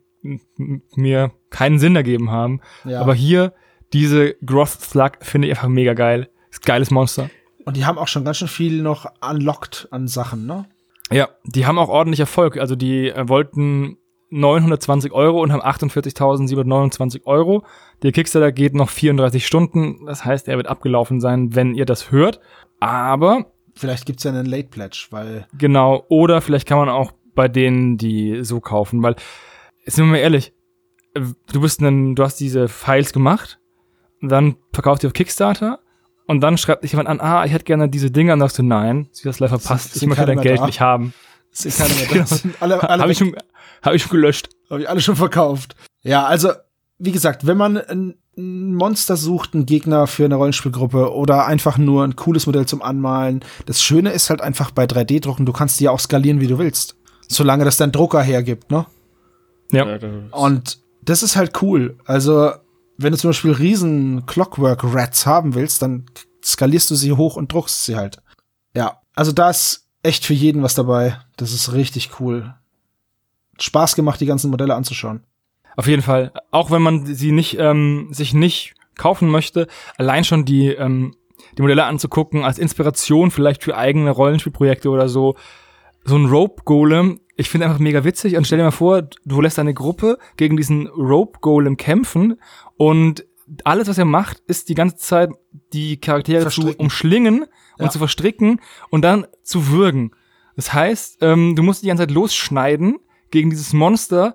mir 0.95 1.31
keinen 1.51 1.77
Sinn 1.77 1.95
ergeben 1.95 2.31
haben. 2.31 2.61
Ja. 2.85 3.01
Aber 3.01 3.13
hier, 3.13 3.53
diese 3.93 4.33
Groth 4.43 4.81
Slug 4.81 5.11
finde 5.21 5.47
ich 5.47 5.53
einfach 5.53 5.67
mega 5.67 5.93
geil. 5.93 6.29
Ist 6.49 6.65
geiles 6.65 6.89
Monster. 6.89 7.29
Und 7.65 7.77
die 7.77 7.85
haben 7.85 7.97
auch 7.97 8.07
schon 8.07 8.25
ganz 8.25 8.37
schön 8.37 8.47
viel 8.47 8.81
noch 8.81 9.05
unlocked 9.21 9.87
an 9.91 10.07
Sachen, 10.07 10.45
ne? 10.45 10.65
Ja, 11.11 11.29
die 11.43 11.65
haben 11.65 11.79
auch 11.79 11.89
ordentlich 11.89 12.19
Erfolg. 12.19 12.57
Also 12.57 12.75
die 12.75 13.09
äh, 13.09 13.27
wollten 13.27 13.97
920 14.29 15.11
Euro 15.11 15.41
und 15.41 15.51
haben 15.51 15.61
48.729 15.61 17.25
Euro. 17.25 17.63
Der 18.03 18.11
Kickstarter 18.11 18.51
geht 18.51 18.75
noch 18.75 18.89
34 18.89 19.45
Stunden. 19.45 20.05
Das 20.05 20.23
heißt, 20.23 20.47
er 20.47 20.57
wird 20.57 20.67
abgelaufen 20.67 21.19
sein, 21.19 21.55
wenn 21.55 21.73
ihr 21.73 21.85
das 21.85 22.11
hört. 22.11 22.39
Aber 22.79 23.45
Vielleicht 23.79 24.05
gibt's 24.05 24.25
ja 24.25 24.31
einen 24.31 24.45
Late 24.45 24.67
Pledge, 24.67 25.07
weil 25.11 25.47
genau, 25.57 26.03
oder 26.09 26.41
vielleicht 26.41 26.67
kann 26.67 26.79
man 26.79 26.89
auch 26.89 27.13
bei 27.33 27.47
denen 27.47 27.95
die 27.95 28.43
so 28.43 28.59
kaufen, 28.59 29.01
weil 29.01 29.15
sind 29.85 30.03
wir 30.03 30.11
mal 30.11 30.17
ehrlich, 30.17 30.51
äh, 31.13 31.21
du 31.53 31.61
bist 31.61 31.79
ein, 31.79 32.13
du 32.13 32.23
hast 32.23 32.41
diese 32.41 32.67
Files 32.67 33.13
gemacht, 33.13 33.61
dann 34.21 34.57
verkaufst 34.73 35.03
du 35.03 35.07
auf 35.07 35.13
Kickstarter 35.13 35.79
und 36.29 36.41
dann 36.41 36.59
schreibt 36.59 36.83
dich 36.83 36.91
jemand 36.91 37.09
an, 37.09 37.19
ah, 37.21 37.43
ich 37.43 37.51
hätte 37.51 37.63
gerne 37.65 37.89
diese 37.89 38.11
Dinger, 38.11 38.33
und 38.33 38.39
sagst 38.39 38.59
du 38.59 38.63
nein, 38.63 39.07
sie 39.11 39.23
das 39.23 39.39
live 39.39 39.49
verpasst, 39.49 39.95
ich 39.95 40.05
möchte 40.05 40.27
dein 40.27 40.39
Geld 40.41 40.59
da? 40.59 40.67
nicht 40.67 40.79
haben. 40.79 41.11
mehr 41.65 41.87
da. 42.13 42.25
Sind 42.27 42.55
alle, 42.59 42.87
alle 42.87 43.01
Habe 43.01 43.11
ich, 43.11 43.17
schon- 43.17 43.35
hab 43.81 43.95
ich 43.95 44.03
schon 44.03 44.11
gelöscht. 44.11 44.49
Hab 44.69 44.77
ich 44.77 44.87
alle 44.87 45.01
schon 45.01 45.15
verkauft. 45.15 45.75
Ja, 46.03 46.27
also, 46.27 46.51
wie 46.99 47.11
gesagt, 47.11 47.47
wenn 47.47 47.57
man 47.57 47.77
ein, 47.77 48.13
Monster 48.35 49.17
sucht, 49.17 49.55
einen 49.55 49.65
Gegner 49.65 50.05
für 50.05 50.23
eine 50.23 50.35
Rollenspielgruppe 50.35 51.11
oder 51.13 51.47
einfach 51.47 51.79
nur 51.79 52.03
ein 52.03 52.15
cooles 52.15 52.45
Modell 52.45 52.67
zum 52.67 52.83
Anmalen, 52.83 53.43
das 53.65 53.81
Schöne 53.81 54.11
ist 54.11 54.29
halt 54.29 54.41
einfach 54.41 54.69
bei 54.69 54.85
3D-Drucken, 54.85 55.47
du 55.47 55.51
kannst 55.51 55.79
die 55.79 55.85
ja 55.85 55.91
auch 55.91 55.99
skalieren, 55.99 56.41
wie 56.41 56.47
du 56.47 56.59
willst. 56.59 56.95
Solange 57.27 57.65
das 57.65 57.77
dein 57.77 57.91
Drucker 57.91 58.21
hergibt, 58.21 58.69
ne? 58.69 58.85
Ja. 59.71 59.97
Und 60.31 60.77
das 61.01 61.23
ist 61.23 61.35
halt 61.35 61.59
cool. 61.63 61.97
Also, 62.05 62.51
wenn 63.01 63.13
du 63.13 63.17
zum 63.17 63.29
Beispiel 63.29 63.51
riesen 63.51 64.25
Clockwork 64.25 64.83
Rats 64.83 65.25
haben 65.25 65.55
willst, 65.55 65.81
dann 65.81 66.05
skalierst 66.43 66.91
du 66.91 66.95
sie 66.95 67.13
hoch 67.13 67.37
und 67.37 67.51
druckst 67.51 67.85
sie 67.85 67.95
halt. 67.95 68.21
Ja, 68.75 68.99
also 69.15 69.31
da 69.31 69.49
ist 69.49 69.87
echt 70.03 70.25
für 70.25 70.33
jeden 70.33 70.63
was 70.63 70.75
dabei. 70.75 71.17
Das 71.37 71.53
ist 71.53 71.73
richtig 71.73 72.19
cool. 72.19 72.53
Spaß 73.57 73.95
gemacht, 73.95 74.19
die 74.19 74.25
ganzen 74.25 74.51
Modelle 74.51 74.75
anzuschauen. 74.75 75.23
Auf 75.77 75.87
jeden 75.87 76.01
Fall. 76.01 76.33
Auch 76.51 76.71
wenn 76.71 76.81
man 76.81 77.05
sie 77.05 77.31
nicht, 77.31 77.57
ähm, 77.57 78.09
sich 78.11 78.33
nicht 78.33 78.73
kaufen 78.95 79.29
möchte, 79.29 79.67
allein 79.97 80.25
schon 80.25 80.43
die, 80.43 80.67
ähm, 80.67 81.15
die 81.57 81.61
Modelle 81.61 81.85
anzugucken, 81.85 82.43
als 82.43 82.59
Inspiration 82.59 83.31
vielleicht 83.31 83.63
für 83.63 83.77
eigene 83.77 84.11
Rollenspielprojekte 84.11 84.89
oder 84.89 85.07
so. 85.07 85.35
So 86.03 86.17
ein 86.17 86.25
Rope 86.25 86.63
Golem, 86.65 87.21
ich 87.37 87.49
finde 87.49 87.67
einfach 87.67 87.79
mega 87.79 88.03
witzig 88.03 88.35
und 88.35 88.45
stell 88.45 88.57
dir 88.57 88.65
mal 88.65 88.71
vor, 88.71 89.03
du 89.23 89.39
lässt 89.39 89.59
eine 89.59 89.73
Gruppe 89.73 90.17
gegen 90.35 90.57
diesen 90.57 90.87
Rope 90.87 91.39
Golem 91.39 91.77
kämpfen 91.77 92.35
und 92.79 93.25
alles, 93.65 93.89
was 93.89 93.97
er 93.97 94.05
macht, 94.05 94.41
ist 94.47 94.69
die 94.69 94.73
ganze 94.73 94.95
Zeit 94.95 95.31
die 95.73 95.99
Charaktere 95.99 96.49
zu 96.49 96.73
umschlingen 96.77 97.43
und 97.43 97.85
ja. 97.85 97.89
zu 97.89 97.97
verstricken 97.97 98.61
und 98.89 99.01
dann 99.01 99.27
zu 99.43 99.67
würgen. 99.67 100.11
Das 100.55 100.73
heißt, 100.73 101.17
ähm, 101.19 101.57
du 101.57 101.63
musst 101.63 101.83
die 101.83 101.87
ganze 101.87 102.03
Zeit 102.03 102.11
losschneiden 102.11 102.99
gegen 103.31 103.49
dieses 103.49 103.73
Monster, 103.73 104.33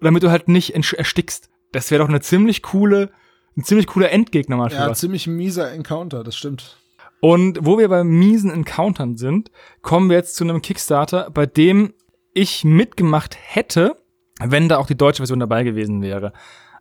damit 0.00 0.24
du 0.24 0.30
halt 0.32 0.48
nicht 0.48 0.74
erstickst. 0.74 1.50
Das 1.70 1.92
wäre 1.92 2.02
doch 2.02 2.08
eine 2.08 2.20
ziemlich 2.20 2.62
coole, 2.62 3.12
ein 3.56 3.62
ziemlich 3.62 3.86
cooler 3.86 4.10
Endgegner 4.10 4.56
mal 4.56 4.70
für 4.70 4.76
Ja, 4.76 4.90
was. 4.90 4.98
ziemlich 4.98 5.28
mieser 5.28 5.70
Encounter, 5.70 6.24
das 6.24 6.36
stimmt. 6.36 6.76
Und 7.20 7.60
wo 7.62 7.78
wir 7.78 7.88
bei 7.88 8.02
miesen 8.02 8.50
Encountern 8.50 9.16
sind, 9.16 9.52
kommen 9.82 10.10
wir 10.10 10.16
jetzt 10.16 10.34
zu 10.34 10.42
einem 10.42 10.62
Kickstarter, 10.62 11.30
bei 11.30 11.46
dem 11.46 11.94
ich 12.32 12.64
mitgemacht 12.64 13.38
hätte, 13.40 13.96
wenn 14.40 14.68
da 14.68 14.78
auch 14.78 14.88
die 14.88 14.96
deutsche 14.96 15.18
Version 15.18 15.38
dabei 15.38 15.62
gewesen 15.62 16.02
wäre. 16.02 16.32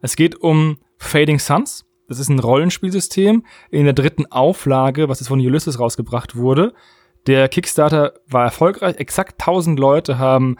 Es 0.01 0.16
geht 0.16 0.41
um 0.41 0.80
Fading 0.98 1.39
Suns. 1.39 1.86
Das 2.08 2.20
ist 2.20 2.30
ein 2.30 2.39
Rollenspielsystem 2.39 3.44
in 3.72 3.86
der 3.86 3.94
dritten 3.94 4.28
Auflage, 4.28 5.10
was 5.10 5.20
jetzt 5.20 5.30
von 5.30 5.39
Ulysses 5.39 5.80
rausgebracht 5.80 6.36
wurde. 6.36 6.74
Der 7.28 7.48
Kickstarter 7.48 8.14
war 8.28 8.44
erfolgreich. 8.44 8.98
Exakt 8.98 9.41
1000 9.41 9.80
Leute 9.80 10.20
haben 10.20 10.58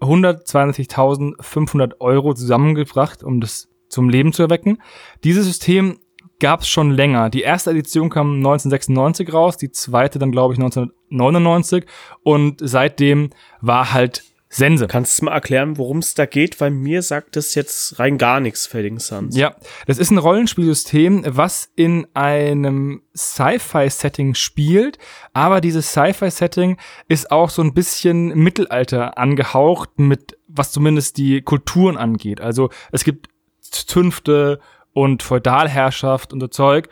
120.500 0.00 2.00
Euro 2.00 2.34
zusammengebracht, 2.34 3.24
um 3.24 3.40
das 3.40 3.68
zum 3.88 4.08
Leben 4.08 4.32
zu 4.32 4.42
erwecken. 4.42 4.78
Dieses 5.24 5.46
System 5.46 5.98
gab 6.40 6.60
es 6.60 6.68
schon 6.68 6.90
länger. 6.90 7.30
Die 7.30 7.42
erste 7.42 7.70
Edition 7.70 8.10
kam 8.10 8.36
1996 8.36 9.32
raus, 9.32 9.56
die 9.56 9.70
zweite 9.70 10.18
dann 10.18 10.32
glaube 10.32 10.54
ich 10.54 10.60
1999 10.60 11.86
und 12.22 12.60
seitdem 12.62 13.30
war 13.60 13.92
halt 13.92 14.24
Sense. 14.54 14.86
Kannst 14.86 15.20
du 15.20 15.24
mal 15.24 15.32
erklären, 15.32 15.78
worum 15.78 15.98
es 15.98 16.14
da 16.14 16.26
geht? 16.26 16.60
Weil 16.60 16.70
mir 16.70 17.02
sagt 17.02 17.34
das 17.34 17.56
jetzt 17.56 17.98
rein 17.98 18.18
gar 18.18 18.38
nichts, 18.38 18.68
Fading 18.68 19.00
Suns. 19.00 19.36
Ja, 19.36 19.56
das 19.86 19.98
ist 19.98 20.12
ein 20.12 20.18
Rollenspielsystem, 20.18 21.24
was 21.26 21.72
in 21.74 22.06
einem 22.14 23.02
Sci-Fi-Setting 23.16 24.34
spielt, 24.34 24.98
aber 25.32 25.60
dieses 25.60 25.90
Sci-Fi-Setting 25.90 26.76
ist 27.08 27.32
auch 27.32 27.50
so 27.50 27.62
ein 27.62 27.74
bisschen 27.74 28.28
Mittelalter 28.28 29.18
angehaucht, 29.18 29.98
mit 29.98 30.38
was 30.46 30.70
zumindest 30.70 31.16
die 31.16 31.42
Kulturen 31.42 31.96
angeht. 31.96 32.40
Also 32.40 32.70
es 32.92 33.02
gibt 33.02 33.30
Zünfte 33.60 34.60
und 34.92 35.24
Feudalherrschaft 35.24 36.32
und 36.32 36.38
so 36.38 36.46
Zeug. 36.46 36.88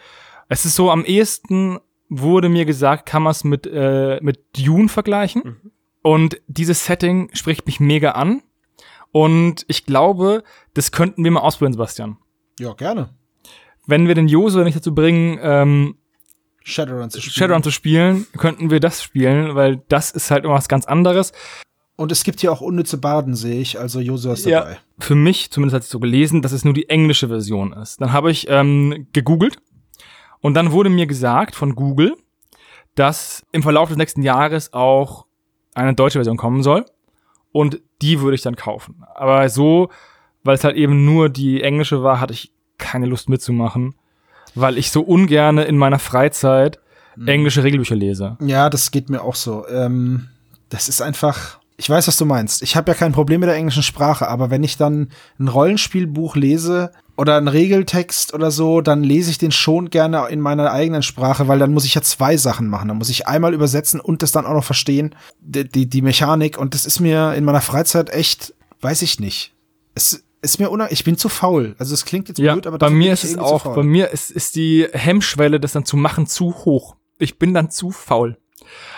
Es 0.49 0.65
ist 0.65 0.75
so 0.75 0.91
am 0.91 1.05
ehesten 1.05 1.79
wurde 2.09 2.49
mir 2.49 2.65
gesagt, 2.65 3.07
kann 3.07 3.23
man 3.23 3.31
es 3.31 3.45
mit, 3.45 3.67
äh, 3.67 4.19
mit 4.21 4.41
Dune 4.59 4.89
vergleichen. 4.89 5.43
Mhm 5.45 5.72
und 6.03 6.41
dieses 6.47 6.85
Setting 6.85 7.31
spricht 7.33 7.67
mich 7.67 7.81
mega 7.81 8.13
an. 8.13 8.43
Und 9.13 9.65
ich 9.69 9.85
glaube, 9.87 10.43
das 10.75 10.91
könnten 10.91 11.23
wir 11.23 11.31
mal 11.31 11.41
ausprobieren, 11.41 11.75
Sebastian. 11.75 12.17
Ja, 12.59 12.73
gerne. 12.73 13.11
Wenn 13.87 14.09
wir 14.09 14.15
den 14.15 14.29
Joso 14.29 14.63
nicht 14.63 14.77
dazu 14.77 14.95
bringen, 14.95 15.39
ähm, 15.43 15.97
Shadowrun 16.65 17.11
zu 17.11 17.21
spielen. 17.21 17.35
Shadowrun 17.35 17.63
zu 17.63 17.71
spielen, 17.71 18.27
könnten 18.37 18.71
wir 18.71 18.81
das 18.81 19.03
spielen, 19.03 19.55
weil 19.55 19.83
das 19.89 20.11
ist 20.13 20.31
halt 20.31 20.45
immer 20.45 20.55
was 20.55 20.69
ganz 20.69 20.87
anderes. 20.87 21.33
Und 21.97 22.11
es 22.11 22.25
gibt 22.25 22.41
hier 22.41 22.53
auch 22.53 22.61
unnütze 22.61 22.99
Baden, 22.99 23.35
sehe 23.35 23.61
ich, 23.61 23.79
also 23.79 24.01
Josu 24.01 24.33
ist 24.33 24.47
dabei. 24.47 24.73
Ja, 24.73 24.77
für 24.99 25.15
mich, 25.15 25.51
zumindest 25.51 25.75
hatte 25.75 25.85
ich 25.85 25.91
so 25.91 26.01
gelesen, 26.01 26.41
dass 26.41 26.53
es 26.53 26.65
nur 26.65 26.75
die 26.75 26.89
englische 26.89 27.29
Version 27.29 27.73
ist. 27.73 28.01
Dann 28.01 28.13
habe 28.13 28.31
ich 28.31 28.47
ähm, 28.49 29.09
gegoogelt 29.13 29.59
und 30.41 30.55
dann 30.55 30.73
wurde 30.73 30.91
mir 30.91 31.07
gesagt 31.07 31.55
von 31.55 31.75
Google, 31.75 32.17
dass 32.95 33.45
im 33.53 33.63
Verlauf 33.63 33.89
des 33.89 33.99
nächsten 33.99 34.23
Jahres 34.23 34.73
auch 34.73 35.27
eine 35.75 35.95
deutsche 35.95 36.19
Version 36.19 36.37
kommen 36.37 36.63
soll. 36.63 36.85
Und 37.53 37.81
die 38.01 38.21
würde 38.21 38.35
ich 38.35 38.43
dann 38.43 38.57
kaufen. 38.57 39.05
Aber 39.15 39.49
so, 39.49 39.91
weil 40.43 40.55
es 40.55 40.65
halt 40.65 40.77
eben 40.77 41.05
nur 41.05 41.29
die 41.29 41.63
englische 41.63 42.03
war, 42.03 42.21
hatte 42.21 42.33
ich 42.33 42.53
keine 42.79 43.07
Lust 43.07 43.29
mitzumachen, 43.29 43.95
weil 44.55 44.79
ich 44.79 44.91
so 44.91 45.03
ungerne 45.03 45.65
in 45.65 45.77
meiner 45.77 45.99
Freizeit 45.99 46.81
mhm. 47.17 47.29
englische 47.29 47.63
Regelbücher 47.63 47.95
lese. 47.95 48.37
Ja, 48.41 48.71
das 48.71 48.91
geht 48.91 49.11
mir 49.11 49.23
auch 49.23 49.35
so. 49.35 49.67
Ähm, 49.69 50.29
das 50.69 50.89
ist 50.89 51.03
einfach. 51.03 51.61
Ich 51.77 51.89
weiß, 51.89 52.07
was 52.07 52.17
du 52.17 52.27
meinst. 52.27 52.63
Ich 52.63 52.77
habe 52.77 52.93
ja 52.93 52.97
kein 52.97 53.13
Problem 53.13 53.41
mit 53.41 53.49
der 53.49 53.57
englischen 53.57 53.83
Sprache, 53.83 54.29
aber 54.29 54.51
wenn 54.51 54.63
ich 54.63 54.77
dann 54.77 55.09
ein 55.39 55.49
Rollenspielbuch 55.49 56.37
lese, 56.37 56.93
oder 57.17 57.37
einen 57.37 57.49
Regeltext 57.49 58.33
oder 58.35 58.51
so, 58.51 58.81
dann 58.81 59.03
lese 59.03 59.31
ich 59.31 59.39
den 59.39 59.53
schon 59.53 59.91
gerne 59.91 60.29
in 60.29 60.41
meiner 60.41 60.73
eigenen 60.73 61.03
Sprache, 61.03 61.47
weil 61.49 61.59
dann 61.59 61.73
muss 61.73 61.85
ich 61.85 61.95
ja 61.95 62.03
zwei 62.03 62.37
Sachen 62.37 62.69
machen. 62.69 62.89
Dann 62.89 62.99
muss 62.99 63.11
ich 63.11 63.27
einmal 63.27 63.55
übersetzen 63.55 64.01
und 64.01 64.23
das 64.23 64.33
dann 64.33 64.47
auch 64.47 64.55
noch 64.55 64.65
verstehen, 64.65 65.15
die, 65.41 65.69
die, 65.69 65.89
die 65.89 66.03
Mechanik. 66.03 66.59
Und 66.59 66.75
das 66.75 66.87
ist 66.87 67.01
mir 67.01 67.35
in 67.35 67.45
meiner 67.45 67.61
Freizeit 67.61 68.11
echt, 68.11 68.55
weiß 68.81 69.03
ich 69.03 69.21
nicht. 69.21 69.55
Es 69.95 70.25
ist 70.41 70.59
mir 70.59 70.71
unang 70.71 70.89
ich 70.91 71.05
bin 71.05 71.17
zu 71.17 71.29
faul. 71.29 71.75
Also 71.79 71.95
es 71.95 72.05
klingt 72.05 72.29
jetzt 72.29 72.39
ja, 72.39 72.55
blöd, 72.55 72.67
aber 72.67 72.79
bei 72.79 72.91
mir 72.91 73.13
ist 73.13 73.25
es 73.25 73.39
auch, 73.39 73.75
bei 73.75 73.83
mir 73.83 74.11
ist, 74.11 74.31
ist 74.31 74.57
die 74.57 74.89
Hemmschwelle, 74.93 75.61
das 75.61 75.73
dann 75.73 75.85
zu 75.85 75.97
machen, 75.97 76.27
zu 76.27 76.55
hoch. 76.65 76.97
Ich 77.19 77.39
bin 77.39 77.55
dann 77.55 77.71
zu 77.71 77.91
faul. 77.91 78.39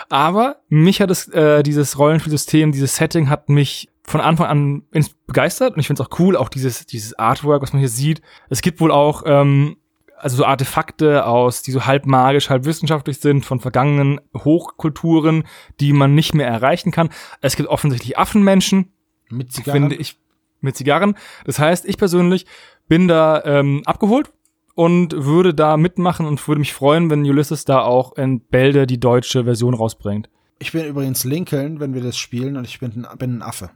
Aber 0.09 0.57
mich 0.69 1.01
hat 1.01 1.11
es, 1.11 1.27
äh, 1.29 1.63
dieses 1.63 1.99
Rollenspielsystem, 1.99 2.71
dieses 2.71 2.95
Setting 2.95 3.29
hat 3.29 3.49
mich 3.49 3.89
von 4.07 4.21
Anfang 4.21 4.47
an 4.47 4.83
begeistert 5.25 5.73
und 5.73 5.79
ich 5.79 5.87
finde 5.87 6.01
es 6.01 6.07
auch 6.07 6.19
cool, 6.19 6.37
auch 6.37 6.49
dieses, 6.49 6.85
dieses 6.85 7.17
Artwork, 7.17 7.61
was 7.61 7.73
man 7.73 7.79
hier 7.79 7.89
sieht. 7.89 8.21
Es 8.49 8.61
gibt 8.61 8.79
wohl 8.79 8.91
auch 8.91 9.23
ähm, 9.25 9.77
also 10.17 10.37
so 10.37 10.45
Artefakte 10.45 11.25
aus, 11.25 11.61
die 11.61 11.71
so 11.71 11.85
halb 11.85 12.05
magisch, 12.05 12.49
halb 12.49 12.65
wissenschaftlich 12.65 13.19
sind, 13.19 13.45
von 13.45 13.59
vergangenen 13.59 14.21
Hochkulturen, 14.35 15.43
die 15.79 15.93
man 15.93 16.15
nicht 16.15 16.33
mehr 16.33 16.47
erreichen 16.47 16.91
kann. 16.91 17.09
Es 17.41 17.55
gibt 17.55 17.69
offensichtlich 17.69 18.17
Affenmenschen. 18.17 18.91
Mit 19.29 19.51
Zigarren. 19.51 19.83
Finde 19.83 19.95
ich, 19.95 20.17
mit 20.61 20.77
Zigarren. 20.77 21.15
Das 21.45 21.59
heißt, 21.59 21.85
ich 21.85 21.97
persönlich 21.97 22.45
bin 22.87 23.07
da 23.07 23.43
ähm, 23.43 23.81
abgeholt 23.85 24.31
und 24.75 25.13
würde 25.25 25.53
da 25.53 25.77
mitmachen 25.77 26.25
und 26.25 26.45
würde 26.47 26.59
mich 26.59 26.73
freuen, 26.73 27.09
wenn 27.09 27.21
Ulysses 27.21 27.65
da 27.65 27.81
auch 27.81 28.15
in 28.17 28.39
Bälde 28.39 28.87
die 28.87 28.99
deutsche 28.99 29.45
Version 29.45 29.73
rausbringt. 29.73 30.29
Ich 30.59 30.71
bin 30.71 30.85
übrigens 30.85 31.23
Lincoln, 31.23 31.79
wenn 31.79 31.93
wir 31.93 32.01
das 32.01 32.17
spielen, 32.17 32.55
und 32.55 32.65
ich 32.65 32.79
bin, 32.79 33.05
bin 33.17 33.37
ein 33.37 33.41
Affe. 33.41 33.71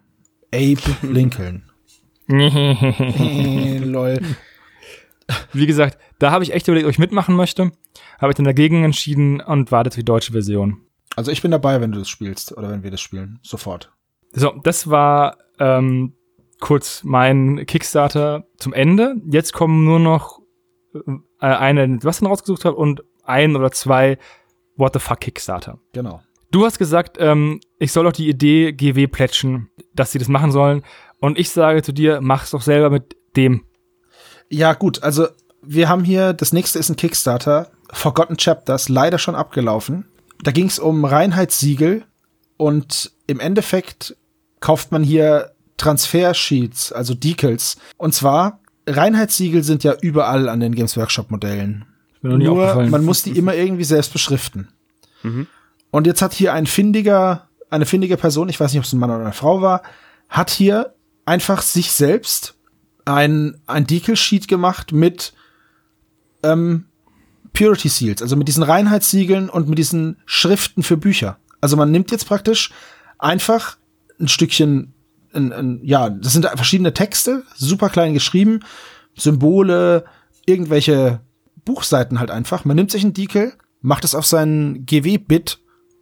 Abe 0.53 0.81
Lincoln. 1.01 1.63
Lol. 2.27 4.19
Wie 5.53 5.67
gesagt, 5.67 5.97
da 6.19 6.31
habe 6.31 6.43
ich 6.43 6.53
echt 6.53 6.67
überlegt, 6.67 6.85
ob 6.85 6.91
ich 6.91 6.99
mitmachen 6.99 7.35
möchte. 7.35 7.71
Habe 8.19 8.31
ich 8.31 8.35
dann 8.35 8.45
dagegen 8.45 8.83
entschieden 8.83 9.41
und 9.41 9.71
warte 9.71 9.89
die 9.89 10.05
deutsche 10.05 10.31
Version. 10.31 10.81
Also 11.15 11.31
ich 11.31 11.41
bin 11.41 11.51
dabei, 11.51 11.81
wenn 11.81 11.91
du 11.91 11.99
das 11.99 12.09
spielst 12.09 12.55
oder 12.55 12.69
wenn 12.69 12.83
wir 12.83 12.91
das 12.91 13.01
spielen. 13.01 13.39
Sofort. 13.43 13.91
So, 14.31 14.53
das 14.63 14.89
war 14.89 15.37
ähm, 15.59 16.13
kurz 16.59 17.03
mein 17.03 17.65
Kickstarter 17.65 18.45
zum 18.57 18.73
Ende. 18.73 19.15
Jetzt 19.29 19.53
kommen 19.53 19.83
nur 19.85 19.99
noch 19.99 20.39
äh, 20.93 20.99
eine, 21.45 21.99
was 22.03 22.21
ich 22.21 22.27
rausgesucht 22.27 22.65
habe, 22.65 22.75
und 22.75 23.03
ein 23.23 23.55
oder 23.55 23.71
zwei 23.71 24.17
What 24.75 24.93
the 24.93 24.99
fuck 24.99 25.19
Kickstarter. 25.19 25.79
Genau. 25.93 26.21
Du 26.51 26.65
hast 26.65 26.79
gesagt, 26.79 27.17
ähm, 27.19 27.59
ich 27.77 27.91
soll 27.91 28.05
doch 28.05 28.11
die 28.11 28.29
Idee 28.29 28.71
GW 28.71 29.07
plätschen, 29.07 29.69
dass 29.93 30.11
sie 30.11 30.19
das 30.19 30.27
machen 30.27 30.51
sollen. 30.51 30.83
Und 31.19 31.37
ich 31.37 31.49
sage 31.49 31.83
zu 31.83 31.91
dir, 31.91 32.21
mach's 32.21 32.51
doch 32.51 32.61
selber 32.61 32.89
mit 32.89 33.15
dem. 33.35 33.63
Ja, 34.49 34.73
gut, 34.73 35.03
also 35.03 35.27
wir 35.61 35.89
haben 35.89 36.03
hier, 36.03 36.33
das 36.33 36.53
nächste 36.53 36.79
ist 36.79 36.89
ein 36.89 36.95
Kickstarter, 36.95 37.69
Forgotten 37.91 38.37
Chapters, 38.37 38.89
leider 38.89 39.19
schon 39.19 39.35
abgelaufen. 39.35 40.05
Da 40.41 40.51
ging 40.51 40.67
es 40.67 40.79
um 40.79 41.05
Reinheitssiegel 41.05 42.05
und 42.57 43.11
im 43.27 43.39
Endeffekt 43.39 44.15
kauft 44.59 44.91
man 44.91 45.03
hier 45.03 45.51
Transfer-Sheets, 45.77 46.91
also 46.91 47.13
Decals. 47.13 47.77
Und 47.97 48.13
zwar, 48.13 48.61
Reinheitssiegel 48.87 49.63
sind 49.63 49.83
ja 49.83 49.95
überall 50.01 50.49
an 50.49 50.59
den 50.59 50.75
Games 50.75 50.97
Workshop 50.97 51.29
Modellen. 51.31 51.85
Nur, 52.21 52.87
man 52.89 53.05
muss 53.05 53.23
die 53.23 53.37
immer 53.37 53.55
irgendwie 53.55 53.83
selbst 53.85 54.11
beschriften. 54.11 54.69
Mhm. 55.23 55.47
Und 55.91 56.07
jetzt 56.07 56.21
hat 56.21 56.33
hier 56.33 56.53
ein 56.53 56.65
findiger, 56.65 57.49
eine 57.69 57.85
findige 57.85 58.17
Person, 58.17 58.49
ich 58.49 58.59
weiß 58.59 58.71
nicht, 58.71 58.79
ob 58.79 58.85
es 58.85 58.93
ein 58.93 58.99
Mann 58.99 59.09
oder 59.09 59.21
eine 59.21 59.33
Frau 59.33 59.61
war, 59.61 59.81
hat 60.29 60.49
hier 60.49 60.93
einfach 61.25 61.61
sich 61.61 61.91
selbst 61.91 62.55
ein, 63.05 63.61
ein 63.65 63.87
Decal-Sheet 63.87 64.47
gemacht 64.47 64.91
mit 64.91 65.33
ähm, 66.43 66.85
Purity 67.53 67.89
Seals, 67.89 68.21
also 68.21 68.35
mit 68.35 68.47
diesen 68.47 68.63
Reinheitssiegeln 68.63 69.49
und 69.49 69.67
mit 69.67 69.77
diesen 69.77 70.17
Schriften 70.25 70.83
für 70.83 70.97
Bücher. 70.97 71.37
Also 71.61 71.75
man 71.75 71.91
nimmt 71.91 72.11
jetzt 72.11 72.27
praktisch 72.27 72.71
einfach 73.17 73.77
ein 74.19 74.27
Stückchen, 74.27 74.93
ein, 75.33 75.51
ein, 75.51 75.79
ja, 75.83 76.09
das 76.09 76.33
sind 76.33 76.45
verschiedene 76.45 76.93
Texte, 76.93 77.43
super 77.55 77.89
klein 77.89 78.13
geschrieben, 78.13 78.61
Symbole, 79.15 80.05
irgendwelche 80.45 81.21
Buchseiten 81.65 82.19
halt 82.19 82.31
einfach. 82.31 82.65
Man 82.65 82.75
nimmt 82.75 82.91
sich 82.91 83.03
ein 83.03 83.13
Decal, 83.13 83.53
macht 83.81 84.03
es 84.03 84.15
auf 84.15 84.25
seinen 84.25 84.85
GW-Bit 84.85 85.59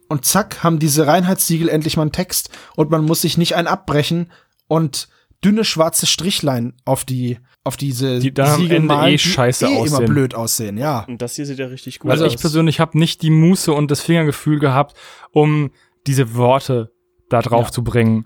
und 0.08 0.24
zack, 0.24 0.62
haben 0.62 0.78
diese 0.78 1.06
Reinheitssiegel 1.06 1.68
endlich 1.68 1.96
mal 1.96 2.02
einen 2.02 2.12
Text 2.12 2.50
und 2.76 2.90
man 2.90 3.04
muss 3.04 3.20
sich 3.22 3.36
nicht 3.38 3.56
ein 3.56 3.66
abbrechen 3.66 4.30
und 4.66 5.08
dünne 5.44 5.64
schwarze 5.64 6.06
Strichlein 6.06 6.74
auf 6.84 7.04
die 7.04 7.38
auf 7.64 7.76
diese 7.76 8.18
Die 8.18 8.32
am 8.40 8.60
Siegel 8.60 8.76
Ende 8.78 8.94
malen, 8.94 9.14
eh 9.14 9.18
scheiße 9.18 9.66
die 9.66 9.72
eh 9.72 9.76
aussehen. 9.78 9.96
immer 9.98 10.06
blöd 10.06 10.34
aussehen, 10.34 10.78
ja. 10.78 11.04
Und 11.06 11.20
das 11.20 11.36
hier 11.36 11.44
sieht 11.44 11.58
ja 11.58 11.66
richtig 11.66 11.98
gut 11.98 12.10
Also 12.10 12.24
aus. 12.24 12.32
ich 12.34 12.40
persönlich 12.40 12.80
habe 12.80 12.98
nicht 12.98 13.20
die 13.22 13.30
Muße 13.30 13.72
und 13.72 13.90
das 13.90 14.00
Fingergefühl 14.00 14.58
gehabt, 14.58 14.96
um 15.32 15.70
diese 16.06 16.34
Worte 16.34 16.90
da 17.28 17.42
drauf 17.42 17.66
Ja. 17.66 17.72
zu 17.72 17.84
bringen. 17.84 18.24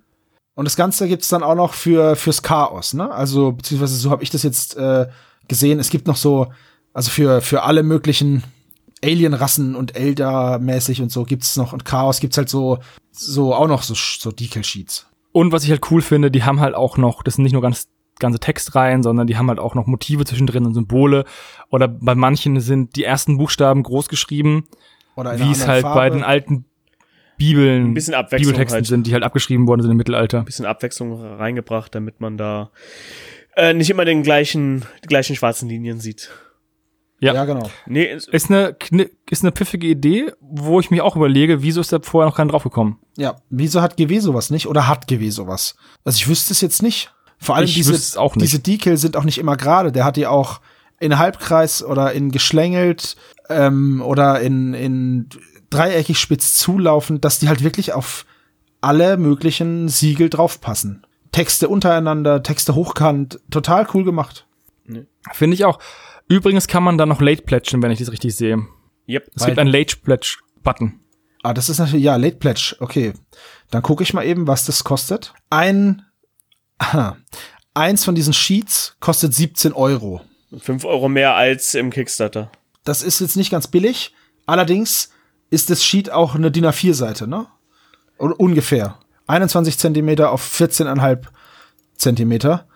Und 0.54 0.66
das 0.66 0.76
Ganze 0.76 1.08
gibt's 1.08 1.28
dann 1.28 1.42
auch 1.42 1.56
noch 1.56 1.74
für 1.74 2.14
fürs 2.14 2.42
Chaos, 2.42 2.94
ne? 2.94 3.10
Also 3.10 3.52
beziehungsweise 3.52 3.96
so 3.96 4.10
habe 4.10 4.22
ich 4.22 4.30
das 4.30 4.42
jetzt 4.44 4.76
äh, 4.76 5.06
gesehen. 5.48 5.80
Es 5.80 5.90
gibt 5.90 6.06
noch 6.06 6.16
so, 6.16 6.52
also 6.92 7.10
für 7.10 7.40
für 7.40 7.62
alle 7.64 7.82
möglichen 7.82 8.44
Alien-Rassen 9.04 9.74
und 9.74 9.96
Elder-mäßig 9.96 11.02
und 11.02 11.10
so 11.10 11.24
gibt's 11.24 11.56
noch 11.56 11.72
und 11.72 11.84
Chaos 11.84 12.20
gibt's 12.20 12.36
halt 12.36 12.48
so 12.48 12.78
so 13.10 13.54
auch 13.54 13.68
noch 13.68 13.82
so 13.82 13.94
so 13.94 14.30
Decal-Sheets. 14.32 15.06
Und 15.32 15.52
was 15.52 15.64
ich 15.64 15.70
halt 15.70 15.90
cool 15.90 16.02
finde, 16.02 16.30
die 16.30 16.44
haben 16.44 16.60
halt 16.60 16.74
auch 16.74 16.96
noch, 16.98 17.22
das 17.22 17.34
sind 17.34 17.44
nicht 17.44 17.52
nur 17.54 17.62
ganz 17.62 17.88
ganze 18.18 18.38
Textreihen, 18.38 19.02
sondern 19.02 19.26
die 19.26 19.36
haben 19.36 19.48
halt 19.48 19.58
auch 19.58 19.74
noch 19.74 19.86
Motive 19.86 20.24
zwischendrin 20.24 20.64
und 20.66 20.74
Symbole. 20.74 21.24
Oder 21.70 21.88
bei 21.88 22.14
manchen 22.14 22.60
sind 22.60 22.94
die 22.96 23.04
ersten 23.04 23.38
Buchstaben 23.38 23.82
groß 23.82 24.08
geschrieben, 24.08 24.68
Oder 25.16 25.38
wie 25.40 25.50
es 25.50 25.66
halt 25.66 25.82
Farbe. 25.82 25.98
bei 25.98 26.10
den 26.10 26.22
alten 26.22 26.64
Bibeln, 27.38 27.86
Ein 27.86 27.94
bisschen 27.94 28.14
Abwechslung 28.14 28.52
Bibeltexten 28.52 28.76
halt. 28.76 28.86
sind, 28.86 29.06
die 29.06 29.14
halt 29.14 29.24
abgeschrieben 29.24 29.66
worden 29.66 29.80
sind 29.80 29.90
im 29.90 29.96
Mittelalter. 29.96 30.42
bisschen 30.42 30.66
Abwechslung 30.66 31.20
reingebracht, 31.20 31.94
damit 31.94 32.20
man 32.20 32.36
da 32.36 32.70
äh, 33.56 33.74
nicht 33.74 33.90
immer 33.90 34.04
den 34.04 34.22
gleichen, 34.22 34.84
die 35.02 35.08
gleichen 35.08 35.34
schwarzen 35.34 35.68
Linien 35.68 35.98
sieht. 35.98 36.30
Ja. 37.22 37.34
Ja, 37.34 37.44
genau. 37.44 37.70
Nee, 37.86 38.12
Ist 38.32 38.50
eine, 38.50 38.76
ist 39.30 39.42
eine 39.44 39.52
piffige 39.52 39.86
Idee, 39.86 40.32
wo 40.40 40.80
ich 40.80 40.90
mir 40.90 41.04
auch 41.04 41.14
überlege, 41.14 41.62
wieso 41.62 41.80
ist 41.80 41.92
da 41.92 42.00
vorher 42.02 42.28
noch 42.28 42.36
keiner 42.36 42.50
draufgekommen? 42.50 42.96
Ja, 43.16 43.36
wieso 43.48 43.80
hat 43.80 43.96
GW 43.96 44.18
sowas 44.18 44.50
nicht? 44.50 44.66
Oder 44.66 44.88
hat 44.88 45.06
GW 45.06 45.30
sowas? 45.30 45.76
Also 46.04 46.16
ich 46.16 46.26
wüsste 46.28 46.52
es 46.52 46.60
jetzt 46.60 46.82
nicht. 46.82 47.12
Vor 47.38 47.54
allem 47.54 47.66
Ich 47.66 47.74
diese, 47.74 47.92
wüsste 47.92 48.06
es 48.06 48.16
auch 48.16 48.34
nicht. 48.34 48.44
diese 48.44 48.58
Decal 48.58 48.96
sind 48.96 49.16
auch 49.16 49.22
nicht 49.22 49.38
immer 49.38 49.56
gerade. 49.56 49.92
Der 49.92 50.04
hat 50.04 50.16
die 50.16 50.26
auch 50.26 50.60
in 50.98 51.16
Halbkreis 51.16 51.84
oder 51.84 52.12
in 52.12 52.32
geschlängelt 52.32 53.16
ähm, 53.48 54.02
oder 54.04 54.40
in, 54.40 54.74
in 54.74 55.28
dreieckig 55.70 56.18
spitz 56.18 56.56
zulaufend, 56.56 57.24
dass 57.24 57.38
die 57.38 57.48
halt 57.48 57.62
wirklich 57.62 57.92
auf 57.92 58.26
alle 58.80 59.16
möglichen 59.16 59.88
Siegel 59.88 60.28
draufpassen. 60.28 61.06
Texte 61.30 61.68
untereinander, 61.68 62.42
Texte 62.42 62.74
hochkant, 62.74 63.38
total 63.48 63.86
cool 63.94 64.02
gemacht. 64.04 64.46
Finde 65.32 65.54
ich 65.54 65.64
auch. 65.64 65.78
Übrigens 66.32 66.66
kann 66.66 66.82
man 66.82 66.96
da 66.96 67.04
noch 67.04 67.20
Late 67.20 67.42
pledgen, 67.42 67.82
wenn 67.82 67.90
ich 67.90 67.98
das 67.98 68.10
richtig 68.10 68.34
sehe. 68.34 68.66
yep. 69.06 69.30
Es 69.34 69.42
Weil- 69.42 69.48
gibt 69.48 69.58
einen 69.58 69.70
Late 69.70 69.96
Pledge 69.98 70.38
Button. 70.62 70.98
Ah, 71.42 71.52
das 71.52 71.68
ist 71.68 71.78
natürlich, 71.78 72.04
ja, 72.04 72.16
Late 72.16 72.36
Pledge. 72.36 72.76
Okay. 72.80 73.12
Dann 73.70 73.82
gucke 73.82 74.02
ich 74.02 74.14
mal 74.14 74.24
eben, 74.24 74.46
was 74.46 74.64
das 74.64 74.82
kostet. 74.84 75.34
Ein, 75.50 76.06
aha, 76.78 77.16
eins 77.74 78.04
von 78.04 78.14
diesen 78.14 78.32
Sheets 78.32 78.96
kostet 79.00 79.34
17 79.34 79.72
Euro. 79.74 80.22
Fünf 80.58 80.84
Euro 80.86 81.08
mehr 81.10 81.34
als 81.34 81.74
im 81.74 81.90
Kickstarter. 81.90 82.50
Das 82.84 83.02
ist 83.02 83.20
jetzt 83.20 83.36
nicht 83.36 83.50
ganz 83.50 83.66
billig. 83.68 84.14
Allerdings 84.46 85.10
ist 85.50 85.68
das 85.68 85.84
Sheet 85.84 86.10
auch 86.10 86.34
eine 86.34 86.50
DIN 86.50 86.64
A4-Seite, 86.64 87.26
ne? 87.26 87.46
Un 88.18 88.32
ungefähr. 88.32 88.98
21 89.26 89.78
Zentimeter 89.78 90.30
auf 90.32 90.42
14,5 90.42 91.24
Zentimeter. 91.96 92.66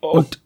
Und 0.00 0.40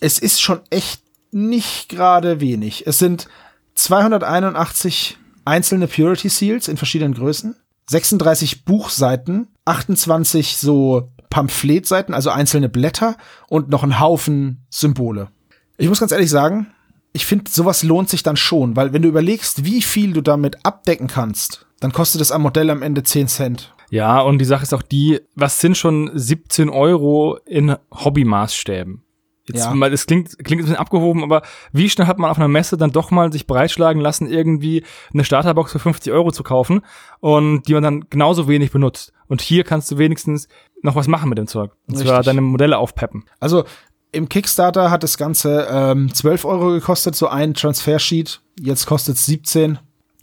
es 0.00 0.18
ist 0.18 0.40
schon 0.40 0.60
echt 0.70 1.02
nicht 1.36 1.90
gerade 1.90 2.40
wenig. 2.40 2.86
Es 2.86 2.98
sind 2.98 3.28
281 3.74 5.18
einzelne 5.44 5.86
Purity 5.86 6.30
Seals 6.30 6.66
in 6.66 6.78
verschiedenen 6.78 7.14
Größen, 7.14 7.54
36 7.88 8.64
Buchseiten, 8.64 9.48
28 9.66 10.56
so 10.56 11.12
Pamphletseiten, 11.28 12.14
also 12.14 12.30
einzelne 12.30 12.70
Blätter 12.70 13.16
und 13.48 13.68
noch 13.68 13.84
ein 13.84 14.00
Haufen 14.00 14.66
Symbole. 14.70 15.28
Ich 15.76 15.88
muss 15.88 16.00
ganz 16.00 16.12
ehrlich 16.12 16.30
sagen, 16.30 16.68
ich 17.12 17.26
finde, 17.26 17.50
sowas 17.50 17.82
lohnt 17.82 18.08
sich 18.08 18.22
dann 18.22 18.36
schon, 18.36 18.74
weil 18.74 18.94
wenn 18.94 19.02
du 19.02 19.08
überlegst, 19.08 19.64
wie 19.64 19.82
viel 19.82 20.14
du 20.14 20.22
damit 20.22 20.64
abdecken 20.64 21.06
kannst, 21.06 21.66
dann 21.80 21.92
kostet 21.92 22.22
es 22.22 22.32
am 22.32 22.42
Modell 22.42 22.70
am 22.70 22.82
Ende 22.82 23.02
10 23.02 23.28
Cent. 23.28 23.74
Ja, 23.90 24.20
und 24.20 24.38
die 24.38 24.44
Sache 24.46 24.62
ist 24.62 24.74
auch 24.74 24.82
die, 24.82 25.20
was 25.34 25.60
sind 25.60 25.76
schon 25.76 26.10
17 26.14 26.70
Euro 26.70 27.38
in 27.44 27.76
Hobbymaßstäben? 27.92 29.02
Jetzt 29.48 29.64
Ja. 29.64 29.74
mal, 29.74 29.90
das 29.90 30.06
klingt, 30.06 30.30
klingt 30.44 30.60
ein 30.62 30.64
bisschen 30.64 30.76
abgehoben, 30.76 31.22
aber 31.22 31.42
wie 31.72 31.88
schnell 31.88 32.06
hat 32.06 32.18
man 32.18 32.30
auf 32.30 32.36
einer 32.38 32.48
Messe 32.48 32.76
dann 32.76 32.90
doch 32.92 33.10
mal 33.10 33.32
sich 33.32 33.46
breitschlagen 33.46 34.00
lassen, 34.02 34.26
irgendwie 34.28 34.84
eine 35.12 35.24
Starterbox 35.24 35.72
für 35.72 35.78
50 35.78 36.12
Euro 36.12 36.32
zu 36.32 36.42
kaufen 36.42 36.82
und 37.20 37.62
die 37.68 37.74
man 37.74 37.82
dann 37.82 38.06
genauso 38.10 38.48
wenig 38.48 38.70
benutzt. 38.72 39.12
Und 39.28 39.40
hier 39.40 39.64
kannst 39.64 39.90
du 39.90 39.98
wenigstens 39.98 40.48
noch 40.82 40.94
was 40.96 41.08
machen 41.08 41.28
mit 41.28 41.38
dem 41.38 41.46
Zeug. 41.46 41.72
Und 41.88 41.96
zwar 41.98 42.22
deine 42.22 42.40
Modelle 42.40 42.78
aufpeppen. 42.78 43.24
Also 43.40 43.64
im 44.12 44.28
Kickstarter 44.28 44.90
hat 44.90 45.02
das 45.02 45.18
Ganze 45.18 45.66
ähm, 45.70 46.12
12 46.12 46.44
Euro 46.44 46.70
gekostet, 46.70 47.14
so 47.16 47.28
ein 47.28 47.54
Transfersheet. 47.54 48.40
Jetzt 48.60 48.86
kostet 48.86 49.16
es 49.16 49.26
17. 49.26 49.78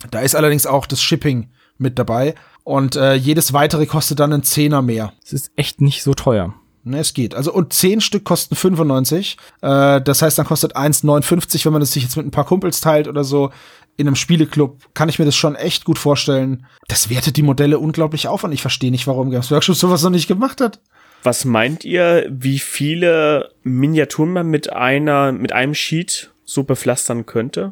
Da 0.10 0.20
ist 0.22 0.36
allerdings 0.36 0.66
auch 0.66 0.86
das 0.86 1.02
Shipping 1.02 1.50
mit 1.78 2.00
dabei. 2.00 2.36
Und 2.64 2.96
äh, 2.96 3.14
jedes 3.16 3.52
weitere 3.54 3.86
kostet 3.86 4.20
dann 4.20 4.32
einen 4.34 4.44
Zehner 4.44 4.82
mehr. 4.82 5.14
Es 5.24 5.34
ist 5.34 5.52
echt 5.56 5.82
nicht 5.82 6.02
so 6.02 6.14
teuer. 6.14 6.54
Ne, 6.86 7.00
es 7.00 7.14
geht. 7.14 7.34
Also 7.34 7.54
und 7.54 7.72
10 7.72 8.02
Stück 8.02 8.26
kosten 8.26 8.56
95. 8.56 9.38
Äh, 9.62 10.02
das 10.02 10.22
heißt, 10.22 10.38
dann 10.38 10.46
kostet 10.46 10.76
1,59, 10.76 11.64
wenn 11.66 11.72
man 11.72 11.80
das 11.80 11.94
sich 11.94 12.04
jetzt 12.04 12.18
mit 12.18 12.26
ein 12.26 12.32
paar 12.32 12.46
Kumpels 12.46 12.82
teilt 12.82 13.08
oder 13.08 13.24
so. 13.24 13.52
In 13.96 14.08
einem 14.08 14.16
Spieleklub 14.16 14.80
kann 14.94 15.08
ich 15.08 15.18
mir 15.18 15.26
das 15.26 15.36
schon 15.36 15.56
echt 15.56 15.86
gut 15.86 15.98
vorstellen. 15.98 16.66
Das 16.88 17.10
wertet 17.10 17.38
die 17.38 17.44
Modelle 17.44 17.80
unglaublich 17.80 18.28
auf 18.28 18.44
und 18.44 18.52
ich 18.52 18.62
verstehe 18.62 18.92
nicht, 18.92 19.08
warum 19.08 19.30
Games 19.32 19.52
Workshop 19.52 19.76
sowas 19.76 20.04
noch 20.04 20.10
nicht 20.10 20.28
gemacht 20.28 20.60
hat. 20.60 20.82
Was 21.24 21.46
meint 21.46 21.86
ihr, 21.86 22.28
wie 22.30 22.60
viele 22.60 23.52
Miniaturen 23.64 24.34
man 24.34 24.48
mit 24.48 24.74
einer, 24.74 25.32
mit 25.32 25.54
einem 25.54 25.74
Sheet 25.74 26.34
so 26.44 26.64
bepflastern 26.64 27.26
könnte? 27.26 27.72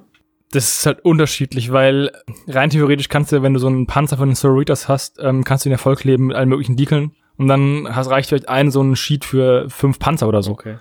Das 0.51 0.78
ist 0.78 0.86
halt 0.86 1.03
unterschiedlich, 1.03 1.72
weil 1.72 2.12
rein 2.47 2.70
theoretisch 2.70 3.09
kannst 3.09 3.32
du, 3.32 3.41
wenn 3.41 3.53
du 3.53 3.59
so 3.59 3.68
einen 3.68 3.88
Panzer 3.88 4.18
von 4.18 4.30
den 4.30 4.36
Sororitas 4.36 4.88
hast, 4.88 5.18
ähm, 5.20 5.43
kannst 5.43 5.66
du 5.66 5.70
ihn 5.70 5.72
ja 5.72 5.78
vollkleben 5.78 6.28
mit 6.28 6.36
allen 6.38 6.49
möglichen 6.49 6.78
Dekeln. 6.78 7.12
Und 7.42 7.48
dann 7.48 7.88
hast, 7.96 8.08
reicht 8.12 8.30
vielleicht 8.30 8.50
ein 8.50 8.70
so 8.70 8.84
ein 8.84 8.96
Sheet 8.96 9.26
für 9.26 9.68
fünf 9.68 9.98
Panzer 9.98 10.28
oder 10.28 10.44
so. 10.44 10.52
Okay. 10.52 10.78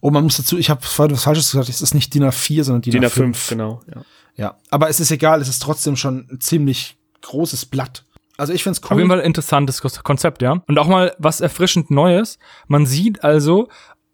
Oh, 0.00 0.10
man 0.10 0.24
muss 0.24 0.38
dazu, 0.38 0.56
ich 0.56 0.70
habe 0.70 0.80
vorhin 0.80 1.14
was 1.14 1.24
Falsches 1.24 1.50
gesagt, 1.50 1.68
es 1.68 1.82
ist 1.82 1.94
nicht 1.94 2.14
DIN 2.14 2.24
A4, 2.24 2.64
sondern 2.64 2.80
DIN, 2.80 2.92
DIN 2.92 3.04
A5. 3.04 3.34
A5, 3.34 3.48
genau. 3.50 3.80
Ja. 3.94 4.02
Ja, 4.36 4.56
aber 4.70 4.88
es 4.88 5.00
ist 5.00 5.10
egal, 5.10 5.42
es 5.42 5.48
ist 5.48 5.58
trotzdem 5.58 5.96
schon 5.96 6.28
ein 6.30 6.40
ziemlich 6.40 6.96
großes 7.22 7.66
Blatt. 7.66 8.04
Also 8.38 8.54
ich 8.54 8.62
find's 8.62 8.80
cool. 8.84 8.92
Auf 8.92 8.98
jeden 8.98 9.10
Fall 9.10 9.18
ein 9.18 9.26
interessantes 9.26 9.82
Konzept, 9.82 10.40
ja. 10.40 10.62
Und 10.66 10.78
auch 10.78 10.86
mal 10.86 11.14
was 11.18 11.42
erfrischend 11.42 11.90
Neues. 11.90 12.38
Man 12.68 12.86
sieht 12.86 13.22
also, 13.24 13.68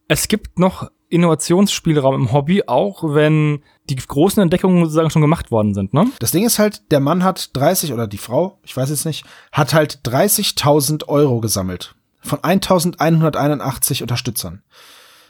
es 0.08 0.26
gibt 0.26 0.58
noch 0.58 0.90
Innovationsspielraum 1.14 2.14
im 2.14 2.32
Hobby, 2.32 2.64
auch 2.66 3.02
wenn 3.14 3.62
die 3.88 3.96
großen 3.96 4.42
Entdeckungen 4.42 4.82
sozusagen 4.84 5.10
schon 5.10 5.22
gemacht 5.22 5.50
worden 5.50 5.74
sind, 5.74 5.94
ne? 5.94 6.06
Das 6.18 6.30
Ding 6.30 6.44
ist 6.44 6.58
halt, 6.58 6.90
der 6.90 7.00
Mann 7.00 7.22
hat 7.22 7.50
30 7.56 7.92
oder 7.92 8.06
die 8.06 8.18
Frau, 8.18 8.58
ich 8.64 8.76
weiß 8.76 8.90
jetzt 8.90 9.06
nicht, 9.06 9.24
hat 9.52 9.74
halt 9.74 10.00
30.000 10.04 11.08
Euro 11.08 11.40
gesammelt. 11.40 11.94
Von 12.20 12.38
1.181 12.38 14.02
Unterstützern. 14.02 14.62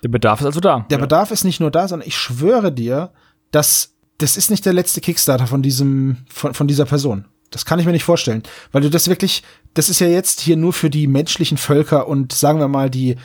Der 0.02 0.08
Bedarf 0.08 0.40
ist 0.40 0.46
also 0.46 0.60
da. 0.60 0.86
Der 0.90 0.98
Bedarf 0.98 1.30
ist 1.30 1.44
nicht 1.44 1.60
nur 1.60 1.70
da, 1.70 1.88
sondern 1.88 2.06
ich 2.06 2.16
schwöre 2.16 2.70
dir, 2.70 3.12
dass 3.50 3.94
das 4.18 4.36
ist 4.36 4.50
nicht 4.50 4.64
der 4.64 4.72
letzte 4.72 5.00
Kickstarter 5.00 5.46
von 5.46 5.62
diesem, 5.62 6.18
von, 6.28 6.54
von 6.54 6.68
dieser 6.68 6.84
Person. 6.84 7.26
Das 7.50 7.64
kann 7.64 7.78
ich 7.78 7.86
mir 7.86 7.92
nicht 7.92 8.04
vorstellen. 8.04 8.42
Weil 8.72 8.82
du 8.82 8.90
das 8.90 9.08
wirklich, 9.08 9.42
das 9.74 9.88
ist 9.88 10.00
ja 10.00 10.06
jetzt 10.06 10.40
hier 10.40 10.56
nur 10.56 10.72
für 10.72 10.90
die 10.90 11.06
menschlichen 11.06 11.56
Völker 11.56 12.06
und 12.06 12.32
sagen 12.32 12.58
wir 12.58 12.68
mal 12.68 12.90
die, 12.90 13.16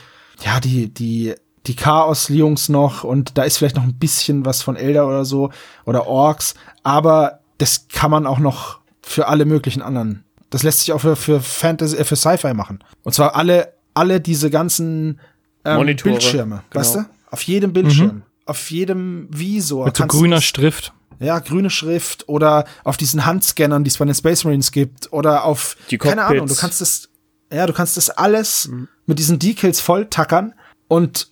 ja, 0.44 0.60
die, 0.60 0.94
die, 0.94 1.36
die 1.68 1.76
Chaos-Jungs 1.76 2.70
noch 2.70 3.04
und 3.04 3.38
da 3.38 3.44
ist 3.44 3.58
vielleicht 3.58 3.76
noch 3.76 3.84
ein 3.84 3.96
bisschen 3.96 4.46
was 4.46 4.62
von 4.62 4.76
Elder 4.76 5.08
oder 5.08 5.26
so 5.26 5.52
oder 5.86 6.08
Orks, 6.08 6.56
aber 6.84 7.40
das 7.58 7.88
kann 7.90 8.12
man 8.12 8.26
auch 8.26 8.40
noch 8.40 8.80
für 9.02 9.28
alle 9.28 9.46
möglichen 9.46 9.82
anderen. 9.82 10.24
Das 10.50 10.64
lässt 10.64 10.80
sich 10.80 10.94
auch 10.94 11.02
für, 11.02 11.16
für 11.16 11.42
Fantasy, 11.42 11.98
äh, 11.98 12.04
für 12.04 12.16
Sci-Fi 12.16 12.54
machen. 12.54 12.80
Und 13.04 13.14
zwar 13.14 13.36
alle, 13.36 13.74
alle 13.94 14.20
diese 14.22 14.50
ganzen 14.50 15.20
ähm, 15.66 15.78
Monitore, 15.78 16.12
Bildschirme, 16.12 16.64
genau. 16.70 16.82
weißt 16.82 16.96
du? 16.96 17.06
Auf 17.32 17.44
jedem 17.44 17.74
Bildschirm, 17.74 18.24
auf 18.46 18.72
jedem 18.72 19.28
Visor. 19.30 19.86
Mit 19.86 19.98
so 19.98 20.08
grüner 20.08 20.42
Schrift. 20.42 20.94
ja, 21.20 21.38
grüne 21.40 21.70
Schrift 21.70 22.28
oder 22.28 22.66
auf 22.84 22.98
diesen 22.98 23.26
Handscannern, 23.26 23.84
die 23.84 23.90
es 23.90 23.98
bei 23.98 24.06
den 24.06 24.16
Space 24.16 24.44
Marines 24.46 24.72
gibt 24.72 25.14
oder 25.14 25.44
auf 25.44 25.76
Die 25.92 25.98
keine 25.98 26.24
Ahnung, 26.24 26.48
du 26.48 26.56
kannst 26.56 26.82
das 26.82 27.10
ja, 27.52 27.66
du 27.66 27.74
kannst 27.74 27.98
das 27.98 28.10
alles 28.10 28.70
mit 29.06 29.20
diesen 29.20 29.40
Decals 29.40 29.80
voll 29.80 30.06
tackern 30.06 30.54
und 30.88 31.32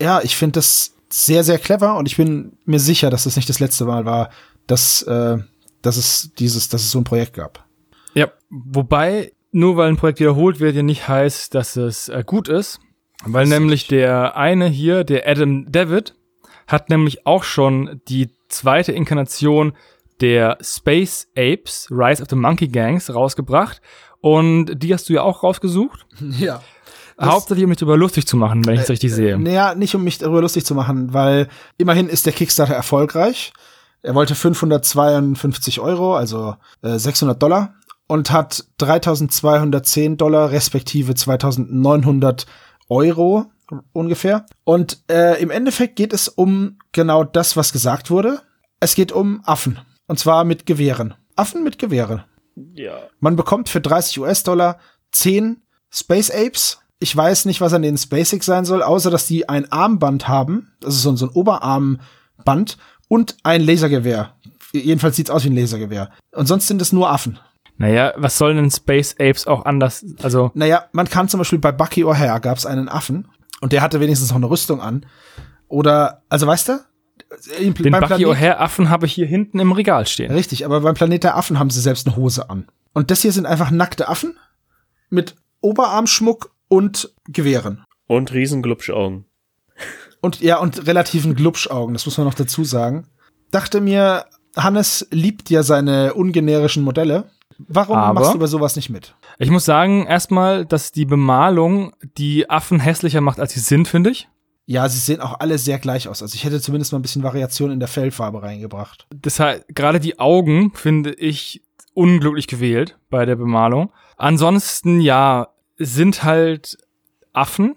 ja, 0.00 0.20
ich 0.22 0.36
finde 0.36 0.54
das 0.54 0.94
sehr 1.10 1.44
sehr 1.44 1.58
clever 1.58 1.96
und 1.96 2.06
ich 2.06 2.16
bin 2.16 2.56
mir 2.64 2.80
sicher, 2.80 3.10
dass 3.10 3.24
das 3.24 3.36
nicht 3.36 3.48
das 3.48 3.60
letzte 3.60 3.84
Mal 3.84 4.04
war, 4.04 4.30
dass 4.66 5.02
äh, 5.02 5.38
dass 5.82 5.96
es 5.96 6.32
dieses 6.38 6.68
dass 6.68 6.82
es 6.82 6.90
so 6.90 6.98
ein 6.98 7.04
Projekt 7.04 7.34
gab. 7.34 7.64
Ja, 8.14 8.28
wobei, 8.50 9.32
nur 9.50 9.76
weil 9.76 9.88
ein 9.88 9.96
Projekt 9.96 10.20
wiederholt 10.20 10.60
wird, 10.60 10.76
ja 10.76 10.82
nicht 10.82 11.08
heißt, 11.08 11.54
dass 11.54 11.76
es 11.76 12.08
äh, 12.08 12.22
gut 12.24 12.48
ist. 12.48 12.80
Weil 13.24 13.46
nämlich 13.46 13.86
der 13.86 14.36
eine 14.36 14.68
hier, 14.68 15.04
der 15.04 15.26
Adam 15.28 15.70
David, 15.70 16.14
hat 16.66 16.90
nämlich 16.90 17.26
auch 17.26 17.44
schon 17.44 18.00
die 18.08 18.30
zweite 18.48 18.92
Inkarnation 18.92 19.74
der 20.20 20.58
Space 20.60 21.28
Apes, 21.36 21.88
Rise 21.90 22.22
of 22.22 22.28
the 22.30 22.36
Monkey 22.36 22.68
Gangs, 22.68 23.12
rausgebracht. 23.12 23.80
Und 24.20 24.82
die 24.82 24.94
hast 24.94 25.08
du 25.08 25.14
ja 25.14 25.22
auch 25.22 25.42
rausgesucht. 25.42 26.06
Ja. 26.38 26.62
Hauptsächlich, 27.20 27.64
um 27.64 27.70
mich 27.70 27.78
darüber 27.78 27.96
lustig 27.96 28.26
zu 28.26 28.36
machen, 28.36 28.64
wenn 28.66 28.74
ich 28.74 28.82
es 28.82 28.90
richtig 28.90 29.12
sehe. 29.12 29.38
Naja, 29.38 29.74
nicht 29.74 29.94
um 29.94 30.02
mich 30.02 30.18
darüber 30.18 30.40
lustig 30.40 30.64
zu 30.64 30.74
machen, 30.74 31.12
weil 31.12 31.48
immerhin 31.76 32.08
ist 32.08 32.26
der 32.26 32.32
Kickstarter 32.32 32.74
erfolgreich. 32.74 33.52
Er 34.02 34.14
wollte 34.14 34.34
552 34.34 35.80
Euro, 35.80 36.16
also 36.16 36.56
äh, 36.82 36.98
600 36.98 37.42
Dollar 37.42 37.74
und 38.06 38.30
hat 38.30 38.64
3210 38.78 40.16
Dollar 40.16 40.50
respektive 40.50 41.14
2900 41.14 42.46
Euro 42.88 43.46
ungefähr. 43.92 44.46
Und 44.64 45.02
äh, 45.10 45.40
im 45.40 45.50
Endeffekt 45.50 45.96
geht 45.96 46.12
es 46.12 46.28
um 46.28 46.78
genau 46.92 47.24
das, 47.24 47.56
was 47.56 47.72
gesagt 47.72 48.10
wurde. 48.10 48.40
Es 48.80 48.94
geht 48.94 49.12
um 49.12 49.40
Affen. 49.44 49.78
Und 50.06 50.18
zwar 50.18 50.44
mit 50.44 50.66
Gewehren. 50.66 51.14
Affen 51.36 51.64
mit 51.64 51.78
Gewehren. 51.78 52.24
Ja. 52.74 52.98
Man 53.20 53.36
bekommt 53.36 53.68
für 53.68 53.80
30 53.80 54.20
US-Dollar 54.20 54.78
10 55.12 55.62
Space 55.90 56.30
Apes. 56.30 56.78
Ich 57.00 57.14
weiß 57.14 57.44
nicht, 57.44 57.60
was 57.60 57.72
an 57.72 57.82
den 57.82 57.98
SpaceX 57.98 58.46
sein 58.46 58.64
soll, 58.64 58.82
außer 58.82 59.10
dass 59.10 59.26
die 59.26 59.48
ein 59.48 59.70
Armband 59.70 60.28
haben. 60.28 60.72
Das 60.80 60.94
ist 60.94 61.02
so, 61.02 61.14
so 61.16 61.26
ein 61.26 61.32
Oberarmband 61.32 62.78
und 63.08 63.36
ein 63.42 63.60
Lasergewehr. 63.60 64.34
Jedenfalls 64.72 65.16
sieht's 65.16 65.30
aus 65.30 65.44
wie 65.44 65.50
ein 65.50 65.56
Lasergewehr. 65.56 66.10
Und 66.32 66.46
sonst 66.46 66.66
sind 66.66 66.80
es 66.82 66.92
nur 66.92 67.10
Affen. 67.10 67.38
Naja, 67.76 68.12
was 68.16 68.38
sollen 68.38 68.56
denn 68.56 68.70
Space 68.70 69.16
Apes 69.18 69.46
auch 69.46 69.64
anders, 69.64 70.04
also. 70.22 70.52
Naja, 70.54 70.84
man 70.92 71.08
kann 71.08 71.28
zum 71.28 71.38
Beispiel 71.38 71.58
bei 71.58 71.72
Bucky 71.72 72.04
O'Hare 72.04 72.40
gab's 72.40 72.66
einen 72.66 72.88
Affen 72.88 73.28
und 73.60 73.72
der 73.72 73.82
hatte 73.82 74.00
wenigstens 74.00 74.30
noch 74.30 74.36
eine 74.36 74.48
Rüstung 74.48 74.80
an. 74.80 75.06
Oder, 75.68 76.22
also 76.28 76.46
weißt 76.46 76.68
du? 76.68 76.80
Den 77.50 77.74
Bucky 77.74 78.26
O'Hare 78.26 78.58
Affen 78.58 78.90
habe 78.90 79.06
ich 79.06 79.12
hier 79.12 79.26
hinten 79.26 79.58
im 79.58 79.72
Regal 79.72 80.06
stehen. 80.06 80.30
Richtig, 80.30 80.64
aber 80.64 80.82
beim 80.82 80.94
Planet 80.94 81.24
der 81.24 81.36
Affen 81.36 81.58
haben 81.58 81.70
sie 81.70 81.80
selbst 81.80 82.06
eine 82.06 82.16
Hose 82.16 82.48
an. 82.48 82.68
Und 82.92 83.10
das 83.10 83.22
hier 83.22 83.32
sind 83.32 83.46
einfach 83.46 83.72
nackte 83.72 84.08
Affen 84.08 84.38
mit 85.10 85.34
Oberarmschmuck 85.60 86.53
und 86.68 87.12
Gewehren. 87.28 87.84
Und 88.06 88.32
riesen 88.32 88.62
Glubschaugen. 88.62 89.24
Und 90.20 90.40
ja, 90.40 90.58
und 90.58 90.86
relativen 90.86 91.34
Glubschaugen, 91.34 91.94
das 91.94 92.06
muss 92.06 92.16
man 92.18 92.26
noch 92.26 92.34
dazu 92.34 92.64
sagen. 92.64 93.06
Dachte 93.50 93.80
mir, 93.80 94.24
Hannes 94.56 95.06
liebt 95.10 95.50
ja 95.50 95.62
seine 95.62 96.14
ungenerischen 96.14 96.82
Modelle. 96.82 97.30
Warum 97.58 97.96
Aber- 97.96 98.20
machst 98.20 98.34
du 98.34 98.38
bei 98.38 98.46
sowas 98.46 98.74
nicht 98.76 98.90
mit? 98.90 99.14
Ich 99.38 99.50
muss 99.50 99.64
sagen, 99.64 100.06
erstmal, 100.06 100.64
dass 100.64 100.92
die 100.92 101.04
Bemalung 101.04 101.92
die 102.18 102.48
Affen 102.50 102.80
hässlicher 102.80 103.20
macht, 103.20 103.38
als 103.40 103.52
sie 103.54 103.60
sind, 103.60 103.86
finde 103.88 104.10
ich. 104.10 104.28
Ja, 104.66 104.88
sie 104.88 104.98
sehen 104.98 105.20
auch 105.20 105.40
alle 105.40 105.58
sehr 105.58 105.78
gleich 105.78 106.08
aus. 106.08 106.22
Also 106.22 106.34
ich 106.36 106.44
hätte 106.44 106.60
zumindest 106.60 106.92
mal 106.92 106.98
ein 106.98 107.02
bisschen 107.02 107.22
Variation 107.22 107.70
in 107.70 107.80
der 107.80 107.88
Fellfarbe 107.88 108.42
reingebracht. 108.42 109.06
Deshalb, 109.12 109.66
gerade 109.74 110.00
die 110.00 110.18
Augen 110.18 110.72
finde 110.74 111.12
ich 111.12 111.62
unglücklich 111.92 112.46
gewählt 112.46 112.98
bei 113.10 113.26
der 113.26 113.36
Bemalung. 113.36 113.92
Ansonsten, 114.16 115.00
ja, 115.00 115.48
sind 115.76 116.22
halt 116.24 116.78
Affen. 117.32 117.76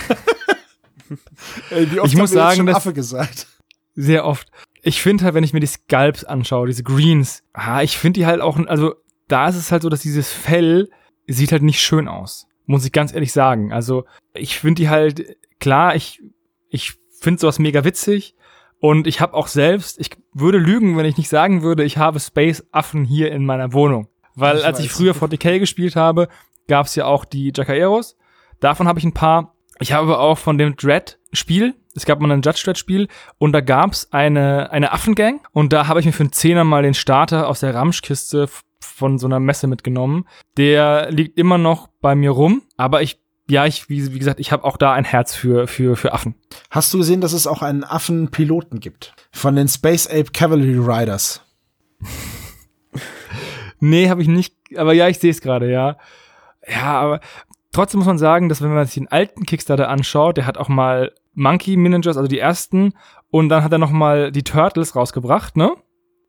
Ey, 1.70 1.90
wie 1.90 2.00
Ich 2.04 2.16
muss 2.16 2.30
sagen, 2.30 2.66
dass- 2.66 2.76
Affe 2.76 2.92
gesagt. 2.92 3.46
Sehr 3.94 4.24
oft. 4.24 4.48
Ich 4.82 5.02
finde 5.02 5.24
halt, 5.24 5.34
wenn 5.34 5.44
ich 5.44 5.52
mir 5.52 5.60
die 5.60 5.66
Scalps 5.66 6.24
anschaue, 6.24 6.66
diese 6.66 6.82
Greens, 6.82 7.42
ah, 7.52 7.82
ich 7.82 7.98
finde 7.98 8.20
die 8.20 8.26
halt 8.26 8.40
auch, 8.40 8.58
also 8.66 8.94
da 9.28 9.48
ist 9.48 9.56
es 9.56 9.70
halt 9.70 9.82
so, 9.82 9.88
dass 9.88 10.00
dieses 10.00 10.30
Fell 10.32 10.88
sieht 11.26 11.52
halt 11.52 11.62
nicht 11.62 11.80
schön 11.80 12.08
aus. 12.08 12.46
Muss 12.66 12.84
ich 12.84 12.92
ganz 12.92 13.12
ehrlich 13.12 13.32
sagen. 13.32 13.72
Also 13.72 14.04
ich 14.34 14.58
finde 14.58 14.82
die 14.82 14.88
halt, 14.88 15.36
klar, 15.60 15.94
ich, 15.94 16.20
ich 16.68 16.94
finde 17.20 17.40
sowas 17.40 17.58
mega 17.58 17.84
witzig. 17.84 18.34
Und 18.80 19.06
ich 19.06 19.20
habe 19.20 19.34
auch 19.34 19.46
selbst, 19.46 20.00
ich 20.00 20.10
würde 20.32 20.58
lügen, 20.58 20.96
wenn 20.96 21.06
ich 21.06 21.16
nicht 21.16 21.28
sagen 21.28 21.62
würde, 21.62 21.84
ich 21.84 21.98
habe 21.98 22.18
Space-Affen 22.18 23.04
hier 23.04 23.30
in 23.30 23.44
meiner 23.46 23.72
Wohnung. 23.72 24.08
Weil 24.34 24.58
Ich 24.58 24.64
als 24.64 24.80
ich 24.80 24.86
weiß. 24.86 24.96
früher 24.96 25.14
40k 25.14 25.58
gespielt 25.60 25.94
habe, 25.94 26.28
gab 26.68 26.86
es 26.86 26.94
ja 26.94 27.06
auch 27.06 27.24
die 27.24 27.52
Jacaeros. 27.54 28.16
Davon 28.60 28.88
habe 28.88 28.98
ich 28.98 29.04
ein 29.04 29.14
paar. 29.14 29.54
Ich 29.80 29.92
habe 29.92 30.04
aber 30.06 30.20
auch 30.20 30.38
von 30.38 30.58
dem 30.58 30.76
Dread-Spiel, 30.76 31.74
es 31.94 32.06
gab 32.06 32.20
mal 32.20 32.30
ein 32.30 32.42
Judge 32.42 32.62
Dread-Spiel 32.64 33.08
und 33.38 33.52
da 33.52 33.60
gab's 33.60 34.08
eine, 34.12 34.70
eine 34.70 34.92
Affengang 34.92 35.40
und 35.52 35.72
da 35.72 35.88
habe 35.88 36.00
ich 36.00 36.06
mir 36.06 36.12
für 36.12 36.22
einen 36.22 36.32
Zehner 36.32 36.64
mal 36.64 36.82
den 36.82 36.94
Starter 36.94 37.48
aus 37.48 37.60
der 37.60 37.74
Ramschkiste 37.74 38.48
von 38.80 39.18
so 39.18 39.26
einer 39.26 39.40
Messe 39.40 39.66
mitgenommen. 39.66 40.26
Der 40.56 41.10
liegt 41.10 41.38
immer 41.38 41.58
noch 41.58 41.88
bei 42.00 42.14
mir 42.14 42.30
rum, 42.30 42.62
aber 42.76 43.02
ich, 43.02 43.20
ja, 43.48 43.66
ich, 43.66 43.88
wie, 43.88 44.14
wie 44.14 44.18
gesagt, 44.18 44.40
ich 44.40 44.52
habe 44.52 44.64
auch 44.64 44.76
da 44.76 44.92
ein 44.92 45.04
Herz 45.04 45.34
für, 45.34 45.66
für, 45.66 45.96
für 45.96 46.12
Affen. 46.12 46.36
Hast 46.70 46.92
du 46.94 46.98
gesehen, 46.98 47.20
dass 47.20 47.32
es 47.32 47.46
auch 47.46 47.62
einen 47.62 47.82
Affenpiloten 47.82 48.78
gibt? 48.78 49.14
Von 49.32 49.56
den 49.56 49.68
Space 49.68 50.06
Ape 50.06 50.30
Cavalry 50.32 50.78
Riders. 50.78 51.42
Nee, 53.84 54.08
habe 54.08 54.22
ich 54.22 54.28
nicht, 54.28 54.54
aber 54.76 54.92
ja, 54.92 55.08
ich 55.08 55.18
sehe 55.18 55.32
es 55.32 55.40
gerade, 55.40 55.68
ja. 55.68 55.96
Ja, 56.66 57.00
aber 57.00 57.20
trotzdem 57.72 57.98
muss 57.98 58.06
man 58.06 58.18
sagen, 58.18 58.48
dass 58.48 58.62
wenn 58.62 58.72
man 58.72 58.86
sich 58.86 58.94
den 58.94 59.08
alten 59.08 59.44
Kickstarter 59.44 59.88
anschaut, 59.88 60.36
der 60.36 60.46
hat 60.46 60.58
auch 60.58 60.68
mal 60.68 61.12
Monkey 61.34 61.76
Managers, 61.76 62.16
also 62.16 62.28
die 62.28 62.38
ersten, 62.38 62.94
und 63.30 63.48
dann 63.48 63.64
hat 63.64 63.72
er 63.72 63.78
noch 63.78 63.90
mal 63.90 64.30
die 64.30 64.42
Turtles 64.42 64.94
rausgebracht, 64.94 65.56
ne? 65.56 65.72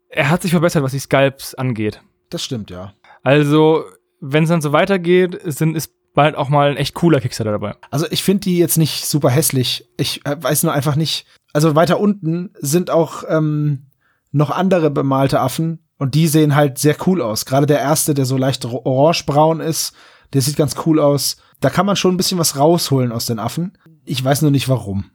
Er 0.10 0.30
hat 0.30 0.42
sich 0.42 0.52
verbessert, 0.52 0.84
was 0.84 0.92
die 0.92 1.00
Scalps 1.00 1.56
angeht. 1.56 2.02
Das 2.30 2.44
stimmt, 2.44 2.70
ja. 2.70 2.94
Also, 3.24 3.84
wenn 4.22 4.44
es 4.44 4.50
dann 4.50 4.62
so 4.62 4.72
weitergeht, 4.72 5.40
sind, 5.44 5.76
ist 5.76 5.94
bald 6.14 6.36
auch 6.36 6.50
mal 6.50 6.72
ein 6.72 6.78
echt 6.78 6.94
cooler 6.94 7.20
Kickstarter 7.20 7.52
dabei. 7.52 7.76
Also 7.90 8.06
ich 8.10 8.24
finde 8.24 8.42
die 8.42 8.58
jetzt 8.58 8.78
nicht 8.78 9.06
super 9.06 9.30
hässlich. 9.30 9.90
Ich 9.98 10.26
äh, 10.26 10.38
weiß 10.40 10.64
nur 10.64 10.74
einfach 10.74 10.96
nicht. 10.96 11.26
Also 11.54 11.76
weiter 11.76 12.00
unten 12.00 12.52
sind 12.60 12.90
auch 12.90 13.24
ähm, 13.28 13.88
noch 14.32 14.50
andere 14.52 14.90
bemalte 14.90 15.40
Affen 15.40 15.80
und 15.98 16.16
die 16.16 16.28
sehen 16.28 16.56
halt 16.56 16.78
sehr 16.78 16.96
cool 17.06 17.22
aus. 17.22 17.46
Gerade 17.46 17.66
der 17.66 17.80
erste, 17.80 18.14
der 18.14 18.26
so 18.26 18.38
leicht 18.38 18.66
orangebraun 18.66 19.60
ist, 19.60 19.96
der 20.34 20.42
sieht 20.42 20.56
ganz 20.56 20.76
cool 20.86 21.00
aus. 21.00 21.38
Da 21.60 21.70
kann 21.70 21.86
man 21.86 21.96
schon 21.96 22.14
ein 22.14 22.18
bisschen 22.18 22.40
was 22.40 22.58
rausholen 22.58 23.12
aus 23.12 23.26
den 23.26 23.40
Affen. 23.40 23.78
Ich 24.06 24.24
weiß 24.24 24.42
nur 24.42 24.52
nicht 24.52 24.70
warum. 24.70 25.06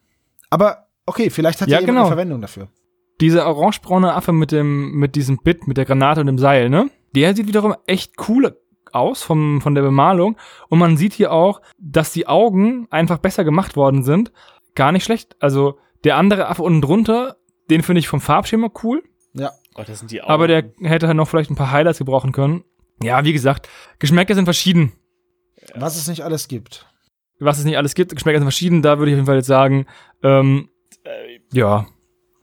Aber 0.51 0.89
okay, 1.07 1.31
vielleicht 1.31 1.61
hat 1.61 1.69
ja, 1.69 1.79
jemand 1.79 1.89
genau. 1.89 2.01
eine 2.01 2.09
Verwendung 2.09 2.41
dafür. 2.41 2.69
Dieser 3.21 3.47
orangebraune 3.47 4.15
Affe 4.15 4.33
mit 4.33 4.53
dem, 4.53 4.93
mit 4.93 5.17
diesem 5.17 5.39
Bit, 5.39 5.67
mit 5.67 5.77
der 5.77 5.85
Granate 5.85 6.21
und 6.21 6.29
dem 6.29 6.39
Seil, 6.39 6.71
ne? 6.71 6.91
Der 7.15 7.35
sieht 7.35 7.49
wiederum 7.49 7.75
echt 7.87 8.13
cool 8.29 8.57
aus 8.93 9.23
vom, 9.23 9.61
von 9.61 9.75
der 9.75 9.83
Bemalung. 9.83 10.37
Und 10.69 10.79
man 10.79 10.97
sieht 10.97 11.13
hier 11.13 11.33
auch, 11.33 11.61
dass 11.79 12.13
die 12.13 12.27
Augen 12.27 12.87
einfach 12.91 13.19
besser 13.19 13.45
gemacht 13.45 13.77
worden 13.77 14.05
sind. 14.05 14.33
Gar 14.75 14.93
nicht 14.93 15.05
schlecht. 15.05 15.37
Also, 15.41 15.79
der 16.05 16.17
andere 16.17 16.49
Affe 16.49 16.63
unten 16.63 16.81
drunter, 16.81 17.37
den 17.71 17.83
finde 17.83 17.99
ich 17.99 18.09
vom 18.09 18.21
Farbschema 18.21 18.71
cool. 18.83 19.03
Ja. 19.35 19.51
Oh, 19.75 19.83
das 19.87 19.99
sind 19.99 20.11
die 20.11 20.23
Augen. 20.23 20.31
Aber 20.31 20.47
der 20.47 20.65
hätte 20.83 21.07
halt 21.07 21.17
noch 21.17 21.29
vielleicht 21.29 21.51
ein 21.51 21.57
paar 21.57 21.71
Highlights 21.71 21.99
gebrauchen 21.99 22.33
können. 22.33 22.65
Ja, 23.03 23.25
wie 23.25 23.33
gesagt, 23.33 23.69
Geschmäcker 23.99 24.35
sind 24.35 24.45
verschieden. 24.45 24.93
Was 25.75 25.97
es 25.97 26.09
nicht 26.09 26.23
alles 26.23 26.49
gibt. 26.49 26.87
Was 27.41 27.59
es 27.59 27.65
nicht 27.65 27.77
alles 27.77 27.95
gibt, 27.95 28.15
Geschmäcker 28.15 28.39
sind 28.39 28.47
verschieden. 28.47 28.83
Da 28.83 28.99
würde 28.99 29.11
ich 29.11 29.15
auf 29.15 29.19
jeden 29.19 29.27
Fall 29.27 29.37
jetzt 29.37 29.47
sagen, 29.47 29.87
ähm, 30.23 30.69
Äh, 31.05 31.41
ja, 31.53 31.87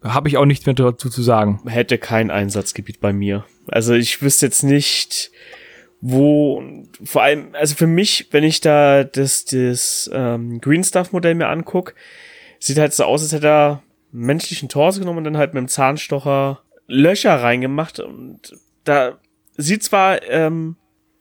habe 0.04 0.28
ich 0.30 0.38
auch 0.38 0.46
nichts 0.46 0.66
mehr 0.66 0.76
dazu 0.76 1.10
zu 1.10 1.22
sagen. 1.22 1.62
hätte 1.68 1.98
kein 1.98 2.32
Einsatzgebiet 2.32 3.00
bei 3.02 3.12
mir. 3.12 3.46
Also 3.68 3.94
ich 3.94 4.22
wüsste 4.22 4.46
jetzt 4.46 4.64
nicht, 4.64 5.32
wo, 6.00 6.64
vor 7.04 7.24
allem, 7.24 7.56
also 7.56 7.76
für 7.76 7.88
mich, 7.88 8.28
wenn 8.32 8.44
ich 8.44 8.62
da 8.62 9.04
das, 9.04 9.46
das 9.46 10.10
ähm, 10.14 10.62
Green 10.62 10.84
Stuff 10.84 11.12
Modell 11.12 11.36
mir 11.36 11.48
anguck, 11.48 11.96
sieht 12.60 12.78
halt 12.78 12.94
so 12.94 13.04
aus, 13.06 13.24
als 13.24 13.34
hätte 13.34 13.48
er 13.48 13.84
einen 14.14 14.26
menschlichen 14.26 14.70
Torso 14.70 15.00
genommen 15.00 15.20
und 15.20 15.24
dann 15.26 15.38
halt 15.38 15.54
mit 15.54 15.62
dem 15.62 15.68
Zahnstocher 15.68 16.62
Löcher 16.88 17.42
reingemacht 17.42 18.00
und 18.00 18.54
da 18.84 19.18
sieht 19.58 19.84
zwar 19.84 20.22
ähm, 20.30 20.76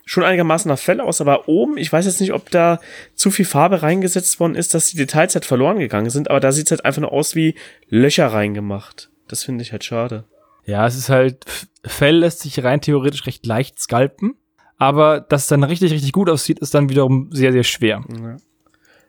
schon 0.05 0.25
einigermaßen 0.25 0.69
nach 0.69 0.79
Fell 0.79 1.01
aus, 1.01 1.21
aber 1.21 1.49
oben, 1.49 1.77
ich 1.77 1.93
weiß 1.93 2.05
jetzt 2.07 2.21
nicht, 2.21 2.33
ob 2.33 2.51
da 2.51 2.81
zu 3.15 3.31
viel 3.31 3.45
Farbe 3.45 3.83
reingesetzt 3.83 4.39
worden 4.41 4.55
ist, 4.55 4.75
dass 4.75 4.91
die 4.91 4.97
Details 4.97 5.35
halt 5.35 5.45
verloren 5.45 5.79
gegangen 5.79 6.11
sind, 6.11 6.31
aber 6.31 6.41
da 6.41 6.53
sieht's 6.53 6.71
halt 6.71 6.85
einfach 6.85 7.01
nur 7.01 7.13
aus 7.13 7.35
wie 7.35 7.55
Löcher 7.89 8.27
reingemacht. 8.29 9.11
Das 9.29 9.45
finde 9.45 9.63
ich 9.63 9.73
halt 9.73 9.85
schade. 9.85 10.25
Ja, 10.67 10.87
es 10.87 10.97
ist 10.97 11.09
halt, 11.09 11.45
Fell 11.85 12.19
lässt 12.19 12.41
sich 12.41 12.63
rein 12.63 12.81
theoretisch 12.81 13.27
recht 13.27 13.47
leicht 13.47 13.79
scalpen, 13.81 14.35
aber 14.77 15.21
dass 15.21 15.43
es 15.43 15.49
dann 15.49 15.65
richtig, 15.65 15.93
richtig 15.93 16.13
gut 16.13 16.29
aussieht, 16.29 16.59
ist 16.59 16.75
dann 16.75 16.89
wiederum 16.89 17.31
sehr, 17.33 17.53
sehr 17.53 17.65
schwer. 17.65 18.03
Ja. 18.09 18.37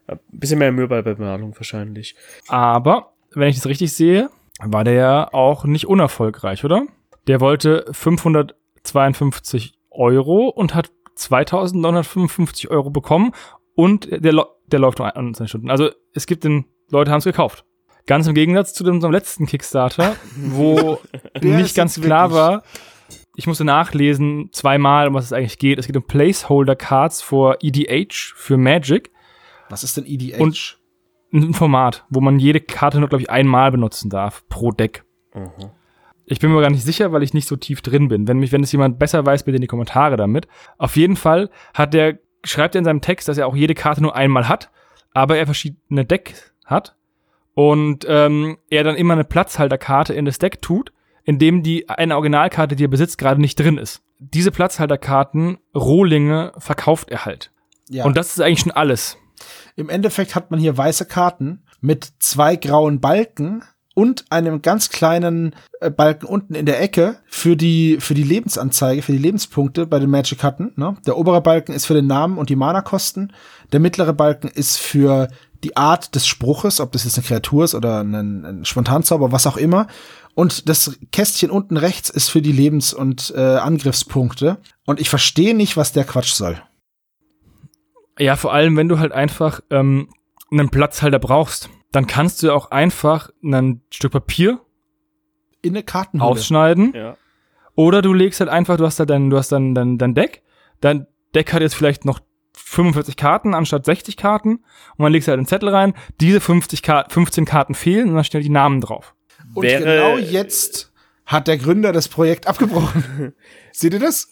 Ein 0.07 0.19
bisschen 0.31 0.59
mehr 0.59 0.71
Mühe 0.71 0.87
bei 0.87 1.01
Bemalung 1.01 1.55
wahrscheinlich. 1.55 2.15
Aber, 2.47 3.13
wenn 3.33 3.49
ich 3.49 3.55
das 3.55 3.65
richtig 3.65 3.91
sehe, 3.91 4.29
war 4.59 4.83
der 4.83 4.93
ja 4.93 5.33
auch 5.33 5.65
nicht 5.65 5.87
unerfolgreich, 5.87 6.63
oder? 6.63 6.85
Der 7.27 7.41
wollte 7.41 7.85
552 7.91 9.73
Euro 9.95 10.49
und 10.49 10.75
hat 10.75 10.91
2955 11.15 12.69
Euro 12.69 12.89
bekommen 12.89 13.31
und 13.75 14.07
der, 14.11 14.45
der 14.67 14.79
läuft 14.79 14.99
noch 14.99 15.05
21 15.05 15.49
Stunden. 15.49 15.69
Also 15.69 15.89
es 16.13 16.25
gibt 16.27 16.43
den, 16.43 16.65
Leute 16.89 17.11
haben 17.11 17.19
es 17.19 17.23
gekauft. 17.25 17.65
Ganz 18.05 18.27
im 18.27 18.35
Gegensatz 18.35 18.73
zu 18.73 18.83
unserem 18.85 19.11
letzten 19.11 19.45
Kickstarter, 19.47 20.15
wo 20.35 20.99
nicht 21.41 21.75
ganz 21.75 21.99
klar 21.99 22.29
wirklich- 22.29 22.37
war. 22.41 22.63
Ich 23.37 23.47
musste 23.47 23.65
nachlesen, 23.65 24.49
zweimal, 24.53 25.07
um 25.09 25.13
was 25.13 25.25
es 25.25 25.33
eigentlich 25.33 25.59
geht. 25.59 25.77
Es 25.77 25.87
geht 25.87 25.97
um 25.97 26.03
Placeholder 26.03 26.75
Cards 26.75 27.21
for 27.21 27.57
EDH 27.61 28.33
für 28.35 28.57
Magic. 28.57 29.11
Was 29.69 29.83
ist 29.83 29.97
denn 29.97 30.05
EDH? 30.05 30.39
Und- 30.39 30.79
Ein 31.33 31.53
Format, 31.53 32.05
wo 32.09 32.21
man 32.21 32.39
jede 32.39 32.61
Karte 32.61 32.99
nur, 32.99 33.09
glaube 33.09 33.23
ich, 33.23 33.29
einmal 33.29 33.69
benutzen 33.71 34.09
darf 34.09 34.47
pro 34.47 34.71
Deck. 34.71 35.03
Mhm. 35.33 35.49
Ich 36.25 36.39
bin 36.39 36.51
mir 36.51 36.61
gar 36.61 36.71
nicht 36.71 36.83
sicher, 36.83 37.11
weil 37.11 37.23
ich 37.23 37.33
nicht 37.33 37.47
so 37.47 37.55
tief 37.55 37.81
drin 37.81 38.07
bin. 38.07 38.27
Wenn 38.27 38.39
mich, 38.39 38.51
wenn 38.51 38.63
es 38.63 38.71
jemand 38.71 38.97
besser 38.97 39.25
weiß, 39.25 39.43
bitte 39.43 39.57
in 39.57 39.61
die 39.61 39.67
Kommentare 39.67 40.17
damit. 40.17 40.47
Auf 40.77 40.95
jeden 40.95 41.15
Fall 41.15 41.49
hat 41.73 41.93
der 41.93 42.19
schreibt 42.45 42.75
er 42.75 42.79
in 42.79 42.85
seinem 42.85 43.01
Text, 43.01 43.27
dass 43.27 43.37
er 43.37 43.47
auch 43.47 43.55
jede 43.55 43.73
Karte 43.73 44.01
nur 44.01 44.15
einmal 44.15 44.47
hat, 44.47 44.69
aber 45.13 45.37
er 45.37 45.45
verschiedene 45.45 46.05
Decks 46.05 46.53
hat 46.63 46.95
und 47.53 48.05
ähm, 48.07 48.57
er 48.69 48.83
dann 48.83 48.95
immer 48.95 49.13
eine 49.13 49.23
Platzhalterkarte 49.23 50.13
in 50.13 50.25
das 50.25 50.39
Deck 50.39 50.61
tut, 50.61 50.91
in 51.23 51.39
dem 51.39 51.63
die 51.63 51.89
eine 51.89 52.15
Originalkarte, 52.15 52.75
die 52.75 52.85
er 52.85 52.89
besitzt, 52.89 53.17
gerade 53.17 53.41
nicht 53.41 53.59
drin 53.59 53.77
ist. 53.77 54.03
Diese 54.19 54.51
Platzhalterkarten, 54.51 55.57
Rohlinge, 55.73 56.53
verkauft 56.57 57.09
er 57.09 57.25
halt. 57.25 57.51
Ja. 57.89 58.05
Und 58.05 58.15
das 58.15 58.29
ist 58.29 58.41
eigentlich 58.41 58.59
schon 58.61 58.71
alles. 58.71 59.17
Im 59.75 59.89
Endeffekt 59.89 60.35
hat 60.35 60.51
man 60.51 60.59
hier 60.59 60.77
weiße 60.77 61.05
Karten 61.05 61.63
mit 61.81 62.13
zwei 62.19 62.55
grauen 62.55 63.01
Balken 63.01 63.63
und 63.95 64.25
einem 64.29 64.61
ganz 64.61 64.89
kleinen 64.89 65.55
äh, 65.79 65.89
Balken 65.89 66.27
unten 66.27 66.53
in 66.53 66.67
der 66.67 66.79
Ecke 66.79 67.17
für 67.25 67.55
die 67.55 67.97
für 67.99 68.13
die 68.13 68.23
Lebensanzeige, 68.23 69.01
für 69.01 69.13
die 69.13 69.17
Lebenspunkte 69.17 69.87
bei 69.87 69.97
den 69.97 70.11
Magic 70.11 70.37
Karten. 70.37 70.73
Ne? 70.75 70.95
Der 71.07 71.17
obere 71.17 71.41
Balken 71.41 71.73
ist 71.73 71.87
für 71.87 71.95
den 71.95 72.05
Namen 72.05 72.37
und 72.37 72.49
die 72.49 72.55
Mana-Kosten. 72.55 73.33
Der 73.71 73.79
mittlere 73.79 74.13
Balken 74.13 74.49
ist 74.49 74.77
für 74.77 75.29
die 75.63 75.75
Art 75.75 76.13
des 76.13 76.27
Spruches, 76.27 76.79
ob 76.79 76.91
das 76.91 77.05
jetzt 77.05 77.17
eine 77.17 77.25
Kreatur 77.25 77.63
ist 77.63 77.73
oder 77.73 78.01
ein, 78.01 78.45
ein 78.45 78.65
Spontanzauber, 78.65 79.31
was 79.31 79.47
auch 79.47 79.57
immer. 79.57 79.87
Und 80.35 80.69
das 80.69 80.99
Kästchen 81.11 81.49
unten 81.49 81.77
rechts 81.77 82.09
ist 82.09 82.29
für 82.29 82.41
die 82.41 82.51
Lebens- 82.51 82.93
und 82.93 83.33
äh, 83.35 83.39
Angriffspunkte. 83.39 84.57
Und 84.85 84.99
ich 84.99 85.09
verstehe 85.09 85.55
nicht, 85.55 85.77
was 85.77 85.93
der 85.93 86.03
Quatsch 86.03 86.33
soll. 86.33 86.61
Ja, 88.19 88.35
vor 88.35 88.53
allem, 88.53 88.75
wenn 88.77 88.89
du 88.89 88.99
halt 88.99 89.13
einfach 89.13 89.61
ähm, 89.71 90.09
einen 90.51 90.69
Platzhalter 90.69 91.19
brauchst, 91.19 91.69
dann 91.95 92.07
kannst 92.07 92.43
du 92.43 92.51
auch 92.51 92.71
einfach 92.71 93.29
ein 93.43 93.81
Stück 93.91 94.11
Papier 94.11 94.59
In 95.61 95.73
eine 95.73 95.83
Kartenhülle. 95.83 96.29
ausschneiden 96.29 96.93
Ja. 96.93 97.17
oder 97.75 98.01
du 98.01 98.13
legst 98.13 98.39
halt 98.39 98.49
einfach, 98.49 98.77
du 98.77 98.85
hast 98.85 98.99
halt 98.99 99.09
dein, 99.09 99.29
du 99.29 99.37
hast 99.37 99.51
dann 99.51 99.73
dein, 99.75 99.97
dein 99.97 100.13
Deck, 100.13 100.43
dein 100.81 101.07
Deck 101.33 101.53
hat 101.53 101.61
jetzt 101.61 101.75
vielleicht 101.75 102.05
noch 102.05 102.19
45 102.57 103.17
Karten 103.17 103.53
anstatt 103.53 103.85
60 103.85 104.17
Karten 104.17 104.55
und 104.57 104.99
man 104.99 105.11
legst 105.11 105.27
halt 105.27 105.37
einen 105.37 105.47
Zettel 105.47 105.69
rein, 105.69 105.93
diese 106.21 106.39
50 106.41 106.81
Ka 106.83 107.05
15 107.09 107.45
Karten 107.45 107.73
fehlen 107.75 108.09
und 108.09 108.15
dann 108.15 108.23
stehen 108.23 108.41
die 108.41 108.49
Namen 108.49 108.81
drauf. 108.81 109.13
Und 109.53 109.63
Wäre- 109.63 109.83
genau 109.83 110.17
jetzt 110.17 110.91
hat 111.25 111.47
der 111.47 111.57
Gründer 111.57 111.91
das 111.91 112.07
Projekt 112.07 112.47
abgebrochen. 112.47 113.33
Seht 113.71 113.93
ihr 113.93 113.99
das? 113.99 114.29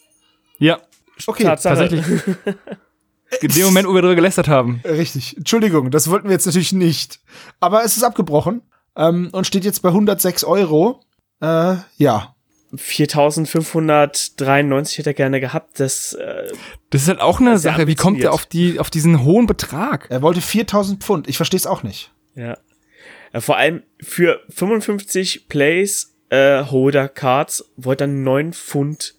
Ja, 0.60 0.80
Okay, 1.27 1.44
Tatsache. 1.44 1.88
tatsächlich. 1.90 2.35
In 3.41 3.49
dem 3.49 3.65
Moment, 3.65 3.88
wo 3.88 3.93
wir 3.93 4.01
darüber 4.01 4.15
gelästert 4.15 4.47
haben. 4.47 4.81
richtig. 4.85 5.38
Entschuldigung, 5.38 5.91
das 5.91 6.10
wollten 6.10 6.27
wir 6.27 6.34
jetzt 6.34 6.45
natürlich 6.45 6.73
nicht. 6.73 7.19
Aber 7.60 7.84
es 7.84 7.97
ist 7.97 8.03
abgebrochen 8.03 8.61
ähm, 8.95 9.30
und 9.31 9.47
steht 9.47 9.65
jetzt 9.65 9.81
bei 9.81 9.89
106 9.89 10.43
Euro. 10.43 11.01
Äh, 11.41 11.76
ja, 11.97 12.35
4593 12.76 14.97
hätte 14.97 15.11
er 15.11 15.14
gerne 15.14 15.39
gehabt. 15.39 15.80
Das, 15.80 16.14
äh, 16.14 16.51
Das 16.89 17.03
ist 17.03 17.07
halt 17.07 17.22
auch 17.22 17.39
eine 17.39 17.57
Sache, 17.60 17.88
wie 17.88 17.95
kommt 17.95 18.15
ambitioniert. 18.26 18.34
auf 18.34 18.45
die, 18.45 18.80
auf 18.80 18.89
diesen 18.89 19.23
hohen 19.23 19.45
Betrag? 19.45 20.07
er 20.10 20.22
wollte 20.22 20.41
4000 20.41 21.03
Pfund. 21.03 21.27
Ich 21.27 21.38
verstehe 21.38 21.57
es 21.57 21.68
auch 21.68 21.84
nicht. 21.84 22.11
ja. 22.35 22.45
ja. 22.45 22.57
Vor 23.41 23.57
allem 23.57 23.81
für 23.99 24.41
55 24.49 25.49
Plays 25.49 26.14
äh, 26.30 26.64
Holder 26.65 27.07
Cards 27.10 27.65
wollte 27.77 28.03
er 28.03 28.07
9 28.07 28.53
Pfund. 28.53 29.15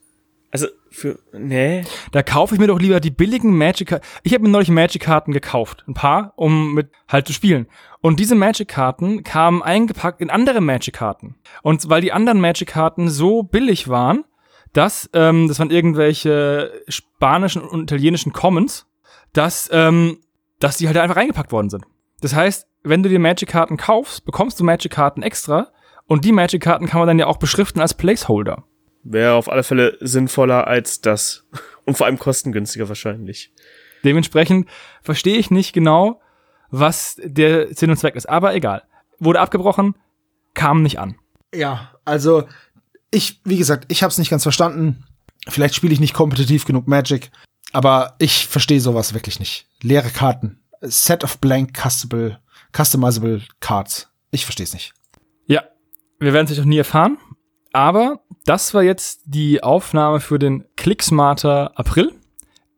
Also 0.53 0.69
für, 0.95 1.19
nee. 1.33 1.85
Da 2.12 2.23
kaufe 2.23 2.55
ich 2.55 2.61
mir 2.61 2.66
doch 2.66 2.79
lieber 2.79 3.01
die 3.01 3.11
billigen 3.11 3.57
Magic-Karten. 3.57 4.07
Ich 4.23 4.33
habe 4.33 4.45
mir 4.45 4.51
neulich 4.51 4.71
Magic-Karten 4.71 5.33
gekauft. 5.33 5.85
Ein 5.87 5.95
paar, 5.95 6.33
um 6.37 6.75
mit 6.75 6.91
halt 7.09 7.27
zu 7.27 7.33
spielen. 7.33 7.66
Und 8.01 8.21
diese 8.21 8.35
Magic-Karten 8.35 9.23
kamen 9.25 9.62
eingepackt 9.62 10.21
in 10.21 10.31
andere 10.31 10.61
Magic-Karten. 10.61 11.37
Und 11.62 11.89
weil 11.89 12.01
die 12.01 12.12
anderen 12.12 12.41
Magic-Karten 12.41 13.09
so 13.09 13.43
billig 13.43 13.89
waren, 13.89 14.25
dass, 14.73 15.09
ähm, 15.15 15.49
das 15.49 15.59
waren 15.59 15.71
irgendwelche 15.71 16.71
spanischen 16.89 17.62
und 17.62 17.83
italienischen 17.85 18.33
Commons, 18.33 18.87
dass, 19.33 19.69
ähm, 19.73 20.19
dass 20.61 20.77
die 20.77 20.87
halt 20.87 20.97
einfach 20.97 21.16
eingepackt 21.16 21.53
worden 21.53 21.71
sind. 21.71 21.85
Das 22.21 22.35
heißt, 22.35 22.66
wenn 22.83 23.03
du 23.03 23.09
dir 23.09 23.19
Magic-Karten 23.19 23.77
kaufst, 23.77 24.25
bekommst 24.25 24.61
du 24.61 24.65
Magic-Karten 24.65 25.23
extra. 25.23 25.69
Und 26.07 26.25
die 26.25 26.33
Magic-Karten 26.33 26.87
kann 26.87 27.01
man 27.01 27.09
dann 27.09 27.19
ja 27.19 27.27
auch 27.27 27.39
beschriften 27.39 27.81
als 27.81 27.95
Placeholder. 27.95 28.65
Wäre 29.05 29.35
auf 29.35 29.51
alle 29.51 29.63
Fälle 29.63 29.99
sinnvoller 30.01 30.67
als 30.67 31.01
das. 31.01 31.47
Und 31.85 31.97
vor 31.97 32.07
allem 32.07 32.19
kostengünstiger 32.19 32.89
wahrscheinlich. 32.89 33.53
Dementsprechend 34.05 34.69
verstehe 35.03 35.37
ich 35.37 35.51
nicht 35.51 35.73
genau, 35.73 36.21
was 36.71 37.21
der 37.23 37.75
Sinn 37.75 37.91
und 37.91 37.97
Zweck 37.97 38.17
ist. 38.17 38.29
Aber 38.29 38.55
egal. 38.55 38.83
Wurde 39.19 39.41
abgebrochen, 39.41 39.95
kam 40.55 40.83
nicht 40.83 40.99
an. 40.99 41.17
Ja, 41.55 41.93
also 42.05 42.49
ich, 43.11 43.41
wie 43.45 43.59
gesagt, 43.59 43.87
ich 43.89 44.03
habe 44.03 44.11
es 44.11 44.19
nicht 44.19 44.31
ganz 44.31 44.43
verstanden. 44.43 45.05
Vielleicht 45.49 45.75
spiele 45.75 45.93
ich 45.93 46.01
nicht 46.01 46.15
kompetitiv 46.15 46.65
genug 46.65 46.89
Magic, 46.89 47.31
aber 47.73 48.15
ich 48.19 48.47
verstehe 48.47 48.81
sowas 48.81 49.15
wirklich 49.15 49.39
nicht. 49.39 49.67
Leere 49.83 50.11
Karten, 50.11 50.63
A 50.83 50.89
Set 50.89 51.23
of 51.23 51.39
blank 51.39 51.77
customable, 51.81 52.41
customizable 52.75 53.43
cards. 53.61 54.11
Ich 54.31 54.45
verstehe 54.45 54.65
es 54.65 54.73
nicht. 54.73 54.95
Ja, 55.47 55.65
wir 56.19 56.33
werden 56.33 56.45
es 56.45 56.51
sicher 56.51 56.63
noch 56.63 56.69
nie 56.69 56.79
erfahren. 56.79 57.19
Aber 57.73 58.24
das 58.45 58.75
war 58.75 58.83
jetzt 58.83 59.23
die 59.25 59.62
Aufnahme 59.62 60.21
für 60.21 60.39
den 60.39 60.65
Clicksmarter 60.77 61.79
April. 61.79 62.12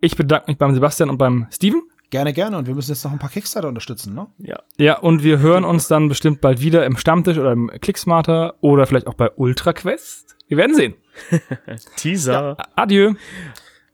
Ich 0.01 0.17
bedanke 0.17 0.51
mich 0.51 0.59
beim 0.59 0.75
Sebastian 0.75 1.11
und 1.11 1.19
beim 1.19 1.47
Steven. 1.51 1.83
Gerne, 2.11 2.33
gerne. 2.33 2.57
Und 2.57 2.67
wir 2.67 2.75
müssen 2.75 2.93
jetzt 2.93 3.05
noch 3.05 3.13
ein 3.13 3.19
paar 3.19 3.31
Kickstarter 3.31 3.69
unterstützen, 3.69 4.15
ne? 4.15 4.29
Ja. 4.39 4.61
Ja, 4.79 4.99
und 4.99 5.25
wir 5.25 5.41
hören 5.41 5.65
uns 5.65 5.89
dann 5.89 6.09
bestimmt 6.09 6.41
bald 6.41 6.61
wieder 6.61 6.87
im 6.87 6.97
Stammtisch 6.97 7.39
oder 7.39 7.53
im 7.53 7.69
Clicksmarter 7.81 8.55
oder 8.61 8.87
vielleicht 8.87 9.09
auch 9.09 9.15
bei 9.15 9.31
Ultra 9.35 9.73
Quest. 9.73 10.37
Wir 10.49 10.57
werden 10.57 10.77
sehen. 10.77 10.95
Teaser. 11.97 12.57
Adieu. 12.77 13.15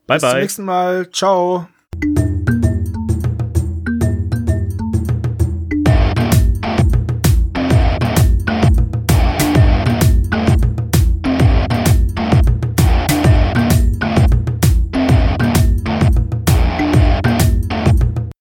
Bye 0.05 0.17
Bis 0.17 0.21
zum 0.21 0.29
bye. 0.29 0.41
nächsten 0.41 0.65
Mal. 0.65 1.09
Ciao. 1.09 1.67